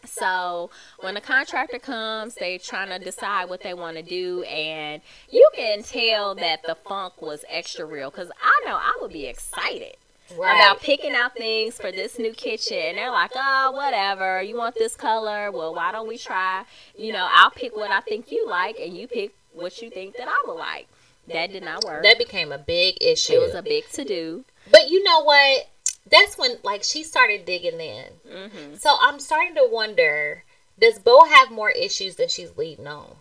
So 0.07 0.71
when 1.01 1.15
the 1.15 1.21
contractor 1.21 1.79
comes 1.79 2.35
they're 2.35 2.59
trying 2.59 2.89
to 2.89 2.99
decide 3.05 3.49
what 3.49 3.63
they 3.63 3.75
want 3.75 3.97
to 3.97 4.03
do 4.03 4.43
and 4.45 5.03
you 5.31 5.49
can 5.55 5.83
tell 5.83 6.35
that 6.37 6.63
the 6.67 6.75
funk 6.75 7.21
was 7.21 7.45
extra 7.49 7.85
real 7.85 8.11
because 8.11 8.31
i 8.43 8.63
know 8.67 8.77
i 8.77 8.97
would 9.01 9.13
be 9.13 9.27
excited 9.27 9.97
Right. 10.37 10.55
about 10.57 10.81
picking 10.81 11.15
out 11.15 11.35
things 11.37 11.77
for 11.77 11.93
this 11.93 12.19
new 12.19 12.33
kitchen. 12.33 12.79
And 12.79 12.99
they're 12.99 13.11
like, 13.11 13.33
oh, 13.37 13.73
whatever. 13.73 14.43
You 14.43 14.57
want 14.57 14.75
this 14.75 14.97
color? 14.97 15.51
Well, 15.51 15.75
why 15.75 15.93
don't 15.93 16.09
we 16.09 16.17
try? 16.19 16.65
You 16.97 17.13
know, 17.13 17.29
I'll 17.31 17.51
pick 17.51 17.77
what 17.77 17.91
I 17.91 18.01
think 18.01 18.33
you 18.33 18.49
like, 18.49 18.79
and 18.81 18.97
you 18.97 19.07
pick 19.07 19.35
what 19.53 19.81
you 19.83 19.91
think 19.91 20.17
that 20.17 20.27
I 20.29 20.43
would 20.47 20.55
like. 20.59 20.89
That 21.29 21.53
did 21.53 21.63
not 21.63 21.85
work. 21.85 22.03
that 22.03 22.19
became 22.19 22.53
a 22.53 22.59
big 22.59 22.97
issue. 23.01 23.35
it 23.35 23.41
was 23.41 23.55
a 23.55 23.63
big 23.63 23.89
to 23.93 24.05
do. 24.05 24.45
but 24.71 24.91
you 24.91 25.03
know 25.03 25.23
what? 25.23 25.69
That's 26.11 26.37
when 26.37 26.59
like 26.63 26.83
she 26.85 27.03
started 27.03 27.47
digging 27.47 27.81
in. 27.81 28.05
hmm 28.31 28.75
So 28.75 28.95
I'm 29.01 29.19
starting 29.21 29.55
to 29.55 29.67
wonder, 29.71 30.45
does 30.79 30.99
Bow 30.99 31.25
have 31.25 31.51
more 31.51 31.71
issues 31.71 32.17
than 32.17 32.29
she's 32.29 32.57
leading 32.59 32.87
on? 32.87 33.17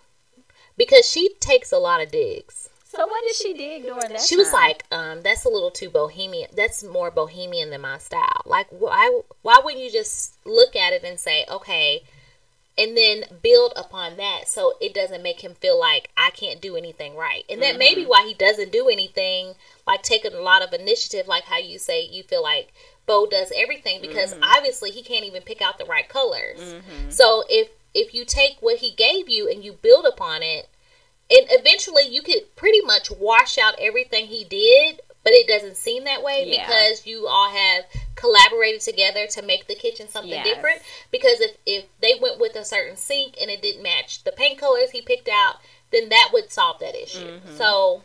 Because 0.75 1.09
she 1.09 1.33
takes 1.39 1.71
a 1.71 1.77
lot 1.77 2.01
of 2.01 2.11
digs. 2.11 2.67
So 2.95 3.07
what 3.07 3.23
did 3.25 3.35
she 3.35 3.53
dig 3.53 3.83
during 3.83 4.09
that? 4.09 4.21
She 4.21 4.37
was 4.37 4.53
like, 4.53 4.85
um, 4.91 5.21
that's 5.23 5.45
a 5.45 5.49
little 5.49 5.71
too 5.71 5.89
bohemian. 5.89 6.49
That's 6.55 6.83
more 6.83 7.09
bohemian 7.09 7.71
than 7.71 7.81
my 7.81 7.97
style. 7.97 8.43
Like, 8.45 8.67
why, 8.69 9.21
why 9.41 9.59
wouldn't 9.63 9.83
you 9.83 9.91
just 9.91 10.35
look 10.45 10.75
at 10.75 10.93
it 10.93 11.03
and 11.03 11.19
say, 11.19 11.45
okay, 11.49 12.03
and 12.77 12.95
then 12.95 13.23
build 13.41 13.73
upon 13.75 14.17
that 14.17 14.47
so 14.47 14.73
it 14.79 14.93
doesn't 14.93 15.23
make 15.23 15.43
him 15.43 15.55
feel 15.55 15.79
like 15.79 16.09
I 16.17 16.29
can't 16.31 16.61
do 16.61 16.75
anything 16.75 17.15
right. 17.15 17.43
And 17.49 17.61
that 17.61 17.77
may 17.77 17.95
be 17.95 18.01
mm-hmm. 18.01 18.09
why 18.09 18.25
he 18.27 18.33
doesn't 18.33 18.71
do 18.71 18.89
anything, 18.89 19.55
like 19.87 20.03
taking 20.03 20.33
a 20.33 20.41
lot 20.41 20.63
of 20.63 20.73
initiative, 20.73 21.27
like 21.27 21.45
how 21.45 21.57
you 21.57 21.79
say 21.79 22.05
you 22.05 22.23
feel 22.23 22.43
like 22.43 22.73
Bow 23.05 23.25
does 23.25 23.51
everything 23.55 24.01
because 24.01 24.33
mm-hmm. 24.33 24.43
obviously 24.43 24.89
he 24.91 25.03
can't 25.03 25.25
even 25.25 25.41
pick 25.41 25.61
out 25.61 25.77
the 25.77 25.85
right 25.85 26.07
colors. 26.07 26.59
Mm-hmm. 26.59 27.09
So 27.09 27.43
if 27.49 27.69
if 27.93 28.13
you 28.13 28.25
take 28.25 28.57
what 28.59 28.77
he 28.77 28.91
gave 28.91 29.29
you 29.29 29.47
and 29.47 29.63
you 29.63 29.73
build 29.73 30.05
upon 30.05 30.41
it, 30.41 30.67
and 31.35 31.47
eventually 31.49 32.03
you 32.07 32.21
could 32.21 32.55
pretty 32.55 32.81
much 32.81 33.09
wash 33.11 33.57
out 33.57 33.75
everything 33.79 34.27
he 34.27 34.43
did, 34.43 35.01
but 35.23 35.33
it 35.33 35.47
doesn't 35.47 35.77
seem 35.77 36.03
that 36.03 36.21
way 36.21 36.43
Yeah. 36.45 36.65
because 36.67 37.05
you 37.07 37.27
all 37.27 37.49
have 37.49 37.85
collaborated 38.15 38.81
together 38.81 39.25
to 39.27 39.41
make 39.41 39.67
the 39.67 39.75
kitchen 39.75 40.07
something 40.09 40.31
Yes. 40.31 40.45
different. 40.45 40.81
Because 41.11 41.39
if 41.41 41.57
if 41.65 41.85
they 42.01 42.15
went 42.15 42.39
with 42.39 42.55
a 42.55 42.63
certain 42.65 42.95
sink 42.97 43.35
and 43.41 43.49
it 43.49 43.61
didn't 43.61 43.81
match 43.83 44.23
the 44.23 44.31
paint 44.31 44.59
colors 44.59 44.91
he 44.91 45.01
picked 45.01 45.29
out, 45.29 45.55
then 45.91 46.09
that 46.09 46.29
would 46.33 46.51
solve 46.51 46.79
that 46.79 46.95
issue. 46.95 47.39
Mm-hmm. 47.39 47.57
So 47.57 48.03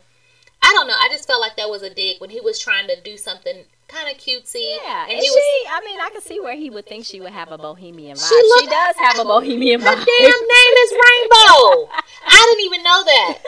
I 0.61 0.73
don't 0.73 0.87
know. 0.87 0.97
I 0.99 1.07
just 1.09 1.27
felt 1.27 1.39
like 1.41 1.55
that 1.57 1.69
was 1.69 1.83
a 1.83 1.89
dig 1.89 2.19
when 2.19 2.29
he 2.31 2.39
was 2.41 2.59
trying 2.59 2.87
to 2.87 2.99
do 2.99 3.17
something 3.17 3.65
kind 3.89 4.07
of 4.09 4.17
cutesy. 4.17 4.77
Yeah, 4.81 5.03
and, 5.09 5.13
he 5.19 5.23
she, 5.25 5.29
was. 5.29 5.67
I 5.71 5.81
mean, 5.85 5.99
I 5.99 6.09
can 6.11 6.21
see 6.21 6.39
where 6.39 6.55
he 6.55 6.69
would 6.69 6.85
think 6.85 7.05
she 7.05 7.19
would 7.19 7.31
have 7.33 7.51
a 7.51 7.57
bohemian 7.57 8.15
vibe. 8.15 8.29
She 8.29 8.59
She, 8.61 8.67
does 8.67 8.95
have 8.99 9.19
a 9.19 9.25
bohemian 9.25 9.81
vibe. 9.81 9.97
Her 9.97 10.05
damn 10.05 10.41
name 10.55 10.75
is 10.85 10.91
Rainbow. 10.91 11.89
I 12.31 12.55
didn't 12.55 12.65
even 12.65 12.83
know 12.83 13.03
that. 13.03 13.37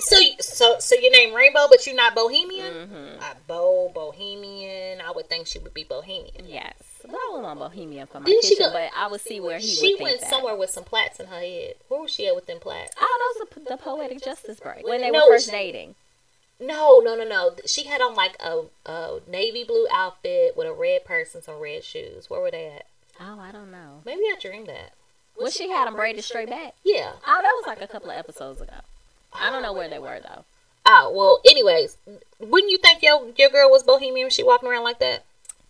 So, 0.00 0.18
so, 0.40 0.76
so 0.80 0.96
your 0.96 1.12
name 1.12 1.32
Rainbow, 1.32 1.66
but 1.70 1.86
you're 1.86 1.94
not 1.94 2.16
Bohemian. 2.16 2.72
Mhm. 2.72 3.20
Uh, 3.22 3.34
Bo 3.46 3.92
Bohemian. 3.94 5.00
I 5.00 5.12
would 5.12 5.28
think 5.28 5.46
she 5.46 5.60
would 5.60 5.72
be 5.72 5.84
Bohemian. 5.84 6.44
Yes, 6.46 6.74
but 7.02 7.12
I 7.14 7.38
want 7.40 7.60
bohemian 7.60 8.06
for 8.08 8.18
my 8.18 8.26
Didn't 8.26 8.42
kitchen, 8.42 8.66
go- 8.66 8.72
but 8.72 8.90
I 8.96 9.06
would 9.06 9.20
see 9.20 9.38
where 9.38 9.58
he 9.58 9.66
She 9.68 9.94
would 9.94 9.98
think 9.98 10.00
went 10.00 10.20
somewhere 10.22 10.56
with 10.56 10.70
some 10.70 10.82
plaits 10.84 11.20
in 11.20 11.26
her 11.26 11.38
head. 11.38 11.74
Where 11.88 12.00
was 12.00 12.10
she 12.10 12.26
at 12.26 12.34
with 12.34 12.46
them 12.46 12.58
plaits? 12.58 12.92
Oh, 13.00 13.34
those 13.38 13.56
are 13.64 13.76
the 13.76 13.82
poetic 13.82 14.22
justice 14.22 14.58
break 14.58 14.84
when 14.84 15.00
they 15.00 15.10
No, 15.10 15.26
were 15.28 15.34
first 15.34 15.46
she- 15.46 15.52
dating. 15.52 15.94
No, 16.60 17.00
no, 17.00 17.14
no, 17.16 17.24
no. 17.24 17.56
She 17.66 17.84
had 17.84 18.00
on 18.00 18.14
like 18.14 18.36
a, 18.40 18.62
a 18.86 19.20
navy 19.28 19.64
blue 19.64 19.86
outfit 19.90 20.56
with 20.56 20.66
a 20.66 20.72
red 20.72 21.04
purse 21.04 21.34
and 21.34 21.42
some 21.44 21.58
red 21.58 21.84
shoes. 21.84 22.30
Where 22.30 22.40
were 22.40 22.50
they 22.50 22.66
at? 22.66 22.86
Oh, 23.20 23.38
I 23.40 23.52
don't 23.52 23.70
know. 23.70 24.02
Maybe 24.04 24.22
I 24.22 24.36
dreamed 24.40 24.68
that. 24.68 24.92
Well, 25.38 25.50
she 25.50 25.70
had 25.70 25.86
them 25.86 25.94
braided 25.94 26.24
straight 26.24 26.48
back. 26.48 26.74
Yeah. 26.84 27.12
Oh, 27.26 27.40
that 27.42 27.54
was 27.56 27.64
like 27.66 27.82
a 27.82 27.90
couple 27.90 28.10
of 28.10 28.16
episodes 28.16 28.60
ago. 28.60 28.72
I 29.32 29.50
don't 29.50 29.62
know 29.62 29.72
where 29.72 29.88
they 29.88 29.98
were 29.98 30.20
though. 30.20 30.44
Oh 30.86 31.12
well. 31.14 31.40
Anyways, 31.44 31.96
wouldn't 32.38 32.70
you 32.70 32.78
think 32.78 33.02
your 33.02 33.28
your 33.36 33.50
girl 33.50 33.70
was 33.70 33.82
bohemian 33.82 34.26
when 34.26 34.30
she 34.30 34.44
walking 34.44 34.68
around 34.68 34.84
like 34.84 35.00
that? 35.00 35.24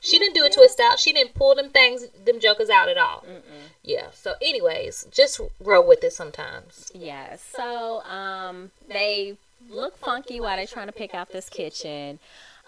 She 0.05 0.18
didn't 0.18 0.35
do 0.35 0.45
it 0.45 0.53
twist 0.53 0.78
out. 0.80 0.99
She 0.99 1.14
didn't 1.14 1.35
pull 1.35 1.55
them 1.55 1.70
things, 1.70 2.09
them 2.26 2.39
jokers 2.39 2.68
out 2.68 2.91
at 2.91 2.99
all. 2.99 3.24
Mm-mm. 3.26 3.70
Yeah. 3.82 4.09
So, 4.12 4.35
anyways, 4.43 5.07
just 5.11 5.41
roll 5.59 5.87
with 5.87 6.05
it 6.05 6.12
sometimes. 6.12 6.93
Yeah. 6.95 7.37
So, 7.37 8.03
um, 8.03 8.70
they 8.87 9.39
look 9.68 9.96
funky 9.96 10.40
while 10.40 10.56
they're 10.56 10.66
trying 10.66 10.86
to 10.86 10.92
pick 10.92 11.14
out 11.14 11.30
this 11.30 11.48
kitchen, 11.48 12.18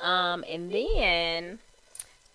um, 0.01 0.45
and 0.49 0.71
then. 0.71 1.59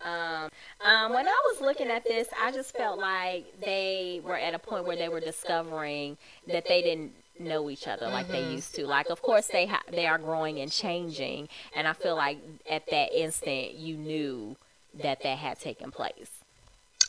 Um, 0.04 0.50
um, 0.84 1.14
when 1.14 1.28
I 1.28 1.42
was 1.52 1.62
looking 1.62 1.92
at 1.92 2.04
this, 2.04 2.28
I 2.42 2.52
just 2.52 2.76
felt 2.76 2.98
like 2.98 3.46
they 3.62 4.20
were 4.24 4.36
at 4.36 4.56
a 4.56 4.58
point 4.58 4.88
where 4.88 4.96
they 4.98 5.10
were 5.10 5.20
discovering 5.20 6.18
that 6.48 6.68
they 6.68 6.82
didn't 6.82 7.12
know 7.40 7.70
each 7.70 7.88
other 7.88 8.08
like 8.08 8.28
they 8.28 8.52
used 8.52 8.74
to. 8.76 8.88
Like, 8.88 9.10
of 9.10 9.22
course, 9.22 9.48
they 9.48 9.68
ha- 9.68 9.84
they 9.92 10.08
are 10.08 10.18
growing 10.18 10.60
and 10.60 10.72
changing, 10.72 11.50
and 11.76 11.88
I 11.88 11.94
feel 11.94 12.16
like 12.16 12.40
at 12.70 12.90
that 12.90 13.14
instant 13.14 13.76
you 13.76 13.96
knew 13.96 14.56
that 15.04 15.22
that 15.24 15.38
had 15.38 15.60
taken 15.60 15.92
place. 15.92 16.41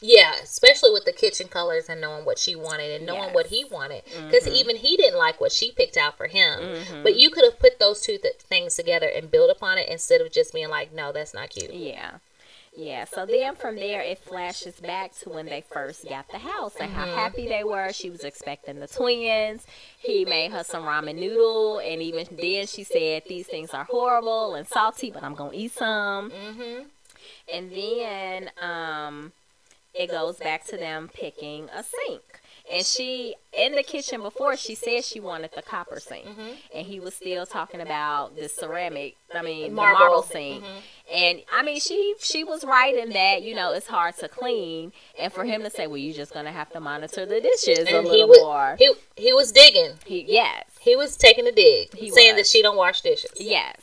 Yeah, 0.04 0.34
especially 0.42 0.90
with 0.90 1.04
the 1.04 1.12
kitchen 1.12 1.46
colors 1.48 1.88
and 1.88 2.00
knowing 2.00 2.24
what 2.24 2.38
she 2.38 2.56
wanted 2.56 2.90
and 2.90 3.06
knowing 3.06 3.22
Yes. 3.28 3.34
what 3.34 3.46
he 3.46 3.64
wanted. 3.64 4.02
Because 4.04 4.46
Mhm. 4.48 4.54
even 4.56 4.76
he 4.76 4.96
didn't 4.96 5.16
like 5.18 5.40
what 5.40 5.52
she 5.52 5.70
picked 5.70 5.96
out 5.96 6.16
for 6.16 6.26
him. 6.26 6.58
Mhm. 6.60 7.02
But 7.04 7.14
you 7.14 7.30
could 7.30 7.44
have 7.44 7.58
put 7.60 7.78
those 7.78 8.00
two 8.02 8.18
th- 8.18 8.34
things 8.38 8.74
together 8.74 9.06
and 9.08 9.30
build 9.30 9.48
upon 9.50 9.78
it 9.78 9.88
instead 9.88 10.20
of 10.20 10.32
just 10.32 10.52
being 10.52 10.68
like, 10.68 10.92
no, 10.92 11.12
that's 11.12 11.32
not 11.32 11.50
cute. 11.50 11.72
Yeah. 11.72 12.18
Yeah, 12.74 13.04
so 13.04 13.26
then 13.26 13.54
from 13.54 13.76
there 13.76 14.00
it 14.00 14.18
flashes 14.18 14.80
back 14.80 15.14
to 15.20 15.28
when 15.28 15.44
they 15.44 15.60
first 15.60 16.08
got 16.08 16.26
the 16.30 16.38
house 16.38 16.74
and 16.80 16.90
how 16.94 17.04
happy 17.04 17.46
they 17.46 17.62
were. 17.62 17.92
She 17.92 18.08
was 18.08 18.24
expecting 18.24 18.80
the 18.80 18.86
twins. 18.88 19.66
He 19.98 20.24
made 20.24 20.52
her 20.52 20.64
some 20.64 20.84
ramen 20.84 21.16
noodle, 21.16 21.78
and 21.80 22.00
even 22.00 22.26
then 22.30 22.66
she 22.66 22.82
said 22.82 23.24
these 23.28 23.46
things 23.46 23.74
are 23.74 23.84
horrible 23.84 24.54
and 24.54 24.66
salty, 24.66 25.10
but 25.10 25.22
I'm 25.22 25.34
gonna 25.34 25.52
eat 25.54 25.72
some. 25.72 26.30
Mm-hmm. 26.30 26.82
And 27.52 27.70
then 27.76 28.50
um, 28.58 29.32
it 29.94 30.10
goes 30.10 30.36
back 30.38 30.64
to 30.66 30.76
them 30.76 31.10
picking 31.12 31.68
a 31.74 31.82
sink. 31.82 32.22
And 32.72 32.86
she, 32.86 33.34
in 33.52 33.74
the 33.74 33.82
kitchen 33.82 34.22
before, 34.22 34.56
she 34.56 34.76
said 34.76 35.04
she 35.04 35.18
wanted 35.18 35.50
the 35.54 35.62
copper 35.62 35.98
sink. 35.98 36.26
Mm-hmm. 36.26 36.50
And 36.72 36.86
he 36.86 37.00
was 37.00 37.12
still 37.14 37.44
talking 37.44 37.80
about 37.80 38.36
the 38.36 38.48
ceramic, 38.48 39.16
I 39.34 39.42
mean, 39.42 39.74
Marble. 39.74 39.98
the 39.98 40.04
marble 40.04 40.22
sink. 40.22 40.64
Mm-hmm. 40.64 41.14
And 41.14 41.42
I 41.52 41.62
mean, 41.64 41.80
she 41.80 42.14
she 42.20 42.44
was 42.44 42.64
right 42.64 42.96
in 42.96 43.10
that, 43.10 43.42
you 43.42 43.54
know, 43.56 43.72
it's 43.72 43.88
hard 43.88 44.16
to 44.18 44.28
clean. 44.28 44.92
And 45.18 45.32
for 45.32 45.44
him 45.44 45.62
to 45.62 45.70
say, 45.70 45.88
well, 45.88 45.96
you're 45.98 46.14
just 46.14 46.32
going 46.32 46.46
to 46.46 46.52
have 46.52 46.70
to 46.70 46.80
monitor 46.80 47.26
the 47.26 47.40
dishes 47.40 47.80
a 47.80 48.00
little 48.00 48.12
he 48.12 48.24
was 48.24 48.38
more. 48.38 48.76
he 48.78 48.92
he 49.16 49.32
was 49.32 49.50
digging. 49.50 49.94
He, 50.06 50.24
yes, 50.28 50.64
He 50.80 50.94
was 50.94 51.16
taking 51.16 51.46
a 51.48 51.52
dig, 51.52 51.92
He 51.94 52.10
saying 52.10 52.36
was. 52.36 52.44
that 52.44 52.46
she 52.46 52.62
don't 52.62 52.76
wash 52.76 53.00
dishes. 53.02 53.32
yes. 53.38 53.76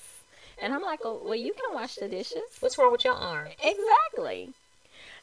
And 0.61 0.73
I'm 0.73 0.81
like, 0.81 0.99
oh, 1.05 1.21
well, 1.23 1.35
you 1.35 1.53
can 1.53 1.73
wash 1.73 1.95
the 1.95 2.07
dishes. 2.09 2.41
What's 2.59 2.77
wrong 2.77 2.91
with 2.91 3.05
your 3.05 3.13
arm? 3.13 3.47
Exactly. 3.63 4.49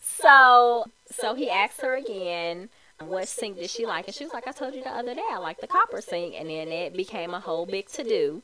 So 0.07 0.87
so 1.11 1.35
he 1.35 1.51
asked 1.51 1.81
her 1.83 1.95
again, 1.95 2.69
what 3.01 3.29
sink 3.29 3.59
did 3.59 3.71
she 3.71 3.87
like? 3.87 4.07
And 4.07 4.15
she 4.15 4.25
was 4.25 4.33
like, 4.33 4.49
I 4.49 4.53
told 4.53 4.75
you 4.75 4.83
the 4.83 4.91
other 4.91 5.15
day 5.15 5.25
I 5.31 5.39
like 5.39 5.61
the 5.61 5.67
copper 5.67 6.01
sink. 6.01 6.35
And 6.39 6.49
then 6.49 6.69
it 6.69 6.97
became 6.97 7.35
a 7.35 7.41
whole 7.41 7.67
big 7.67 7.89
to 7.91 8.05
do. 8.05 8.43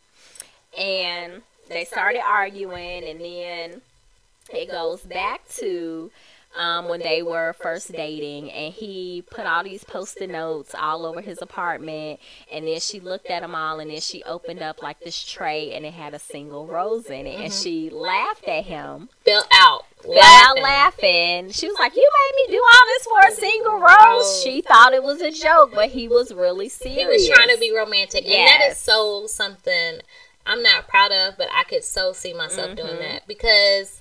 And 0.78 1.42
they 1.68 1.84
started 1.84 2.22
arguing, 2.26 3.04
and 3.04 3.20
then 3.20 3.82
it 4.52 4.70
goes 4.70 5.00
back 5.02 5.46
to 5.56 6.10
um, 6.56 6.88
when 6.88 7.00
they 7.00 7.22
were 7.22 7.54
first 7.54 7.92
dating, 7.92 8.50
and 8.50 8.74
he 8.74 9.22
put 9.30 9.46
all 9.46 9.64
these 9.64 9.84
post-it 9.84 10.30
notes 10.30 10.74
all 10.78 11.06
over 11.06 11.20
his 11.20 11.40
apartment, 11.40 12.20
and 12.50 12.66
then 12.66 12.80
she 12.80 13.00
looked 13.00 13.26
at 13.26 13.40
them 13.40 13.54
all, 13.54 13.80
and 13.80 13.90
then 13.90 14.00
she 14.00 14.22
opened 14.24 14.60
up 14.60 14.82
like 14.82 15.00
this 15.00 15.22
tray, 15.24 15.72
and 15.72 15.86
it 15.86 15.94
had 15.94 16.14
a 16.14 16.18
single 16.18 16.66
rose 16.66 17.06
in 17.06 17.26
it, 17.26 17.40
and 17.40 17.52
she 17.52 17.88
laughed 17.90 18.46
at 18.46 18.64
him, 18.64 19.08
Fell 19.24 19.44
out. 19.52 19.84
Fell 20.02 20.62
laughing. 20.62 21.50
She 21.50 21.66
was 21.68 21.76
like, 21.78 21.94
"You 21.96 22.10
made 22.20 22.50
me 22.52 22.56
do 22.56 22.62
all 22.62 22.86
this 22.86 23.06
for 23.06 23.20
a 23.28 23.32
single 23.32 23.78
rose." 23.78 24.42
She 24.42 24.60
thought 24.62 24.92
it 24.94 25.02
was 25.02 25.20
a 25.20 25.30
joke, 25.30 25.72
but 25.74 25.90
he 25.90 26.08
was 26.08 26.32
really 26.34 26.68
serious. 26.68 26.98
He 27.00 27.06
was 27.06 27.28
trying 27.28 27.48
to 27.48 27.58
be 27.58 27.74
romantic, 27.74 28.24
and 28.24 28.46
that 28.48 28.60
is 28.70 28.78
so 28.78 29.26
something 29.26 30.00
I'm 30.46 30.62
not 30.62 30.88
proud 30.88 31.12
of, 31.12 31.38
but 31.38 31.48
I 31.54 31.64
could 31.64 31.84
so 31.84 32.12
see 32.12 32.32
myself 32.34 32.76
doing 32.76 32.88
Mm-hmm. 32.94 33.02
that 33.02 33.26
because. 33.26 33.98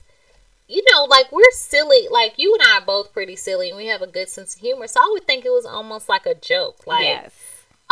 You 0.68 0.82
know, 0.94 1.04
like 1.04 1.30
we're 1.34 1.52
silly. 1.52 2.08
Like 2.10 2.36
you 2.38 2.54
and 2.58 2.66
I 2.66 2.78
are 2.78 2.86
both 2.86 3.12
pretty 3.12 3.36
silly, 3.36 3.68
and 3.68 3.78
we 3.78 3.88
have 3.88 4.02
a 4.02 4.08
good 4.08 4.30
sense 4.30 4.56
of 4.56 4.62
humor. 4.62 4.88
So 4.88 5.02
I 5.02 5.10
would 5.12 5.28
think 5.28 5.44
it 5.44 5.50
was 5.50 5.66
almost 5.66 6.08
like 6.08 6.26
a 6.26 6.34
joke. 6.34 6.88
Like, 6.88 7.04
yes. 7.04 7.34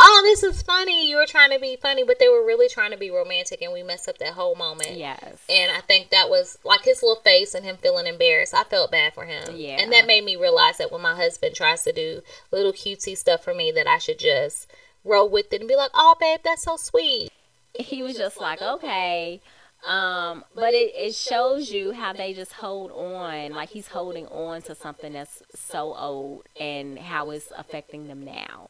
Oh, 0.00 0.20
this 0.24 0.42
is 0.42 0.62
funny. 0.62 1.08
You 1.08 1.16
were 1.16 1.26
trying 1.26 1.50
to 1.50 1.58
be 1.58 1.76
funny, 1.76 2.02
but 2.02 2.18
they 2.18 2.28
were 2.28 2.44
really 2.44 2.68
trying 2.68 2.90
to 2.90 2.96
be 2.96 3.10
romantic, 3.10 3.62
and 3.62 3.72
we 3.72 3.82
messed 3.82 4.08
up 4.08 4.18
that 4.18 4.32
whole 4.32 4.54
moment. 4.54 4.96
Yes. 4.96 5.38
And 5.48 5.70
I 5.70 5.80
think 5.80 6.10
that 6.10 6.30
was 6.30 6.58
like 6.64 6.84
his 6.84 7.02
little 7.02 7.22
face 7.22 7.54
and 7.54 7.64
him 7.64 7.76
feeling 7.76 8.06
embarrassed. 8.06 8.54
I 8.54 8.64
felt 8.64 8.90
bad 8.90 9.14
for 9.14 9.24
him. 9.24 9.54
Yeah. 9.54 9.80
And 9.80 9.92
that 9.92 10.06
made 10.06 10.24
me 10.24 10.36
realize 10.36 10.78
that 10.78 10.90
when 10.90 11.02
my 11.02 11.14
husband 11.14 11.54
tries 11.54 11.82
to 11.84 11.92
do 11.92 12.22
little 12.50 12.72
cutesy 12.72 13.16
stuff 13.16 13.44
for 13.44 13.54
me, 13.54 13.70
that 13.72 13.86
I 13.86 13.98
should 13.98 14.18
just 14.18 14.70
roll 15.04 15.28
with 15.28 15.52
it 15.52 15.60
and 15.60 15.68
be 15.68 15.76
like, 15.76 15.90
oh, 15.94 16.16
babe, 16.18 16.40
that's 16.42 16.64
so 16.64 16.76
sweet. 16.76 17.30
he 17.78 18.02
was 18.02 18.16
just 18.16 18.40
like, 18.40 18.62
okay. 18.62 19.40
Um, 19.86 20.44
but 20.54 20.74
it, 20.74 20.92
it 20.94 21.14
shows 21.14 21.70
you 21.70 21.92
how 21.92 22.12
they 22.12 22.34
just 22.34 22.52
hold 22.52 22.90
on, 22.90 23.52
like 23.52 23.70
he's 23.70 23.88
holding 23.88 24.26
on 24.26 24.60
to 24.62 24.74
something 24.74 25.14
that's 25.14 25.42
so 25.54 25.94
old 25.94 26.44
and 26.58 26.98
how 26.98 27.30
it's 27.30 27.50
affecting 27.56 28.06
them 28.06 28.24
now. 28.24 28.68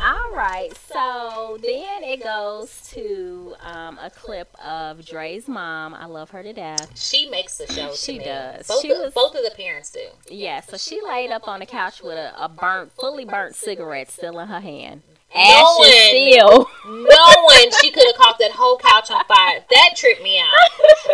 All 0.00 0.32
right, 0.32 0.70
so 0.76 1.58
then 1.60 2.04
it 2.04 2.22
goes 2.22 2.88
to 2.92 3.54
um, 3.60 3.98
a 4.00 4.10
clip 4.10 4.54
of 4.64 5.04
Dre's 5.04 5.48
mom. 5.48 5.92
I 5.94 6.06
love 6.06 6.30
her 6.30 6.42
to 6.42 6.52
death. 6.52 6.96
She 6.98 7.28
makes 7.28 7.58
the 7.58 7.66
show. 7.66 7.92
She 7.94 8.18
me. 8.18 8.24
does. 8.24 8.68
Both, 8.68 8.82
She 8.82 8.90
of, 8.92 8.98
was- 8.98 9.14
both 9.14 9.34
of 9.34 9.42
the 9.42 9.50
parents 9.56 9.90
do. 9.90 10.06
Yeah, 10.30 10.60
so 10.60 10.76
she 10.76 11.00
laid 11.02 11.30
up 11.32 11.48
on 11.48 11.60
the 11.60 11.66
couch 11.66 12.00
with 12.02 12.16
a, 12.16 12.32
a 12.42 12.48
burnt, 12.48 12.92
fully 12.92 13.24
burnt 13.24 13.56
cigarette 13.56 14.10
still 14.10 14.38
in 14.38 14.48
her 14.48 14.60
hand. 14.60 15.02
Ashes 15.34 15.94
still. 16.08 16.66
Knowing 16.86 17.70
she 17.82 17.90
could 17.90 18.06
have 18.06 18.16
caught 18.16 18.38
that 18.38 18.52
whole 18.52 18.78
couch 18.78 19.10
on 19.10 19.22
fire, 19.24 19.62
that 19.70 19.90
tripped 19.96 20.22
me 20.22 20.38
out. 20.38 20.46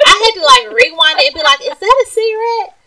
I 0.07 0.33
had 0.35 0.41
to 0.41 0.47
like 0.47 0.77
rewind 0.85 1.19
it 1.19 1.27
and 1.29 1.35
be 1.35 1.43
like, 1.43 1.61
"Is 1.63 1.79
that 1.79 2.05
a 2.07 2.11
cigarette?" 2.11 2.79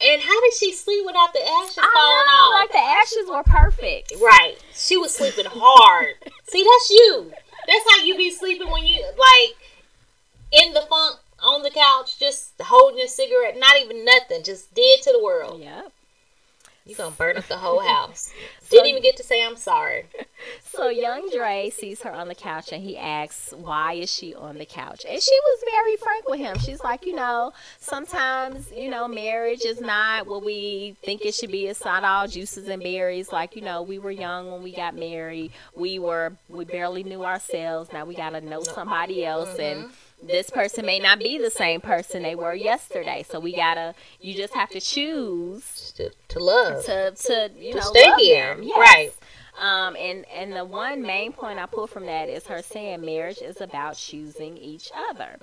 And 0.00 0.20
how 0.20 0.40
did 0.40 0.54
she 0.54 0.72
sleep 0.72 1.06
without 1.06 1.32
the 1.32 1.40
ashes 1.40 1.76
falling 1.76 1.88
off? 1.88 1.94
I 1.94 2.24
know, 2.26 2.56
off? 2.56 2.60
like 2.60 2.72
the 2.72 2.78
ashes 2.78 3.28
were 3.28 3.42
perfect. 3.44 4.12
Right. 4.20 4.56
She 4.74 4.96
was 4.96 5.14
sleeping 5.14 5.46
hard. 5.48 6.14
See, 6.44 6.62
that's 6.62 6.90
you. 6.90 7.32
That's 7.66 7.90
how 7.90 8.04
you 8.04 8.16
be 8.16 8.30
sleeping 8.30 8.70
when 8.70 8.86
you 8.86 9.02
like 9.16 9.56
in 10.52 10.74
the 10.74 10.82
funk 10.82 11.18
on 11.42 11.62
the 11.62 11.70
couch, 11.70 12.18
just 12.18 12.52
holding 12.60 13.00
a 13.04 13.08
cigarette, 13.08 13.58
not 13.58 13.80
even 13.80 14.04
nothing, 14.04 14.42
just 14.42 14.74
dead 14.74 15.00
to 15.02 15.12
the 15.12 15.22
world. 15.22 15.60
Yep. 15.60 15.92
You 16.86 16.94
gonna 16.94 17.14
burn 17.16 17.38
up 17.38 17.46
the 17.48 17.56
whole 17.56 17.80
house. 17.88 18.30
Didn't 18.68 18.86
even 18.86 19.02
get 19.02 19.16
to 19.16 19.22
say 19.22 19.44
I'm 19.44 19.56
sorry. 19.56 20.04
So 20.62 20.88
young 20.88 21.30
Dre 21.30 21.70
sees 21.70 22.02
her 22.02 22.12
on 22.12 22.28
the 22.28 22.34
couch 22.34 22.72
and 22.72 22.82
he 22.82 22.98
asks, 22.98 23.54
"Why 23.56 23.94
is 23.94 24.12
she 24.12 24.34
on 24.34 24.58
the 24.58 24.66
couch?" 24.66 25.06
And 25.08 25.22
she 25.22 25.38
was 25.42 25.64
very 25.70 25.96
frank 25.96 26.28
with 26.28 26.40
him. 26.40 26.58
She's 26.58 26.82
like, 26.82 27.06
"You 27.06 27.14
know, 27.14 27.52
sometimes 27.78 28.70
you 28.70 28.90
know 28.90 29.08
marriage 29.08 29.64
is 29.64 29.80
not 29.80 30.26
what 30.26 30.44
we 30.44 30.96
think 31.02 31.24
it 31.24 31.34
should 31.34 31.52
be. 31.52 31.66
It's 31.68 31.84
not 31.84 32.04
all 32.04 32.26
juices 32.28 32.68
and 32.68 32.82
berries. 32.82 33.32
Like 33.32 33.56
you 33.56 33.62
know, 33.62 33.80
we 33.82 33.98
were 33.98 34.10
young 34.10 34.50
when 34.50 34.62
we 34.62 34.72
got 34.72 34.94
married. 34.94 35.52
We 35.74 35.98
were 35.98 36.32
we 36.50 36.66
barely 36.66 37.04
knew 37.04 37.24
ourselves. 37.24 37.90
Now 37.92 38.04
we 38.04 38.14
gotta 38.14 38.42
know 38.42 38.62
somebody 38.62 39.24
else 39.24 39.58
and." 39.58 39.84
Mm-hmm. 39.84 40.03
This 40.26 40.50
person 40.50 40.86
may 40.86 40.98
not 40.98 41.18
be 41.18 41.38
the 41.38 41.50
same 41.50 41.80
person 41.80 42.22
they 42.22 42.34
were 42.34 42.54
yesterday, 42.54 43.24
so 43.28 43.38
we 43.40 43.54
gotta. 43.54 43.94
You 44.20 44.34
just 44.34 44.54
have 44.54 44.70
to 44.70 44.80
choose 44.80 45.92
to, 45.96 46.10
to 46.28 46.38
love. 46.38 46.84
to 46.86 47.10
to 47.12 47.50
you 47.58 47.72
To 47.72 47.78
know 47.78 47.84
stay 47.92 48.08
love 48.10 48.18
here. 48.20 48.56
Yes. 48.62 48.78
Right. 48.78 49.10
Um, 49.56 49.94
and 49.96 50.24
and 50.34 50.52
the 50.52 50.64
one 50.64 51.02
main 51.02 51.32
point 51.32 51.60
I 51.60 51.66
pull 51.66 51.86
from 51.86 52.06
that 52.06 52.28
is 52.28 52.44
her 52.48 52.60
saying 52.60 53.02
marriage 53.02 53.38
is 53.40 53.60
about 53.60 53.94
choosing 53.96 54.56
each 54.56 54.90
other 55.10 55.38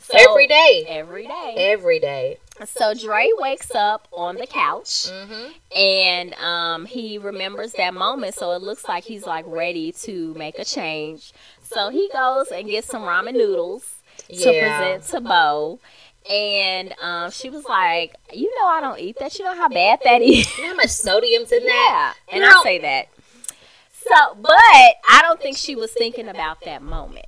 So- 0.00 0.16
Every 0.30 0.46
day. 0.46 0.84
every 0.88 1.26
day. 1.26 1.54
Every 1.56 1.98
day. 1.98 2.38
So 2.66 2.94
Dre 2.94 3.28
wakes 3.36 3.74
up 3.74 4.06
on 4.12 4.36
the 4.36 4.46
couch 4.46 5.08
Mm-hmm. 5.10 5.50
and 5.76 6.34
um, 6.34 6.86
he 6.86 7.18
remembers 7.18 7.72
that 7.72 7.94
moment. 7.94 8.34
So 8.36 8.52
it 8.52 8.62
looks 8.62 8.86
like 8.86 9.02
he's 9.02 9.26
like 9.26 9.44
ready 9.48 9.90
to 10.04 10.34
make 10.34 10.56
a 10.60 10.64
change. 10.64 11.32
So 11.62 11.90
he 11.90 12.08
goes 12.12 12.48
and 12.52 12.68
gets 12.68 12.86
some 12.86 13.02
ramen 13.02 13.32
noodles 13.32 13.97
to 14.28 14.44
present 14.44 15.02
to 15.04 15.20
Bow. 15.20 15.78
And 16.30 16.94
um, 17.00 17.30
she 17.30 17.48
was 17.48 17.64
like, 17.64 18.14
"You 18.32 18.52
know, 18.60 18.66
I 18.66 18.80
don't 18.80 18.98
eat 18.98 19.16
that. 19.18 19.38
You 19.38 19.46
know 19.46 19.54
how 19.54 19.68
bad 19.68 20.00
that 20.04 20.20
is." 20.20 20.58
You 20.58 20.64
know 20.64 20.70
how 20.70 20.76
much 20.76 20.90
sodium's 20.90 21.52
in 21.52 21.64
that? 21.64 22.14
Yeah, 22.28 22.34
and 22.34 22.44
Girl. 22.44 22.60
I 22.60 22.62
say 22.62 22.78
that. 22.80 23.08
So, 23.92 24.34
but 24.40 24.52
I 24.52 25.20
don't 25.22 25.40
think 25.40 25.56
she 25.56 25.74
was 25.74 25.92
thinking 25.92 26.28
about 26.28 26.62
that 26.64 26.82
moment. 26.82 27.26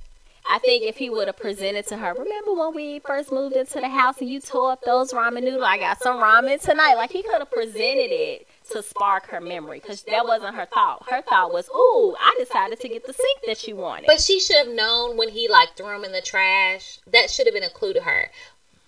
I 0.49 0.59
think 0.59 0.83
if 0.83 0.97
he 0.97 1.09
would 1.09 1.27
have 1.27 1.37
presented 1.37 1.87
to 1.87 1.97
her, 1.97 2.13
remember 2.13 2.53
when 2.53 2.75
we 2.75 2.99
first 2.99 3.31
moved 3.31 3.55
into 3.55 3.79
the 3.79 3.89
house 3.89 4.19
and 4.19 4.29
you 4.29 4.39
tore 4.39 4.73
up 4.73 4.81
those 4.83 5.13
ramen 5.13 5.43
noodles? 5.43 5.63
I 5.63 5.77
got 5.77 6.01
some 6.01 6.17
ramen 6.17 6.59
tonight. 6.61 6.95
Like 6.95 7.11
he 7.11 7.23
could 7.23 7.39
have 7.39 7.51
presented 7.51 8.11
it 8.11 8.47
to 8.69 8.83
spark 8.83 9.27
her 9.27 9.41
memory 9.41 9.79
because 9.79 10.03
that 10.03 10.25
wasn't 10.25 10.55
her 10.55 10.65
thought. 10.65 11.05
Her 11.09 11.21
thought 11.21 11.51
was, 11.51 11.69
"Ooh, 11.69 12.15
I 12.19 12.35
decided 12.37 12.79
to 12.79 12.87
get 12.87 13.05
the 13.05 13.13
sink 13.13 13.39
that 13.45 13.57
she 13.57 13.73
wanted." 13.73 14.07
But 14.07 14.21
she 14.21 14.39
should 14.39 14.57
have 14.57 14.67
known 14.67 15.17
when 15.17 15.29
he 15.29 15.47
like 15.47 15.75
threw 15.75 15.87
them 15.87 16.05
in 16.05 16.11
the 16.11 16.21
trash. 16.21 16.99
That 17.07 17.29
should 17.29 17.47
have 17.47 17.53
been 17.53 17.63
a 17.63 17.69
clue 17.69 17.93
to 17.93 18.01
her. 18.01 18.31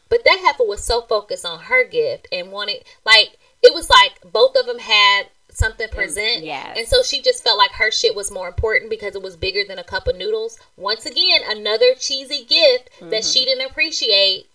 But 0.10 0.24
that 0.26 0.40
heifer 0.44 0.64
was 0.64 0.84
so 0.84 1.02
focused 1.02 1.46
on 1.46 1.62
her 1.62 1.84
gift 1.84 2.28
and 2.32 2.52
wanted 2.52 2.84
like 3.06 3.38
it 3.62 3.74
was 3.74 3.90
like 3.90 4.20
both 4.32 4.56
of 4.56 4.66
them 4.66 4.80
had 4.80 5.28
something 5.50 5.88
present. 5.90 6.44
yes. 6.44 6.78
And 6.78 6.88
so 6.88 7.04
she 7.04 7.22
just 7.22 7.44
felt 7.44 7.58
like 7.58 7.72
her 7.72 7.92
shit 7.92 8.16
was 8.16 8.32
more 8.32 8.48
important 8.48 8.90
because 8.90 9.16
it 9.16 9.22
was 9.22 9.36
bigger 9.36 9.62
than 9.68 9.80
a 9.80 9.84
cup 9.84 10.08
of 10.08 10.16
noodles. 10.16 10.60
Once 10.78 11.06
again, 11.06 11.42
another 11.48 11.94
cheesy 11.96 12.44
gift 12.44 12.90
that 13.00 13.10
mm-hmm. 13.10 13.32
she 13.32 13.46
didn't 13.46 13.70
appreciate. 13.70 14.48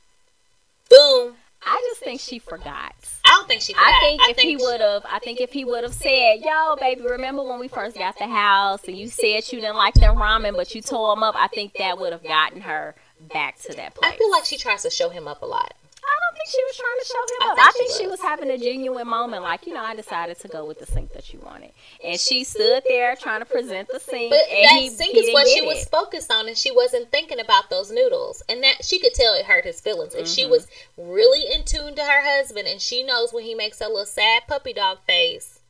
Boom. 0.91 1.37
I 1.63 1.81
just 1.91 2.03
think 2.03 2.21
she 2.21 2.39
forgot. 2.39 2.95
I 3.25 3.31
don't 3.31 3.49
think 3.49 3.63
she 3.63 3.75
forgot. 3.75 3.89
I 3.89 4.01
think 4.01 4.23
if 4.31 4.39
he 4.39 4.57
would 4.57 4.81
have, 4.81 5.05
I 5.11 5.19
think 5.19 5.41
if 5.41 5.53
he 5.53 5.65
would 5.65 5.85
have 5.85 5.93
said, 5.93 6.41
"Yo, 6.41 6.77
baby, 6.77 7.03
remember 7.03 7.43
when 7.43 7.59
we 7.61 7.69
first 7.69 7.97
got 7.97 8.19
the 8.19 8.27
house 8.27 8.85
and 8.87 8.97
you 8.97 9.09
said 9.09 9.51
you 9.53 9.61
didn't 9.61 9.77
like 9.77 9.95
them 9.95 10.17
ramen, 10.17 10.57
but 10.57 10.75
you 10.75 10.83
tore 10.83 11.15
them 11.15 11.23
up?" 11.23 11.35
I 11.37 11.49
think 11.49 11.75
that 11.75 11.99
would 11.99 12.13
have 12.13 12.23
gotten 12.23 12.63
her 12.63 12.95
back 13.21 13.59
to 13.61 13.75
that 13.75 13.95
place. 13.95 14.13
I 14.13 14.17
feel 14.17 14.31
like 14.31 14.45
she 14.45 14.57
tries 14.57 14.83
to 14.83 14.91
show 14.91 15.09
him 15.11 15.27
up 15.29 15.43
a 15.43 15.47
lot. 15.47 15.75
I 16.09 16.19
don't 16.21 16.37
think 16.37 16.49
think 16.49 16.51
she 16.51 16.65
was 16.65 16.77
trying 16.77 16.99
to 17.01 17.07
show 17.07 17.23
him 17.35 17.49
I 17.49 17.53
up. 17.53 17.57
think 17.57 17.69
I 17.69 17.73
she 17.73 17.79
think 17.79 18.01
she 18.01 18.07
was. 18.07 18.19
was 18.19 18.21
having 18.29 18.51
a 18.51 18.59
genuine 18.59 19.09
moment, 19.09 19.43
like 19.43 19.67
you 19.67 19.75
know, 19.75 19.83
I 19.83 19.95
decided 19.95 20.39
to 20.41 20.49
go 20.49 20.65
with 20.65 20.79
the 20.79 20.87
sink 20.87 21.13
that 21.13 21.33
you 21.33 21.41
wanted, 21.41 21.73
and 22.05 22.19
she 22.19 22.45
stood 22.45 22.83
there 22.89 23.17
trying 23.17 23.41
to 23.41 23.47
present 23.47 23.89
the 23.89 24.01
sink, 24.01 24.31
But 24.31 24.41
and 24.51 24.65
that 24.65 24.79
he, 24.81 24.89
sink 24.91 25.13
he 25.15 25.21
is 25.21 25.35
what 25.35 25.47
she 25.49 25.61
get 25.61 25.67
was 25.67 25.85
focused 25.87 26.33
on, 26.33 26.49
and 26.49 26.57
she 26.57 26.71
wasn't 26.71 27.11
thinking 27.11 27.41
about 27.41 27.71
those 27.71 27.91
noodles. 27.91 28.43
And 28.49 28.63
that 28.63 28.85
she 28.85 28.99
could 28.99 29.15
tell 29.15 29.35
it 29.35 29.47
hurt 29.47 29.65
his 29.65 29.81
feelings. 29.81 30.15
And 30.15 30.27
she 30.27 30.43
Mm-hmm. 30.43 30.51
was 30.53 30.67
really 30.97 31.53
in 31.53 31.65
tune 31.65 31.95
to 31.97 32.03
her 32.03 32.23
husband, 32.23 32.67
and 32.69 32.81
she 32.81 33.03
knows 33.03 33.33
when 33.33 33.45
he 33.45 33.55
makes 33.55 33.79
that 33.81 33.91
little 33.91 34.07
sad 34.07 34.43
puppy 34.47 34.73
dog 34.73 34.99
face 35.07 35.61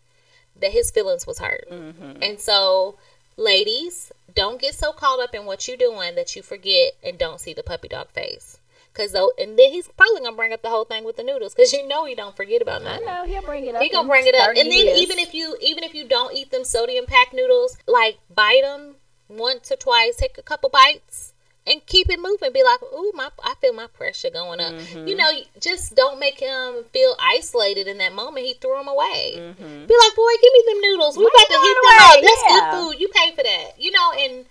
that 0.60 0.72
his 0.72 0.90
feelings 0.90 1.26
was 1.26 1.38
hurt. 1.38 1.64
Mm-hmm. 1.70 2.22
And 2.22 2.38
so, 2.40 2.96
ladies, 3.36 4.12
don't 4.34 4.60
get 4.60 4.74
so 4.74 4.92
caught 4.92 5.20
up 5.20 5.34
in 5.34 5.46
what 5.46 5.66
you're 5.66 5.76
doing 5.76 6.14
that 6.16 6.36
you 6.36 6.42
forget 6.42 6.92
and 7.02 7.16
don't 7.18 7.40
see 7.40 7.54
the 7.54 7.62
puppy 7.62 7.88
dog 7.88 8.10
face. 8.10 8.57
Cause 8.98 9.12
though, 9.12 9.30
and 9.38 9.56
then 9.56 9.70
he's 9.70 9.86
probably 9.96 10.20
gonna 10.22 10.34
bring 10.34 10.52
up 10.52 10.60
the 10.60 10.68
whole 10.70 10.84
thing 10.84 11.04
with 11.04 11.16
the 11.16 11.22
noodles, 11.22 11.54
cause 11.54 11.72
you 11.72 11.86
know 11.86 12.04
he 12.04 12.16
don't 12.16 12.34
forget 12.36 12.60
about 12.60 12.82
I 12.82 12.84
nothing. 12.84 13.06
know 13.06 13.24
he'll 13.26 13.42
bring 13.42 13.64
it 13.64 13.76
up. 13.76 13.80
He 13.82 13.88
gonna 13.90 14.08
bring 14.08 14.26
it 14.26 14.34
up, 14.34 14.48
and 14.48 14.56
then 14.56 14.72
years. 14.72 14.98
even 14.98 15.20
if 15.20 15.32
you 15.34 15.56
even 15.60 15.84
if 15.84 15.94
you 15.94 16.04
don't 16.08 16.34
eat 16.34 16.50
them 16.50 16.64
sodium 16.64 17.06
packed 17.06 17.32
noodles, 17.32 17.78
like 17.86 18.18
bite 18.34 18.62
them 18.62 18.96
once 19.28 19.70
or 19.70 19.76
twice, 19.76 20.16
take 20.16 20.36
a 20.36 20.42
couple 20.42 20.68
bites, 20.68 21.32
and 21.64 21.86
keep 21.86 22.10
it 22.10 22.18
moving. 22.18 22.52
Be 22.52 22.64
like, 22.64 22.82
ooh, 22.82 23.12
my 23.14 23.28
I 23.44 23.54
feel 23.60 23.72
my 23.72 23.86
pressure 23.86 24.30
going 24.30 24.58
up. 24.58 24.72
Mm-hmm. 24.72 25.06
You 25.06 25.14
know, 25.14 25.30
just 25.60 25.94
don't 25.94 26.18
make 26.18 26.40
him 26.40 26.82
feel 26.92 27.14
isolated 27.20 27.86
in 27.86 27.98
that 27.98 28.12
moment. 28.14 28.46
He 28.46 28.54
threw 28.54 28.74
them 28.78 28.88
away. 28.88 29.34
Mhm. 29.36 29.86
Be 29.86 29.94
like, 29.94 30.16
boy, 30.16 30.32
give 30.42 30.52
me 30.54 30.62
them 30.66 30.80
noodles. 30.80 31.16
We 31.16 31.22
about 31.22 31.46
to 31.46 31.52
throwing 31.52 31.74
them 31.74 31.84
away? 31.84 32.18
up. 32.18 32.22
That's 32.22 32.42
Yeah. 32.48 32.58
good 32.72 32.78
food. 32.82 33.00
You 33.00 33.08
pay 33.14 33.30
for 33.30 33.42
that. 33.44 33.74
You 33.78 33.92
know, 33.92 34.10
and 34.18 34.46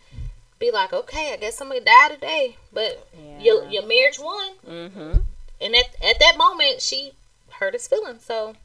be 0.60 0.72
like, 0.72 0.92
okay, 0.94 1.34
I 1.34 1.38
guess 1.38 1.56
somebody 1.58 1.82
died 1.82 2.12
today, 2.14 2.56
but 2.74 3.08
your 3.40 3.64
Yeah. 3.66 3.70
your 3.70 3.86
marriage 3.86 4.20
won. 4.20 4.54
Mhm. 4.66 5.24
And 5.62 5.76
at 5.76 5.96
at 6.04 6.20
that 6.20 6.38
moment, 6.38 6.82
she 6.82 7.14
hurt 7.52 7.74
his 7.74 7.88
feelings. 7.88 8.24
So, 8.26 8.56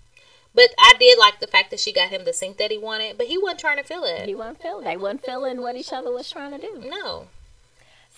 but 0.54 0.70
I 0.78 0.94
did 0.98 1.18
like 1.18 1.40
the 1.40 1.46
fact 1.46 1.70
that 1.70 1.80
she 1.80 1.92
got 1.92 2.10
him 2.10 2.24
the 2.24 2.32
sink 2.32 2.56
that 2.58 2.70
he 2.70 2.78
wanted, 2.78 3.16
but 3.18 3.26
he 3.26 3.38
wasn't 3.38 3.60
trying 3.60 3.78
to 3.78 3.82
feel 3.84 4.04
it. 4.04 4.26
He 4.26 4.34
wasn't 4.34 4.60
feeling. 4.62 4.84
They 4.84 4.96
wasn't 4.96 5.24
feeling 5.24 5.60
what 5.62 5.76
each 5.76 5.92
other 5.92 6.12
was 6.12 6.30
trying 6.30 6.52
to 6.52 6.58
do. 6.58 6.78
No. 6.84 7.28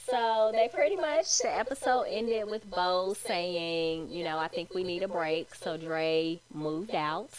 So 0.06 0.50
they 0.52 0.68
pretty 0.68 0.96
much 0.96 1.38
the 1.38 1.50
episode 1.56 2.02
ended 2.02 2.50
with 2.50 2.68
Bow 2.70 3.14
saying, 3.14 4.10
you 4.10 4.22
know, 4.22 4.36
I 4.38 4.48
think 4.48 4.74
we 4.74 4.82
need 4.84 5.02
a 5.02 5.08
break. 5.08 5.54
So 5.54 5.76
Dre 5.78 6.40
moved 6.52 6.94
out. 6.94 7.30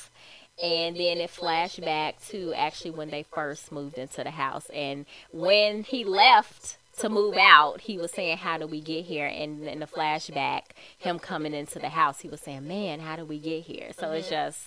And 0.62 0.96
then 0.96 1.18
it 1.18 1.30
flashed 1.30 1.82
back 1.82 2.24
to 2.28 2.54
actually 2.54 2.92
when 2.92 3.10
they 3.10 3.24
first 3.24 3.72
moved 3.72 3.98
into 3.98 4.24
the 4.24 4.32
house. 4.32 4.70
And 4.74 5.06
when 5.32 5.84
he 5.84 6.06
left 6.06 6.78
to 7.00 7.10
move 7.10 7.36
out, 7.38 7.82
he 7.82 7.98
was 7.98 8.12
saying, 8.12 8.38
How 8.38 8.58
do 8.58 8.66
we 8.66 8.80
get 8.80 9.06
here? 9.06 9.28
And 9.28 9.68
in 9.68 9.80
the 9.80 9.86
flashback, 9.86 10.62
him 10.98 11.20
coming 11.20 11.54
into 11.54 11.80
the 11.80 11.90
house, 11.90 12.22
he 12.22 12.30
was 12.30 12.42
saying, 12.42 12.68
Man, 12.68 13.02
how 13.02 13.18
do 13.18 13.26
we 13.26 13.38
get 13.38 13.64
here? 13.64 13.92
So 13.98 14.12
it's 14.12 14.30
just, 14.30 14.60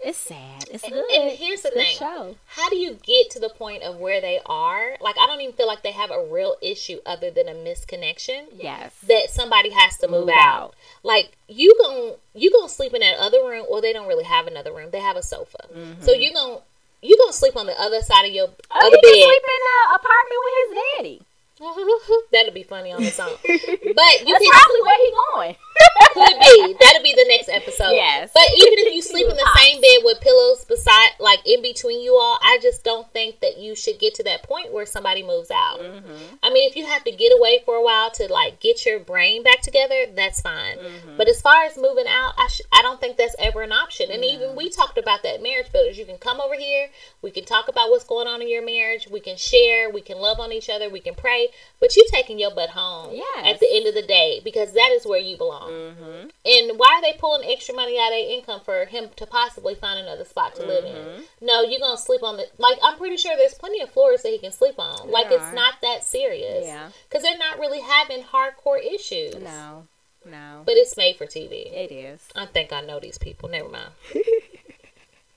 it's 0.00 0.18
sad. 0.18 0.64
It's 0.70 0.84
And- 0.84 0.92
good. 0.92 1.10
and 1.10 1.30
here's 1.36 1.62
the 1.62 1.68
It's 1.68 1.76
a 1.76 1.78
good 1.78 1.86
thing. 1.86 1.96
show. 1.96 2.36
How 2.46 2.68
do 2.68 2.76
you 2.76 2.94
get 2.94 3.30
to 3.30 3.40
the 3.40 3.48
point 3.48 3.82
of 3.82 3.98
where 3.98 4.20
they 4.20 4.40
are? 4.46 4.96
Like, 5.00 5.16
I 5.18 5.26
don't 5.26 5.40
even 5.40 5.54
feel 5.54 5.66
like 5.66 5.82
they 5.82 5.92
have 5.92 6.10
a 6.10 6.22
real 6.24 6.56
issue 6.60 7.00
other 7.06 7.30
than 7.30 7.48
a 7.48 7.54
misconnection 7.54 8.46
Yes. 8.52 8.92
that 9.04 9.30
somebody 9.30 9.70
has 9.70 9.96
to 9.98 10.08
move, 10.08 10.26
Move 10.26 10.34
out. 10.38 10.62
out. 10.62 10.74
Like 11.02 11.32
you 11.48 11.76
gon' 11.80 12.14
you 12.34 12.50
gonna 12.52 12.68
sleep 12.68 12.92
in 12.94 13.00
that 13.00 13.18
other 13.18 13.42
room, 13.44 13.64
or 13.68 13.80
they 13.80 13.92
don't 13.92 14.06
really 14.08 14.24
have 14.24 14.46
another 14.46 14.72
room. 14.72 14.90
They 14.90 15.00
have 15.00 15.16
a 15.16 15.22
sofa, 15.22 15.68
so 16.02 16.12
you 16.12 16.32
gon' 16.32 16.60
you 17.02 17.16
gonna 17.18 17.32
sleep 17.32 17.56
on 17.56 17.66
the 17.66 17.78
other 17.80 18.00
side 18.02 18.24
of 18.26 18.32
your 18.32 18.48
Mm-hmm. 18.48 18.72
Oh, 18.72 18.86
other 18.86 18.96
he 18.96 19.02
bed. 19.02 19.24
sleep 19.24 19.42
in 19.42 19.62
the 19.64 19.94
apartment 19.94 20.40
with 20.44 20.54
his 20.68 20.78
daddy. 20.96 21.22
That'd 22.32 22.54
be 22.54 22.62
funny 22.62 22.92
on 22.92 23.02
its 23.02 23.18
own. 23.18 23.30
But 23.96 24.28
you 24.28 24.34
That's 24.34 24.44
can 24.44 24.52
probably 24.52 24.82
where 24.82 24.98
he 24.98 25.12
going. 25.32 25.56
could 26.12 26.38
be. 26.40 26.76
That'll 26.80 27.02
be 27.02 27.14
the 27.14 27.24
next 27.28 27.48
episode. 27.48 27.92
Yes. 27.92 28.30
But 28.34 28.44
even 28.56 28.78
if 28.84 28.94
you 28.94 29.00
sleep 29.00 29.26
in 29.28 29.36
the 29.36 29.42
Pops. 29.42 29.60
same 29.60 29.80
bed 29.80 29.98
with 30.04 30.20
pillows 30.20 30.64
beside, 30.64 31.10
like 31.18 31.40
in 31.46 31.62
between 31.62 32.02
you 32.02 32.14
all, 32.14 32.38
I 32.42 32.58
just 32.60 32.84
don't 32.84 33.10
think 33.12 33.40
that 33.40 33.58
you 33.58 33.74
should 33.74 33.98
get 33.98 34.14
to 34.16 34.22
that 34.24 34.42
point 34.42 34.72
where 34.72 34.84
somebody 34.84 35.22
moves 35.22 35.50
out. 35.50 35.80
Mm-hmm. 35.80 36.34
I 36.42 36.50
mean, 36.50 36.68
if 36.68 36.76
you 36.76 36.86
have 36.86 37.04
to 37.04 37.10
get 37.10 37.32
away 37.32 37.62
for 37.64 37.74
a 37.76 37.82
while 37.82 38.10
to 38.12 38.30
like 38.30 38.60
get 38.60 38.84
your 38.84 38.98
brain 38.98 39.42
back 39.42 39.60
together, 39.62 40.06
that's 40.14 40.40
fine. 40.40 40.76
Mm-hmm. 40.78 41.16
But 41.16 41.28
as 41.28 41.40
far 41.40 41.64
as 41.64 41.76
moving 41.76 42.06
out, 42.08 42.34
I 42.36 42.48
sh- 42.48 42.62
I 42.72 42.82
don't 42.82 43.00
think 43.00 43.16
that's 43.16 43.36
ever 43.38 43.62
an 43.62 43.72
option. 43.72 44.10
And 44.10 44.24
even 44.24 44.56
we 44.56 44.68
talked 44.68 44.98
about 44.98 45.22
that 45.22 45.42
marriage 45.42 45.72
builders. 45.72 45.96
You 45.96 46.04
can 46.04 46.18
come 46.18 46.40
over 46.40 46.54
here. 46.54 46.88
We 47.22 47.30
can 47.30 47.44
talk 47.44 47.68
about 47.68 47.88
what's 47.90 48.04
going 48.04 48.26
on 48.26 48.42
in 48.42 48.48
your 48.50 48.64
marriage. 48.64 49.08
We 49.10 49.20
can 49.20 49.36
share. 49.36 49.90
We 49.90 50.00
can 50.02 50.18
love 50.18 50.38
on 50.40 50.52
each 50.52 50.68
other. 50.68 50.90
We 50.90 51.00
can 51.00 51.14
pray. 51.14 51.45
But 51.80 51.94
you 51.96 52.06
taking 52.10 52.38
your 52.38 52.54
butt 52.54 52.70
home 52.70 53.10
Yes. 53.14 53.54
at 53.54 53.60
the 53.60 53.68
end 53.70 53.86
of 53.86 53.94
the 53.94 54.02
day 54.06 54.40
because 54.42 54.72
that 54.72 54.90
is 54.92 55.04
where 55.06 55.18
you 55.20 55.36
belong. 55.36 55.70
Mm-hmm. 55.70 56.28
And 56.46 56.78
why 56.78 56.94
are 56.98 57.02
they 57.02 57.18
pulling 57.18 57.48
extra 57.50 57.74
money 57.74 57.98
out 57.98 58.06
of 58.08 58.12
their 58.12 58.30
income 58.38 58.60
for 58.64 58.84
him 58.86 59.08
to 59.16 59.26
possibly 59.26 59.74
find 59.74 59.98
another 59.98 60.24
spot 60.24 60.54
to 60.56 60.62
live 60.66 60.84
Mm-hmm. 60.84 61.20
in? 61.20 61.24
No, 61.46 61.62
you're 61.62 61.80
gonna 61.80 61.98
sleep 61.98 62.22
on 62.22 62.36
the 62.36 62.46
like. 62.58 62.78
I'm 62.82 62.96
pretty 62.98 63.16
sure 63.16 63.36
there's 63.36 63.54
plenty 63.54 63.80
of 63.80 63.90
floors 63.90 64.22
that 64.22 64.30
he 64.32 64.38
can 64.38 64.52
sleep 64.52 64.78
on. 64.78 65.10
like 65.10 65.28
There 65.28 65.38
it's 65.38 65.54
not 65.54 65.74
that 65.82 66.02
serious. 66.04 66.64
Yeah. 66.66 66.90
because 67.08 67.22
they're 67.22 67.38
not 67.38 67.58
really 67.58 67.80
having 67.80 68.22
hardcore 68.22 68.82
issues. 68.84 69.34
No, 69.36 69.86
no. 70.24 70.62
but 70.64 70.74
it's 70.76 70.96
made 70.96 71.16
for 71.16 71.26
TV. 71.26 71.72
It 71.72 71.92
is. 71.92 72.26
I 72.34 72.46
think 72.46 72.72
I 72.72 72.80
know 72.80 72.98
these 73.00 73.18
people. 73.18 73.48
Never 73.48 73.68
mind. 73.68 73.90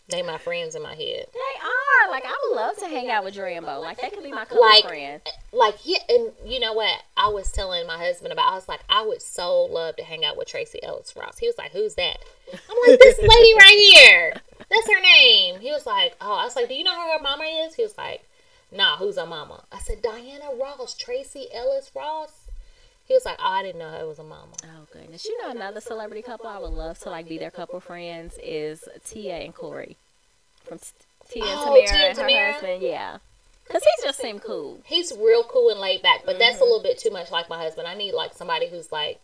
they 0.09 0.21
my 0.23 0.37
friends 0.37 0.75
in 0.75 0.81
my 0.81 0.95
head. 0.95 1.25
They 1.33 1.39
are. 1.39 2.09
Like, 2.09 2.23
I 2.25 2.35
would 2.47 2.55
love 2.55 2.77
to 2.77 2.85
hang 2.87 3.09
out 3.11 3.23
with 3.23 3.35
Drambo. 3.35 3.79
Like, 3.81 4.01
they 4.01 4.09
could 4.09 4.23
be 4.23 4.31
my 4.31 4.45
couple 4.45 4.61
Like, 4.61 4.83
friend. 4.85 5.21
Like 5.53 5.75
yeah, 5.83 5.99
and 6.09 6.31
you 6.45 6.59
know 6.59 6.73
what? 6.73 7.01
I 7.15 7.27
was 7.27 7.51
telling 7.51 7.85
my 7.87 7.97
husband 7.97 8.33
about. 8.33 8.51
I 8.51 8.55
was 8.55 8.67
like, 8.67 8.81
I 8.89 9.05
would 9.05 9.21
so 9.21 9.63
love 9.65 9.95
to 9.97 10.03
hang 10.03 10.25
out 10.25 10.37
with 10.37 10.47
Tracee 10.47 10.79
Ellis 10.81 11.13
Ross. 11.15 11.37
He 11.37 11.47
was 11.47 11.57
like, 11.57 11.71
Who's 11.71 11.95
that? 11.95 12.17
I'm 12.53 12.89
like, 12.89 12.99
this 12.99 13.17
lady 13.19 13.53
right 13.55 13.91
here. 13.93 14.33
That's 14.69 14.87
her 14.91 15.01
name. 15.01 15.59
He 15.59 15.71
was 15.71 15.85
like, 15.85 16.15
Oh, 16.21 16.33
I 16.35 16.45
was 16.45 16.55
like, 16.55 16.67
Do 16.67 16.73
you 16.75 16.83
know 16.83 16.95
who 16.95 17.11
her 17.11 17.21
mama 17.21 17.43
is? 17.43 17.75
He 17.75 17.83
was 17.83 17.97
like, 17.97 18.23
Nah, 18.71 18.97
who's 18.97 19.17
her 19.17 19.25
mama? 19.25 19.63
I 19.71 19.79
said, 19.79 20.01
Diana 20.01 20.49
Ross, 20.59 20.93
Tracee 20.95 21.47
Ellis 21.53 21.91
Ross. 21.95 22.31
He 23.09 23.15
was 23.15 23.25
like, 23.25 23.37
Oh, 23.39 23.51
I 23.51 23.63
didn't 23.63 23.79
know 23.79 23.91
it 23.99 24.07
was 24.07 24.19
a 24.19 24.23
mama. 24.23 24.53
Oh, 24.63 24.85
goodness. 24.93 25.25
You 25.25 25.41
know, 25.43 25.49
another 25.49 25.81
celebrity 25.81 26.21
couple 26.21 26.47
I 26.47 26.59
would 26.59 26.71
love 26.71 26.99
to, 26.99 27.09
like, 27.09 27.27
be 27.27 27.37
their 27.39 27.49
couple 27.51 27.79
friends 27.81 28.37
is 28.41 28.87
Tia 29.05 29.35
and 29.39 29.53
Cory. 29.53 29.97
From 30.63 30.79
Tia 31.29 31.43
and 31.43 31.59
Oh, 31.59 31.65
Tamera 31.73 31.89
Tia 31.89 31.97
and 32.09 32.19
and 32.19 32.31
her 32.31 32.51
husband. 32.53 32.81
Yeah. 32.83 33.17
Because 33.65 33.83
he 33.83 34.05
just 34.05 34.19
seemed 34.19 34.41
cool. 34.43 34.79
He's 34.85 35.11
real 35.11 35.43
cool 35.43 35.69
and 35.69 35.79
laid 35.79 36.01
back, 36.03 36.21
but 36.25 36.37
that's 36.39 36.55
Mm-hmm. 36.55 36.61
a 36.63 36.65
little 36.65 36.83
bit 36.83 36.97
too 36.99 37.09
much 37.11 37.29
like 37.31 37.49
my 37.49 37.57
husband. 37.57 37.87
I 37.87 37.95
need 37.95 38.13
like 38.13 38.33
somebody 38.33 38.67
who's 38.69 38.91
like 38.91 39.19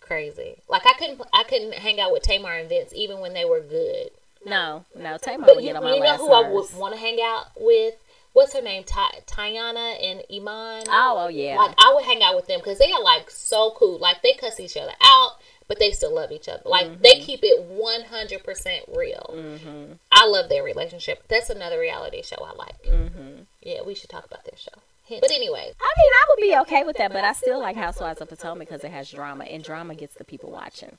crazy. 0.00 0.56
Like 0.68 0.86
I 0.86 0.92
couldn't 0.98 1.20
I 1.32 1.44
couldn't 1.44 1.74
hang 1.74 2.00
out 2.00 2.10
with 2.12 2.22
Tamar 2.22 2.54
and 2.54 2.68
Vince 2.68 2.92
even 2.94 3.20
when 3.20 3.32
they 3.34 3.44
were 3.44 3.60
good. 3.60 4.10
No, 4.44 4.84
no. 4.96 5.18
Tamar 5.18 5.46
But 5.46 5.56
would 5.56 5.64
you, 5.64 5.70
get 5.70 5.76
on 5.76 5.84
my 5.84 5.94
you 5.94 6.02
know 6.02 6.16
who 6.16 6.32
I 6.32 6.48
would 6.50 6.72
want 6.74 6.94
to 6.94 7.00
hang 7.00 7.18
out 7.22 7.46
with? 7.60 7.94
What's 8.32 8.54
her 8.54 8.62
name? 8.62 8.84
Ty- 8.84 9.20
Teyana 9.26 9.96
and 10.02 10.22
Iman. 10.32 10.84
Oh, 10.88 11.16
oh, 11.18 11.28
yeah. 11.28 11.56
Like 11.56 11.74
I 11.78 11.92
would 11.94 12.04
hang 12.04 12.22
out 12.22 12.36
with 12.36 12.46
them 12.46 12.60
because 12.60 12.78
they 12.78 12.92
are 12.92 13.02
like 13.02 13.30
so 13.30 13.72
cool. 13.76 13.98
Like 13.98 14.22
they 14.22 14.34
cuss 14.34 14.60
each 14.60 14.76
other 14.76 14.92
out, 15.02 15.32
but 15.66 15.78
they 15.78 15.90
still 15.90 16.14
love 16.14 16.30
each 16.30 16.48
other. 16.48 16.62
Like 16.64 17.02
they 17.02 17.18
keep 17.18 17.40
it 17.42 17.62
one 17.62 18.02
hundred 18.02 18.44
percent 18.44 18.84
real. 18.94 19.34
mm-hmm. 19.34 19.92
I 20.12 20.26
love 20.26 20.48
their 20.48 20.62
relationship. 20.62 21.26
That's 21.28 21.50
another 21.50 21.80
reality 21.80 22.22
show 22.22 22.36
I 22.40 22.54
like. 22.54 22.82
Mm-hmm. 22.84 23.42
Yeah, 23.62 23.82
we 23.84 23.94
should 23.94 24.10
talk 24.10 24.24
about 24.24 24.44
their 24.44 24.56
show. 24.56 24.80
But 25.08 25.32
anyway, 25.32 25.72
I 25.80 25.92
mean, 25.98 26.12
I 26.12 26.24
would 26.28 26.40
be 26.40 26.56
okay 26.62 26.84
with 26.84 26.96
that, 26.98 27.12
but 27.12 27.24
I 27.24 27.32
still 27.32 27.58
like 27.58 27.74
Housewives 27.74 28.20
of 28.20 28.28
Potomac 28.28 28.68
because 28.68 28.84
it 28.84 28.92
has 28.92 29.10
drama, 29.10 29.42
and 29.42 29.64
drama 29.64 29.96
gets 29.96 30.14
the 30.14 30.22
people 30.22 30.52
watching. 30.52 30.98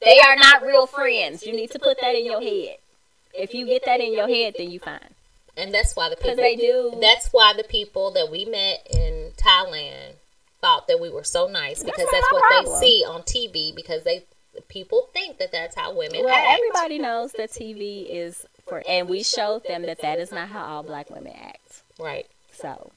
They 0.00 0.20
are 0.20 0.36
not 0.36 0.64
real 0.64 0.86
friends. 0.86 1.44
You 1.44 1.52
need 1.52 1.72
to 1.72 1.80
put 1.80 2.00
that 2.00 2.14
in 2.14 2.24
your 2.24 2.40
head. 2.40 2.76
If 3.34 3.54
you 3.54 3.66
get 3.66 3.84
that 3.86 4.00
in 4.00 4.12
your 4.12 4.28
head, 4.28 4.54
then 4.56 4.70
you 4.70 4.78
fine. 4.78 5.00
And 5.56 5.72
that's 5.72 5.96
why 5.96 6.08
the 6.08 6.16
people 6.16 6.36
they 6.36 6.56
do. 6.56 6.98
That's 7.00 7.28
why 7.32 7.52
the 7.56 7.64
people 7.64 8.10
that 8.12 8.30
we 8.30 8.44
met 8.44 8.86
in 8.90 9.32
Thailand 9.36 10.12
thought 10.60 10.88
that 10.88 11.00
we 11.00 11.10
were 11.10 11.24
so 11.24 11.46
nice 11.48 11.82
because 11.82 11.98
not 11.98 12.08
that's 12.12 12.32
what 12.32 12.42
problem. 12.50 12.80
they 12.80 12.86
see 12.86 13.04
on 13.06 13.22
TV 13.22 13.74
because 13.74 14.04
they 14.04 14.24
people 14.68 15.08
think 15.12 15.38
that 15.38 15.52
that's 15.52 15.76
how 15.76 15.94
women 15.94 16.24
well, 16.24 16.34
act. 16.34 16.48
everybody 16.50 16.98
knows 16.98 17.32
that 17.32 17.50
TV 17.50 18.06
is 18.08 18.46
for, 18.66 18.82
and 18.88 19.08
we 19.08 19.22
showed 19.22 19.64
them 19.64 19.82
that 19.82 20.00
that 20.00 20.18
is 20.18 20.32
not 20.32 20.48
how 20.48 20.64
all 20.64 20.82
black 20.82 21.10
women 21.10 21.32
act. 21.40 21.82
Right. 22.00 22.26
So, 22.52 22.90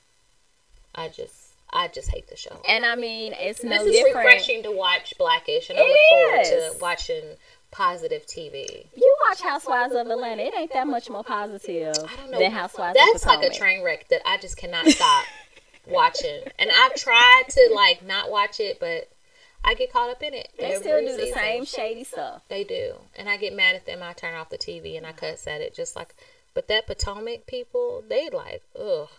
I 0.95 1.09
just 1.09 1.33
I 1.71 1.87
just 1.89 2.09
hate 2.09 2.29
the 2.29 2.35
show. 2.37 2.61
and 2.67 2.85
I 2.85 2.95
mean, 2.95 3.33
it's 3.37 3.63
no 3.63 3.69
this 3.83 3.87
is 3.87 3.91
different. 4.03 4.25
refreshing 4.25 4.63
to 4.63 4.71
watch 4.71 5.13
Blackish 5.17 5.69
and 5.69 5.77
I 5.77 5.81
It 5.83 5.87
look 5.87 5.97
forward 6.09 6.41
is. 6.41 6.73
to 6.73 6.79
watching 6.81 7.23
positive 7.71 8.25
TV. 8.25 8.87
You 8.95 9.15
watch 9.27 9.41
Housewives 9.41 9.93
of 9.93 10.07
Atlanta, 10.07 10.43
it 10.43 10.53
ain't 10.55 10.73
that 10.73 10.87
much 10.87 11.09
more 11.09 11.23
positive 11.23 11.95
I 11.97 12.15
don't 12.15 12.31
know. 12.31 12.39
than 12.39 12.51
Housewives 12.51 12.97
That's 12.97 13.25
like 13.25 13.43
a 13.43 13.53
train 13.53 13.83
wreck 13.83 14.07
that 14.09 14.21
I 14.25 14.37
just 14.37 14.57
cannot 14.57 14.87
stop 14.87 15.25
watching. 15.87 16.41
And 16.57 16.69
I've 16.75 16.95
tried 16.95 17.43
to 17.49 17.71
like 17.73 18.05
not 18.05 18.31
watch 18.31 18.59
it, 18.59 18.79
but 18.79 19.09
I 19.63 19.73
get 19.73 19.91
caught 19.91 20.09
up 20.09 20.23
in 20.23 20.33
it. 20.33 20.49
They 20.57 20.75
still 20.75 20.99
do 20.99 21.11
the 21.15 21.23
season. 21.23 21.33
same 21.33 21.65
shady 21.65 22.03
stuff. 22.03 22.43
They 22.47 22.63
do. 22.63 22.93
And 23.17 23.29
I 23.29 23.37
get 23.37 23.53
mad 23.55 23.75
at 23.75 23.85
them. 23.85 24.01
I 24.01 24.13
turn 24.13 24.35
off 24.35 24.49
the 24.49 24.57
TV 24.57 24.97
and 24.97 25.05
I 25.05 25.11
cuss 25.11 25.47
at 25.47 25.61
it 25.61 25.75
just 25.75 25.95
like 25.95 26.15
but 26.53 26.67
that 26.67 26.87
Potomac 26.87 27.45
people, 27.45 28.03
they 28.07 28.29
like, 28.29 28.63
ugh, 28.77 29.09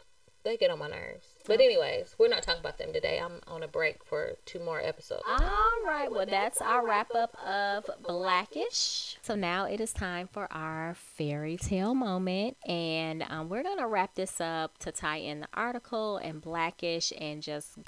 they 0.44 0.56
get 0.56 0.70
on 0.70 0.78
my 0.78 0.88
nerves. 0.88 1.26
But 1.46 1.60
anyways, 1.60 2.14
we're 2.18 2.28
not 2.28 2.42
talking 2.42 2.60
about 2.60 2.78
them 2.78 2.92
today. 2.92 3.20
I'm 3.22 3.40
on 3.46 3.62
a 3.62 3.68
break 3.68 4.04
for 4.04 4.34
two 4.44 4.60
more 4.60 4.80
episodes. 4.80 5.22
All 5.26 5.84
right. 5.84 6.08
Well, 6.10 6.26
that's 6.26 6.60
our 6.60 6.86
wrap 6.86 7.14
up 7.14 7.36
of 7.44 7.88
Blackish. 8.06 9.16
So 9.22 9.34
now 9.34 9.64
it 9.64 9.80
is 9.80 9.92
time 9.92 10.28
for 10.30 10.48
our 10.52 10.94
fairy 10.94 11.56
tale 11.56 11.94
moment, 11.94 12.56
and 12.66 13.24
um, 13.28 13.48
we're 13.48 13.62
gonna 13.62 13.88
wrap 13.88 14.14
this 14.14 14.40
up 14.40 14.78
to 14.78 14.92
tie 14.92 15.18
in 15.18 15.40
the 15.40 15.48
article 15.54 16.18
and 16.18 16.40
Blackish, 16.40 17.12
and 17.18 17.42
just 17.42 17.78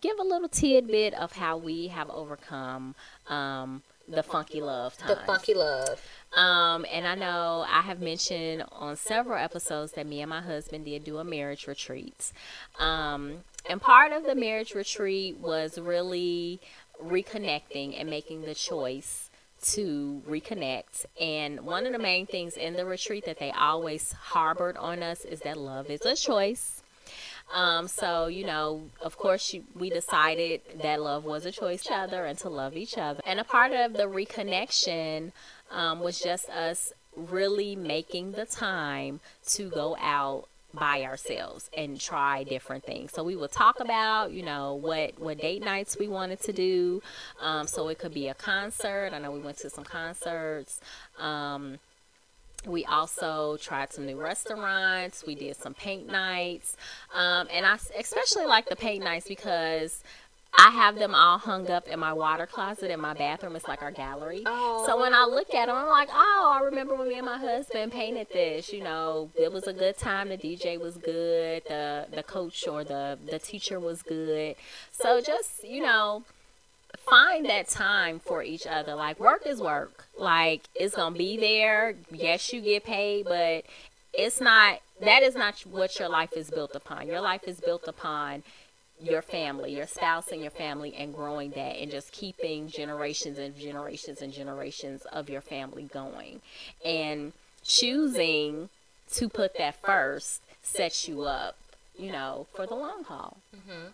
give 0.00 0.18
a 0.18 0.22
little 0.22 0.48
tidbit 0.48 1.14
of 1.14 1.32
how 1.32 1.56
we 1.56 1.88
have 1.88 2.10
overcome 2.10 2.94
um, 3.28 3.82
the 4.08 4.22
funky 4.22 4.60
love 4.60 4.96
times. 4.96 5.18
The 5.18 5.26
funky 5.26 5.54
love. 5.54 6.00
Um, 6.36 6.86
and 6.90 7.06
I 7.06 7.14
know 7.14 7.64
I 7.68 7.82
have 7.82 8.00
mentioned 8.00 8.64
on 8.72 8.96
several 8.96 9.38
episodes 9.38 9.92
that 9.92 10.06
me 10.06 10.20
and 10.20 10.30
my 10.30 10.40
husband 10.40 10.84
did 10.84 11.04
do 11.04 11.18
a 11.18 11.24
marriage 11.24 11.66
retreat. 11.66 12.32
Um, 12.78 13.38
and 13.68 13.80
part 13.80 14.12
of 14.12 14.24
the 14.24 14.34
marriage 14.34 14.74
retreat 14.74 15.38
was 15.38 15.78
really 15.78 16.60
reconnecting 17.02 18.00
and 18.00 18.08
making 18.08 18.42
the 18.42 18.54
choice 18.54 19.30
to 19.62 20.22
reconnect. 20.28 21.06
And 21.20 21.60
one 21.62 21.86
of 21.86 21.92
the 21.92 21.98
main 21.98 22.26
things 22.26 22.56
in 22.56 22.74
the 22.74 22.84
retreat 22.84 23.24
that 23.26 23.38
they 23.38 23.52
always 23.52 24.12
harbored 24.12 24.76
on 24.76 25.02
us 25.02 25.24
is 25.24 25.40
that 25.40 25.56
love 25.56 25.90
is 25.90 26.04
a 26.04 26.16
choice. 26.16 26.81
Um, 27.52 27.86
so, 27.86 28.26
you 28.26 28.44
know, 28.46 28.82
of 29.02 29.18
course, 29.18 29.54
we 29.74 29.90
decided 29.90 30.62
that 30.82 31.00
love 31.00 31.24
was 31.24 31.44
a 31.44 31.52
choice 31.52 31.82
to 31.84 31.94
other 31.94 32.24
and 32.24 32.38
to 32.38 32.48
love 32.48 32.76
each 32.76 32.96
other. 32.96 33.20
And 33.26 33.38
a 33.38 33.44
part 33.44 33.72
of 33.72 33.92
the 33.92 34.04
reconnection 34.04 35.32
um, 35.70 36.00
was 36.00 36.18
just 36.18 36.48
us 36.48 36.92
really 37.14 37.76
making 37.76 38.32
the 38.32 38.46
time 38.46 39.20
to 39.46 39.68
go 39.68 39.96
out 40.00 40.48
by 40.74 41.02
ourselves 41.02 41.68
and 41.76 42.00
try 42.00 42.44
different 42.44 42.84
things. 42.84 43.12
So 43.12 43.22
we 43.22 43.36
would 43.36 43.52
talk 43.52 43.80
about, 43.80 44.32
you 44.32 44.42
know, 44.42 44.74
what 44.74 45.18
what 45.18 45.38
date 45.38 45.62
nights 45.62 45.98
we 45.98 46.08
wanted 46.08 46.40
to 46.42 46.52
do. 46.52 47.02
Um, 47.40 47.66
so 47.66 47.88
it 47.88 47.98
could 47.98 48.14
be 48.14 48.28
a 48.28 48.34
concert. 48.34 49.10
I 49.12 49.18
know 49.18 49.30
we 49.30 49.40
went 49.40 49.58
to 49.58 49.70
some 49.70 49.84
concerts. 49.84 50.80
Um, 51.18 51.78
we 52.66 52.84
also 52.84 53.56
tried 53.56 53.92
some 53.92 54.06
new 54.06 54.20
restaurants. 54.20 55.24
We 55.26 55.34
did 55.34 55.56
some 55.56 55.74
paint 55.74 56.06
nights, 56.06 56.76
um, 57.14 57.48
and 57.52 57.66
I 57.66 57.78
especially 57.98 58.46
like 58.46 58.68
the 58.68 58.76
paint 58.76 59.04
nights 59.04 59.26
because 59.28 60.02
I 60.54 60.70
have 60.70 60.96
them 60.96 61.14
all 61.14 61.38
hung 61.38 61.70
up 61.70 61.88
in 61.88 61.98
my 61.98 62.12
water 62.12 62.46
closet 62.46 62.90
in 62.90 63.00
my 63.00 63.14
bathroom. 63.14 63.56
It's 63.56 63.66
like 63.66 63.82
our 63.82 63.90
gallery. 63.90 64.42
Oh. 64.44 64.84
So 64.86 65.00
when 65.00 65.14
I 65.14 65.24
look 65.24 65.54
at 65.54 65.66
them, 65.66 65.76
I'm 65.76 65.88
like, 65.88 66.10
oh, 66.12 66.58
I 66.60 66.64
remember 66.64 66.94
when 66.94 67.08
me 67.08 67.16
and 67.16 67.26
my 67.26 67.38
husband 67.38 67.90
painted 67.90 68.28
this. 68.32 68.72
You 68.72 68.84
know, 68.84 69.30
it 69.34 69.50
was 69.50 69.66
a 69.66 69.72
good 69.72 69.96
time. 69.96 70.28
The 70.28 70.36
DJ 70.36 70.78
was 70.78 70.96
good. 70.98 71.62
The 71.66 72.06
the 72.12 72.22
coach 72.22 72.68
or 72.68 72.84
the 72.84 73.18
the 73.30 73.38
teacher 73.38 73.80
was 73.80 74.02
good. 74.02 74.56
So 74.90 75.20
just 75.20 75.64
you 75.64 75.82
know 75.82 76.24
find 76.98 77.46
that 77.46 77.68
time 77.68 78.20
for 78.20 78.42
each 78.42 78.66
other. 78.66 78.94
Like 78.94 79.18
work 79.20 79.46
is 79.46 79.60
work. 79.60 80.06
Like 80.18 80.62
it's 80.74 80.94
gonna 80.94 81.16
be 81.16 81.36
there. 81.36 81.94
Yes, 82.10 82.52
you 82.52 82.60
get 82.60 82.84
paid, 82.84 83.24
but 83.24 83.64
it's 84.12 84.40
not. 84.40 84.80
That 85.00 85.22
is 85.22 85.34
not 85.34 85.60
what 85.60 85.98
your 85.98 86.08
life 86.08 86.32
is 86.36 86.50
built 86.50 86.74
upon. 86.74 87.08
Your 87.08 87.20
life 87.20 87.42
is 87.46 87.60
built 87.60 87.88
upon 87.88 88.42
your 89.00 89.22
family, 89.22 89.74
your 89.74 89.86
spouse 89.86 90.28
and 90.30 90.40
your 90.40 90.50
family, 90.50 90.94
and 90.94 91.12
growing 91.12 91.50
that, 91.50 91.76
and 91.80 91.90
just 91.90 92.12
keeping 92.12 92.68
generations 92.68 93.38
and 93.38 93.56
generations 93.58 94.22
and 94.22 94.32
generations 94.32 95.02
of 95.06 95.28
your 95.28 95.40
family 95.40 95.84
going, 95.84 96.40
and 96.84 97.32
choosing 97.64 98.68
to 99.10 99.28
put 99.28 99.58
that 99.58 99.76
first 99.82 100.40
sets 100.62 101.08
you 101.08 101.22
up, 101.22 101.56
you 101.98 102.12
know, 102.12 102.46
for 102.54 102.66
the 102.66 102.74
long 102.74 103.04
haul. 103.04 103.38
Mm-hmm. 103.54 103.88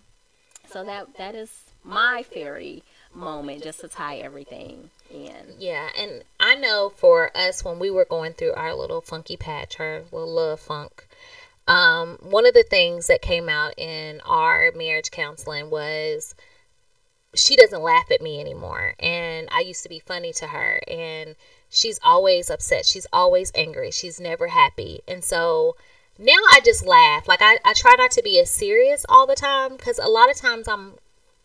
So 0.69 0.85
that 0.85 1.17
that 1.17 1.35
is 1.35 1.68
my 1.89 2.23
fairy 2.23 2.83
moment 3.15 3.63
just 3.63 3.81
to 3.81 3.89
tie 3.89 4.17
everything 4.17 4.91
in. 5.11 5.55
Yeah, 5.59 5.89
and 5.99 6.23
I 6.39 6.55
know 6.55 6.93
for 6.95 7.37
us 7.37 7.65
when 7.65 7.79
we 7.79 7.91
were 7.91 8.05
going 8.05 8.35
through 8.35 8.53
our 8.53 8.75
little 8.75 9.01
funky 9.01 9.37
patch, 9.37 9.81
our 9.81 10.03
little 10.13 10.33
love 10.33 10.61
funk, 10.61 11.09
um, 11.67 12.19
one 12.21 12.47
of 12.47 12.55
the 12.55 12.63
things 12.63 13.07
that 13.07 13.23
came 13.23 13.49
out 13.49 13.75
in 13.79 14.21
our 14.27 14.71
marriage 14.75 15.11
counseling 15.11 15.71
was 15.71 16.35
she 17.35 17.57
doesn't 17.57 17.83
laugh 17.83 18.11
at 18.11 18.23
me 18.23 18.41
anymore. 18.41 18.95
And 18.99 19.49
I 19.51 19.61
used 19.61 19.83
to 19.83 19.89
be 19.89 19.99
funny 19.99 20.33
to 20.35 20.49
her, 20.49 20.81
and 20.89 21.37
she's 21.69 22.01
always 22.03 22.51
upset. 22.51 22.87
She's 22.87 23.07
always 23.13 23.53
angry. 23.55 23.91
She's 23.91 24.21
never 24.21 24.49
happy. 24.49 25.01
And 25.07 25.23
so 25.23 25.77
now 26.19 26.39
I 26.51 26.61
just 26.65 26.87
laugh. 26.87 27.29
Like 27.29 27.41
I, 27.43 27.59
I 27.65 27.75
try 27.75 27.95
not 27.97 28.11
to 28.13 28.23
be 28.23 28.39
as 28.41 28.51
serious 28.51 29.05
all 29.09 29.27
the 29.27 29.37
time 29.37 29.77
because 29.77 29.99
a 29.99 30.09
lot 30.09 30.31
of 30.31 30.37
times 30.37 30.69
I'm 30.69 30.95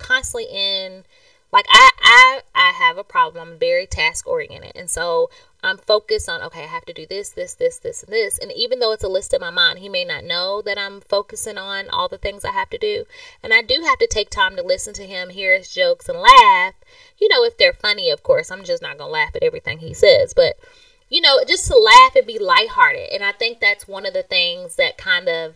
constantly 0.03 0.45
in 0.51 1.03
like 1.51 1.65
I 1.69 1.91
I 2.01 2.41
I 2.55 2.71
have 2.71 2.97
a 2.97 3.03
problem. 3.03 3.49
I'm 3.53 3.59
very 3.59 3.85
task 3.85 4.27
oriented, 4.27 4.73
and 4.75 4.89
so 4.89 5.29
I'm 5.63 5.77
focused 5.77 6.27
on 6.27 6.41
okay, 6.41 6.63
I 6.63 6.67
have 6.67 6.85
to 6.85 6.93
do 6.93 7.05
this, 7.05 7.29
this, 7.29 7.53
this, 7.53 7.77
this, 7.77 8.03
and 8.03 8.11
this. 8.11 8.37
And 8.37 8.51
even 8.51 8.79
though 8.79 8.91
it's 8.91 9.03
a 9.03 9.07
list 9.07 9.33
in 9.33 9.39
my 9.39 9.51
mind, 9.51 9.79
he 9.79 9.87
may 9.87 10.03
not 10.03 10.25
know 10.25 10.61
that 10.63 10.77
I'm 10.77 10.99
focusing 10.99 11.57
on 11.57 11.89
all 11.89 12.09
the 12.09 12.17
things 12.17 12.43
I 12.43 12.51
have 12.51 12.69
to 12.71 12.77
do. 12.77 13.05
And 13.41 13.53
I 13.53 13.61
do 13.61 13.81
have 13.85 13.99
to 13.99 14.07
take 14.07 14.29
time 14.29 14.55
to 14.55 14.63
listen 14.63 14.93
to 14.95 15.05
him, 15.05 15.29
hear 15.29 15.55
his 15.55 15.73
jokes, 15.73 16.09
and 16.09 16.19
laugh. 16.19 16.73
You 17.17 17.29
know, 17.29 17.43
if 17.43 17.57
they're 17.57 17.71
funny, 17.73 18.09
of 18.09 18.23
course. 18.23 18.51
I'm 18.51 18.63
just 18.63 18.81
not 18.81 18.97
gonna 18.97 19.11
laugh 19.11 19.35
at 19.35 19.43
everything 19.43 19.77
he 19.77 19.93
says, 19.93 20.33
but 20.33 20.55
you 21.09 21.21
know, 21.21 21.39
just 21.47 21.67
to 21.67 21.77
laugh 21.77 22.15
and 22.15 22.25
be 22.25 22.39
lighthearted. 22.39 23.09
And 23.13 23.23
I 23.23 23.31
think 23.31 23.59
that's 23.59 23.87
one 23.87 24.07
of 24.07 24.13
the 24.13 24.23
things 24.23 24.75
that 24.77 24.97
kind 24.97 25.29
of 25.29 25.55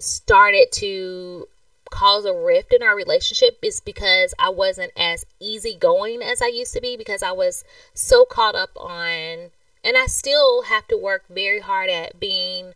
started 0.00 0.72
to 0.72 1.46
cause 1.90 2.24
a 2.24 2.32
rift 2.32 2.72
in 2.72 2.82
our 2.82 2.96
relationship 2.96 3.58
is 3.62 3.80
because 3.80 4.32
I 4.38 4.48
wasn't 4.48 4.92
as 4.96 5.26
easygoing 5.40 6.22
as 6.22 6.40
I 6.40 6.46
used 6.46 6.72
to 6.74 6.80
be 6.80 6.96
because 6.96 7.22
I 7.22 7.32
was 7.32 7.64
so 7.92 8.24
caught 8.24 8.54
up 8.54 8.70
on, 8.76 9.50
and 9.84 9.96
I 9.96 10.06
still 10.06 10.62
have 10.62 10.86
to 10.88 10.96
work 10.96 11.24
very 11.28 11.60
hard 11.60 11.90
at 11.90 12.18
being, 12.18 12.74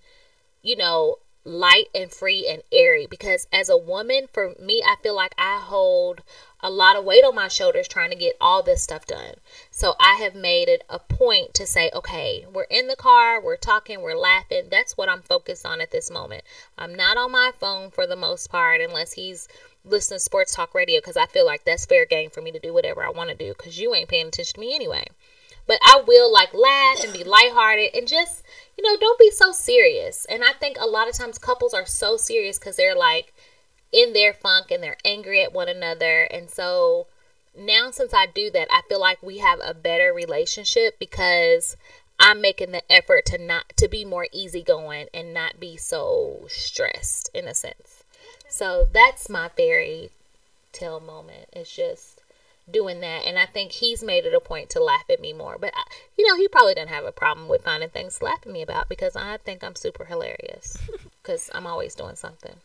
you 0.62 0.76
know, 0.76 1.18
light 1.44 1.86
and 1.94 2.10
free 2.10 2.48
and 2.48 2.62
airy 2.72 3.06
because 3.06 3.46
as 3.52 3.68
a 3.68 3.76
woman 3.76 4.26
for 4.32 4.54
me 4.60 4.82
I 4.84 4.96
feel 5.02 5.14
like 5.14 5.34
I 5.36 5.60
hold 5.62 6.22
a 6.64 6.70
lot 6.70 6.96
of 6.96 7.04
weight 7.04 7.22
on 7.22 7.34
my 7.34 7.46
shoulders 7.48 7.86
trying 7.86 8.08
to 8.08 8.16
get 8.16 8.36
all 8.40 8.62
this 8.62 8.82
stuff 8.82 9.04
done. 9.04 9.34
So 9.70 9.96
I 10.00 10.14
have 10.14 10.34
made 10.34 10.66
it 10.66 10.82
a 10.88 10.98
point 10.98 11.52
to 11.54 11.66
say, 11.66 11.90
okay, 11.94 12.46
we're 12.50 12.62
in 12.64 12.88
the 12.88 12.96
car, 12.96 13.38
we're 13.38 13.58
talking, 13.58 14.00
we're 14.00 14.16
laughing. 14.16 14.68
That's 14.70 14.96
what 14.96 15.10
I'm 15.10 15.20
focused 15.20 15.66
on 15.66 15.82
at 15.82 15.90
this 15.90 16.10
moment. 16.10 16.42
I'm 16.78 16.94
not 16.94 17.18
on 17.18 17.32
my 17.32 17.52
phone 17.60 17.90
for 17.90 18.06
the 18.06 18.16
most 18.16 18.50
part 18.50 18.80
unless 18.80 19.12
he's 19.12 19.46
listening 19.84 20.16
to 20.16 20.24
sports 20.24 20.54
talk 20.54 20.74
radio 20.74 20.98
because 21.00 21.18
I 21.18 21.26
feel 21.26 21.44
like 21.44 21.66
that's 21.66 21.84
fair 21.84 22.06
game 22.06 22.30
for 22.30 22.40
me 22.40 22.50
to 22.52 22.58
do 22.58 22.72
whatever 22.72 23.04
I 23.04 23.10
want 23.10 23.28
to 23.28 23.36
do 23.36 23.52
because 23.52 23.78
you 23.78 23.94
ain't 23.94 24.08
paying 24.08 24.28
attention 24.28 24.54
to 24.54 24.60
me 24.60 24.74
anyway. 24.74 25.04
But 25.66 25.78
I 25.82 26.02
will 26.06 26.32
like 26.32 26.52
laugh 26.52 27.02
and 27.02 27.12
be 27.12 27.24
lighthearted 27.24 27.94
and 27.94 28.06
just 28.06 28.44
you 28.76 28.84
know, 28.84 28.98
don't 28.98 29.18
be 29.18 29.30
so 29.30 29.52
serious. 29.52 30.24
And 30.28 30.42
I 30.42 30.52
think 30.52 30.76
a 30.78 30.86
lot 30.86 31.08
of 31.08 31.14
times 31.14 31.38
couples 31.38 31.74
are 31.74 31.86
so 31.86 32.16
serious 32.16 32.58
because 32.58 32.76
they're 32.76 32.96
like 32.96 33.32
in 33.92 34.12
their 34.12 34.32
funk 34.32 34.70
and 34.70 34.82
they're 34.82 34.96
angry 35.04 35.42
at 35.42 35.52
one 35.52 35.68
another. 35.68 36.22
And 36.24 36.50
so 36.50 37.06
now, 37.56 37.90
since 37.92 38.12
I 38.12 38.26
do 38.26 38.50
that, 38.50 38.68
I 38.70 38.82
feel 38.88 39.00
like 39.00 39.22
we 39.22 39.38
have 39.38 39.60
a 39.64 39.74
better 39.74 40.12
relationship 40.12 40.98
because 40.98 41.76
I'm 42.18 42.40
making 42.40 42.72
the 42.72 42.82
effort 42.90 43.26
to 43.26 43.38
not 43.38 43.76
to 43.76 43.86
be 43.86 44.04
more 44.04 44.26
easygoing 44.32 45.06
and 45.14 45.32
not 45.32 45.60
be 45.60 45.76
so 45.76 46.46
stressed 46.48 47.30
in 47.32 47.46
a 47.46 47.54
sense. 47.54 48.02
So 48.48 48.88
that's 48.92 49.28
my 49.28 49.48
fairy 49.48 50.10
tale 50.72 51.00
moment. 51.00 51.48
It's 51.52 51.74
just 51.74 52.20
doing 52.70 53.00
that. 53.00 53.24
And 53.24 53.38
I 53.38 53.46
think 53.46 53.72
he's 53.72 54.02
made 54.02 54.24
it 54.24 54.34
a 54.34 54.40
point 54.40 54.70
to 54.70 54.82
laugh 54.82 55.04
at 55.10 55.20
me 55.20 55.32
more. 55.32 55.56
But, 55.60 55.72
you 56.16 56.26
know, 56.26 56.36
he 56.36 56.48
probably 56.48 56.74
doesn't 56.74 56.88
have 56.88 57.04
a 57.04 57.12
problem 57.12 57.48
with 57.48 57.62
finding 57.62 57.90
things 57.90 58.18
to 58.18 58.24
laugh 58.24 58.40
at 58.42 58.52
me 58.52 58.62
about 58.62 58.88
because 58.88 59.16
I 59.16 59.36
think 59.38 59.62
I'm 59.62 59.74
super 59.74 60.04
hilarious 60.04 60.78
because 61.22 61.50
I'm 61.54 61.66
always 61.66 61.94
doing 61.94 62.16
something. 62.16 62.56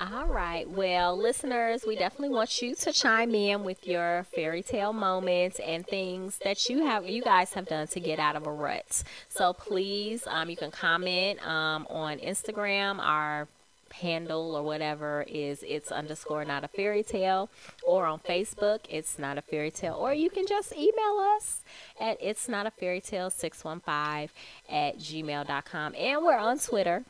All 0.00 0.26
right. 0.26 0.68
Well, 0.68 1.16
listeners, 1.16 1.84
we 1.86 1.96
definitely 1.96 2.34
want 2.34 2.62
you 2.62 2.74
to 2.76 2.92
chime 2.92 3.34
in 3.34 3.62
with 3.62 3.86
your 3.86 4.24
fairy 4.34 4.62
tale 4.62 4.92
moments 4.92 5.60
and 5.60 5.86
things 5.86 6.38
that 6.44 6.68
you 6.68 6.86
have, 6.86 7.06
you 7.06 7.22
guys 7.22 7.52
have 7.52 7.66
done 7.66 7.86
to 7.88 8.00
get 8.00 8.18
out 8.18 8.34
of 8.34 8.46
a 8.46 8.52
rut. 8.52 9.04
So 9.28 9.52
please, 9.52 10.26
um, 10.26 10.48
you 10.48 10.56
can 10.56 10.70
comment 10.70 11.46
um, 11.46 11.86
on 11.90 12.18
Instagram. 12.18 12.98
Our 13.00 13.48
handle 13.92 14.54
or 14.56 14.62
whatever 14.62 15.24
is 15.28 15.62
it's 15.66 15.92
underscore 15.92 16.44
not 16.44 16.64
a 16.64 16.68
fairy 16.68 17.02
tale 17.02 17.48
or 17.86 18.06
on 18.06 18.18
facebook 18.18 18.80
it's 18.88 19.18
not 19.18 19.38
a 19.38 19.42
fairy 19.42 19.70
tale 19.70 19.94
or 19.94 20.12
you 20.12 20.30
can 20.30 20.46
just 20.46 20.72
email 20.72 21.18
us 21.36 21.60
at 22.00 22.16
it's 22.20 22.48
not 22.48 22.66
a 22.66 22.70
fairy 22.70 23.00
tale 23.00 23.30
615 23.30 24.30
at 24.70 24.98
gmail.com 24.98 25.94
and 25.96 26.24
we're 26.24 26.36
on 26.38 26.58
twitter. 26.58 27.04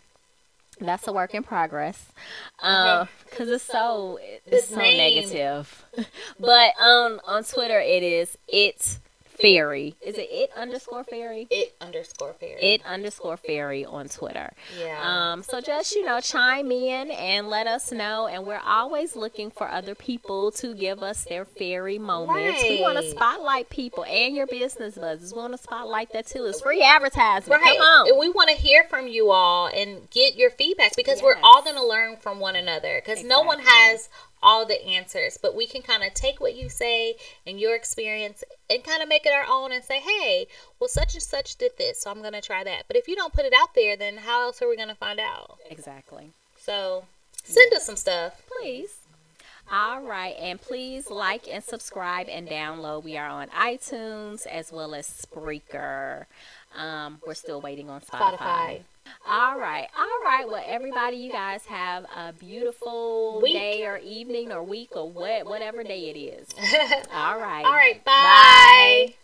That's 0.81 1.07
a 1.07 1.13
work 1.13 1.35
in 1.35 1.43
progress. 1.43 2.07
Because 2.57 3.03
um, 3.03 3.09
it's 3.53 3.65
so 3.65 4.19
it's 4.47 4.69
so 4.69 4.77
negative. 4.77 5.85
But 6.41 6.73
um 6.81 7.21
on 7.27 7.45
twitter 7.45 7.79
it 7.79 8.03
is 8.03 8.37
it's 8.49 8.99
fairy. 9.39 9.95
Is 10.01 10.17
it 10.17 10.29
it 10.31 10.51
underscore 10.57 11.05
fairy? 11.05 11.47
It 11.51 11.75
underscore 11.81 12.35
fairy. 12.35 12.61
It 12.61 12.85
underscore 12.85 13.37
fairy 13.37 13.85
on 13.85 14.09
Twitter. 14.09 14.53
Yeah. 14.79 15.01
Um, 15.33 15.43
so 15.43 15.61
just 15.61 15.95
you 15.95 16.05
know, 16.05 16.21
chime 16.21 16.71
in 16.71 17.11
and 17.11 17.49
let 17.49 17.67
us 17.67 17.93
know. 17.93 18.27
And 18.27 18.47
we're 18.47 18.63
always 18.65 19.17
looking 19.17 19.51
for 19.51 19.69
other 19.69 19.95
people 19.95 20.51
to 20.53 20.75
give 20.75 21.03
us 21.03 21.25
their 21.25 21.45
fairy 21.45 21.99
moments. 21.99 22.63
We 22.63 22.81
want 22.81 22.99
to 22.99 23.11
spotlight 23.11 23.71
people 23.71 24.05
and 24.05 24.35
your 24.35 24.47
business 24.47 24.97
buzzes. 24.97 25.33
We 25.33 25.41
want 25.41 25.53
to 25.55 25.63
spotlight 25.63 26.13
that 26.13 26.27
too. 26.27 26.45
It's 26.47 26.61
free 26.61 26.83
advertisement. 26.83 27.61
Right. 27.61 27.79
Come 27.79 27.87
on. 27.87 28.09
And 28.09 28.19
we 28.19 28.29
want 28.29 28.51
to 28.51 28.57
hear 28.57 28.85
from 28.85 29.07
you 29.09 29.31
all 29.31 29.69
and 29.69 30.09
get 30.11 30.37
your 30.37 30.51
feedback 30.51 30.97
because 30.97 31.23
we're 31.23 31.39
all 31.43 31.63
going 31.63 31.77
to 31.77 31.87
learn 31.87 32.17
from 32.17 32.41
one 32.41 32.57
another 32.57 33.01
because 33.05 33.25
no 33.25 33.43
one 33.43 33.61
has 33.61 34.09
all 34.43 34.67
the 34.67 34.85
answers, 34.85 35.39
but 35.41 35.55
we 35.55 35.67
can 35.67 35.83
kind 35.83 36.03
of 36.03 36.15
take 36.15 36.41
what 36.41 36.57
you 36.57 36.69
say 36.69 37.15
and 37.47 37.61
your 37.61 37.77
experience 37.77 38.43
and 38.69 38.83
kind 38.83 39.03
of 39.03 39.09
make 39.09 39.25
it 39.25 39.33
our 39.33 39.47
own 39.49 39.73
and 39.73 39.85
say, 39.85 40.01
hey, 40.01 40.47
well, 40.81 40.89
such 40.89 41.15
and 41.15 41.23
such 41.23 41.57
did 41.57 41.73
this, 41.79 42.01
so 42.01 42.11
I'm 42.11 42.21
going 42.21 42.33
to 42.33 42.41
try 42.41 42.65
that. 42.65 42.85
But 42.89 42.97
if 42.97 43.07
you 43.07 43.15
don't 43.15 43.33
put 43.33 43.45
it 43.45 43.53
out 43.57 43.75
there, 43.75 43.97
then 43.97 44.17
how 44.19 44.43
else 44.43 44.61
are 44.61 44.69
we 44.69 44.77
going 44.77 44.89
to 44.89 44.95
find 44.95 45.21
out? 45.21 45.59
Exactly. 45.71 46.31
So 46.59 47.05
send 47.45 47.73
us 47.75 47.87
some 47.87 47.97
stuff. 47.97 48.43
Please. 48.61 48.97
All 49.71 50.03
right, 50.03 50.35
and 50.39 50.61
please 50.61 51.09
like 51.09 51.49
and 51.51 51.63
subscribe 51.63 52.29
and 52.29 52.49
download. 52.49 53.05
We 53.05 53.17
are 53.17 53.29
on 53.29 53.49
iTunes 53.49 54.47
as 54.47 54.73
well 54.73 54.95
as 54.95 55.07
Spreaker. 55.07 56.27
Um, 56.77 57.21
we're 57.27 57.35
still 57.35 57.61
waiting 57.61 57.89
on 57.89 58.01
Spotify. 58.01 58.37
Spotify. 58.37 58.81
All 59.27 59.59
right, 59.59 59.87
all 59.97 60.25
right. 60.25 60.45
Well, 60.47 60.63
everybody, 60.67 61.17
you 61.17 61.31
guys 61.33 61.65
have 61.67 62.05
a 62.17 62.33
beautiful 62.33 63.41
Week. 63.43 63.53
day 63.53 63.87
or 63.87 63.99
evening 63.99 64.53
or 64.53 64.63
week 64.63 64.91
or 64.97 65.11
what, 65.11 65.47
whatever 65.47 65.83
day 65.83 66.11
it 66.11 66.19
is. 66.19 66.49
All 67.13 67.39
right. 67.39 67.65
All 67.65 67.73
right. 67.73 68.05
Bye. 68.05 68.13
Bye. 68.13 69.15